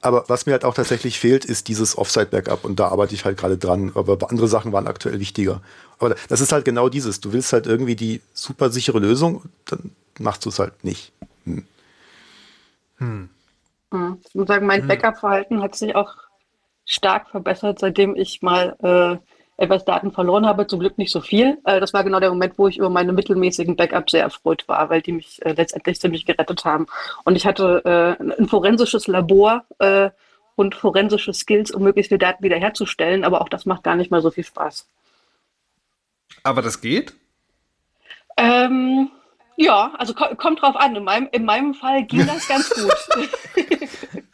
Aber 0.05 0.25
was 0.27 0.45
mir 0.45 0.51
halt 0.51 0.65
auch 0.65 0.75
tatsächlich 0.75 1.19
fehlt, 1.19 1.45
ist 1.45 1.67
dieses 1.67 1.97
Offsite-Backup. 1.97 2.63
Und 2.63 2.79
da 2.79 2.89
arbeite 2.89 3.15
ich 3.15 3.25
halt 3.25 3.37
gerade 3.37 3.57
dran. 3.57 3.91
Aber 3.95 4.17
andere 4.29 4.47
Sachen 4.47 4.71
waren 4.71 4.85
aktuell 4.85 5.19
wichtiger. 5.19 5.61
Aber 5.97 6.15
das 6.29 6.41
ist 6.41 6.51
halt 6.51 6.63
genau 6.63 6.89
dieses. 6.89 7.21
Du 7.21 7.33
willst 7.33 7.51
halt 7.53 7.65
irgendwie 7.65 7.95
die 7.95 8.21
super 8.31 8.69
sichere 8.69 8.99
Lösung, 8.99 9.41
dann 9.65 9.91
machst 10.19 10.45
du 10.45 10.49
es 10.49 10.59
halt 10.59 10.83
nicht. 10.83 11.11
Hm. 12.97 13.29
Ich 14.27 14.35
muss 14.35 14.47
sagen, 14.47 14.67
mein 14.67 14.87
Backup-Verhalten 14.87 15.63
hat 15.63 15.75
sich 15.75 15.95
auch 15.95 16.13
stark 16.85 17.29
verbessert, 17.29 17.79
seitdem 17.79 18.15
ich 18.15 18.43
mal 18.43 18.75
äh, 18.83 19.17
etwas 19.57 19.85
Daten 19.85 20.11
verloren 20.11 20.45
habe. 20.45 20.67
Zum 20.67 20.79
Glück 20.79 20.97
nicht 20.97 21.11
so 21.11 21.21
viel. 21.21 21.57
Äh, 21.65 21.79
das 21.79 21.93
war 21.93 22.03
genau 22.03 22.19
der 22.19 22.29
Moment, 22.29 22.57
wo 22.57 22.67
ich 22.67 22.77
über 22.77 22.89
meine 22.89 23.13
mittelmäßigen 23.13 23.75
Backups 23.75 24.11
sehr 24.11 24.23
erfreut 24.23 24.67
war, 24.67 24.89
weil 24.89 25.01
die 25.01 25.13
mich 25.13 25.43
äh, 25.45 25.53
letztendlich 25.53 25.99
ziemlich 25.99 26.25
gerettet 26.25 26.65
haben. 26.65 26.87
Und 27.23 27.35
ich 27.35 27.45
hatte 27.45 28.17
äh, 28.19 28.23
ein 28.39 28.47
forensisches 28.47 29.07
Labor 29.07 29.63
äh, 29.79 30.09
und 30.55 30.75
forensische 30.75 31.33
Skills, 31.33 31.71
um 31.71 31.83
möglichst 31.83 32.09
viele 32.09 32.19
Daten 32.19 32.43
wiederherzustellen. 32.43 33.23
Aber 33.23 33.41
auch 33.41 33.49
das 33.49 33.65
macht 33.65 33.83
gar 33.83 33.95
nicht 33.95 34.11
mal 34.11 34.21
so 34.21 34.31
viel 34.31 34.45
Spaß. 34.45 34.87
Aber 36.43 36.61
das 36.61 36.81
geht? 36.81 37.13
Ähm, 38.37 39.09
ja, 39.57 39.93
also 39.97 40.13
ko 40.13 40.35
kommt 40.35 40.61
drauf 40.61 40.75
an. 40.75 40.95
In 40.95 41.03
meinem, 41.03 41.29
in 41.31 41.45
meinem 41.45 41.73
Fall 41.73 42.03
ging 42.03 42.25
das 42.25 42.47
ganz 42.47 42.69
gut. 42.69 43.69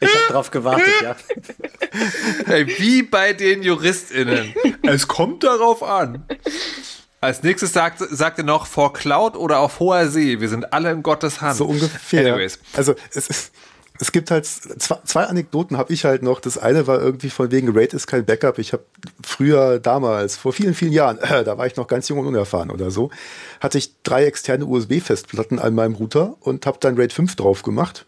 Ich 0.02 0.14
habe 0.14 0.32
drauf 0.32 0.50
gewartet, 0.50 0.86
ja. 1.02 1.16
Hey, 2.46 2.66
wie 2.78 3.02
bei 3.02 3.32
den 3.32 3.62
JuristInnen. 3.62 4.54
Es 4.82 5.06
kommt 5.06 5.44
darauf 5.44 5.82
an. 5.82 6.24
Als 7.20 7.42
nächstes 7.42 7.72
sagt, 7.72 8.00
sagt 8.00 8.38
er 8.38 8.44
noch 8.44 8.66
vor 8.66 8.92
Cloud 8.92 9.36
oder 9.36 9.60
auf 9.60 9.78
hoher 9.78 10.08
See. 10.08 10.40
Wir 10.40 10.48
sind 10.48 10.72
alle 10.72 10.90
in 10.90 11.02
Gottes 11.02 11.40
Hand. 11.40 11.56
So 11.56 11.66
ungefähr. 11.66 12.34
Anyways. 12.34 12.58
Also 12.72 12.94
es 13.14 13.28
ist. 13.28 13.52
Es 14.00 14.10
gibt 14.10 14.32
halt 14.32 14.46
zwei, 14.46 14.96
zwei 15.04 15.24
Anekdoten 15.26 15.76
habe 15.76 15.92
ich 15.92 16.04
halt 16.04 16.24
noch. 16.24 16.40
Das 16.40 16.58
eine 16.58 16.88
war 16.88 17.00
irgendwie 17.00 17.30
von 17.30 17.52
wegen 17.52 17.68
Raid 17.76 17.94
ist 17.94 18.08
kein 18.08 18.24
Backup. 18.24 18.58
Ich 18.58 18.72
habe 18.72 18.82
früher 19.24 19.78
damals, 19.78 20.36
vor 20.36 20.52
vielen, 20.52 20.74
vielen 20.74 20.90
Jahren, 20.90 21.18
äh, 21.18 21.44
da 21.44 21.56
war 21.56 21.66
ich 21.66 21.76
noch 21.76 21.86
ganz 21.86 22.08
jung 22.08 22.18
und 22.18 22.26
unerfahren 22.26 22.72
oder 22.72 22.90
so, 22.90 23.10
hatte 23.60 23.78
ich 23.78 24.02
drei 24.02 24.24
externe 24.24 24.66
USB-Festplatten 24.66 25.60
an 25.60 25.76
meinem 25.76 25.94
Router 25.94 26.34
und 26.40 26.66
habe 26.66 26.78
dann 26.80 26.96
Raid 26.96 27.12
5 27.12 27.36
drauf 27.36 27.62
gemacht. 27.62 28.06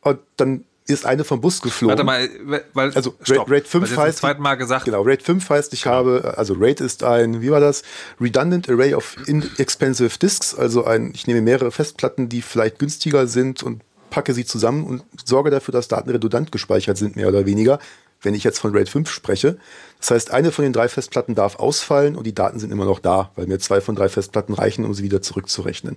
Und 0.00 0.18
dann 0.36 0.64
ist 0.86 1.06
eine 1.06 1.24
vom 1.24 1.40
Bus 1.40 1.62
geflogen. 1.62 1.96
Warte 1.96 2.04
mal, 2.04 2.28
weil, 2.74 2.92
Also 2.94 3.14
stopp, 3.22 3.50
Raid, 3.50 3.64
Raid 3.64 3.68
5 3.68 3.82
weil 3.82 3.88
du 3.88 3.94
jetzt 3.94 4.04
heißt 4.04 4.18
zweiten 4.18 4.42
Mal 4.42 4.54
gesagt. 4.56 4.84
Genau, 4.84 5.02
Raid 5.02 5.22
5 5.22 5.48
heißt, 5.48 5.72
ich 5.72 5.86
habe, 5.86 6.34
also 6.36 6.54
Raid 6.58 6.80
ist 6.80 7.02
ein, 7.02 7.40
wie 7.40 7.50
war 7.50 7.60
das? 7.60 7.82
Redundant 8.20 8.68
Array 8.68 8.94
of 8.94 9.16
Inexpensive 9.26 10.18
Disks, 10.18 10.54
also 10.54 10.84
ein, 10.84 11.12
ich 11.14 11.26
nehme 11.26 11.40
mehrere 11.40 11.70
Festplatten, 11.70 12.28
die 12.28 12.42
vielleicht 12.42 12.78
günstiger 12.78 13.26
sind 13.26 13.62
und 13.62 13.82
packe 14.10 14.34
sie 14.34 14.44
zusammen 14.44 14.84
und 14.84 15.02
sorge 15.24 15.50
dafür, 15.50 15.72
dass 15.72 15.88
Daten 15.88 16.10
redundant 16.10 16.52
gespeichert 16.52 16.98
sind, 16.98 17.16
mehr 17.16 17.28
oder 17.28 17.46
weniger, 17.46 17.78
wenn 18.20 18.34
ich 18.34 18.44
jetzt 18.44 18.58
von 18.58 18.76
RAID 18.76 18.88
5 18.90 19.10
spreche. 19.10 19.56
Das 20.00 20.10
heißt, 20.10 20.30
eine 20.32 20.52
von 20.52 20.64
den 20.64 20.74
drei 20.74 20.88
Festplatten 20.88 21.34
darf 21.34 21.56
ausfallen 21.56 22.14
und 22.14 22.24
die 22.24 22.34
Daten 22.34 22.58
sind 22.58 22.72
immer 22.72 22.84
noch 22.84 23.00
da, 23.00 23.30
weil 23.36 23.46
mir 23.46 23.58
zwei 23.58 23.80
von 23.80 23.96
drei 23.96 24.10
Festplatten 24.10 24.52
reichen, 24.52 24.84
um 24.84 24.92
sie 24.92 25.02
wieder 25.02 25.22
zurückzurechnen. 25.22 25.96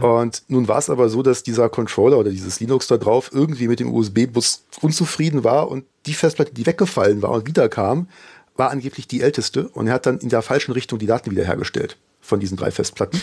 Und 0.00 0.42
nun 0.48 0.68
war 0.68 0.78
es 0.78 0.90
aber 0.90 1.08
so, 1.08 1.22
dass 1.22 1.42
dieser 1.42 1.68
Controller 1.68 2.18
oder 2.18 2.30
dieses 2.30 2.60
Linux 2.60 2.86
da 2.86 2.96
drauf 2.96 3.30
irgendwie 3.32 3.68
mit 3.68 3.80
dem 3.80 3.92
USB-Bus 3.92 4.64
unzufrieden 4.80 5.44
war 5.44 5.68
und 5.68 5.84
die 6.06 6.14
Festplatte, 6.14 6.54
die 6.54 6.66
weggefallen 6.66 7.22
war 7.22 7.30
und 7.30 7.46
wiederkam, 7.46 8.08
war 8.56 8.70
angeblich 8.70 9.06
die 9.06 9.22
älteste 9.22 9.68
und 9.68 9.86
er 9.86 9.94
hat 9.94 10.06
dann 10.06 10.18
in 10.18 10.28
der 10.28 10.42
falschen 10.42 10.72
Richtung 10.72 10.98
die 10.98 11.06
Daten 11.06 11.30
wiederhergestellt 11.30 11.96
von 12.20 12.40
diesen 12.40 12.56
drei 12.56 12.70
Festplatten. 12.70 13.20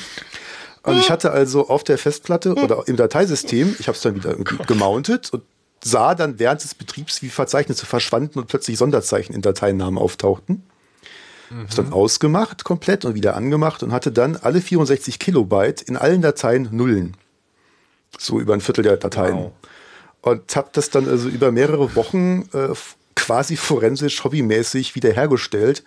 Und 0.84 1.00
ich 1.00 1.10
hatte 1.10 1.32
also 1.32 1.68
auf 1.68 1.84
der 1.84 1.98
Festplatte 1.98 2.56
oder 2.56 2.84
im 2.88 2.96
Dateisystem, 2.96 3.76
ich 3.80 3.88
habe 3.88 3.96
es 3.96 4.02
dann 4.02 4.16
wieder 4.16 4.30
irgendwie 4.30 4.58
gemountet 4.68 5.32
und 5.34 5.44
sah 5.84 6.16
dann 6.16 6.40
während 6.40 6.64
des 6.64 6.76
Betriebs, 6.76 7.22
wie 7.22 7.30
Verzeichnisse 7.30 7.86
verschwanden 7.86 8.40
und 8.40 8.48
plötzlich 8.48 8.78
Sonderzeichen 8.78 9.34
in 9.34 9.42
Dateinamen 9.42 9.98
auftauchten. 9.98 10.64
Mhm. 11.50 11.68
dann 11.76 11.94
ausgemacht 11.94 12.64
komplett 12.64 13.06
und 13.06 13.16
wieder 13.16 13.36
angemacht 13.36 13.84
und 13.84 13.92
hatte 13.92 14.12
dann 14.12 14.36
alle 14.36 14.62
64 14.62 15.20
Kilobyte 15.20 15.82
in 15.82 15.98
allen 15.98 16.22
Dateien 16.22 16.70
Nullen. 16.72 17.16
So 18.18 18.40
über 18.40 18.54
ein 18.54 18.62
Viertel 18.62 18.84
der 18.84 18.98
Dateien. 18.98 19.36
Wow. 19.36 19.52
Und 20.22 20.56
habe 20.56 20.70
das 20.72 20.90
dann 20.90 21.08
also 21.08 21.30
über 21.30 21.52
mehrere 21.52 21.96
Wochen 21.96 22.50
äh, 22.54 22.74
quasi 23.16 23.58
forensisch, 23.58 24.24
hobbymäßig 24.24 24.96
wiederhergestellt. 24.96 25.84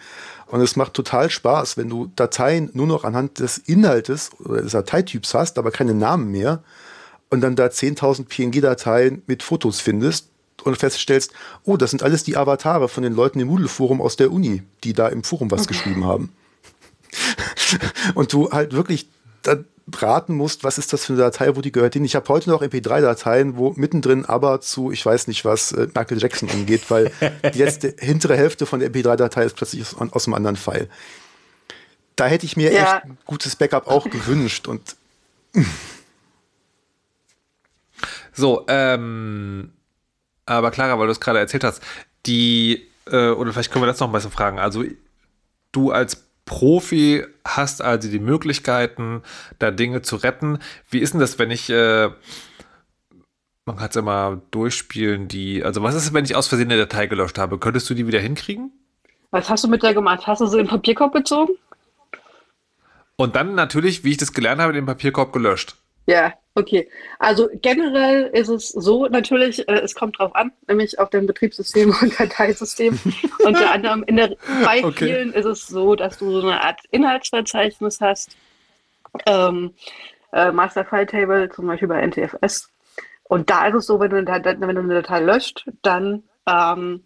Und 0.46 0.60
es 0.60 0.76
macht 0.76 0.94
total 0.94 1.30
Spaß, 1.30 1.76
wenn 1.76 1.88
du 1.88 2.10
Dateien 2.16 2.70
nur 2.72 2.86
noch 2.86 3.04
anhand 3.04 3.38
des 3.38 3.58
Inhaltes 3.58 4.30
oder 4.38 4.62
des 4.62 4.72
Dateityps 4.72 5.34
hast, 5.34 5.58
aber 5.58 5.70
keine 5.70 5.94
Namen 5.94 6.30
mehr. 6.30 6.62
Und 7.30 7.42
dann 7.42 7.56
da 7.56 7.66
10.000 7.66 8.26
PNG-Dateien 8.26 9.22
mit 9.26 9.42
Fotos 9.42 9.80
findest 9.80 10.30
und 10.62 10.76
feststellst, 10.76 11.32
oh, 11.64 11.76
das 11.76 11.90
sind 11.90 12.02
alles 12.02 12.24
die 12.24 12.36
Avatare 12.36 12.88
von 12.88 13.02
den 13.02 13.14
Leuten 13.14 13.40
im 13.40 13.48
Moodle-Forum 13.48 14.00
aus 14.00 14.16
der 14.16 14.32
Uni, 14.32 14.62
die 14.84 14.92
da 14.92 15.08
im 15.08 15.24
Forum 15.24 15.50
was 15.50 15.66
geschrieben 15.68 16.04
haben. 16.04 16.32
und 18.14 18.32
du 18.32 18.50
halt 18.50 18.72
wirklich 18.72 19.08
dann 19.42 19.64
raten 19.96 20.34
musst, 20.34 20.64
was 20.64 20.76
ist 20.76 20.92
das 20.92 21.06
für 21.06 21.14
eine 21.14 21.22
Datei, 21.22 21.56
wo 21.56 21.62
die 21.62 21.72
gehört 21.72 21.94
hin. 21.94 22.04
Ich 22.04 22.14
habe 22.14 22.28
heute 22.28 22.50
noch 22.50 22.60
MP3-Dateien, 22.62 23.56
wo 23.56 23.72
mittendrin 23.76 24.26
aber 24.26 24.60
zu, 24.60 24.90
ich 24.92 25.04
weiß 25.06 25.28
nicht 25.28 25.44
was, 25.46 25.72
äh, 25.72 25.86
Michael 25.94 26.18
Jackson 26.18 26.50
angeht, 26.50 26.90
weil 26.90 27.10
die 27.54 27.58
letzte 27.58 27.94
hintere 27.98 28.36
Hälfte 28.36 28.66
von 28.66 28.80
der 28.80 28.92
MP3-Datei 28.92 29.44
ist 29.44 29.56
plötzlich 29.56 29.80
aus, 29.82 29.96
aus 30.12 30.26
einem 30.26 30.34
anderen 30.34 30.56
File. 30.56 30.88
Da 32.16 32.26
hätte 32.26 32.44
ich 32.44 32.56
mir 32.56 32.72
Ja. 32.72 32.96
echt 32.96 33.04
ein 33.04 33.18
gutes 33.24 33.56
Backup 33.56 33.86
auch 33.86 34.10
gewünscht 34.10 34.66
und 34.68 34.96
So, 38.34 38.64
ähm, 38.68 39.72
aber 40.48 40.70
Clara, 40.70 40.98
weil 40.98 41.06
du 41.06 41.12
es 41.12 41.20
gerade 41.20 41.38
erzählt 41.38 41.64
hast, 41.64 41.82
die 42.26 42.88
äh, 43.10 43.30
oder 43.30 43.52
vielleicht 43.52 43.72
können 43.72 43.82
wir 43.82 43.86
das 43.86 44.00
noch 44.00 44.08
ein 44.08 44.12
bisschen 44.12 44.30
fragen. 44.30 44.58
Also 44.58 44.84
du 45.72 45.90
als 45.90 46.28
Profi 46.44 47.24
hast 47.44 47.82
also 47.82 48.10
die 48.10 48.18
Möglichkeiten, 48.18 49.22
da 49.58 49.70
Dinge 49.70 50.02
zu 50.02 50.16
retten. 50.16 50.58
Wie 50.90 50.98
ist 50.98 51.12
denn 51.12 51.20
das, 51.20 51.38
wenn 51.38 51.50
ich, 51.50 51.68
äh, 51.68 52.08
man 53.66 53.76
kann 53.76 53.90
es 53.90 54.02
mal 54.02 54.40
durchspielen, 54.50 55.28
die, 55.28 55.62
also 55.62 55.82
was 55.82 55.94
ist, 55.94 56.14
wenn 56.14 56.24
ich 56.24 56.36
aus 56.36 56.48
Versehen 56.48 56.70
eine 56.72 56.80
Datei 56.80 57.06
gelöscht 57.06 57.38
habe? 57.38 57.58
Könntest 57.58 57.90
du 57.90 57.94
die 57.94 58.06
wieder 58.06 58.20
hinkriegen? 58.20 58.72
Was 59.30 59.50
hast 59.50 59.64
du 59.64 59.68
mit 59.68 59.82
der 59.82 59.92
gemacht? 59.92 60.26
Hast 60.26 60.40
du 60.40 60.46
sie 60.46 60.58
in 60.58 60.64
den 60.64 60.70
Papierkorb 60.70 61.12
gezogen? 61.12 61.52
Und 63.16 63.36
dann 63.36 63.54
natürlich, 63.54 64.04
wie 64.04 64.12
ich 64.12 64.16
das 64.16 64.32
gelernt 64.32 64.60
habe, 64.62 64.72
den 64.72 64.86
Papierkorb 64.86 65.32
gelöscht. 65.32 65.76
Ja, 66.06 66.32
okay. 66.58 66.88
Also 67.18 67.48
generell 67.54 68.26
ist 68.32 68.48
es 68.48 68.68
so, 68.68 69.06
natürlich, 69.06 69.68
äh, 69.68 69.80
es 69.80 69.94
kommt 69.94 70.18
drauf 70.18 70.34
an, 70.34 70.52
nämlich 70.66 70.98
auf 70.98 71.10
dein 71.10 71.26
Betriebssystem 71.26 71.94
und 72.02 72.18
Dateisystem. 72.18 72.98
Unter 73.44 73.70
anderem 73.72 74.02
in 74.04 74.16
der, 74.16 74.36
bei 74.64 74.84
okay. 74.84 75.06
vielen 75.06 75.32
ist 75.32 75.46
es 75.46 75.66
so, 75.66 75.94
dass 75.94 76.18
du 76.18 76.30
so 76.40 76.46
eine 76.46 76.62
Art 76.62 76.80
Inhaltsverzeichnis 76.90 78.00
hast. 78.00 78.36
Ähm, 79.26 79.74
äh, 80.32 80.52
Master 80.52 80.84
File 80.84 81.06
Table, 81.06 81.48
zum 81.50 81.66
Beispiel 81.66 81.88
bei 81.88 82.06
NTFS. 82.06 82.70
Und 83.24 83.50
da 83.50 83.66
ist 83.66 83.74
es 83.74 83.86
so, 83.86 84.00
wenn 84.00 84.10
du, 84.10 84.16
wenn 84.26 84.60
du 84.60 84.82
eine 84.82 84.94
Datei 84.94 85.20
löscht, 85.20 85.66
dann 85.82 86.24
ähm, 86.46 87.04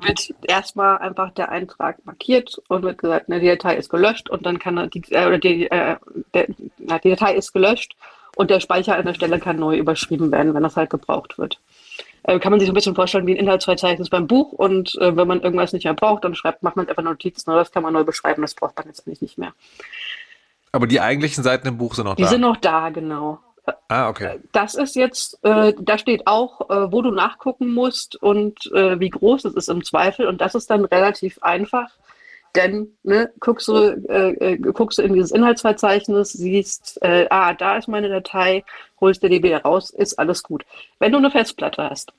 wird 0.00 0.34
erstmal 0.46 0.98
einfach 0.98 1.32
der 1.32 1.50
Eintrag 1.50 2.04
markiert 2.04 2.60
und 2.68 2.82
wird 2.82 2.98
gesagt, 2.98 3.28
ne, 3.28 3.40
die 3.40 3.48
Datei 3.48 3.76
ist 3.76 3.88
gelöscht 3.88 4.28
und 4.28 4.44
dann 4.44 4.58
kann 4.58 4.90
die, 4.90 5.02
äh, 5.10 5.26
oder 5.26 5.38
die, 5.38 5.70
äh, 5.70 5.96
die 6.34 7.10
Datei 7.10 7.34
ist 7.34 7.52
gelöscht 7.52 7.96
und 8.36 8.50
der 8.50 8.60
Speicher 8.60 8.96
an 8.96 9.06
der 9.06 9.14
Stelle 9.14 9.40
kann 9.40 9.56
neu 9.56 9.76
überschrieben 9.76 10.30
werden, 10.30 10.54
wenn 10.54 10.62
das 10.62 10.76
halt 10.76 10.90
gebraucht 10.90 11.38
wird. 11.38 11.58
Äh, 12.22 12.38
kann 12.38 12.52
man 12.52 12.60
sich 12.60 12.66
so 12.66 12.72
ein 12.72 12.74
bisschen 12.74 12.94
vorstellen 12.94 13.26
wie 13.26 13.32
ein 13.32 13.38
Inhaltsverzeichnis 13.38 14.10
beim 14.10 14.26
Buch 14.26 14.52
und 14.52 14.94
äh, 15.00 15.16
wenn 15.16 15.26
man 15.26 15.40
irgendwas 15.40 15.72
nicht 15.72 15.84
mehr 15.84 15.94
braucht, 15.94 16.22
dann 16.22 16.34
schreibt, 16.34 16.62
macht 16.62 16.76
man 16.76 16.86
einfach 16.86 17.02
Notizen, 17.02 17.50
oder 17.50 17.60
das 17.60 17.72
kann 17.72 17.82
man 17.82 17.94
neu 17.94 18.04
beschreiben, 18.04 18.42
das 18.42 18.54
braucht 18.54 18.76
man 18.76 18.86
jetzt 18.86 19.06
eigentlich 19.06 19.22
nicht 19.22 19.38
mehr. 19.38 19.54
Aber 20.70 20.86
die 20.86 21.00
eigentlichen 21.00 21.42
Seiten 21.42 21.66
im 21.66 21.78
Buch 21.78 21.94
sind 21.94 22.04
noch 22.04 22.14
die 22.14 22.22
da? 22.22 22.28
Die 22.28 22.32
sind 22.32 22.42
noch 22.42 22.58
da, 22.58 22.90
genau. 22.90 23.38
Ah, 23.88 24.10
okay. 24.10 24.38
Das 24.52 24.74
ist 24.74 24.96
jetzt, 24.96 25.42
äh, 25.42 25.72
da 25.80 25.96
steht 25.96 26.26
auch, 26.26 26.68
äh, 26.68 26.92
wo 26.92 27.00
du 27.00 27.10
nachgucken 27.10 27.72
musst 27.72 28.16
und 28.16 28.70
äh, 28.72 29.00
wie 29.00 29.10
groß 29.10 29.46
es 29.46 29.54
ist 29.54 29.68
im 29.68 29.82
Zweifel. 29.82 30.26
Und 30.26 30.40
das 30.40 30.54
ist 30.54 30.68
dann 30.70 30.84
relativ 30.84 31.38
einfach, 31.42 31.88
denn 32.56 32.96
ne, 33.02 33.30
guckst, 33.40 33.68
du, 33.68 33.74
äh, 34.08 34.54
äh, 34.54 34.56
guckst 34.56 34.98
du 34.98 35.02
in 35.02 35.14
dieses 35.14 35.30
Inhaltsverzeichnis, 35.30 36.32
siehst, 36.32 36.98
äh, 37.02 37.26
ah, 37.30 37.54
da 37.54 37.76
ist 37.76 37.88
meine 37.88 38.08
Datei, 38.08 38.64
holst 39.00 39.22
dir 39.22 39.28
die 39.28 39.42
wieder 39.42 39.62
raus, 39.62 39.90
ist 39.90 40.18
alles 40.18 40.42
gut. 40.42 40.64
Wenn 40.98 41.12
du 41.12 41.18
eine 41.18 41.30
Festplatte 41.30 41.88
hast. 41.88 42.12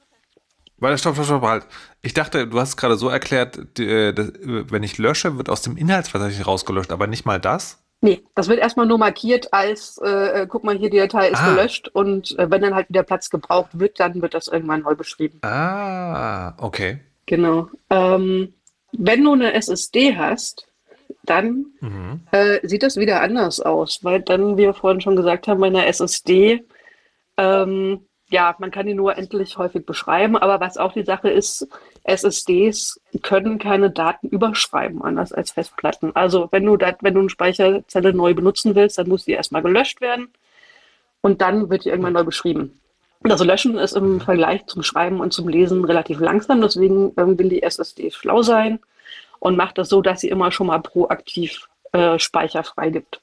Warte, 0.79 0.97
stopp, 0.97 1.15
stopp, 1.15 1.25
stopp, 1.25 1.41
halt. 1.41 1.65
Ich 2.01 2.13
dachte, 2.13 2.47
du 2.47 2.59
hast 2.59 2.69
es 2.69 2.77
gerade 2.77 2.97
so 2.97 3.09
erklärt, 3.09 3.59
die, 3.77 4.13
das, 4.13 4.31
wenn 4.41 4.83
ich 4.83 4.97
lösche, 4.97 5.38
wird 5.38 5.49
aus 5.49 5.63
dem 5.63 5.75
Inhaltsverzeichnis 5.75 6.45
rausgelöscht, 6.45 6.91
aber 6.91 7.07
nicht 7.07 7.25
mal 7.25 7.39
das? 7.39 7.83
Nee, 7.99 8.23
das 8.35 8.47
wird 8.47 8.59
erstmal 8.59 8.85
nur 8.85 8.99
markiert 8.99 9.53
als, 9.53 9.99
äh, 10.03 10.41
äh, 10.41 10.47
guck 10.47 10.63
mal 10.63 10.77
hier, 10.77 10.91
die 10.91 10.97
Datei 10.99 11.29
ist 11.29 11.41
ah. 11.41 11.49
gelöscht 11.49 11.89
und 11.89 12.38
äh, 12.38 12.49
wenn 12.51 12.61
dann 12.61 12.75
halt 12.75 12.89
wieder 12.89 13.01
Platz 13.01 13.31
gebraucht 13.31 13.79
wird, 13.79 13.99
dann 13.99 14.21
wird 14.21 14.35
das 14.35 14.47
irgendwann 14.47 14.83
neu 14.83 14.93
beschrieben. 14.93 15.39
Ah, 15.41 16.53
okay. 16.59 16.99
Genau. 17.25 17.69
Ähm, 17.89 18.53
wenn 18.91 19.23
du 19.23 19.33
eine 19.33 19.53
SSD 19.53 20.15
hast, 20.17 20.67
dann 21.23 21.67
mhm. 21.81 22.21
äh, 22.31 22.65
sieht 22.65 22.83
das 22.83 22.97
wieder 22.97 23.21
anders 23.21 23.59
aus, 23.59 24.03
weil 24.03 24.21
dann, 24.21 24.57
wie 24.57 24.63
wir 24.63 24.73
vorhin 24.73 25.01
schon 25.01 25.15
gesagt 25.15 25.47
haben, 25.47 25.59
bei 25.59 25.67
einer 25.67 25.88
SSD 25.88 26.63
ähm, 27.38 28.07
ja, 28.29 28.55
man 28.59 28.71
kann 28.71 28.85
die 28.88 28.93
nur 28.93 29.17
endlich 29.17 29.57
häufig 29.57 29.85
beschreiben, 29.85 30.35
aber 30.35 30.59
was 30.59 30.77
auch 30.77 30.91
die 30.91 31.03
Sache 31.03 31.29
ist, 31.29 31.67
SSDs 32.03 32.99
können 33.21 33.57
keine 33.57 33.89
Daten 33.89 34.27
überschreiben, 34.27 35.01
anders 35.01 35.31
als 35.31 35.51
Festplatten. 35.51 36.13
Also 36.15 36.49
wenn 36.51 36.65
du, 36.65 36.75
dat, 36.75 36.97
wenn 37.01 37.13
du 37.13 37.21
eine 37.21 37.29
Speicherzelle 37.29 38.13
neu 38.13 38.33
benutzen 38.33 38.75
willst, 38.75 38.97
dann 38.97 39.07
muss 39.07 39.25
die 39.25 39.31
erstmal 39.31 39.61
gelöscht 39.61 40.01
werden 40.01 40.29
und 41.21 41.41
dann 41.41 41.69
wird 41.69 41.85
die 41.85 41.89
irgendwann 41.89 42.13
neu 42.13 42.25
beschrieben. 42.25 42.79
Also 43.24 43.43
löschen 43.43 43.78
ist 43.78 43.95
im 43.95 44.22
Vergleich 44.22 44.65
zum 44.68 44.84
Schreiben 44.84 45.20
und 45.20 45.34
zum 45.34 45.47
Lesen 45.47 45.84
relativ 45.86 46.20
langsam, 46.20 46.61
deswegen 46.61 47.13
ähm, 47.18 47.38
will 47.38 47.49
die 47.49 47.63
SSD 47.63 48.11
schlau 48.11 48.41
sein 48.41 48.80
und 49.39 49.57
macht 49.57 49.78
das 49.78 49.89
so, 49.89 50.01
dass 50.01 50.22
sie 50.22 50.30
immer 50.30 50.51
schon 50.51 50.68
mal 50.68 50.80
proaktiv 50.80 51.68
äh, 51.91 52.20
Speicher 52.20 52.63
freigibt. 52.63 53.22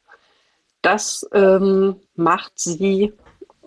Das 0.82 1.26
ähm, 1.32 1.96
macht 2.16 2.52
sie 2.56 3.12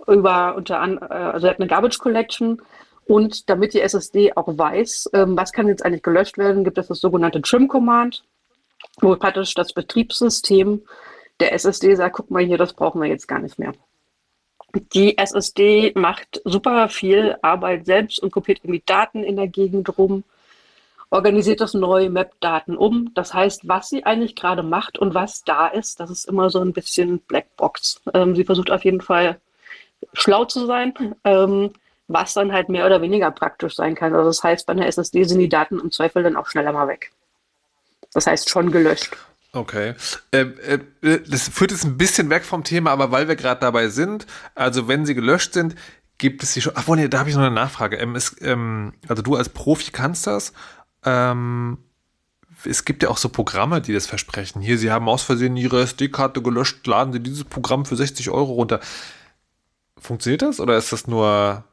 über 0.05 0.55
unter 0.55 0.79
an, 0.79 0.97
äh, 0.97 1.05
also 1.05 1.47
hat 1.47 1.59
eine 1.59 1.67
Garbage 1.67 1.97
Collection 1.97 2.61
und 3.05 3.49
damit 3.49 3.73
die 3.73 3.81
SSD 3.81 4.33
auch 4.35 4.47
weiß, 4.47 5.11
ähm, 5.13 5.37
was 5.37 5.53
kann 5.53 5.67
jetzt 5.67 5.85
eigentlich 5.85 6.03
gelöscht 6.03 6.37
werden, 6.37 6.63
gibt 6.63 6.77
es 6.77 6.87
das 6.87 6.99
sogenannte 6.99 7.41
Trim 7.41 7.67
Command, 7.67 8.23
wo 8.99 9.15
praktisch 9.15 9.53
das 9.53 9.73
Betriebssystem 9.73 10.81
der 11.39 11.53
SSD 11.53 11.95
sagt, 11.95 12.15
guck 12.15 12.31
mal 12.31 12.43
hier, 12.43 12.57
das 12.57 12.73
brauchen 12.73 13.01
wir 13.01 13.07
jetzt 13.07 13.27
gar 13.27 13.39
nicht 13.39 13.59
mehr. 13.59 13.73
Die 14.93 15.17
SSD 15.17 15.93
macht 15.95 16.41
super 16.43 16.89
viel 16.89 17.37
Arbeit 17.41 17.85
selbst 17.85 18.19
und 18.19 18.31
kopiert 18.31 18.59
irgendwie 18.59 18.83
Daten 18.85 19.23
in 19.23 19.35
der 19.35 19.47
Gegend 19.47 19.97
rum, 19.97 20.23
organisiert 21.09 21.61
das 21.61 21.73
neu, 21.73 22.09
mappt 22.09 22.43
Daten 22.43 22.75
um. 22.77 23.13
Das 23.13 23.33
heißt, 23.33 23.67
was 23.67 23.89
sie 23.89 24.05
eigentlich 24.05 24.35
gerade 24.35 24.63
macht 24.63 24.99
und 24.99 25.13
was 25.13 25.43
da 25.43 25.67
ist, 25.67 25.99
das 25.99 26.09
ist 26.09 26.25
immer 26.25 26.49
so 26.49 26.59
ein 26.59 26.73
bisschen 26.73 27.19
Blackbox. 27.19 28.01
Ähm, 28.13 28.35
sie 28.35 28.43
versucht 28.43 28.71
auf 28.71 28.83
jeden 28.83 29.01
Fall 29.01 29.39
schlau 30.13 30.45
zu 30.45 30.65
sein, 30.65 30.93
ähm, 31.23 31.71
was 32.07 32.33
dann 32.33 32.51
halt 32.53 32.69
mehr 32.69 32.85
oder 32.85 33.01
weniger 33.01 33.31
praktisch 33.31 33.75
sein 33.75 33.95
kann. 33.95 34.13
Also 34.13 34.29
das 34.29 34.43
heißt, 34.43 34.65
bei 34.67 34.73
einer 34.73 34.87
SSD 34.87 35.23
sind 35.23 35.39
die 35.39 35.49
Daten 35.49 35.79
im 35.79 35.91
Zweifel 35.91 36.23
dann 36.23 36.35
auch 36.35 36.47
schneller 36.47 36.71
mal 36.71 36.87
weg. 36.87 37.11
Das 38.13 38.27
heißt 38.27 38.49
schon 38.49 38.71
gelöscht. 38.71 39.15
Okay. 39.53 39.95
Ähm, 40.31 40.53
äh, 40.59 41.19
das 41.27 41.47
führt 41.49 41.71
jetzt 41.71 41.85
ein 41.85 41.97
bisschen 41.97 42.29
weg 42.29 42.43
vom 42.43 42.63
Thema, 42.63 42.91
aber 42.91 43.11
weil 43.11 43.27
wir 43.27 43.35
gerade 43.35 43.61
dabei 43.61 43.87
sind, 43.87 44.27
also 44.55 44.87
wenn 44.87 45.05
sie 45.05 45.15
gelöscht 45.15 45.53
sind, 45.53 45.75
gibt 46.17 46.43
es 46.43 46.53
sie 46.53 46.61
schon. 46.61 46.73
Ach, 46.75 46.87
nee, 46.87 47.07
da 47.07 47.19
habe 47.19 47.29
ich 47.29 47.35
noch 47.35 47.43
eine 47.43 47.53
Nachfrage. 47.53 47.97
Ähm, 47.97 48.15
ist, 48.15 48.41
ähm, 48.41 48.93
also 49.07 49.21
du 49.21 49.35
als 49.35 49.49
Profi 49.49 49.91
kannst 49.91 50.27
das. 50.27 50.53
Ähm, 51.05 51.77
es 52.65 52.85
gibt 52.85 53.03
ja 53.03 53.09
auch 53.09 53.17
so 53.17 53.29
Programme, 53.29 53.81
die 53.81 53.93
das 53.93 54.07
versprechen. 54.07 54.61
Hier, 54.61 54.77
Sie 54.77 54.91
haben 54.91 55.07
aus 55.07 55.23
Versehen 55.23 55.57
Ihre 55.57 55.81
SD-Karte 55.81 56.41
gelöscht, 56.41 56.85
laden 56.87 57.13
Sie 57.13 57.19
dieses 57.19 57.43
Programm 57.43 57.85
für 57.85 57.95
60 57.95 58.29
Euro 58.29 58.53
runter. 58.53 58.79
Funktioniert 59.99 60.41
das 60.41 60.59
oder 60.59 60.77
ist 60.77 60.91
das 60.91 61.07
nur, 61.07 61.63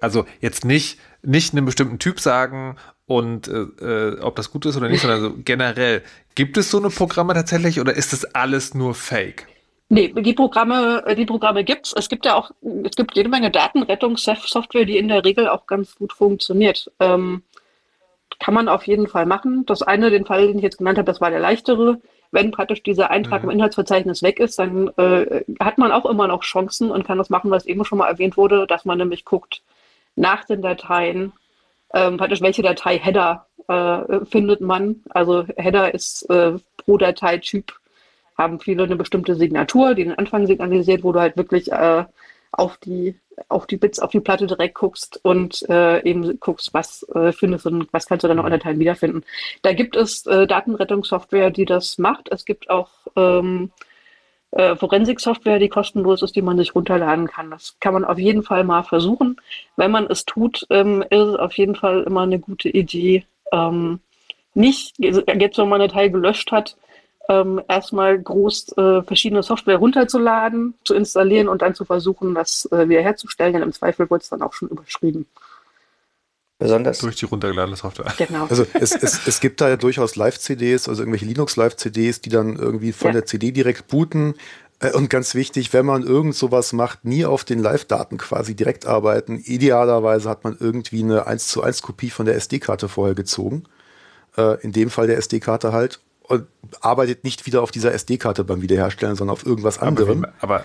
also 0.00 0.26
jetzt 0.40 0.64
nicht, 0.64 0.98
nicht 1.22 1.52
einem 1.52 1.66
bestimmten 1.66 1.98
Typ 1.98 2.20
sagen 2.20 2.76
und 3.10 3.48
äh, 3.48 3.84
äh 3.84 4.20
ob 4.20 4.36
das 4.36 4.50
gut 4.50 4.66
ist 4.66 4.76
oder 4.76 4.88
nicht, 4.88 5.00
sondern 5.00 5.20
so 5.20 5.34
generell, 5.44 6.02
gibt 6.34 6.56
es 6.56 6.70
so 6.70 6.78
eine 6.78 6.90
Programme 6.90 7.34
tatsächlich 7.34 7.80
oder 7.80 7.94
ist 7.94 8.12
das 8.12 8.24
alles 8.34 8.74
nur 8.74 8.94
Fake? 8.94 9.46
Nee, 9.88 10.14
die 10.16 10.34
Programme, 10.34 11.02
die 11.16 11.26
Programme 11.26 11.64
gibt's. 11.64 11.92
Es 11.96 12.08
gibt 12.08 12.24
ja 12.24 12.36
auch, 12.36 12.52
es 12.84 12.94
gibt 12.94 13.16
jede 13.16 13.28
Menge 13.28 13.50
Datenrettungssoftware, 13.50 14.84
die 14.84 14.98
in 14.98 15.08
der 15.08 15.24
Regel 15.24 15.48
auch 15.48 15.66
ganz 15.66 15.96
gut 15.96 16.12
funktioniert. 16.12 16.92
Ähm, 17.00 17.42
kann 18.38 18.54
man 18.54 18.68
auf 18.68 18.86
jeden 18.86 19.08
Fall 19.08 19.26
machen. 19.26 19.66
Das 19.66 19.82
eine, 19.82 20.10
den 20.10 20.24
Fall, 20.24 20.46
den 20.46 20.58
ich 20.58 20.62
jetzt 20.62 20.78
genannt 20.78 20.98
habe, 20.98 21.06
das 21.06 21.20
war 21.20 21.30
der 21.30 21.40
leichtere 21.40 21.98
wenn 22.32 22.50
praktisch 22.50 22.82
dieser 22.82 23.10
Eintrag 23.10 23.42
mhm. 23.42 23.50
im 23.50 23.56
Inhaltsverzeichnis 23.56 24.22
weg 24.22 24.40
ist, 24.40 24.58
dann 24.58 24.88
äh, 24.96 25.44
hat 25.58 25.78
man 25.78 25.92
auch 25.92 26.06
immer 26.06 26.28
noch 26.28 26.42
Chancen 26.42 26.90
und 26.90 27.06
kann 27.06 27.18
das 27.18 27.30
machen, 27.30 27.50
was 27.50 27.66
eben 27.66 27.84
schon 27.84 27.98
mal 27.98 28.08
erwähnt 28.08 28.36
wurde, 28.36 28.66
dass 28.66 28.84
man 28.84 28.98
nämlich 28.98 29.24
guckt 29.24 29.62
nach 30.16 30.44
den 30.44 30.62
Dateien, 30.62 31.32
ähm, 31.94 32.16
praktisch 32.16 32.40
welche 32.40 32.62
Datei-Header 32.62 33.46
äh, 33.68 34.24
findet 34.26 34.60
man. 34.60 35.02
Also 35.10 35.46
Header 35.56 35.94
ist 35.94 36.28
äh, 36.30 36.52
pro 36.76 36.96
Dateityp 36.96 37.72
haben 38.36 38.58
viele 38.58 38.84
eine 38.84 38.96
bestimmte 38.96 39.34
Signatur, 39.34 39.94
die 39.94 40.04
den 40.04 40.18
Anfang 40.18 40.46
signalisiert, 40.46 41.04
wo 41.04 41.12
du 41.12 41.20
halt 41.20 41.36
wirklich 41.36 41.70
äh, 41.70 42.04
auf 42.52 42.78
die 42.78 43.14
auf 43.48 43.66
die 43.66 43.76
Bits 43.76 44.00
auf 44.00 44.10
die 44.10 44.20
Platte 44.20 44.46
direkt 44.46 44.74
guckst 44.74 45.20
und 45.22 45.62
äh, 45.68 46.02
eben 46.02 46.38
guckst, 46.40 46.74
was 46.74 47.06
äh, 47.14 47.32
findest 47.32 47.66
und 47.66 47.90
was 47.92 48.06
kannst 48.06 48.24
du 48.24 48.28
dann 48.28 48.36
noch 48.36 48.44
in 48.44 48.50
Dateien 48.50 48.78
wiederfinden. 48.78 49.22
Da 49.62 49.72
gibt 49.72 49.96
es 49.96 50.26
äh, 50.26 50.46
Datenrettungssoftware, 50.46 51.50
die 51.50 51.64
das 51.64 51.98
macht. 51.98 52.28
Es 52.30 52.44
gibt 52.44 52.68
auch 52.68 52.90
ähm, 53.16 53.70
äh, 54.52 54.76
Forensik-Software, 54.76 55.58
die 55.58 55.68
kostenlos 55.68 56.22
ist, 56.22 56.34
die 56.34 56.42
man 56.42 56.58
sich 56.58 56.74
runterladen 56.74 57.26
kann. 57.26 57.50
Das 57.50 57.76
kann 57.80 57.94
man 57.94 58.04
auf 58.04 58.18
jeden 58.18 58.42
Fall 58.42 58.64
mal 58.64 58.82
versuchen. 58.82 59.40
Wenn 59.76 59.90
man 59.90 60.06
es 60.06 60.24
tut, 60.24 60.66
ähm, 60.70 61.02
ist 61.02 61.18
es 61.18 61.36
auf 61.36 61.52
jeden 61.54 61.76
Fall 61.76 62.02
immer 62.02 62.22
eine 62.22 62.38
gute 62.38 62.68
Idee. 62.68 63.24
Ähm, 63.52 64.00
nicht, 64.54 64.94
jetzt 64.98 65.26
wenn 65.58 65.68
man 65.68 65.80
eine 65.80 65.88
Datei 65.88 66.08
gelöscht 66.08 66.50
hat, 66.50 66.76
ähm, 67.28 67.62
erstmal 67.68 68.18
groß 68.18 68.76
äh, 68.76 69.02
verschiedene 69.02 69.44
Software 69.44 69.76
runterzuladen, 69.76 70.74
zu 70.84 70.94
installieren 70.94 71.48
und 71.48 71.62
dann 71.62 71.76
zu 71.76 71.84
versuchen, 71.84 72.34
das 72.34 72.68
äh, 72.72 72.88
wiederherzustellen. 72.88 73.52
Denn 73.52 73.62
im 73.62 73.72
Zweifel 73.72 74.10
wird 74.10 74.22
es 74.22 74.30
dann 74.30 74.42
auch 74.42 74.52
schon 74.52 74.68
überschrieben. 74.68 75.26
Besonders. 76.60 76.98
Durch 76.98 77.16
die 77.16 77.24
runtergeladene 77.24 77.76
Software. 77.76 78.12
Genau. 78.18 78.46
Also 78.46 78.66
es, 78.74 78.92
es, 78.92 79.26
es 79.26 79.40
gibt 79.40 79.62
da 79.62 79.70
ja 79.70 79.76
durchaus 79.76 80.14
Live-CDs, 80.14 80.88
also 80.88 81.02
irgendwelche 81.02 81.24
Linux-Live-CDs, 81.24 82.20
die 82.20 82.28
dann 82.28 82.56
irgendwie 82.56 82.92
von 82.92 83.08
ja. 83.08 83.12
der 83.14 83.26
CD 83.26 83.50
direkt 83.50 83.88
booten. 83.88 84.34
Äh, 84.78 84.92
und 84.92 85.08
ganz 85.08 85.34
wichtig, 85.34 85.72
wenn 85.72 85.86
man 85.86 86.02
irgend 86.02 86.34
sowas 86.34 86.74
macht, 86.74 87.06
nie 87.06 87.24
auf 87.24 87.44
den 87.44 87.60
Live-Daten 87.60 88.18
quasi 88.18 88.54
direkt 88.54 88.86
arbeiten. 88.86 89.38
Idealerweise 89.38 90.28
hat 90.28 90.44
man 90.44 90.54
irgendwie 90.60 91.02
eine 91.02 91.26
1 91.26 91.48
zu 91.48 91.62
1 91.62 91.80
Kopie 91.80 92.10
von 92.10 92.26
der 92.26 92.36
SD-Karte 92.36 92.88
vorher 92.88 93.14
gezogen. 93.14 93.64
Äh, 94.36 94.60
in 94.60 94.72
dem 94.72 94.90
Fall 94.90 95.06
der 95.06 95.16
SD-Karte 95.16 95.72
halt. 95.72 96.00
Und 96.24 96.46
arbeitet 96.82 97.24
nicht 97.24 97.46
wieder 97.46 97.62
auf 97.62 97.70
dieser 97.70 97.92
SD-Karte 97.94 98.44
beim 98.44 98.60
Wiederherstellen, 98.60 99.16
sondern 99.16 99.32
auf 99.32 99.46
irgendwas 99.46 99.78
anderem. 99.78 100.26
Aber, 100.40 100.56
aber 100.56 100.64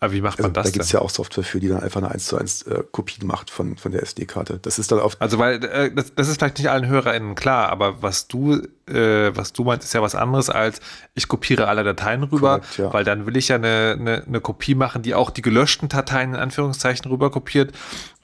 aber 0.00 0.14
wie 0.14 0.22
macht 0.22 0.38
man 0.38 0.46
also, 0.46 0.54
das? 0.54 0.66
Da 0.66 0.70
gibt 0.70 0.84
es 0.86 0.92
ja 0.92 1.00
auch 1.00 1.10
Software 1.10 1.44
für, 1.44 1.60
die 1.60 1.68
dann 1.68 1.82
einfach 1.82 2.00
eine 2.00 2.10
1 2.10 2.26
zu 2.26 2.38
1 2.38 2.62
äh, 2.62 2.82
Kopie 2.90 3.22
macht 3.24 3.50
von, 3.50 3.76
von 3.76 3.92
der 3.92 4.02
SD-Karte. 4.02 4.58
Das 4.60 4.78
ist 4.78 4.90
dann 4.90 4.98
auf. 4.98 5.16
Also, 5.20 5.38
weil 5.38 5.62
äh, 5.62 5.94
das, 5.94 6.14
das, 6.14 6.28
ist 6.28 6.38
vielleicht 6.38 6.56
nicht 6.56 6.70
allen 6.70 6.86
HörerInnen 6.86 7.34
klar, 7.34 7.68
aber 7.68 8.02
was 8.02 8.26
du, 8.26 8.62
äh, 8.90 9.36
was 9.36 9.52
du 9.52 9.64
meinst, 9.64 9.84
ist 9.84 9.94
ja 9.94 10.02
was 10.02 10.14
anderes 10.14 10.50
als 10.50 10.80
ich 11.14 11.28
kopiere 11.28 11.68
alle 11.68 11.84
Dateien 11.84 12.22
rüber, 12.24 12.58
Korrekt, 12.58 12.78
ja. 12.78 12.92
weil 12.92 13.04
dann 13.04 13.26
will 13.26 13.36
ich 13.36 13.48
ja 13.48 13.56
eine, 13.56 13.96
eine, 13.98 14.24
eine 14.26 14.40
Kopie 14.40 14.74
machen, 14.74 15.02
die 15.02 15.14
auch 15.14 15.30
die 15.30 15.42
gelöschten 15.42 15.88
Dateien 15.88 16.34
in 16.34 16.40
Anführungszeichen 16.40 17.10
rüber 17.10 17.30
kopiert. 17.30 17.72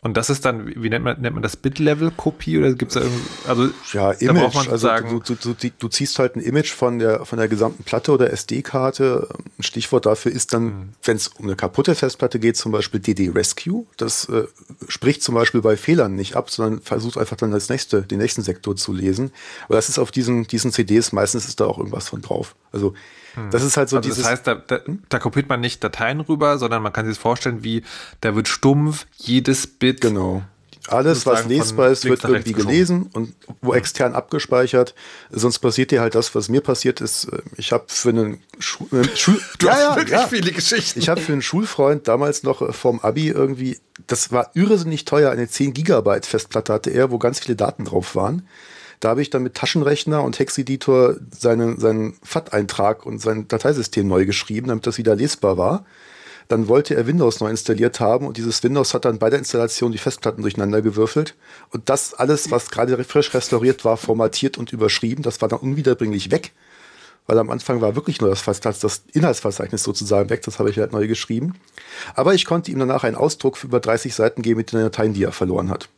Und 0.07 0.17
das 0.17 0.31
ist 0.31 0.45
dann, 0.45 0.69
wie 0.69 0.89
nennt 0.89 1.05
man, 1.05 1.21
nennt 1.21 1.35
man 1.35 1.43
das 1.43 1.57
Bit-Level-Kopie 1.57 2.59
oder 2.59 2.73
gibt 2.75 2.93
es 2.93 2.95
da 2.95 3.01
irgendwie, 3.01 3.29
also 3.49 3.69
ja, 3.93 4.13
Image, 4.13 4.57
also 4.57 4.77
sagen, 4.77 5.21
du, 5.27 5.35
du, 5.35 5.55
du, 5.55 5.71
du, 5.77 5.89
ziehst 5.89 6.21
halt 6.21 6.37
ein 6.37 6.41
Image 6.41 6.71
von 6.71 7.01
der, 7.01 7.27
von 7.27 7.41
der 7.41 7.49
gesamten 7.49 7.83
Platte 7.83 8.13
oder 8.13 8.31
SD-Karte. 8.33 9.29
Ein 9.59 9.63
Stichwort 9.65 10.07
dafür 10.07 10.31
ist 10.31 10.53
dann, 10.53 10.63
mhm. 10.63 10.89
wenn 11.03 11.17
es 11.17 11.27
um 11.27 11.47
eine 11.47 11.57
kaputte 11.57 11.97
Festplatte 11.97 12.39
geht, 12.39 12.57
zum 12.57 12.71
Beispiel 12.71 13.01
DD 13.01 13.31
Rescue. 13.31 13.85
Das 13.97 14.29
äh, 14.29 14.45
spricht 14.87 15.25
zum 15.25 15.35
Beispiel 15.35 15.61
bei 15.61 15.77
Fehlern 15.77 16.15
nicht 16.15 16.37
ab, 16.37 16.51
sondern 16.51 16.83
versucht 16.83 17.19
einfach 17.19 17.37
dann 17.37 17.51
das 17.51 17.69
nächste, 17.69 18.03
den 18.03 18.19
nächsten 18.19 18.43
Sektor 18.43 18.77
zu 18.77 18.93
lesen. 18.93 19.33
Aber 19.65 19.75
das 19.75 19.89
ist 19.89 19.99
auf 19.99 20.13
diesen, 20.13 20.47
diesen 20.57 20.73
CDs, 20.73 21.13
meistens 21.13 21.47
ist 21.47 21.61
da 21.61 21.67
auch 21.67 21.79
irgendwas 21.79 22.09
von 22.09 22.23
drauf. 22.23 22.55
Also 22.73 22.95
hm. 23.37 23.51
Das 23.51 23.63
ist 23.63 23.77
halt 23.77 23.89
so 23.89 23.99
also 23.99 24.09
dieses. 24.09 24.23
Das 24.23 24.33
heißt, 24.33 24.47
da, 24.47 24.55
da, 24.55 24.81
da, 25.09 25.19
kopiert 25.19 25.49
man 25.49 25.61
nicht 25.61 25.85
Dateien 25.85 26.21
rüber, 26.21 26.59
sondern 26.59 26.83
man 26.83 26.93
kann 26.93 27.07
sich 27.07 27.19
vorstellen, 27.19 27.63
wie 27.63 27.83
da 28.23 28.35
wird 28.35 28.49
stumpf 28.49 29.07
jedes 29.17 29.67
Bit. 29.67 30.01
Genau. 30.01 30.43
Alles, 30.89 31.27
was 31.27 31.47
lesbar 31.47 31.89
ist, 31.89 32.05
wird 32.05 32.23
irgendwie 32.23 32.53
gelesen 32.53 33.11
und 33.13 33.35
wo 33.61 33.75
extern 33.75 34.15
abgespeichert. 34.15 34.95
Sonst 35.31 35.59
passiert 35.59 35.91
dir 35.91 36.01
halt 36.01 36.15
das, 36.15 36.35
was 36.37 36.49
mir 36.49 36.61
passiert 36.61 37.01
ist. 37.01 37.25
Äh, 37.25 37.43
ich 37.57 37.73
habe 37.73 37.85
für 37.89 38.11
einen 38.11 38.41
Schu 38.61 38.87
äh, 38.93 39.05
Schul 39.17 39.41
du 39.59 39.67
ja, 39.67 39.73
hast 39.73 39.81
ja, 39.81 39.97
wirklich 39.97 40.21
ja. 40.21 40.29
viele 40.29 40.53
Geschichten. 40.53 41.01
Ich 41.01 41.09
habe 41.09 41.21
für 41.21 41.33
einen 41.33 41.43
Schulfreund 41.43 42.07
damals 42.07 42.45
noch 42.45 42.63
äh, 42.63 42.73
vom 42.73 43.01
Abi 43.01 43.29
irgendwie, 43.29 43.81
das 44.07 44.31
war 44.31 44.53
irrsinnig 44.55 45.05
teuer, 45.05 45.33
eine 45.33 45.49
10 45.49 45.73
Gigabyte 45.73 46.25
Festplatte 46.25 46.73
hatte 46.73 46.91
er, 46.91 47.11
wo 47.11 47.19
ganz 47.19 47.41
viele 47.41 47.57
Daten 47.57 47.85
drauf 47.85 48.15
waren. 48.15 48.47
Da 49.01 49.11
habe 49.11 49.23
ich 49.23 49.31
dann 49.31 49.43
mit 49.43 49.55
Taschenrechner 49.55 50.23
und 50.23 50.39
Hexeditor 50.39 51.17
seinen, 51.31 51.79
seinen 51.79 52.15
FAT-Eintrag 52.23 53.05
und 53.05 53.21
sein 53.21 53.49
Dateisystem 53.49 54.07
neu 54.07 54.25
geschrieben, 54.25 54.69
damit 54.69 54.87
das 54.87 54.99
wieder 54.99 55.15
lesbar 55.15 55.59
war. 55.59 55.85
Dann 56.49 56.69
wollte 56.69 56.95
er 56.95 57.07
Windows 57.07 57.41
neu 57.41 57.51
installiert 57.51 57.99
haben 57.99 58.27
und 58.27 58.37
dieses 58.37 58.63
Windows 58.63 58.95
hat 58.95 59.05
dann 59.05 59.19
bei 59.19 59.31
der 59.31 59.41
Installation 59.41 59.91
die 59.91 59.99
Festplatten 59.99 60.43
durcheinander 60.43 60.81
gewürfelt. 60.81 61.35
Und 61.71 61.89
das 61.89 62.15
alles, 62.15 62.51
was 62.51 62.71
gerade 62.71 63.03
frisch 63.05 63.35
restauriert 63.35 63.85
war, 63.85 63.97
formatiert 63.97 64.57
und 64.57 64.73
überschrieben, 64.73 65.23
das 65.23 65.41
war 65.41 65.49
dann 65.49 65.59
unwiederbringlich 65.59 66.31
weg. 66.31 66.53
Weil 67.27 67.39
am 67.39 67.51
Anfang 67.51 67.81
war 67.81 67.97
wirklich 67.97 68.21
nur 68.21 68.31
das, 68.31 68.45
das 68.45 69.03
Inhaltsverzeichnis 69.13 69.83
sozusagen 69.83 70.31
weg, 70.31 70.43
das 70.43 70.61
habe 70.61 70.71
ich 70.71 70.79
halt 70.79 70.93
neu 70.93 71.09
geschrieben. 71.09 71.55
Aber 72.15 72.35
ich 72.35 72.45
konnte 72.45 72.71
ihm 72.71 72.79
danach 72.79 73.03
einen 73.03 73.17
Ausdruck 73.17 73.57
für 73.57 73.67
über 73.67 73.81
30 73.81 74.15
Seiten 74.15 74.43
geben 74.43 74.59
mit 74.59 74.73
den 74.73 74.81
Dateien, 74.81 75.13
die 75.13 75.25
er 75.25 75.33
verloren 75.33 75.69
hat. 75.71 75.89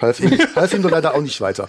Half 0.00 0.20
ihm, 0.20 0.38
half 0.54 0.72
ihm 0.74 0.82
leider 0.82 1.14
auch 1.14 1.20
nicht 1.20 1.40
weiter. 1.40 1.68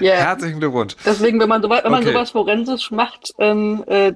Yeah. 0.00 0.16
Herzlichen 0.16 0.58
Glückwunsch. 0.58 0.96
Deswegen, 1.04 1.40
wenn 1.40 1.48
man, 1.48 1.62
so, 1.62 1.70
wenn 1.70 1.82
man 1.84 2.02
okay. 2.02 2.12
sowas 2.12 2.30
forensisch 2.30 2.90
macht, 2.90 3.32
ähm, 3.38 3.84
äh, 3.86 4.12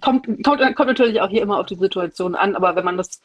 kommt, 0.00 0.26
kommt, 0.44 0.76
kommt 0.76 0.88
natürlich 0.88 1.20
auch 1.20 1.28
hier 1.28 1.42
immer 1.42 1.60
auf 1.60 1.66
die 1.66 1.76
Situation 1.76 2.34
an, 2.34 2.56
aber 2.56 2.74
wenn 2.74 2.84
man 2.84 2.96
das 2.96 3.20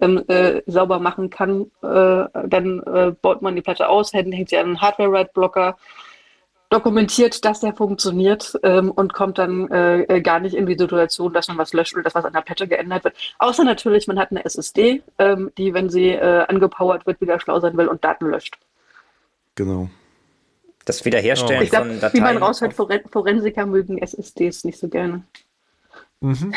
ähm, 0.00 0.22
äh, 0.28 0.62
sauber 0.66 0.98
machen 0.98 1.28
kann, 1.30 1.70
äh, 1.82 2.24
dann 2.46 2.82
äh, 2.86 3.12
baut 3.20 3.42
man 3.42 3.54
die 3.56 3.62
Platte 3.62 3.88
aus, 3.88 4.12
hängt 4.12 4.48
sie 4.48 4.56
an 4.56 4.66
einen 4.66 4.80
Hardware-Write-Blocker, 4.80 5.76
dokumentiert, 6.70 7.44
dass 7.44 7.60
der 7.60 7.74
funktioniert 7.74 8.58
ähm, 8.62 8.90
und 8.90 9.12
kommt 9.12 9.38
dann 9.38 9.68
äh, 9.70 10.02
äh, 10.02 10.20
gar 10.20 10.38
nicht 10.38 10.54
in 10.54 10.66
die 10.66 10.78
Situation, 10.78 11.32
dass 11.32 11.48
man 11.48 11.58
was 11.58 11.72
löscht 11.72 11.94
oder 11.94 12.04
dass 12.04 12.14
was 12.14 12.24
an 12.24 12.32
der 12.32 12.40
Platte 12.40 12.68
geändert 12.68 13.04
wird. 13.04 13.16
Außer 13.38 13.64
natürlich, 13.64 14.06
man 14.06 14.18
hat 14.18 14.30
eine 14.30 14.44
SSD, 14.44 15.02
ähm, 15.18 15.50
die, 15.58 15.74
wenn 15.74 15.90
sie 15.90 16.10
äh, 16.10 16.44
angepowert 16.48 17.06
wird, 17.06 17.20
wieder 17.20 17.40
schlau 17.40 17.58
sein 17.60 17.76
will 17.76 17.88
und 17.88 18.04
Daten 18.04 18.26
löscht. 18.26 18.56
Genau. 19.56 19.90
Das 20.84 21.04
Wiederherstellen 21.04 21.64
oh. 21.66 21.68
glaub, 21.68 21.86
von 21.86 22.00
Dateien. 22.00 22.14
Wie 22.14 22.20
man 22.20 22.36
raushört, 22.38 22.74
Forensiker 22.74 23.66
mögen 23.66 23.98
SSDs 23.98 24.64
nicht 24.64 24.78
so 24.78 24.88
gerne. 24.88 25.24
Mhm. 26.20 26.52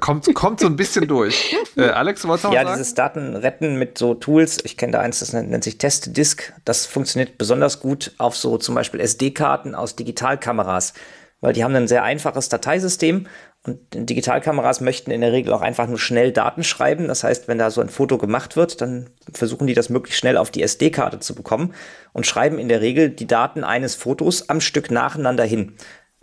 Kommt, 0.00 0.34
kommt 0.34 0.60
so 0.60 0.66
ein 0.66 0.76
bisschen 0.76 1.06
durch. 1.06 1.54
Äh, 1.76 1.88
Alex, 1.88 2.26
was 2.28 2.44
noch 2.44 2.52
Ja, 2.52 2.62
sagen? 2.62 2.76
dieses 2.76 2.94
Datenretten 2.94 3.76
mit 3.76 3.98
so 3.98 4.14
Tools, 4.14 4.58
ich 4.64 4.76
kenne 4.76 4.92
da 4.92 5.00
eins, 5.00 5.18
das 5.18 5.32
nennt, 5.32 5.50
nennt 5.50 5.64
sich 5.64 5.76
Testdisk. 5.76 6.52
Das 6.64 6.86
funktioniert 6.86 7.36
besonders 7.36 7.80
gut 7.80 8.12
auf 8.18 8.36
so 8.36 8.58
zum 8.58 8.76
Beispiel 8.76 9.00
SD-Karten 9.00 9.74
aus 9.74 9.96
Digitalkameras, 9.96 10.94
weil 11.40 11.52
die 11.52 11.64
haben 11.64 11.74
ein 11.74 11.88
sehr 11.88 12.04
einfaches 12.04 12.48
Dateisystem 12.48 13.26
und 13.66 13.80
Digitalkameras 13.92 14.80
möchten 14.82 15.10
in 15.10 15.20
der 15.20 15.32
Regel 15.32 15.52
auch 15.52 15.62
einfach 15.62 15.88
nur 15.88 15.98
schnell 15.98 16.30
Daten 16.30 16.62
schreiben. 16.62 17.08
Das 17.08 17.24
heißt, 17.24 17.48
wenn 17.48 17.58
da 17.58 17.72
so 17.72 17.80
ein 17.80 17.88
Foto 17.88 18.18
gemacht 18.18 18.54
wird, 18.54 18.80
dann 18.80 19.10
versuchen 19.32 19.66
die 19.66 19.74
das 19.74 19.88
möglichst 19.88 20.20
schnell 20.20 20.36
auf 20.36 20.52
die 20.52 20.62
SD-Karte 20.62 21.18
zu 21.18 21.34
bekommen 21.34 21.74
und 22.12 22.24
schreiben 22.24 22.60
in 22.60 22.68
der 22.68 22.82
Regel 22.82 23.10
die 23.10 23.26
Daten 23.26 23.64
eines 23.64 23.96
Fotos 23.96 24.48
am 24.48 24.60
Stück 24.60 24.92
nacheinander 24.92 25.44
hin. 25.44 25.72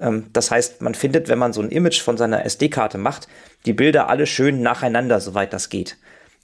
Ähm, 0.02 0.26
das 0.34 0.52
heißt, 0.52 0.82
man 0.82 0.96
findet, 0.96 1.30
wenn 1.30 1.40
man 1.40 1.54
so 1.54 1.62
ein 1.62 1.70
Image 1.70 2.02
von 2.02 2.18
seiner 2.18 2.46
SD-Karte 2.46 2.98
macht, 2.98 3.28
die 3.66 3.74
Bilder 3.74 4.10
alle 4.10 4.26
schön 4.26 4.62
nacheinander, 4.62 5.22
soweit 5.22 5.54
das 5.54 5.70
geht. 5.70 5.98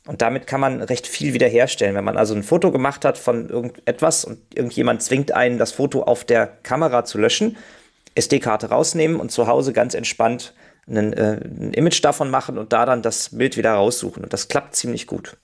Und 0.05 0.21
damit 0.21 0.47
kann 0.47 0.61
man 0.61 0.81
recht 0.81 1.05
viel 1.05 1.34
wiederherstellen. 1.34 1.95
Wenn 1.95 2.05
man 2.05 2.17
also 2.17 2.34
ein 2.34 2.43
Foto 2.43 2.71
gemacht 2.71 3.03
hat 3.03 3.17
von 3.17 3.49
irgendetwas 3.49 4.23
und 4.23 4.39
irgendjemand 4.55 5.03
zwingt 5.03 5.34
einen, 5.34 5.57
das 5.57 5.73
Foto 5.73 6.03
auf 6.03 6.23
der 6.23 6.47
Kamera 6.47 7.03
zu 7.03 7.17
löschen, 7.17 7.57
SD-Karte 8.15 8.69
rausnehmen 8.69 9.19
und 9.19 9.31
zu 9.31 9.47
Hause 9.47 9.73
ganz 9.73 9.93
entspannt 9.93 10.53
einen, 10.88 11.11
äh, 11.13 11.41
ein 11.43 11.73
Image 11.73 12.03
davon 12.03 12.29
machen 12.29 12.57
und 12.57 12.71
da 12.71 12.85
dann 12.85 13.01
das 13.01 13.35
Bild 13.38 13.57
wieder 13.57 13.73
raussuchen. 13.73 14.23
Und 14.23 14.31
das 14.31 14.47
klappt 14.47 14.75
ziemlich 14.75 15.07
gut. 15.07 15.38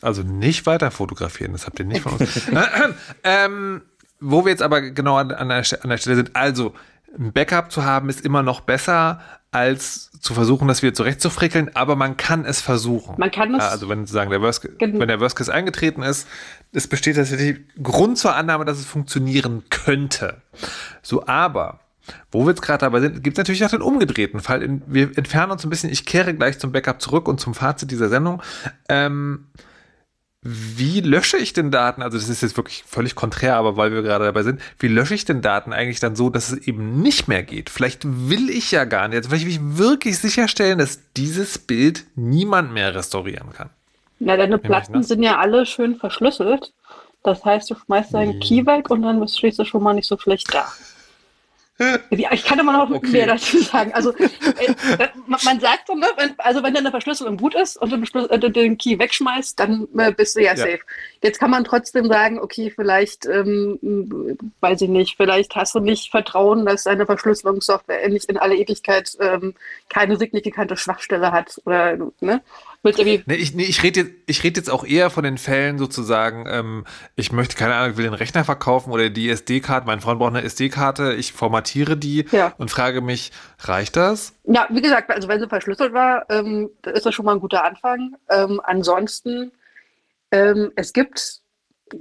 Also 0.00 0.22
nicht 0.22 0.66
weiter 0.66 0.90
fotografieren, 0.90 1.52
das 1.52 1.66
habt 1.66 1.78
ihr 1.78 1.84
nicht 1.84 2.02
von 2.02 2.14
uns. 2.14 2.42
ähm, 3.24 3.82
wo 4.22 4.44
wir 4.44 4.50
jetzt 4.50 4.62
aber 4.62 4.80
genau 4.80 5.16
an, 5.16 5.32
an, 5.32 5.48
der, 5.48 5.64
an 5.82 5.90
der 5.90 5.96
Stelle 5.98 6.16
sind, 6.16 6.34
also 6.34 6.74
ein 7.18 7.32
Backup 7.32 7.70
zu 7.70 7.84
haben 7.84 8.08
ist 8.08 8.24
immer 8.24 8.42
noch 8.42 8.60
besser, 8.60 9.20
als 9.50 10.10
zu 10.20 10.32
versuchen, 10.32 10.66
das 10.66 10.82
wieder 10.82 10.94
zurechtzufrickeln, 10.94 11.76
aber 11.76 11.94
man 11.94 12.16
kann 12.16 12.46
es 12.46 12.62
versuchen. 12.62 13.16
Man 13.18 13.30
kann 13.30 13.54
es. 13.54 13.62
Also 13.62 13.88
wenn 13.88 14.06
sagen, 14.06 14.30
der 14.30 14.40
Worst, 14.40 14.66
wenn 14.78 15.08
der 15.08 15.20
Worst 15.20 15.36
Case 15.36 15.52
eingetreten 15.52 16.02
ist, 16.02 16.26
es 16.72 16.88
besteht 16.88 17.16
tatsächlich 17.16 17.60
Grund 17.82 18.16
zur 18.16 18.34
Annahme, 18.34 18.64
dass 18.64 18.78
es 18.78 18.86
funktionieren 18.86 19.64
könnte. 19.68 20.40
So, 21.02 21.26
aber 21.26 21.80
wo 22.30 22.44
wir 22.44 22.50
jetzt 22.50 22.62
gerade 22.62 22.80
dabei 22.80 23.00
sind, 23.00 23.22
gibt 23.22 23.36
es 23.36 23.38
natürlich 23.38 23.64
auch 23.64 23.70
den 23.70 23.82
umgedrehten 23.82 24.40
Fall. 24.40 24.80
wir 24.86 25.16
entfernen 25.16 25.52
uns 25.52 25.64
ein 25.64 25.70
bisschen, 25.70 25.90
ich 25.90 26.06
kehre 26.06 26.34
gleich 26.34 26.58
zum 26.58 26.72
Backup 26.72 27.02
zurück 27.02 27.28
und 27.28 27.38
zum 27.38 27.54
Fazit 27.54 27.90
dieser 27.90 28.08
Sendung. 28.08 28.42
Ähm, 28.88 29.46
wie 30.42 31.00
lösche 31.00 31.36
ich 31.36 31.52
denn 31.52 31.70
Daten? 31.70 32.02
Also 32.02 32.18
das 32.18 32.28
ist 32.28 32.42
jetzt 32.42 32.56
wirklich 32.56 32.82
völlig 32.84 33.14
konträr, 33.14 33.56
aber 33.56 33.76
weil 33.76 33.92
wir 33.92 34.02
gerade 34.02 34.24
dabei 34.24 34.42
sind, 34.42 34.60
wie 34.80 34.88
lösche 34.88 35.14
ich 35.14 35.24
denn 35.24 35.40
Daten 35.40 35.72
eigentlich 35.72 36.00
dann 36.00 36.16
so, 36.16 36.30
dass 36.30 36.50
es 36.50 36.66
eben 36.66 37.00
nicht 37.00 37.28
mehr 37.28 37.44
geht? 37.44 37.70
Vielleicht 37.70 38.02
will 38.04 38.50
ich 38.50 38.72
ja 38.72 38.84
gar 38.84 39.06
nicht, 39.06 39.18
also 39.18 39.28
vielleicht 39.28 39.46
will 39.46 39.52
ich 39.52 39.78
wirklich 39.78 40.18
sicherstellen, 40.18 40.78
dass 40.78 40.98
dieses 41.16 41.58
Bild 41.58 42.06
niemand 42.16 42.72
mehr 42.72 42.92
restaurieren 42.92 43.52
kann. 43.52 43.70
Na, 44.18 44.36
deine 44.36 44.58
Platten 44.58 45.04
sind 45.04 45.22
ja 45.22 45.38
alle 45.38 45.64
schön 45.64 45.96
verschlüsselt. 45.96 46.72
Das 47.22 47.44
heißt, 47.44 47.70
du 47.70 47.76
schmeißt 47.76 48.12
deinen 48.14 48.40
Key 48.40 48.66
weg 48.66 48.90
und 48.90 49.02
dann 49.02 49.26
stehst 49.28 49.60
du 49.60 49.64
schon 49.64 49.82
mal 49.82 49.94
nicht 49.94 50.08
so 50.08 50.18
schlecht 50.18 50.52
da. 50.52 50.66
Ich 52.10 52.44
kann 52.44 52.60
aber 52.60 52.72
noch 52.72 52.90
okay. 52.90 53.10
mehr 53.10 53.26
dazu 53.26 53.58
sagen. 53.58 53.92
Also 53.94 54.14
äh, 54.16 54.28
äh 54.98 55.08
man 55.26 55.58
sagt 55.60 55.86
so, 55.86 55.94
ne, 55.94 56.06
wenn, 56.16 56.34
also 56.38 56.62
wenn 56.62 56.74
deine 56.74 56.90
Verschlüsselung 56.90 57.36
gut 57.36 57.54
ist 57.54 57.76
und 57.76 57.90
du 57.90 58.18
äh, 58.28 58.50
den 58.50 58.78
Key 58.78 58.98
wegschmeißt, 58.98 59.58
dann 59.58 59.88
äh, 59.96 60.12
bist 60.12 60.36
du 60.36 60.40
ja, 60.40 60.54
ja, 60.54 60.56
safe. 60.56 60.80
Jetzt 61.22 61.40
kann 61.40 61.50
man 61.50 61.64
trotzdem 61.64 62.08
sagen, 62.08 62.38
okay, 62.38 62.70
vielleicht, 62.70 63.26
ähm, 63.26 63.78
weiß 64.60 64.82
ich 64.82 64.88
nicht, 64.88 65.16
vielleicht 65.16 65.56
hast 65.56 65.74
du 65.74 65.80
nicht 65.80 66.10
Vertrauen, 66.10 66.66
dass 66.66 66.84
deine 66.84 67.06
Verschlüsselungssoftware 67.06 68.08
nicht 68.08 68.26
in 68.26 68.36
alle 68.36 68.56
Ewigkeit 68.56 69.16
ähm, 69.20 69.54
keine 69.88 70.16
signifikante 70.16 70.76
Schwachstelle 70.76 71.32
hat 71.32 71.60
oder 71.64 71.96
ne? 72.20 72.42
Nee, 72.84 73.22
ich, 73.36 73.54
nee, 73.54 73.62
ich 73.62 73.82
rede 73.84 74.00
jetzt, 74.00 74.12
ich 74.26 74.42
red 74.42 74.56
jetzt 74.56 74.68
auch 74.68 74.84
eher 74.84 75.08
von 75.10 75.22
den 75.22 75.38
Fällen 75.38 75.78
sozusagen, 75.78 76.46
ähm, 76.48 76.84
ich 77.14 77.30
möchte, 77.30 77.56
keine 77.56 77.74
Ahnung, 77.74 77.92
ich 77.92 77.96
will 77.96 78.04
den 78.04 78.14
Rechner 78.14 78.44
verkaufen 78.44 78.90
oder 78.90 79.08
die 79.08 79.30
SD-Karte, 79.30 79.86
mein 79.86 80.00
Freund 80.00 80.18
braucht 80.18 80.34
eine 80.34 80.42
SD-Karte, 80.42 81.14
ich 81.14 81.32
formatiere 81.32 81.96
die 81.96 82.26
ja. 82.32 82.52
und 82.58 82.72
frage 82.72 83.00
mich, 83.00 83.30
reicht 83.60 83.94
das? 83.94 84.34
Ja, 84.44 84.66
wie 84.70 84.82
gesagt, 84.82 85.10
also 85.10 85.28
wenn 85.28 85.38
sie 85.38 85.48
verschlüsselt 85.48 85.92
war, 85.92 86.28
ähm, 86.28 86.70
ist 86.92 87.06
das 87.06 87.14
schon 87.14 87.24
mal 87.24 87.34
ein 87.34 87.40
guter 87.40 87.64
Anfang. 87.64 88.16
Ähm, 88.28 88.60
ansonsten, 88.64 89.52
ähm, 90.32 90.72
es 90.74 90.92
gibt 90.92 91.41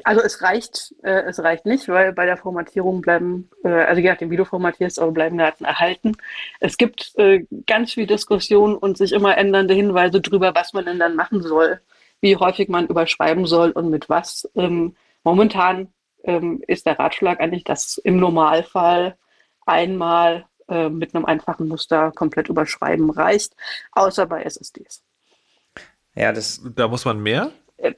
also 0.04 0.22
es 0.22 0.42
reicht, 0.42 0.94
äh, 1.04 1.24
es 1.24 1.40
reicht 1.40 1.66
nicht, 1.66 1.88
weil 1.88 2.14
bei 2.14 2.26
der 2.26 2.38
Formatierung 2.38 3.02
bleiben, 3.02 3.50
äh, 3.64 3.70
also 3.70 4.02
je 4.02 4.10
nachdem, 4.10 4.32
wie 4.32 4.38
du 4.38 4.46
formatierst, 4.46 5.00
aber 5.00 5.12
bleiben 5.12 5.38
Daten 5.38 5.66
erhalten. 5.66 6.14
Es 6.60 6.78
gibt 6.78 7.14
äh, 7.18 7.46
ganz 7.68 7.94
viel 7.94 8.08
Diskussion 8.08 8.76
und 8.76 8.98
sich 8.98 9.12
immer 9.12 9.38
ändernde 9.38 9.74
Hinweise 9.74 10.22
darüber, 10.22 10.56
was 10.56 10.74
man 10.74 10.86
denn 10.86 11.00
dann 11.00 11.16
machen 11.16 11.42
soll, 11.42 11.82
wie 12.22 12.36
häufig 12.36 12.70
man 12.70 12.88
überschreiben 12.88 13.46
soll 13.46 13.72
und 13.72 13.90
mit 13.90 14.10
was. 14.10 14.50
Ähm, 14.56 14.96
momentan 15.24 15.94
ähm, 16.24 16.64
ist 16.68 16.86
der 16.86 17.00
Ratschlag 17.00 17.40
eigentlich, 17.40 17.64
dass 17.64 17.98
im 17.98 18.18
Normalfall 18.18 19.18
einmal 19.66 20.46
äh, 20.68 20.90
mit 20.90 21.16
einem 21.16 21.26
einfachen 21.26 21.68
Muster 21.68 22.12
komplett 22.12 22.50
überschreiben 22.50 23.10
reicht, 23.10 23.56
außer 23.92 24.26
bei 24.26 24.44
SSDs. 24.44 25.04
Ja, 26.16 26.32
das, 26.34 26.62
da 26.76 26.88
muss 26.88 27.06
man 27.06 27.22
mehr? 27.22 27.52
Äh, 27.82 27.94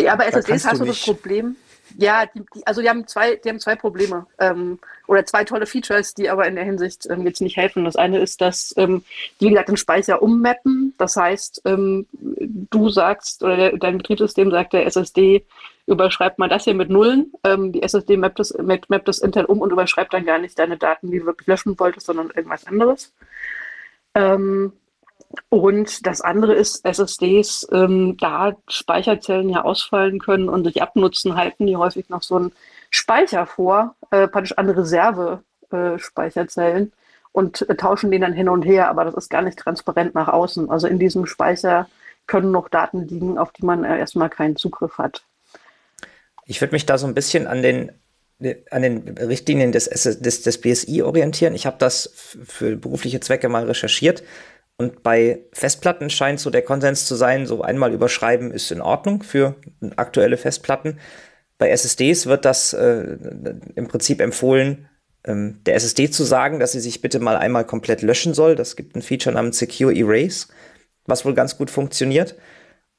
ja, 0.00 0.16
bei 0.16 0.26
SSDs 0.26 0.64
hast 0.66 0.80
du, 0.80 0.84
das 0.84 1.02
Problem. 1.02 1.56
Ja, 1.98 2.26
die, 2.26 2.42
die, 2.54 2.66
also 2.66 2.82
die 2.82 2.88
haben 2.88 3.06
zwei, 3.06 3.36
die 3.36 3.48
haben 3.48 3.58
zwei 3.58 3.74
Probleme 3.74 4.26
ähm, 4.38 4.78
oder 5.06 5.26
zwei 5.26 5.44
tolle 5.44 5.66
Features, 5.66 6.14
die 6.14 6.30
aber 6.30 6.46
in 6.46 6.54
der 6.54 6.64
Hinsicht 6.64 7.06
ähm, 7.10 7.26
jetzt 7.26 7.40
nicht 7.40 7.56
helfen. 7.56 7.84
Das 7.84 7.96
eine 7.96 8.20
ist, 8.20 8.40
dass 8.40 8.72
ähm, 8.76 9.04
die, 9.40 9.46
wie 9.46 9.50
gesagt, 9.50 9.68
den 9.68 9.76
Speicher 9.76 10.22
ummappen. 10.22 10.94
Das 10.98 11.16
heißt, 11.16 11.62
ähm, 11.64 12.06
du 12.12 12.88
sagst 12.90 13.42
oder 13.42 13.76
dein 13.76 13.98
Betriebssystem 13.98 14.50
sagt 14.50 14.72
der 14.72 14.86
SSD, 14.86 15.44
überschreibt 15.86 16.38
mal 16.38 16.48
das 16.48 16.64
hier 16.64 16.74
mit 16.74 16.90
Nullen. 16.90 17.32
Ähm, 17.42 17.72
die 17.72 17.82
SSD 17.82 18.16
mappt 18.16 18.38
das, 18.38 18.56
mappt, 18.56 18.88
mappt 18.88 19.08
das 19.08 19.18
intern 19.18 19.46
um 19.46 19.60
und 19.60 19.72
überschreibt 19.72 20.14
dann 20.14 20.24
gar 20.24 20.38
nicht 20.38 20.58
deine 20.58 20.76
Daten, 20.76 21.10
die 21.10 21.18
du 21.18 21.26
wirklich 21.26 21.48
löschen 21.48 21.78
wolltest, 21.78 22.06
sondern 22.06 22.30
irgendwas 22.30 22.66
anderes. 22.66 23.12
Ähm, 24.14 24.72
und 25.48 26.06
das 26.06 26.20
andere 26.20 26.54
ist 26.54 26.84
SSDs, 26.84 27.66
ähm, 27.72 28.16
da 28.18 28.56
Speicherzellen 28.68 29.48
ja 29.48 29.62
ausfallen 29.62 30.18
können 30.18 30.48
und 30.48 30.64
sich 30.64 30.82
abnutzen, 30.82 31.36
halten 31.36 31.66
die 31.66 31.76
häufig 31.76 32.08
noch 32.08 32.22
so 32.22 32.36
einen 32.36 32.52
Speicher 32.90 33.46
vor, 33.46 33.96
äh, 34.10 34.28
praktisch 34.28 34.56
an 34.58 34.70
Reserve-Speicherzellen 34.70 36.86
äh, 36.86 36.90
und 37.32 37.68
äh, 37.68 37.76
tauschen 37.76 38.10
den 38.10 38.22
dann 38.22 38.32
hin 38.32 38.48
und 38.48 38.62
her, 38.62 38.88
aber 38.88 39.04
das 39.04 39.14
ist 39.14 39.28
gar 39.28 39.42
nicht 39.42 39.58
transparent 39.58 40.14
nach 40.14 40.28
außen. 40.28 40.70
Also 40.70 40.86
in 40.86 40.98
diesem 40.98 41.26
Speicher 41.26 41.88
können 42.26 42.50
noch 42.50 42.68
Daten 42.68 43.06
liegen, 43.08 43.38
auf 43.38 43.52
die 43.52 43.64
man 43.64 43.84
äh, 43.84 43.98
erstmal 43.98 44.30
keinen 44.30 44.56
Zugriff 44.56 44.98
hat. 44.98 45.22
Ich 46.46 46.60
würde 46.60 46.72
mich 46.72 46.86
da 46.86 46.98
so 46.98 47.06
ein 47.06 47.14
bisschen 47.14 47.46
an 47.46 47.62
den 47.62 47.92
an 48.70 48.80
den 48.80 49.18
Richtlinien 49.18 49.70
des, 49.70 49.84
des, 49.84 50.42
des 50.42 50.60
BSI 50.62 51.02
orientieren. 51.02 51.54
Ich 51.54 51.66
habe 51.66 51.76
das 51.78 52.10
für 52.14 52.74
berufliche 52.76 53.20
Zwecke 53.20 53.50
mal 53.50 53.66
recherchiert. 53.66 54.22
Und 54.80 55.02
bei 55.02 55.44
Festplatten 55.52 56.08
scheint 56.08 56.40
so 56.40 56.48
der 56.48 56.62
Konsens 56.62 57.04
zu 57.04 57.14
sein, 57.14 57.44
so 57.44 57.60
einmal 57.60 57.92
überschreiben 57.92 58.50
ist 58.50 58.72
in 58.72 58.80
Ordnung 58.80 59.22
für 59.22 59.56
aktuelle 59.96 60.38
Festplatten. 60.38 60.98
Bei 61.58 61.68
SSDs 61.68 62.24
wird 62.24 62.46
das 62.46 62.72
äh, 62.72 63.18
im 63.74 63.88
Prinzip 63.88 64.22
empfohlen, 64.22 64.88
ähm, 65.24 65.60
der 65.66 65.74
SSD 65.74 66.10
zu 66.10 66.24
sagen, 66.24 66.60
dass 66.60 66.72
sie 66.72 66.80
sich 66.80 67.02
bitte 67.02 67.20
mal 67.20 67.36
einmal 67.36 67.66
komplett 67.66 68.00
löschen 68.00 68.32
soll. 68.32 68.56
Das 68.56 68.74
gibt 68.74 68.96
ein 68.96 69.02
Feature 69.02 69.34
namens 69.34 69.58
Secure 69.58 69.94
Erase, 69.94 70.46
was 71.04 71.26
wohl 71.26 71.34
ganz 71.34 71.58
gut 71.58 71.68
funktioniert. 71.68 72.36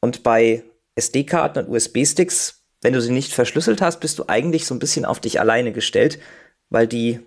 Und 0.02 0.22
bei 0.22 0.62
SD-Karten 0.94 1.66
und 1.66 1.70
USB-Sticks, 1.70 2.62
wenn 2.84 2.94
du 2.94 3.02
sie 3.02 3.12
nicht 3.12 3.34
verschlüsselt 3.34 3.82
hast, 3.82 4.02
bist 4.02 4.20
du 4.20 4.26
eigentlich 4.28 4.68
so 4.68 4.76
ein 4.76 4.80
bisschen 4.80 5.04
auf 5.04 5.20
dich 5.20 5.40
alleine 5.40 5.72
gestellt, 5.72 6.20
weil 6.70 6.86
die 6.86 7.22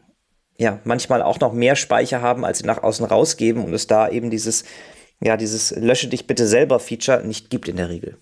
ja, 0.56 0.80
manchmal 0.84 1.22
auch 1.22 1.40
noch 1.40 1.52
mehr 1.52 1.76
Speicher 1.76 2.20
haben, 2.20 2.44
als 2.44 2.58
sie 2.58 2.66
nach 2.66 2.82
außen 2.82 3.04
rausgeben 3.04 3.64
und 3.64 3.74
es 3.74 3.86
da 3.86 4.08
eben 4.08 4.30
dieses, 4.30 4.64
ja, 5.20 5.36
dieses 5.36 5.72
Lösche 5.72 6.08
dich 6.08 6.26
bitte 6.26 6.46
selber 6.46 6.80
Feature 6.80 7.26
nicht 7.26 7.50
gibt 7.50 7.68
in 7.68 7.76
der 7.76 7.88
Regel. 7.88 8.16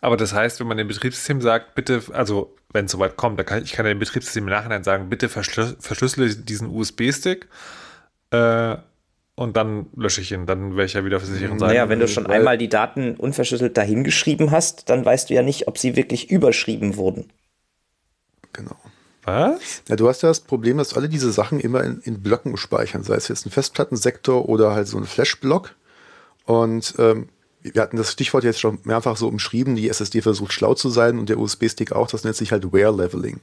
Aber 0.00 0.16
das 0.16 0.32
heißt, 0.32 0.60
wenn 0.60 0.68
man 0.68 0.76
dem 0.76 0.88
Betriebssystem 0.88 1.40
sagt, 1.40 1.74
bitte, 1.74 2.02
also 2.12 2.54
wenn 2.72 2.84
es 2.84 2.92
soweit 2.92 3.16
kommt, 3.16 3.38
dann 3.38 3.46
kann 3.46 3.62
ich 3.62 3.72
kann 3.72 3.84
dem 3.84 3.98
Betriebssystem 3.98 4.44
im 4.44 4.50
Nachhinein 4.50 4.84
sagen, 4.84 5.08
bitte 5.08 5.28
verschlüs 5.28 5.76
verschlüssele 5.80 6.36
diesen 6.36 6.68
USB-Stick 6.68 7.48
äh, 8.30 8.76
und 9.34 9.56
dann 9.56 9.86
lösche 9.96 10.20
ich 10.20 10.30
ihn, 10.30 10.46
dann 10.46 10.76
wäre 10.76 10.84
ich 10.84 10.92
ja 10.92 11.04
wieder 11.04 11.16
auf 11.16 11.24
der 11.24 11.32
sicheren 11.32 11.58
Seite. 11.58 11.72
Naja, 11.72 11.88
wenn 11.88 12.00
du 12.00 12.06
schon 12.06 12.26
einmal 12.26 12.58
die 12.58 12.68
Daten 12.68 13.14
unverschlüsselt 13.14 13.76
dahingeschrieben 13.76 14.50
hast, 14.50 14.88
dann 14.90 15.04
weißt 15.04 15.30
du 15.30 15.34
ja 15.34 15.42
nicht, 15.42 15.66
ob 15.68 15.78
sie 15.78 15.96
wirklich 15.96 16.30
überschrieben 16.30 16.96
wurden. 16.96 17.30
Genau. 18.52 18.76
Was? 19.28 19.82
Ja, 19.88 19.96
du 19.96 20.08
hast 20.08 20.22
ja 20.22 20.30
das 20.30 20.40
Problem, 20.40 20.78
dass 20.78 20.94
alle 20.94 21.08
diese 21.08 21.30
Sachen 21.32 21.60
immer 21.60 21.84
in, 21.84 22.00
in 22.00 22.22
Blöcken 22.22 22.56
speichern, 22.56 23.02
sei 23.02 23.16
es 23.16 23.28
jetzt 23.28 23.44
ein 23.44 23.50
Festplattensektor 23.50 24.48
oder 24.48 24.72
halt 24.72 24.88
so 24.88 24.96
ein 24.96 25.04
Flash-Block. 25.04 25.74
Und 26.46 26.94
ähm, 26.98 27.28
wir 27.60 27.82
hatten 27.82 27.98
das 27.98 28.12
Stichwort 28.12 28.44
jetzt 28.44 28.58
schon 28.58 28.78
mehrfach 28.84 29.18
so 29.18 29.28
umschrieben, 29.28 29.76
die 29.76 29.90
SSD 29.90 30.22
versucht 30.22 30.54
schlau 30.54 30.72
zu 30.72 30.88
sein 30.88 31.18
und 31.18 31.28
der 31.28 31.38
USB-Stick 31.38 31.92
auch, 31.92 32.08
das 32.08 32.24
nennt 32.24 32.36
sich 32.36 32.52
halt 32.52 32.72
Wear-Leveling. 32.72 33.40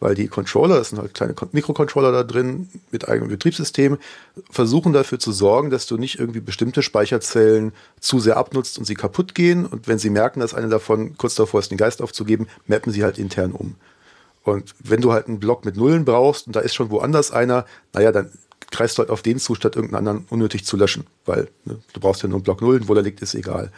Weil 0.00 0.16
die 0.16 0.26
Controller, 0.26 0.78
das 0.78 0.88
sind 0.88 0.98
halt 0.98 1.14
kleine 1.14 1.36
Mikrocontroller 1.52 2.10
da 2.10 2.24
drin 2.24 2.68
mit 2.90 3.08
eigenem 3.08 3.28
Betriebssystem, 3.28 3.98
versuchen 4.50 4.92
dafür 4.92 5.20
zu 5.20 5.30
sorgen, 5.30 5.70
dass 5.70 5.86
du 5.86 5.96
nicht 5.96 6.18
irgendwie 6.18 6.40
bestimmte 6.40 6.82
Speicherzellen 6.82 7.72
zu 8.00 8.18
sehr 8.18 8.36
abnutzt 8.36 8.78
und 8.78 8.86
sie 8.86 8.94
kaputt 8.94 9.36
gehen. 9.36 9.64
Und 9.64 9.86
wenn 9.86 9.98
sie 9.98 10.10
merken, 10.10 10.40
dass 10.40 10.54
eine 10.54 10.70
davon 10.70 11.16
kurz 11.18 11.36
davor 11.36 11.60
ist, 11.60 11.70
den 11.70 11.78
Geist 11.78 12.02
aufzugeben, 12.02 12.48
mappen 12.66 12.92
sie 12.92 13.04
halt 13.04 13.18
intern 13.18 13.52
um. 13.52 13.76
Und 14.50 14.74
wenn 14.78 15.00
du 15.00 15.12
halt 15.12 15.28
einen 15.28 15.40
Block 15.40 15.64
mit 15.64 15.76
Nullen 15.76 16.04
brauchst 16.04 16.46
und 16.46 16.56
da 16.56 16.60
ist 16.60 16.74
schon 16.74 16.90
woanders 16.90 17.30
einer, 17.30 17.66
naja, 17.92 18.12
dann 18.12 18.30
greifst 18.70 18.98
du 18.98 19.00
halt 19.00 19.10
auf 19.10 19.22
den 19.22 19.38
zu, 19.38 19.54
statt 19.54 19.76
irgendeinen 19.76 20.08
anderen 20.08 20.26
unnötig 20.30 20.64
zu 20.64 20.76
löschen, 20.76 21.06
weil 21.24 21.48
ne, 21.64 21.78
du 21.92 22.00
brauchst 22.00 22.22
ja 22.22 22.28
nur 22.28 22.36
einen 22.36 22.44
Block 22.44 22.60
Nullen, 22.62 22.88
wo 22.88 22.94
der 22.94 23.02
liegt, 23.02 23.22
ist 23.22 23.34
egal. 23.34 23.72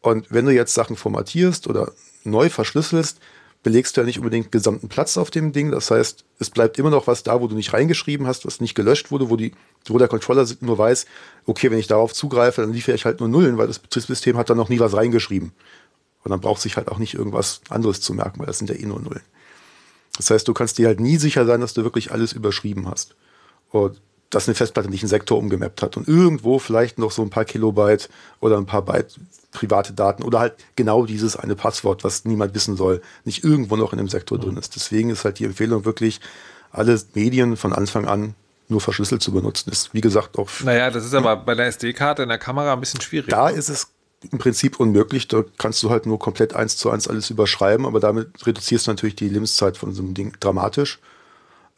Und 0.00 0.26
wenn 0.30 0.46
du 0.46 0.52
jetzt 0.52 0.74
Sachen 0.74 0.96
formatierst 0.96 1.66
oder 1.68 1.92
neu 2.24 2.48
verschlüsselst, 2.48 3.18
belegst 3.62 3.96
du 3.96 4.00
ja 4.00 4.06
nicht 4.06 4.18
unbedingt 4.18 4.52
gesamten 4.52 4.88
Platz 4.88 5.18
auf 5.18 5.30
dem 5.30 5.52
Ding. 5.52 5.70
Das 5.70 5.90
heißt, 5.90 6.24
es 6.38 6.50
bleibt 6.50 6.78
immer 6.78 6.90
noch 6.90 7.06
was 7.06 7.22
da, 7.22 7.40
wo 7.40 7.46
du 7.46 7.54
nicht 7.54 7.72
reingeschrieben 7.72 8.26
hast, 8.26 8.46
was 8.46 8.60
nicht 8.60 8.74
gelöscht 8.74 9.10
wurde, 9.10 9.28
wo, 9.28 9.36
die, 9.36 9.52
wo 9.86 9.98
der 9.98 10.08
Controller 10.08 10.46
nur 10.60 10.78
weiß, 10.78 11.04
okay, 11.44 11.70
wenn 11.70 11.78
ich 11.78 11.86
darauf 11.86 12.14
zugreife, 12.14 12.62
dann 12.62 12.72
liefere 12.72 12.94
ich 12.94 13.04
halt 13.04 13.20
nur 13.20 13.28
Nullen, 13.28 13.58
weil 13.58 13.66
das 13.66 13.78
Betriebssystem 13.78 14.38
hat 14.38 14.48
dann 14.48 14.56
noch 14.56 14.70
nie 14.70 14.80
was 14.80 14.94
reingeschrieben. 14.94 15.52
Und 16.22 16.30
dann 16.30 16.40
braucht 16.40 16.62
sich 16.62 16.76
halt 16.76 16.88
auch 16.88 16.98
nicht 16.98 17.14
irgendwas 17.14 17.60
anderes 17.68 18.00
zu 18.00 18.14
merken, 18.14 18.40
weil 18.40 18.46
das 18.46 18.58
sind 18.58 18.70
ja 18.70 18.76
eh 18.76 18.86
nur 18.86 19.00
Nullen. 19.00 19.22
Das 20.20 20.30
heißt, 20.30 20.46
du 20.46 20.52
kannst 20.52 20.76
dir 20.76 20.86
halt 20.86 21.00
nie 21.00 21.16
sicher 21.16 21.46
sein, 21.46 21.62
dass 21.62 21.72
du 21.72 21.82
wirklich 21.82 22.12
alles 22.12 22.34
überschrieben 22.34 22.88
hast. 22.90 23.16
Und 23.70 23.98
dass 24.28 24.46
eine 24.46 24.54
Festplatte 24.54 24.90
nicht 24.90 25.02
einen 25.02 25.08
Sektor 25.08 25.38
umgemappt 25.38 25.82
hat 25.82 25.96
und 25.96 26.06
irgendwo 26.06 26.58
vielleicht 26.58 26.98
noch 26.98 27.10
so 27.10 27.22
ein 27.22 27.30
paar 27.30 27.46
Kilobyte 27.46 28.10
oder 28.40 28.58
ein 28.58 28.66
paar 28.66 28.82
Byte 28.82 29.18
private 29.50 29.94
Daten 29.94 30.22
oder 30.22 30.40
halt 30.40 30.54
genau 30.76 31.06
dieses 31.06 31.36
eine 31.36 31.56
Passwort, 31.56 32.04
was 32.04 32.26
niemand 32.26 32.54
wissen 32.54 32.76
soll, 32.76 33.00
nicht 33.24 33.42
irgendwo 33.42 33.76
noch 33.76 33.92
in 33.92 33.98
dem 33.98 34.08
Sektor 34.08 34.36
mhm. 34.36 34.42
drin 34.42 34.56
ist. 34.58 34.76
Deswegen 34.76 35.08
ist 35.08 35.24
halt 35.24 35.38
die 35.38 35.46
Empfehlung 35.46 35.86
wirklich, 35.86 36.20
alle 36.70 37.00
Medien 37.14 37.56
von 37.56 37.72
Anfang 37.72 38.06
an 38.06 38.34
nur 38.68 38.82
verschlüsselt 38.82 39.22
zu 39.22 39.32
benutzen. 39.32 39.70
Ist 39.70 39.94
wie 39.94 40.02
gesagt 40.02 40.38
auch. 40.38 40.50
Naja, 40.62 40.90
das 40.90 41.06
ist 41.06 41.14
aber 41.14 41.36
bei 41.36 41.54
der 41.54 41.66
SD-Karte 41.66 42.22
in 42.22 42.28
der 42.28 42.38
Kamera 42.38 42.74
ein 42.74 42.80
bisschen 42.80 43.00
schwierig. 43.00 43.30
Da 43.30 43.48
ist 43.48 43.70
es 43.70 43.88
im 44.30 44.38
Prinzip 44.38 44.78
unmöglich. 44.78 45.28
Da 45.28 45.44
kannst 45.58 45.82
du 45.82 45.90
halt 45.90 46.06
nur 46.06 46.18
komplett 46.18 46.54
eins 46.54 46.76
zu 46.76 46.90
eins 46.90 47.08
alles 47.08 47.30
überschreiben, 47.30 47.86
aber 47.86 48.00
damit 48.00 48.46
reduzierst 48.46 48.86
du 48.86 48.92
natürlich 48.92 49.16
die 49.16 49.28
Lebenszeit 49.28 49.76
von 49.76 49.92
so 49.92 50.02
einem 50.02 50.14
Ding 50.14 50.36
dramatisch. 50.40 50.98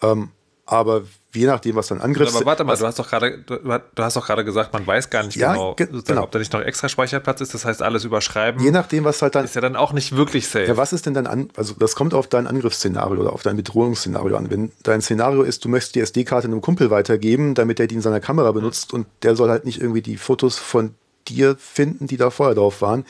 Ähm, 0.01 0.31
aber 0.65 1.03
je 1.35 1.47
nachdem, 1.47 1.75
was 1.75 1.89
dein 1.89 2.01
Angriff 2.01 2.35
Aber 2.35 2.47
warte 2.47 2.65
mal, 2.65 2.77
du 2.77 2.87
hast 2.87 2.99
doch 2.99 3.09
gerade, 3.09 3.39
du, 3.39 3.59
du, 3.59 4.03
hast 4.03 4.17
doch 4.17 4.27
gerade 4.27 4.45
gesagt, 4.45 4.73
man 4.73 4.87
weiß 4.87 5.11
gar 5.11 5.25
nicht 5.25 5.37
ja, 5.37 5.53
genau, 5.53 5.75
ge 5.75 5.89
genau, 6.07 6.23
ob 6.23 6.31
da 6.31 6.39
nicht 6.39 6.53
noch 6.53 6.61
extra 6.61 6.89
Speicherplatz 6.89 7.41
ist. 7.41 7.53
Das 7.53 7.65
heißt, 7.65 7.83
alles 7.83 8.05
überschreiben. 8.05 8.63
Je 8.63 8.71
nachdem, 8.71 9.05
was 9.05 9.21
halt 9.23 9.35
dann 9.35 9.45
ist 9.45 9.55
ja 9.55 9.61
dann 9.61 9.77
auch 9.77 9.93
nicht 9.93 10.15
wirklich 10.15 10.47
safe. 10.47 10.67
Ja, 10.67 10.77
was 10.77 10.93
ist 10.93 11.07
denn 11.07 11.15
dann 11.15 11.27
an? 11.27 11.51
Also 11.57 11.75
das 11.79 11.97
kommt 11.97 12.15
auf 12.15 12.29
dein 12.29 12.47
Angriffsszenario 12.47 13.21
oder 13.21 13.33
auf 13.33 13.43
dein 13.43 13.57
Bedrohungsszenario 13.57 14.37
an. 14.37 14.51
Wenn 14.51 14.73
dein 14.83 15.03
Szenario 15.03 15.43
ist, 15.43 15.65
du 15.65 15.69
möchtest 15.69 15.97
die 15.97 16.01
SD-Karte 16.01 16.47
einem 16.47 16.61
Kumpel 16.61 16.91
weitergeben, 16.91 17.55
damit 17.55 17.81
er 17.81 17.87
die 17.87 17.97
in 17.97 18.03
seiner 18.03 18.21
Kamera 18.21 18.53
benutzt 18.53 18.93
mhm. 18.93 19.01
und 19.01 19.07
der 19.23 19.37
soll 19.37 19.51
halt 19.51 19.65
nicht 19.65 19.81
irgendwie 19.81 20.03
die 20.03 20.17
Fotos 20.17 20.59
von 20.59 20.95
dir 21.29 21.57
finden, 21.59 22.07
die 22.07 22.17
da 22.17 22.31
vorher 22.31 22.55
drauf 22.55 22.83
waren. 22.83 23.05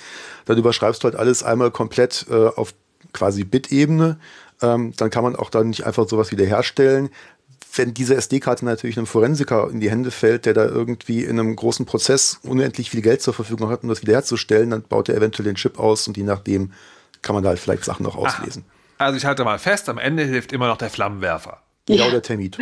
Dann 0.44 0.58
überschreibst 0.58 1.02
du 1.02 1.06
halt 1.06 1.16
alles 1.16 1.42
einmal 1.42 1.70
komplett 1.70 2.26
äh, 2.30 2.48
auf 2.48 2.74
quasi 3.12 3.44
Bit-Ebene. 3.44 4.18
Ähm, 4.60 4.92
dann 4.96 5.10
kann 5.10 5.24
man 5.24 5.36
auch 5.36 5.50
dann 5.50 5.68
nicht 5.68 5.84
einfach 5.84 6.08
sowas 6.08 6.30
wiederherstellen. 6.30 7.10
Wenn 7.74 7.94
diese 7.94 8.14
SD-Karte 8.14 8.64
natürlich 8.64 8.98
einem 8.98 9.06
Forensiker 9.06 9.70
in 9.70 9.80
die 9.80 9.90
Hände 9.90 10.10
fällt, 10.10 10.44
der 10.44 10.52
da 10.52 10.66
irgendwie 10.66 11.24
in 11.24 11.40
einem 11.40 11.56
großen 11.56 11.86
Prozess 11.86 12.38
unendlich 12.42 12.90
viel 12.90 13.00
Geld 13.00 13.22
zur 13.22 13.32
Verfügung 13.32 13.70
hat, 13.70 13.82
um 13.82 13.88
das 13.88 14.02
wiederherzustellen, 14.02 14.70
dann 14.70 14.82
baut 14.82 15.08
er 15.08 15.16
eventuell 15.16 15.44
den 15.44 15.54
Chip 15.54 15.78
aus 15.78 16.06
und 16.06 16.16
je 16.16 16.22
nachdem 16.22 16.72
kann 17.22 17.34
man 17.34 17.42
da 17.42 17.50
halt 17.50 17.58
vielleicht 17.58 17.84
Sachen 17.84 18.02
noch 18.02 18.16
auslesen. 18.16 18.64
Also 18.98 19.16
ich 19.16 19.24
halte 19.24 19.44
mal 19.44 19.58
fest, 19.58 19.88
am 19.88 19.98
Ende 19.98 20.24
hilft 20.24 20.52
immer 20.52 20.68
noch 20.68 20.76
der 20.76 20.90
Flammenwerfer. 20.90 21.62
Genau 21.86 22.04
ja. 22.04 22.10
der 22.10 22.22
Termit. 22.22 22.58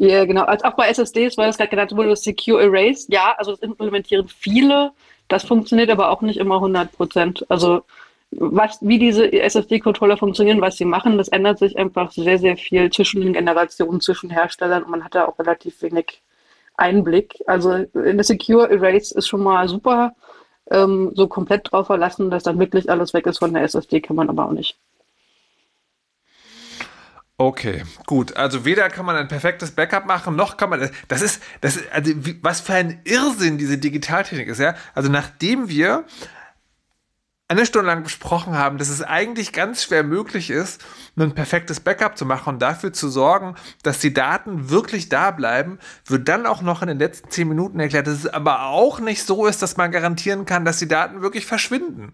Ja, 0.00 0.24
genau. 0.24 0.44
Also 0.44 0.64
auch 0.66 0.74
bei 0.74 0.88
SSDs, 0.88 1.36
weil 1.36 1.48
es 1.50 1.56
gerade 1.56 1.70
genannt 1.70 1.92
wurde, 1.96 2.14
Secure 2.14 2.62
Erase. 2.62 3.06
Ja, 3.10 3.34
also 3.36 3.50
das 3.52 3.60
implementieren 3.60 4.28
viele. 4.28 4.92
Das 5.28 5.44
funktioniert 5.44 5.90
aber 5.90 6.10
auch 6.10 6.22
nicht 6.22 6.38
immer 6.38 6.56
100 6.56 6.92
Prozent. 6.92 7.44
Also 7.48 7.82
was, 8.30 8.78
wie 8.82 8.98
diese 8.98 9.32
SSD-Controller 9.32 10.16
funktionieren, 10.16 10.60
was 10.60 10.76
sie 10.76 10.84
machen, 10.84 11.18
das 11.18 11.28
ändert 11.28 11.58
sich 11.58 11.76
einfach 11.78 12.12
sehr, 12.12 12.38
sehr 12.38 12.56
viel 12.56 12.90
zwischen 12.92 13.22
den 13.22 13.32
Generationen, 13.32 14.00
zwischen 14.00 14.30
Herstellern 14.30 14.84
und 14.84 14.90
man 14.90 15.04
hat 15.04 15.14
da 15.14 15.26
auch 15.26 15.38
relativ 15.38 15.82
wenig 15.82 16.22
Einblick. 16.76 17.36
Also 17.46 17.70
eine 17.94 18.24
Secure 18.24 18.70
Erase 18.70 19.16
ist 19.18 19.28
schon 19.28 19.42
mal 19.42 19.68
super. 19.68 20.14
ähm, 20.72 21.12
so 21.16 21.28
komplett 21.28 21.72
drauf 21.72 21.88
verlassen, 21.88 22.30
dass 22.30 22.44
dann 22.44 22.60
wirklich 22.60 22.90
alles 22.90 23.14
weg 23.14 23.26
ist 23.26 23.38
von 23.40 23.54
der 23.54 23.64
SSD, 23.64 24.00
kann 24.02 24.16
man 24.16 24.30
aber 24.30 24.46
auch 24.48 24.52
nicht. 24.52 24.78
Okay, 27.40 27.84
gut. 28.04 28.36
Also 28.36 28.64
weder 28.64 28.88
kann 28.88 29.06
man 29.06 29.14
ein 29.14 29.28
perfektes 29.28 29.70
Backup 29.70 30.06
machen, 30.06 30.34
noch 30.34 30.56
kann 30.56 30.70
man. 30.70 30.90
Das 31.06 31.22
ist, 31.22 31.40
das 31.60 31.76
ist, 31.76 31.92
also 31.92 32.12
wie, 32.26 32.36
was 32.42 32.60
für 32.60 32.74
ein 32.74 33.00
Irrsinn 33.04 33.58
diese 33.58 33.78
Digitaltechnik 33.78 34.48
ist, 34.48 34.58
ja. 34.58 34.74
Also 34.92 35.08
nachdem 35.08 35.68
wir 35.68 36.04
eine 37.46 37.64
Stunde 37.64 37.86
lang 37.86 38.02
besprochen 38.02 38.58
haben, 38.58 38.76
dass 38.76 38.88
es 38.88 39.02
eigentlich 39.02 39.52
ganz 39.52 39.84
schwer 39.84 40.02
möglich 40.02 40.50
ist, 40.50 40.84
ein 41.16 41.32
perfektes 41.32 41.78
Backup 41.78 42.18
zu 42.18 42.26
machen 42.26 42.54
und 42.54 42.58
dafür 42.58 42.92
zu 42.92 43.08
sorgen, 43.08 43.54
dass 43.84 44.00
die 44.00 44.12
Daten 44.12 44.68
wirklich 44.68 45.08
da 45.08 45.30
bleiben, 45.30 45.78
wird 46.06 46.28
dann 46.28 46.44
auch 46.44 46.60
noch 46.60 46.82
in 46.82 46.88
den 46.88 46.98
letzten 46.98 47.30
zehn 47.30 47.46
Minuten 47.46 47.78
erklärt, 47.78 48.08
dass 48.08 48.14
es 48.14 48.26
aber 48.26 48.64
auch 48.64 48.98
nicht 48.98 49.22
so 49.24 49.46
ist, 49.46 49.62
dass 49.62 49.76
man 49.76 49.92
garantieren 49.92 50.44
kann, 50.44 50.64
dass 50.64 50.80
die 50.80 50.88
Daten 50.88 51.22
wirklich 51.22 51.46
verschwinden. 51.46 52.12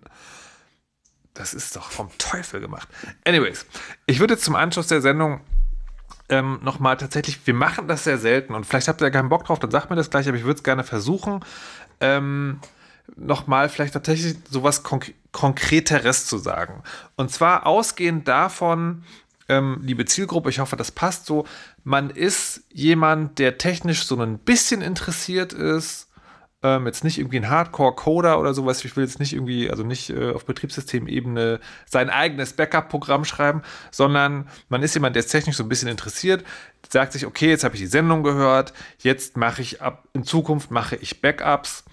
Das 1.35 1.52
ist 1.52 1.74
doch 1.74 1.90
vom 1.90 2.11
Teufel 2.19 2.61
gemacht. 2.61 2.89
Anyways, 3.24 3.66
ich 4.06 4.20
würde 4.20 4.39
zum 4.39 4.55
Anschluss 4.55 4.86
der 4.86 5.01
Sendung 5.01 5.40
ähm, 6.28 6.61
nochmal 6.62 6.97
tatsächlich, 6.97 7.47
wir 7.47 7.55
machen 7.55 7.89
das 7.89 8.05
sehr 8.05 8.19
selten 8.19 8.55
und 8.55 8.65
vielleicht 8.65 8.89
habt 8.89 9.01
ihr 9.02 9.06
ja 9.06 9.11
keinen 9.11 9.28
Bock 9.28 9.44
drauf, 9.44 9.59
dann 9.59 9.70
sagt 9.70 9.90
mir 9.90 9.97
das 9.97 10.11
gleich, 10.11 10.27
aber 10.28 10.36
ich 10.36 10.44
würde 10.44 10.56
es 10.59 10.65
gerne 10.65 10.85
versuchen. 10.85 11.44
Ähm, 12.01 12.61
nochmal 13.16 13.69
vielleicht 13.69 13.93
tatsächlich 13.93 14.36
sowas 14.48 14.82
Konk 14.82 15.12
Konkreteres 15.32 16.27
zu 16.27 16.39
sagen. 16.39 16.85
Und 17.16 17.32
zwar 17.32 17.66
ausgehend 17.66 18.28
davon, 18.28 19.02
ähm, 19.48 19.81
liebe 19.82 20.05
Zielgruppe, 20.05 20.48
ich 20.48 20.61
hoffe, 20.61 20.77
das 20.77 20.93
passt 20.93 21.27
so, 21.27 21.44
man 21.82 22.11
ist 22.11 22.62
jemand, 22.73 23.40
der 23.40 23.59
technisch 23.59 24.06
so 24.06 24.19
ein 24.20 24.39
bisschen 24.39 24.81
interessiert 24.81 25.52
ist, 25.52 26.09
ähm, 26.65 26.86
jetzt 26.86 27.05
nicht 27.05 27.19
irgendwie 27.19 27.36
ein 27.36 27.51
Hardcore-Coder 27.51 28.41
oder 28.41 28.55
sowas, 28.55 28.85
ich 28.85 28.97
will 28.97 29.05
jetzt 29.05 29.20
nicht 29.20 29.35
irgendwie, 29.35 29.70
also 29.70 29.85
nicht 29.85 30.11
äh, 30.11 30.32
auf 30.32 30.47
Betriebssystemebene 30.47 31.61
sein 31.85 32.09
eigenes 32.09 32.55
Backup-Programm 32.55 33.24
schreiben, 33.27 33.62
sondern 33.91 34.49
man 34.70 34.82
ist 34.82 34.95
jemand, 34.95 35.15
der 35.15 35.20
ist 35.20 35.31
technisch 35.31 35.57
so 35.57 35.62
ein 35.62 35.69
bisschen 35.69 35.91
interessiert, 35.91 36.43
sagt 36.89 37.12
sich, 37.12 37.27
okay, 37.27 37.51
jetzt 37.51 37.65
habe 37.65 37.74
ich 37.74 37.82
die 37.82 37.86
Sendung 37.86 38.23
gehört, 38.23 38.73
jetzt 38.99 39.36
mache 39.36 39.61
ich 39.61 39.82
ab, 39.82 40.09
in 40.15 40.24
Zukunft 40.24 40.70
mache 40.70 40.97
ich 40.97 41.20
Backups. 41.20 41.85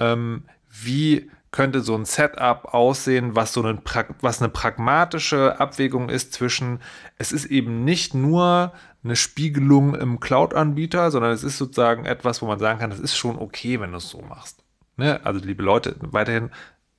Ähm, 0.00 0.42
wie 0.68 1.30
könnte 1.56 1.80
so 1.80 1.94
ein 1.94 2.04
Setup 2.04 2.74
aussehen, 2.74 3.34
was 3.34 3.54
so 3.54 3.62
eine, 3.62 3.80
was 4.20 4.42
eine 4.42 4.50
pragmatische 4.50 5.58
Abwägung 5.58 6.10
ist 6.10 6.34
zwischen, 6.34 6.80
es 7.16 7.32
ist 7.32 7.46
eben 7.46 7.82
nicht 7.82 8.12
nur 8.12 8.74
eine 9.02 9.16
Spiegelung 9.16 9.94
im 9.94 10.20
Cloud-Anbieter, 10.20 11.10
sondern 11.10 11.32
es 11.32 11.42
ist 11.42 11.56
sozusagen 11.56 12.04
etwas, 12.04 12.42
wo 12.42 12.46
man 12.46 12.58
sagen 12.58 12.78
kann, 12.78 12.90
das 12.90 13.00
ist 13.00 13.16
schon 13.16 13.38
okay, 13.38 13.80
wenn 13.80 13.92
du 13.92 13.96
es 13.96 14.10
so 14.10 14.20
machst. 14.20 14.62
Ne? 14.98 15.18
Also 15.24 15.40
liebe 15.40 15.62
Leute, 15.62 15.96
weiterhin, 16.00 16.50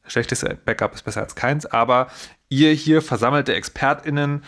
schlechtes 0.07 0.43
Backup 0.65 0.95
ist 0.95 1.03
besser 1.03 1.21
als 1.21 1.35
keins, 1.35 1.67
aber 1.67 2.07
ihr 2.49 2.71
hier 2.73 3.03
versammelte 3.03 3.53
ExpertInnen, 3.53 4.43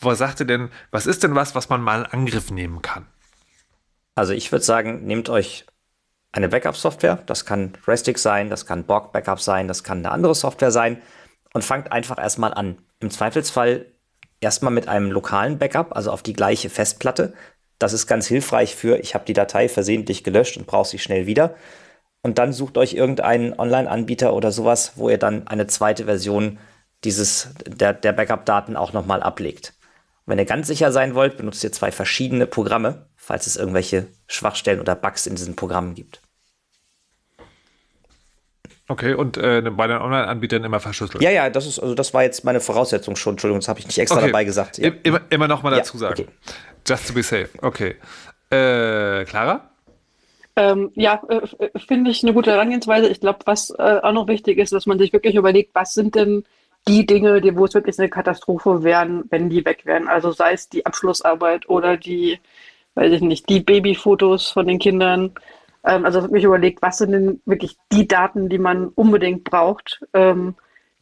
was 0.00 0.16
sagt 0.16 0.40
ihr 0.40 0.46
denn, 0.46 0.70
was 0.90 1.06
ist 1.06 1.22
denn 1.22 1.34
was, 1.34 1.54
was 1.54 1.68
man 1.68 1.82
mal 1.82 2.00
in 2.00 2.06
Angriff 2.06 2.50
nehmen 2.50 2.80
kann? 2.80 3.06
Also 4.14 4.32
ich 4.32 4.52
würde 4.52 4.64
sagen, 4.64 5.04
nehmt 5.04 5.28
euch 5.28 5.66
eine 6.32 6.48
Backup-Software. 6.48 7.22
Das 7.26 7.44
kann 7.44 7.72
Restic 7.86 8.18
sein, 8.18 8.50
das 8.50 8.66
kann 8.66 8.84
Borg 8.84 9.12
Backup 9.12 9.40
sein, 9.40 9.68
das 9.68 9.84
kann 9.84 9.98
eine 9.98 10.10
andere 10.10 10.34
Software 10.34 10.70
sein. 10.70 11.00
Und 11.52 11.64
fangt 11.64 11.90
einfach 11.90 12.18
erstmal 12.18 12.54
an. 12.54 12.78
Im 13.00 13.10
Zweifelsfall 13.10 13.86
erstmal 14.40 14.72
mit 14.72 14.88
einem 14.88 15.10
lokalen 15.10 15.58
Backup, 15.58 15.96
also 15.96 16.12
auf 16.12 16.22
die 16.22 16.32
gleiche 16.32 16.70
Festplatte. 16.70 17.34
Das 17.78 17.92
ist 17.92 18.06
ganz 18.06 18.26
hilfreich 18.26 18.76
für, 18.76 18.98
ich 18.98 19.14
habe 19.14 19.24
die 19.24 19.32
Datei 19.32 19.68
versehentlich 19.68 20.22
gelöscht 20.22 20.56
und 20.56 20.66
brauche 20.66 20.88
sie 20.88 20.98
schnell 20.98 21.26
wieder. 21.26 21.54
Und 22.22 22.38
dann 22.38 22.52
sucht 22.52 22.76
euch 22.76 22.94
irgendeinen 22.94 23.58
Online-Anbieter 23.58 24.34
oder 24.34 24.52
sowas, 24.52 24.92
wo 24.96 25.08
ihr 25.08 25.18
dann 25.18 25.48
eine 25.48 25.66
zweite 25.66 26.04
Version 26.04 26.58
dieses, 27.04 27.48
der, 27.66 27.94
der 27.94 28.12
Backup-Daten 28.12 28.76
auch 28.76 28.92
nochmal 28.92 29.22
ablegt. 29.22 29.72
Wenn 30.26 30.38
ihr 30.38 30.44
ganz 30.44 30.66
sicher 30.66 30.92
sein 30.92 31.14
wollt, 31.14 31.38
benutzt 31.38 31.64
ihr 31.64 31.72
zwei 31.72 31.90
verschiedene 31.90 32.46
Programme 32.46 33.06
falls 33.30 33.46
es 33.46 33.54
irgendwelche 33.54 34.08
Schwachstellen 34.26 34.80
oder 34.80 34.96
Bugs 34.96 35.24
in 35.28 35.36
diesen 35.36 35.54
Programmen 35.54 35.94
gibt. 35.94 36.20
Okay, 38.88 39.14
und 39.14 39.36
äh, 39.36 39.62
bei 39.70 39.86
den 39.86 39.98
Online-Anbietern 39.98 40.64
immer 40.64 40.80
verschlüsselt. 40.80 41.22
Ja, 41.22 41.30
ja, 41.30 41.48
das 41.48 41.64
ist, 41.64 41.78
also 41.78 41.94
das 41.94 42.12
war 42.12 42.24
jetzt 42.24 42.44
meine 42.44 42.58
Voraussetzung 42.58 43.14
schon. 43.14 43.34
Entschuldigung, 43.34 43.60
das 43.60 43.68
habe 43.68 43.78
ich 43.78 43.86
nicht 43.86 43.98
extra 43.98 44.18
okay. 44.18 44.26
dabei 44.26 44.42
gesagt. 44.42 44.78
Ja. 44.78 44.90
Immer, 45.04 45.20
immer 45.30 45.46
noch 45.46 45.62
mal 45.62 45.70
dazu 45.70 45.96
ja, 45.96 46.00
sagen. 46.00 46.22
Okay. 46.22 46.28
Just 46.84 47.06
to 47.06 47.14
be 47.14 47.22
safe. 47.22 47.50
Okay. 47.62 47.94
Äh, 48.50 49.24
Clara? 49.26 49.70
Ähm, 50.56 50.90
ja, 50.96 51.22
äh, 51.28 51.78
finde 51.78 52.10
ich 52.10 52.24
eine 52.24 52.34
gute 52.34 52.50
Herangehensweise. 52.50 53.06
Ich 53.06 53.20
glaube, 53.20 53.38
was 53.44 53.70
äh, 53.70 54.00
auch 54.02 54.12
noch 54.12 54.26
wichtig 54.26 54.58
ist, 54.58 54.72
dass 54.72 54.86
man 54.86 54.98
sich 54.98 55.12
wirklich 55.12 55.36
überlegt, 55.36 55.72
was 55.72 55.94
sind 55.94 56.16
denn 56.16 56.42
die 56.88 57.06
Dinge, 57.06 57.40
die, 57.40 57.56
wo 57.56 57.64
es 57.64 57.74
wirklich 57.74 57.96
eine 58.00 58.08
Katastrophe 58.08 58.82
wären, 58.82 59.22
wenn 59.30 59.50
die 59.50 59.64
weg 59.64 59.86
wären. 59.86 60.08
Also 60.08 60.32
sei 60.32 60.54
es 60.54 60.68
die 60.68 60.84
Abschlussarbeit 60.84 61.68
oder 61.68 61.96
die 61.96 62.40
weiß 63.00 63.12
ich 63.12 63.22
nicht, 63.22 63.48
die 63.48 63.60
Babyfotos 63.60 64.50
von 64.50 64.66
den 64.66 64.78
Kindern. 64.78 65.32
Ähm, 65.84 66.04
also 66.04 66.20
mich 66.28 66.44
überlegt, 66.44 66.82
was 66.82 66.98
sind 66.98 67.12
denn 67.12 67.40
wirklich 67.46 67.76
die 67.90 68.06
Daten, 68.06 68.48
die 68.48 68.58
man 68.58 68.88
unbedingt 68.88 69.44
braucht. 69.44 70.02
Ähm, 70.12 70.54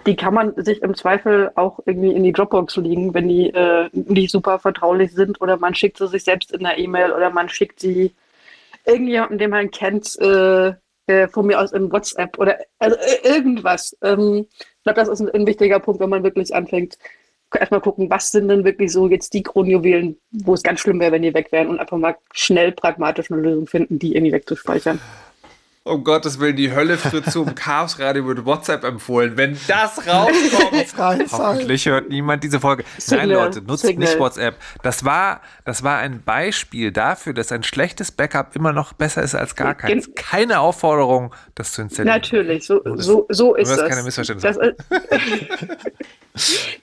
die 0.06 0.14
kann 0.14 0.32
man 0.32 0.54
sich 0.62 0.80
im 0.82 0.94
Zweifel 0.94 1.50
auch 1.56 1.80
irgendwie 1.84 2.12
in 2.12 2.22
die 2.22 2.32
Dropbox 2.32 2.76
legen, 2.76 3.14
wenn 3.14 3.28
die 3.28 3.50
äh, 3.50 3.90
nicht 3.92 4.30
super 4.30 4.60
vertraulich 4.60 5.12
sind 5.12 5.40
oder 5.40 5.56
man 5.56 5.74
schickt 5.74 5.98
sie 5.98 6.06
sich 6.06 6.22
selbst 6.22 6.52
in 6.52 6.60
der 6.60 6.78
E-Mail 6.78 7.12
oder 7.12 7.30
man 7.30 7.48
schickt 7.48 7.80
sie 7.80 8.14
irgendjemandem, 8.86 9.38
den 9.38 9.50
man 9.50 9.70
kennt, 9.72 10.16
äh, 10.20 10.72
äh, 11.08 11.26
von 11.28 11.46
mir 11.46 11.60
aus 11.60 11.72
in 11.72 11.90
WhatsApp 11.90 12.38
oder 12.38 12.58
also 12.78 12.96
äh, 12.96 13.28
irgendwas. 13.28 13.96
Ähm, 14.02 14.46
ich 14.50 14.82
glaube, 14.84 15.00
das 15.00 15.08
ist 15.08 15.20
ein, 15.20 15.30
ein, 15.30 15.46
wichtiger 15.46 15.80
Punkt, 15.80 16.00
wenn 16.00 16.10
man 16.10 16.22
wirklich 16.22 16.54
anfängt, 16.54 16.96
erstmal 17.54 17.80
gucken, 17.80 18.10
was 18.10 18.30
sind 18.30 18.48
denn 18.48 18.64
wirklich 18.64 18.92
so 18.92 19.08
jetzt 19.08 19.32
die 19.34 19.42
Kronjuwelen, 19.42 20.18
wo 20.30 20.54
es 20.54 20.62
ganz 20.62 20.80
schlimm 20.80 21.00
wäre, 21.00 21.12
wenn 21.12 21.22
die 21.22 21.34
weg 21.34 21.52
wären 21.52 21.68
und 21.68 21.78
einfach 21.80 21.96
mal 21.96 22.16
schnell 22.32 22.72
pragmatisch 22.72 23.30
eine 23.30 23.40
Lösung 23.40 23.66
finden, 23.66 23.98
die 23.98 24.14
irgendwie 24.14 24.32
wegzuspeichern. 24.32 25.00
Um 25.88 26.04
Gottes 26.04 26.38
Willen, 26.38 26.56
die 26.56 26.70
Hölle 26.74 26.98
fritt 26.98 27.30
zum 27.30 27.54
Chaos 27.54 27.98
Radio 27.98 28.26
wird 28.26 28.44
WhatsApp 28.44 28.84
empfohlen. 28.84 29.38
Wenn 29.38 29.56
das 29.68 30.06
rauskommt, 30.06 31.32
hoffentlich 31.32 31.86
hört 31.86 32.10
niemand 32.10 32.44
diese 32.44 32.60
Folge. 32.60 32.84
Signal, 32.98 33.26
Nein, 33.26 33.36
Leute, 33.36 33.62
nutzt 33.62 33.86
Signal. 33.86 34.06
nicht 34.06 34.20
WhatsApp. 34.20 34.56
Das 34.82 35.06
war, 35.06 35.40
das 35.64 35.82
war 35.84 35.96
ein 35.96 36.22
Beispiel 36.22 36.92
dafür, 36.92 37.32
dass 37.32 37.52
ein 37.52 37.62
schlechtes 37.62 38.12
Backup 38.12 38.54
immer 38.54 38.74
noch 38.74 38.92
besser 38.92 39.22
ist 39.22 39.34
als 39.34 39.56
gar 39.56 39.74
keins. 39.74 40.10
Keine 40.14 40.60
Aufforderung, 40.60 41.34
das 41.54 41.72
zu 41.72 41.80
installieren. 41.80 42.16
Natürlich, 42.16 42.66
so, 42.66 42.82
so, 42.96 43.24
so 43.30 43.54
ist 43.54 43.70
es. 43.70 43.88
keine 43.88 44.02
Missverständnisse. 44.02 44.76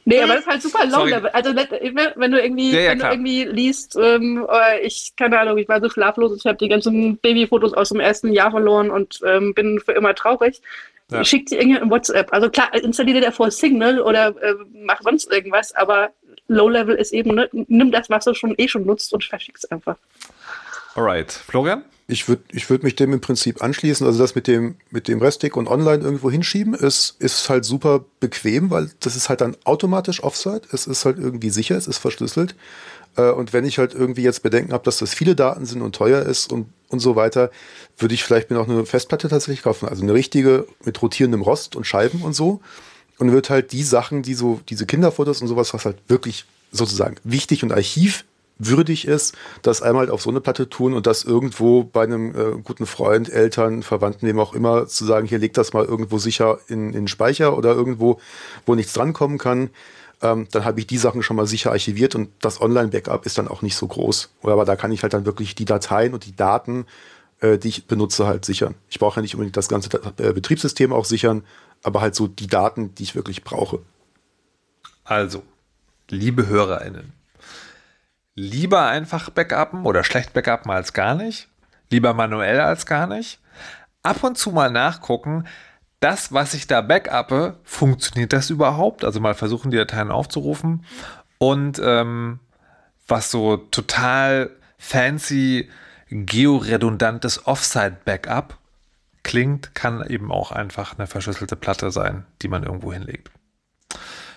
nee, 0.06 0.22
aber 0.22 0.36
das 0.36 0.42
ist 0.42 0.48
halt 0.48 0.62
super 0.62 0.86
low 0.86 1.06
level. 1.06 1.30
Also 1.30 1.56
wenn 1.56 2.32
du 2.32 2.42
irgendwie, 2.42 2.72
ja, 2.72 2.82
ja, 2.82 2.92
wenn 2.92 3.00
du 3.00 3.10
irgendwie 3.10 3.44
liest, 3.46 3.98
ähm, 4.02 4.46
ich, 4.82 5.14
keine 5.18 5.40
Ahnung, 5.40 5.58
ich 5.58 5.68
war 5.68 5.82
so 5.82 5.90
schlaflos, 5.90 6.38
ich 6.38 6.46
habe 6.46 6.58
die 6.58 6.68
ganzen 6.68 7.18
Babyfotos 7.18 7.74
aus 7.74 7.90
dem 7.90 8.00
ersten 8.00 8.32
Jahr 8.34 8.52
verloren 8.52 8.90
und 8.90 9.20
ähm, 9.26 9.54
bin 9.54 9.80
für 9.80 9.94
immer 9.94 10.16
traurig. 10.16 10.62
Ja. 11.12 11.24
Schickt 11.24 11.50
sie 11.50 11.58
irgendwie 11.58 11.80
im 11.80 11.90
WhatsApp. 11.90 12.34
Also 12.34 12.50
klar, 12.50 12.74
installiere 12.74 13.20
dir 13.20 13.26
davor 13.28 13.52
Signal 13.52 14.02
oder 14.02 14.30
äh, 14.42 14.56
mach 14.74 15.02
sonst 15.02 15.32
irgendwas, 15.32 15.74
aber 15.76 16.10
Low 16.48 16.70
Level 16.70 16.96
ist 16.96 17.14
eben, 17.14 17.36
ne, 17.36 17.50
nimm 17.52 17.92
das, 17.92 18.10
was 18.10 18.26
du 18.26 18.34
schon 18.34 18.56
eh 18.58 18.68
schon 18.68 18.86
nutzt 18.86 19.14
und 19.14 19.24
verschick's 19.24 19.66
einfach. 19.66 19.98
Alright. 20.96 21.32
Florian? 21.32 21.84
Ich 22.08 22.28
würde 22.28 22.44
ich 22.52 22.70
würd 22.70 22.84
mich 22.84 22.96
dem 22.96 23.14
im 23.14 23.22
Prinzip 23.22 23.64
anschließen. 23.64 24.06
Also 24.06 24.20
das 24.20 24.36
mit 24.36 24.48
dem, 24.48 24.76
mit 24.92 25.08
dem 25.08 25.20
Restic 25.20 25.58
und 25.58 25.68
online 25.68 26.04
irgendwo 26.04 26.30
hinschieben 26.30 26.76
ist, 26.76 27.16
ist 27.20 27.50
halt 27.50 27.66
super 27.66 28.06
bequem, 28.20 28.70
weil 28.70 28.92
das 29.00 29.16
ist 29.16 29.30
halt 29.30 29.42
dann 29.42 29.58
automatisch 29.64 30.24
Offside. 30.24 30.62
Es 30.72 30.86
ist 30.86 31.06
halt 31.06 31.18
irgendwie 31.18 31.50
sicher, 31.50 31.76
es 31.76 31.88
ist 31.88 31.98
verschlüsselt. 31.98 32.56
Äh, 33.16 33.32
und 33.32 33.54
wenn 33.54 33.66
ich 33.66 33.80
halt 33.80 33.94
irgendwie 33.94 34.22
jetzt 34.22 34.44
Bedenken 34.44 34.74
habe, 34.74 34.84
dass 34.84 34.98
das 34.98 35.14
viele 35.14 35.36
Daten 35.36 35.66
sind 35.66 35.82
und 35.82 35.96
teuer 35.96 36.22
ist 36.22 36.52
und, 36.52 36.68
und 36.90 37.00
so 37.00 37.16
weiter, 37.16 37.50
würde 37.98 38.14
ich 38.14 38.24
vielleicht 38.24 38.50
mir 38.50 38.58
noch 38.58 38.70
eine 38.70 38.86
Festplatte 38.86 39.28
tatsächlich 39.28 39.64
kaufen. 39.64 39.88
Also 39.88 40.04
eine 40.04 40.14
richtige 40.14 40.68
mit 40.84 41.02
rotierendem 41.02 41.42
Rost 41.42 41.76
und 41.76 41.86
Scheiben 41.86 42.22
und 42.22 42.34
so. 42.34 42.62
Und 43.18 43.32
wird 43.32 43.50
halt 43.50 43.72
die 43.72 43.84
Sachen, 43.84 44.22
die 44.22 44.34
so, 44.34 44.60
diese 44.70 44.86
Kinderfotos 44.86 45.42
und 45.42 45.48
sowas, 45.48 45.74
was 45.74 45.86
halt 45.86 45.98
wirklich 46.08 46.46
sozusagen 46.72 47.16
wichtig 47.24 47.64
und 47.64 47.72
archiv 47.72 48.26
würdig 48.58 49.08
ist, 49.08 49.36
das 49.62 49.82
einmal 49.82 50.10
auf 50.10 50.22
so 50.22 50.30
eine 50.30 50.42
Platte 50.42 50.70
tun 50.70 50.94
und 50.94 51.08
das 51.08 51.24
irgendwo 51.24 51.84
bei 51.84 52.04
einem 52.04 52.36
äh, 52.36 52.62
guten 52.64 52.86
Freund, 52.86 53.30
Eltern, 53.30 53.84
Verwandten, 53.84 54.28
wem 54.28 54.40
auch 54.40 54.54
immer, 54.54 54.88
zu 54.88 55.06
sagen, 55.06 55.28
hier 55.28 55.40
leg 55.40 55.54
das 55.54 55.74
mal 55.74 55.86
irgendwo 55.86 56.18
sicher 56.18 56.60
in, 56.68 56.88
in 56.88 56.94
den 56.94 57.08
Speicher 57.08 57.58
oder 57.58 57.74
irgendwo, 57.74 58.20
wo 58.66 58.76
nichts 58.76 58.94
drankommen 58.94 59.38
kann. 59.38 59.70
Ähm, 60.22 60.48
dann 60.52 60.64
habe 60.64 60.80
ich 60.80 60.88
die 60.88 60.98
Sachen 60.98 61.24
schon 61.24 61.36
mal 61.36 61.48
sicher 61.48 61.72
archiviert 61.72 62.16
und 62.16 62.30
das 62.40 62.62
Online-Backup 62.62 63.26
ist 63.26 63.38
dann 63.38 63.48
auch 63.48 63.62
nicht 63.62 63.76
so 63.76 63.88
groß. 63.88 64.30
Aber 64.44 64.66
da 64.66 64.76
kann 64.76 64.92
ich 64.92 65.04
halt 65.04 65.14
dann 65.14 65.26
wirklich 65.26 65.56
die 65.56 65.66
Dateien 65.66 66.14
und 66.14 66.26
die 66.26 66.36
Daten, 66.36 66.86
äh, 67.42 67.58
die 67.58 67.70
ich 67.70 67.88
benutze, 67.88 68.26
halt 68.26 68.46
sichern. 68.46 68.76
Ich 68.90 69.00
brauche 69.00 69.18
ja 69.18 69.22
nicht 69.22 69.36
unbedingt 69.36 69.58
das 69.58 69.68
ganze 69.68 69.90
äh, 70.18 70.32
Betriebssystem 70.32 70.94
auch 70.94 71.06
sichern, 71.06 71.44
aber 71.84 72.02
halt 72.02 72.16
so 72.16 72.28
die 72.28 72.48
Daten, 72.48 72.96
die 72.96 73.04
ich 73.04 73.16
wirklich 73.16 73.44
brauche. 73.44 73.80
Also, 75.04 75.44
liebe 76.10 76.48
HörerInnen, 76.48 77.14
lieber 78.36 78.86
einfach 78.86 79.30
backuppen 79.30 79.86
oder 79.86 80.04
schlecht 80.04 80.34
backuppen 80.34 80.72
als 80.72 80.94
gar 80.94 81.16
nicht, 81.16 81.48
lieber 81.90 82.14
manuell 82.14 82.60
als 82.60 82.86
gar 82.86 83.08
nicht. 83.08 83.40
Ab 84.04 84.24
und 84.24 84.38
zu 84.38 84.52
mal 84.52 84.70
nachgucken, 84.70 85.48
das, 86.00 86.32
was 86.32 86.54
ich 86.54 86.68
da 86.68 86.82
backuppe, 86.82 87.58
funktioniert 87.64 88.34
das 88.34 88.50
überhaupt? 88.50 89.04
Also 89.04 89.20
mal 89.20 89.34
versuchen, 89.34 89.72
die 89.72 89.78
Dateien 89.78 90.12
aufzurufen. 90.12 90.86
Und 91.40 91.82
ähm, 91.84 92.40
was 93.08 93.32
so 93.32 93.58
total 93.58 94.52
fancy 94.78 95.70
georedundantes 96.10 97.48
Offside-Backup 97.48 98.58
klingt, 99.24 99.74
kann 99.74 100.06
eben 100.06 100.32
auch 100.32 100.52
einfach 100.52 100.98
eine 100.98 101.08
verschlüsselte 101.08 101.56
Platte 101.56 101.90
sein, 101.92 102.26
die 102.42 102.48
man 102.48 102.64
irgendwo 102.64 102.94
hinlegt. 102.94 103.32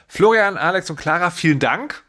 Florian, 0.07 0.57
Alex 0.57 0.89
und 0.89 0.97
Clara, 0.97 1.31
vielen 1.31 1.59
Dank 1.59 2.03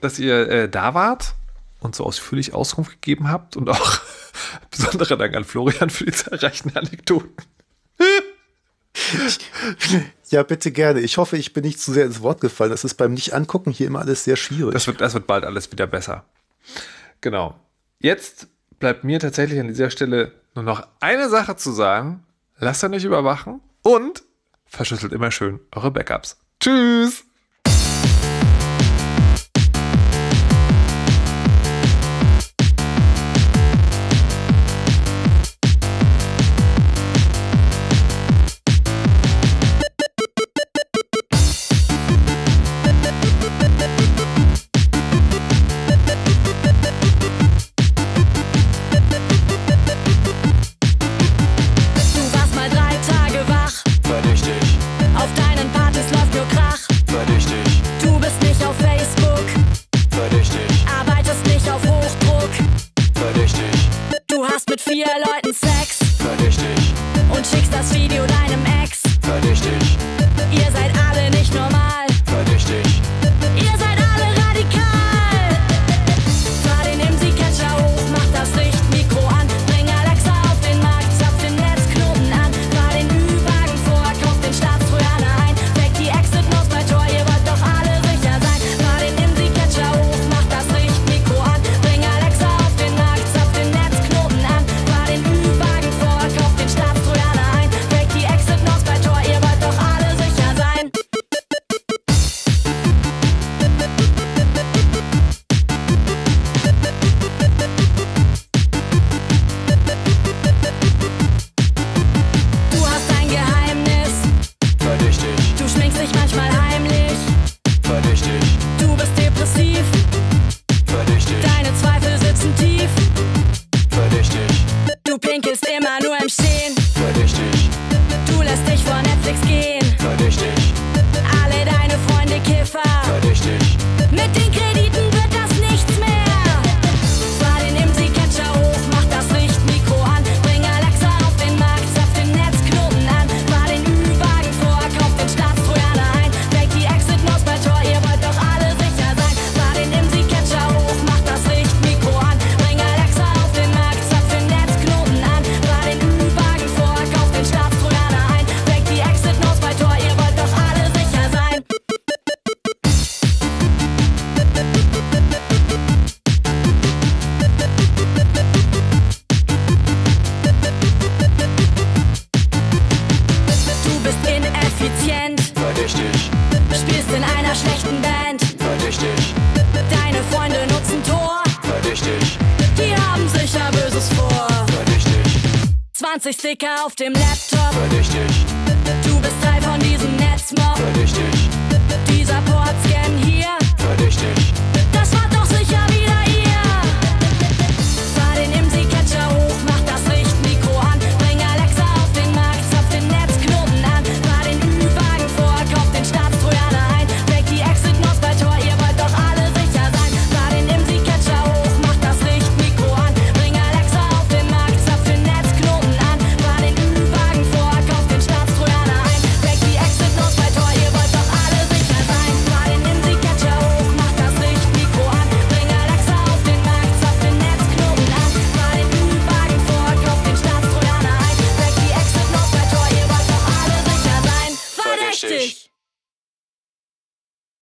dass 0.00 0.18
ihr 0.18 0.48
äh, 0.48 0.68
da 0.68 0.94
wart 0.94 1.34
und 1.80 1.94
so 1.94 2.04
ausführlich 2.04 2.54
Auskunft 2.54 2.92
gegeben 2.92 3.30
habt 3.30 3.56
und 3.56 3.68
auch 3.68 4.00
besonderer 4.70 5.16
Dank 5.16 5.34
an 5.34 5.44
Florian 5.44 5.90
für 5.90 6.04
die 6.04 6.12
zahlreichen 6.12 6.76
Anekdoten. 6.76 7.32
ja, 10.30 10.42
bitte 10.42 10.72
gerne. 10.72 11.00
Ich 11.00 11.16
hoffe, 11.16 11.36
ich 11.36 11.52
bin 11.52 11.64
nicht 11.64 11.80
zu 11.80 11.92
sehr 11.92 12.04
ins 12.04 12.22
Wort 12.22 12.40
gefallen. 12.40 12.70
Das 12.70 12.84
ist 12.84 12.94
beim 12.94 13.14
Nicht-Angucken 13.14 13.72
hier 13.72 13.86
immer 13.86 14.00
alles 14.00 14.24
sehr 14.24 14.36
schwierig. 14.36 14.72
Das 14.72 14.86
wird, 14.86 15.00
das 15.00 15.14
wird 15.14 15.26
bald 15.26 15.44
alles 15.44 15.70
wieder 15.72 15.86
besser. 15.86 16.24
Genau. 17.20 17.58
Jetzt 17.98 18.48
bleibt 18.78 19.04
mir 19.04 19.20
tatsächlich 19.20 19.60
an 19.60 19.68
dieser 19.68 19.90
Stelle 19.90 20.32
nur 20.54 20.64
noch 20.64 20.86
eine 21.00 21.28
Sache 21.28 21.56
zu 21.56 21.72
sagen. 21.72 22.24
Lasst 22.58 22.84
euch 22.84 22.90
nicht 22.90 23.04
überwachen 23.04 23.60
und 23.82 24.22
verschlüsselt 24.66 25.12
immer 25.12 25.30
schön 25.30 25.60
eure 25.72 25.90
Backups. 25.90 26.38
Tschüss! 26.60 27.24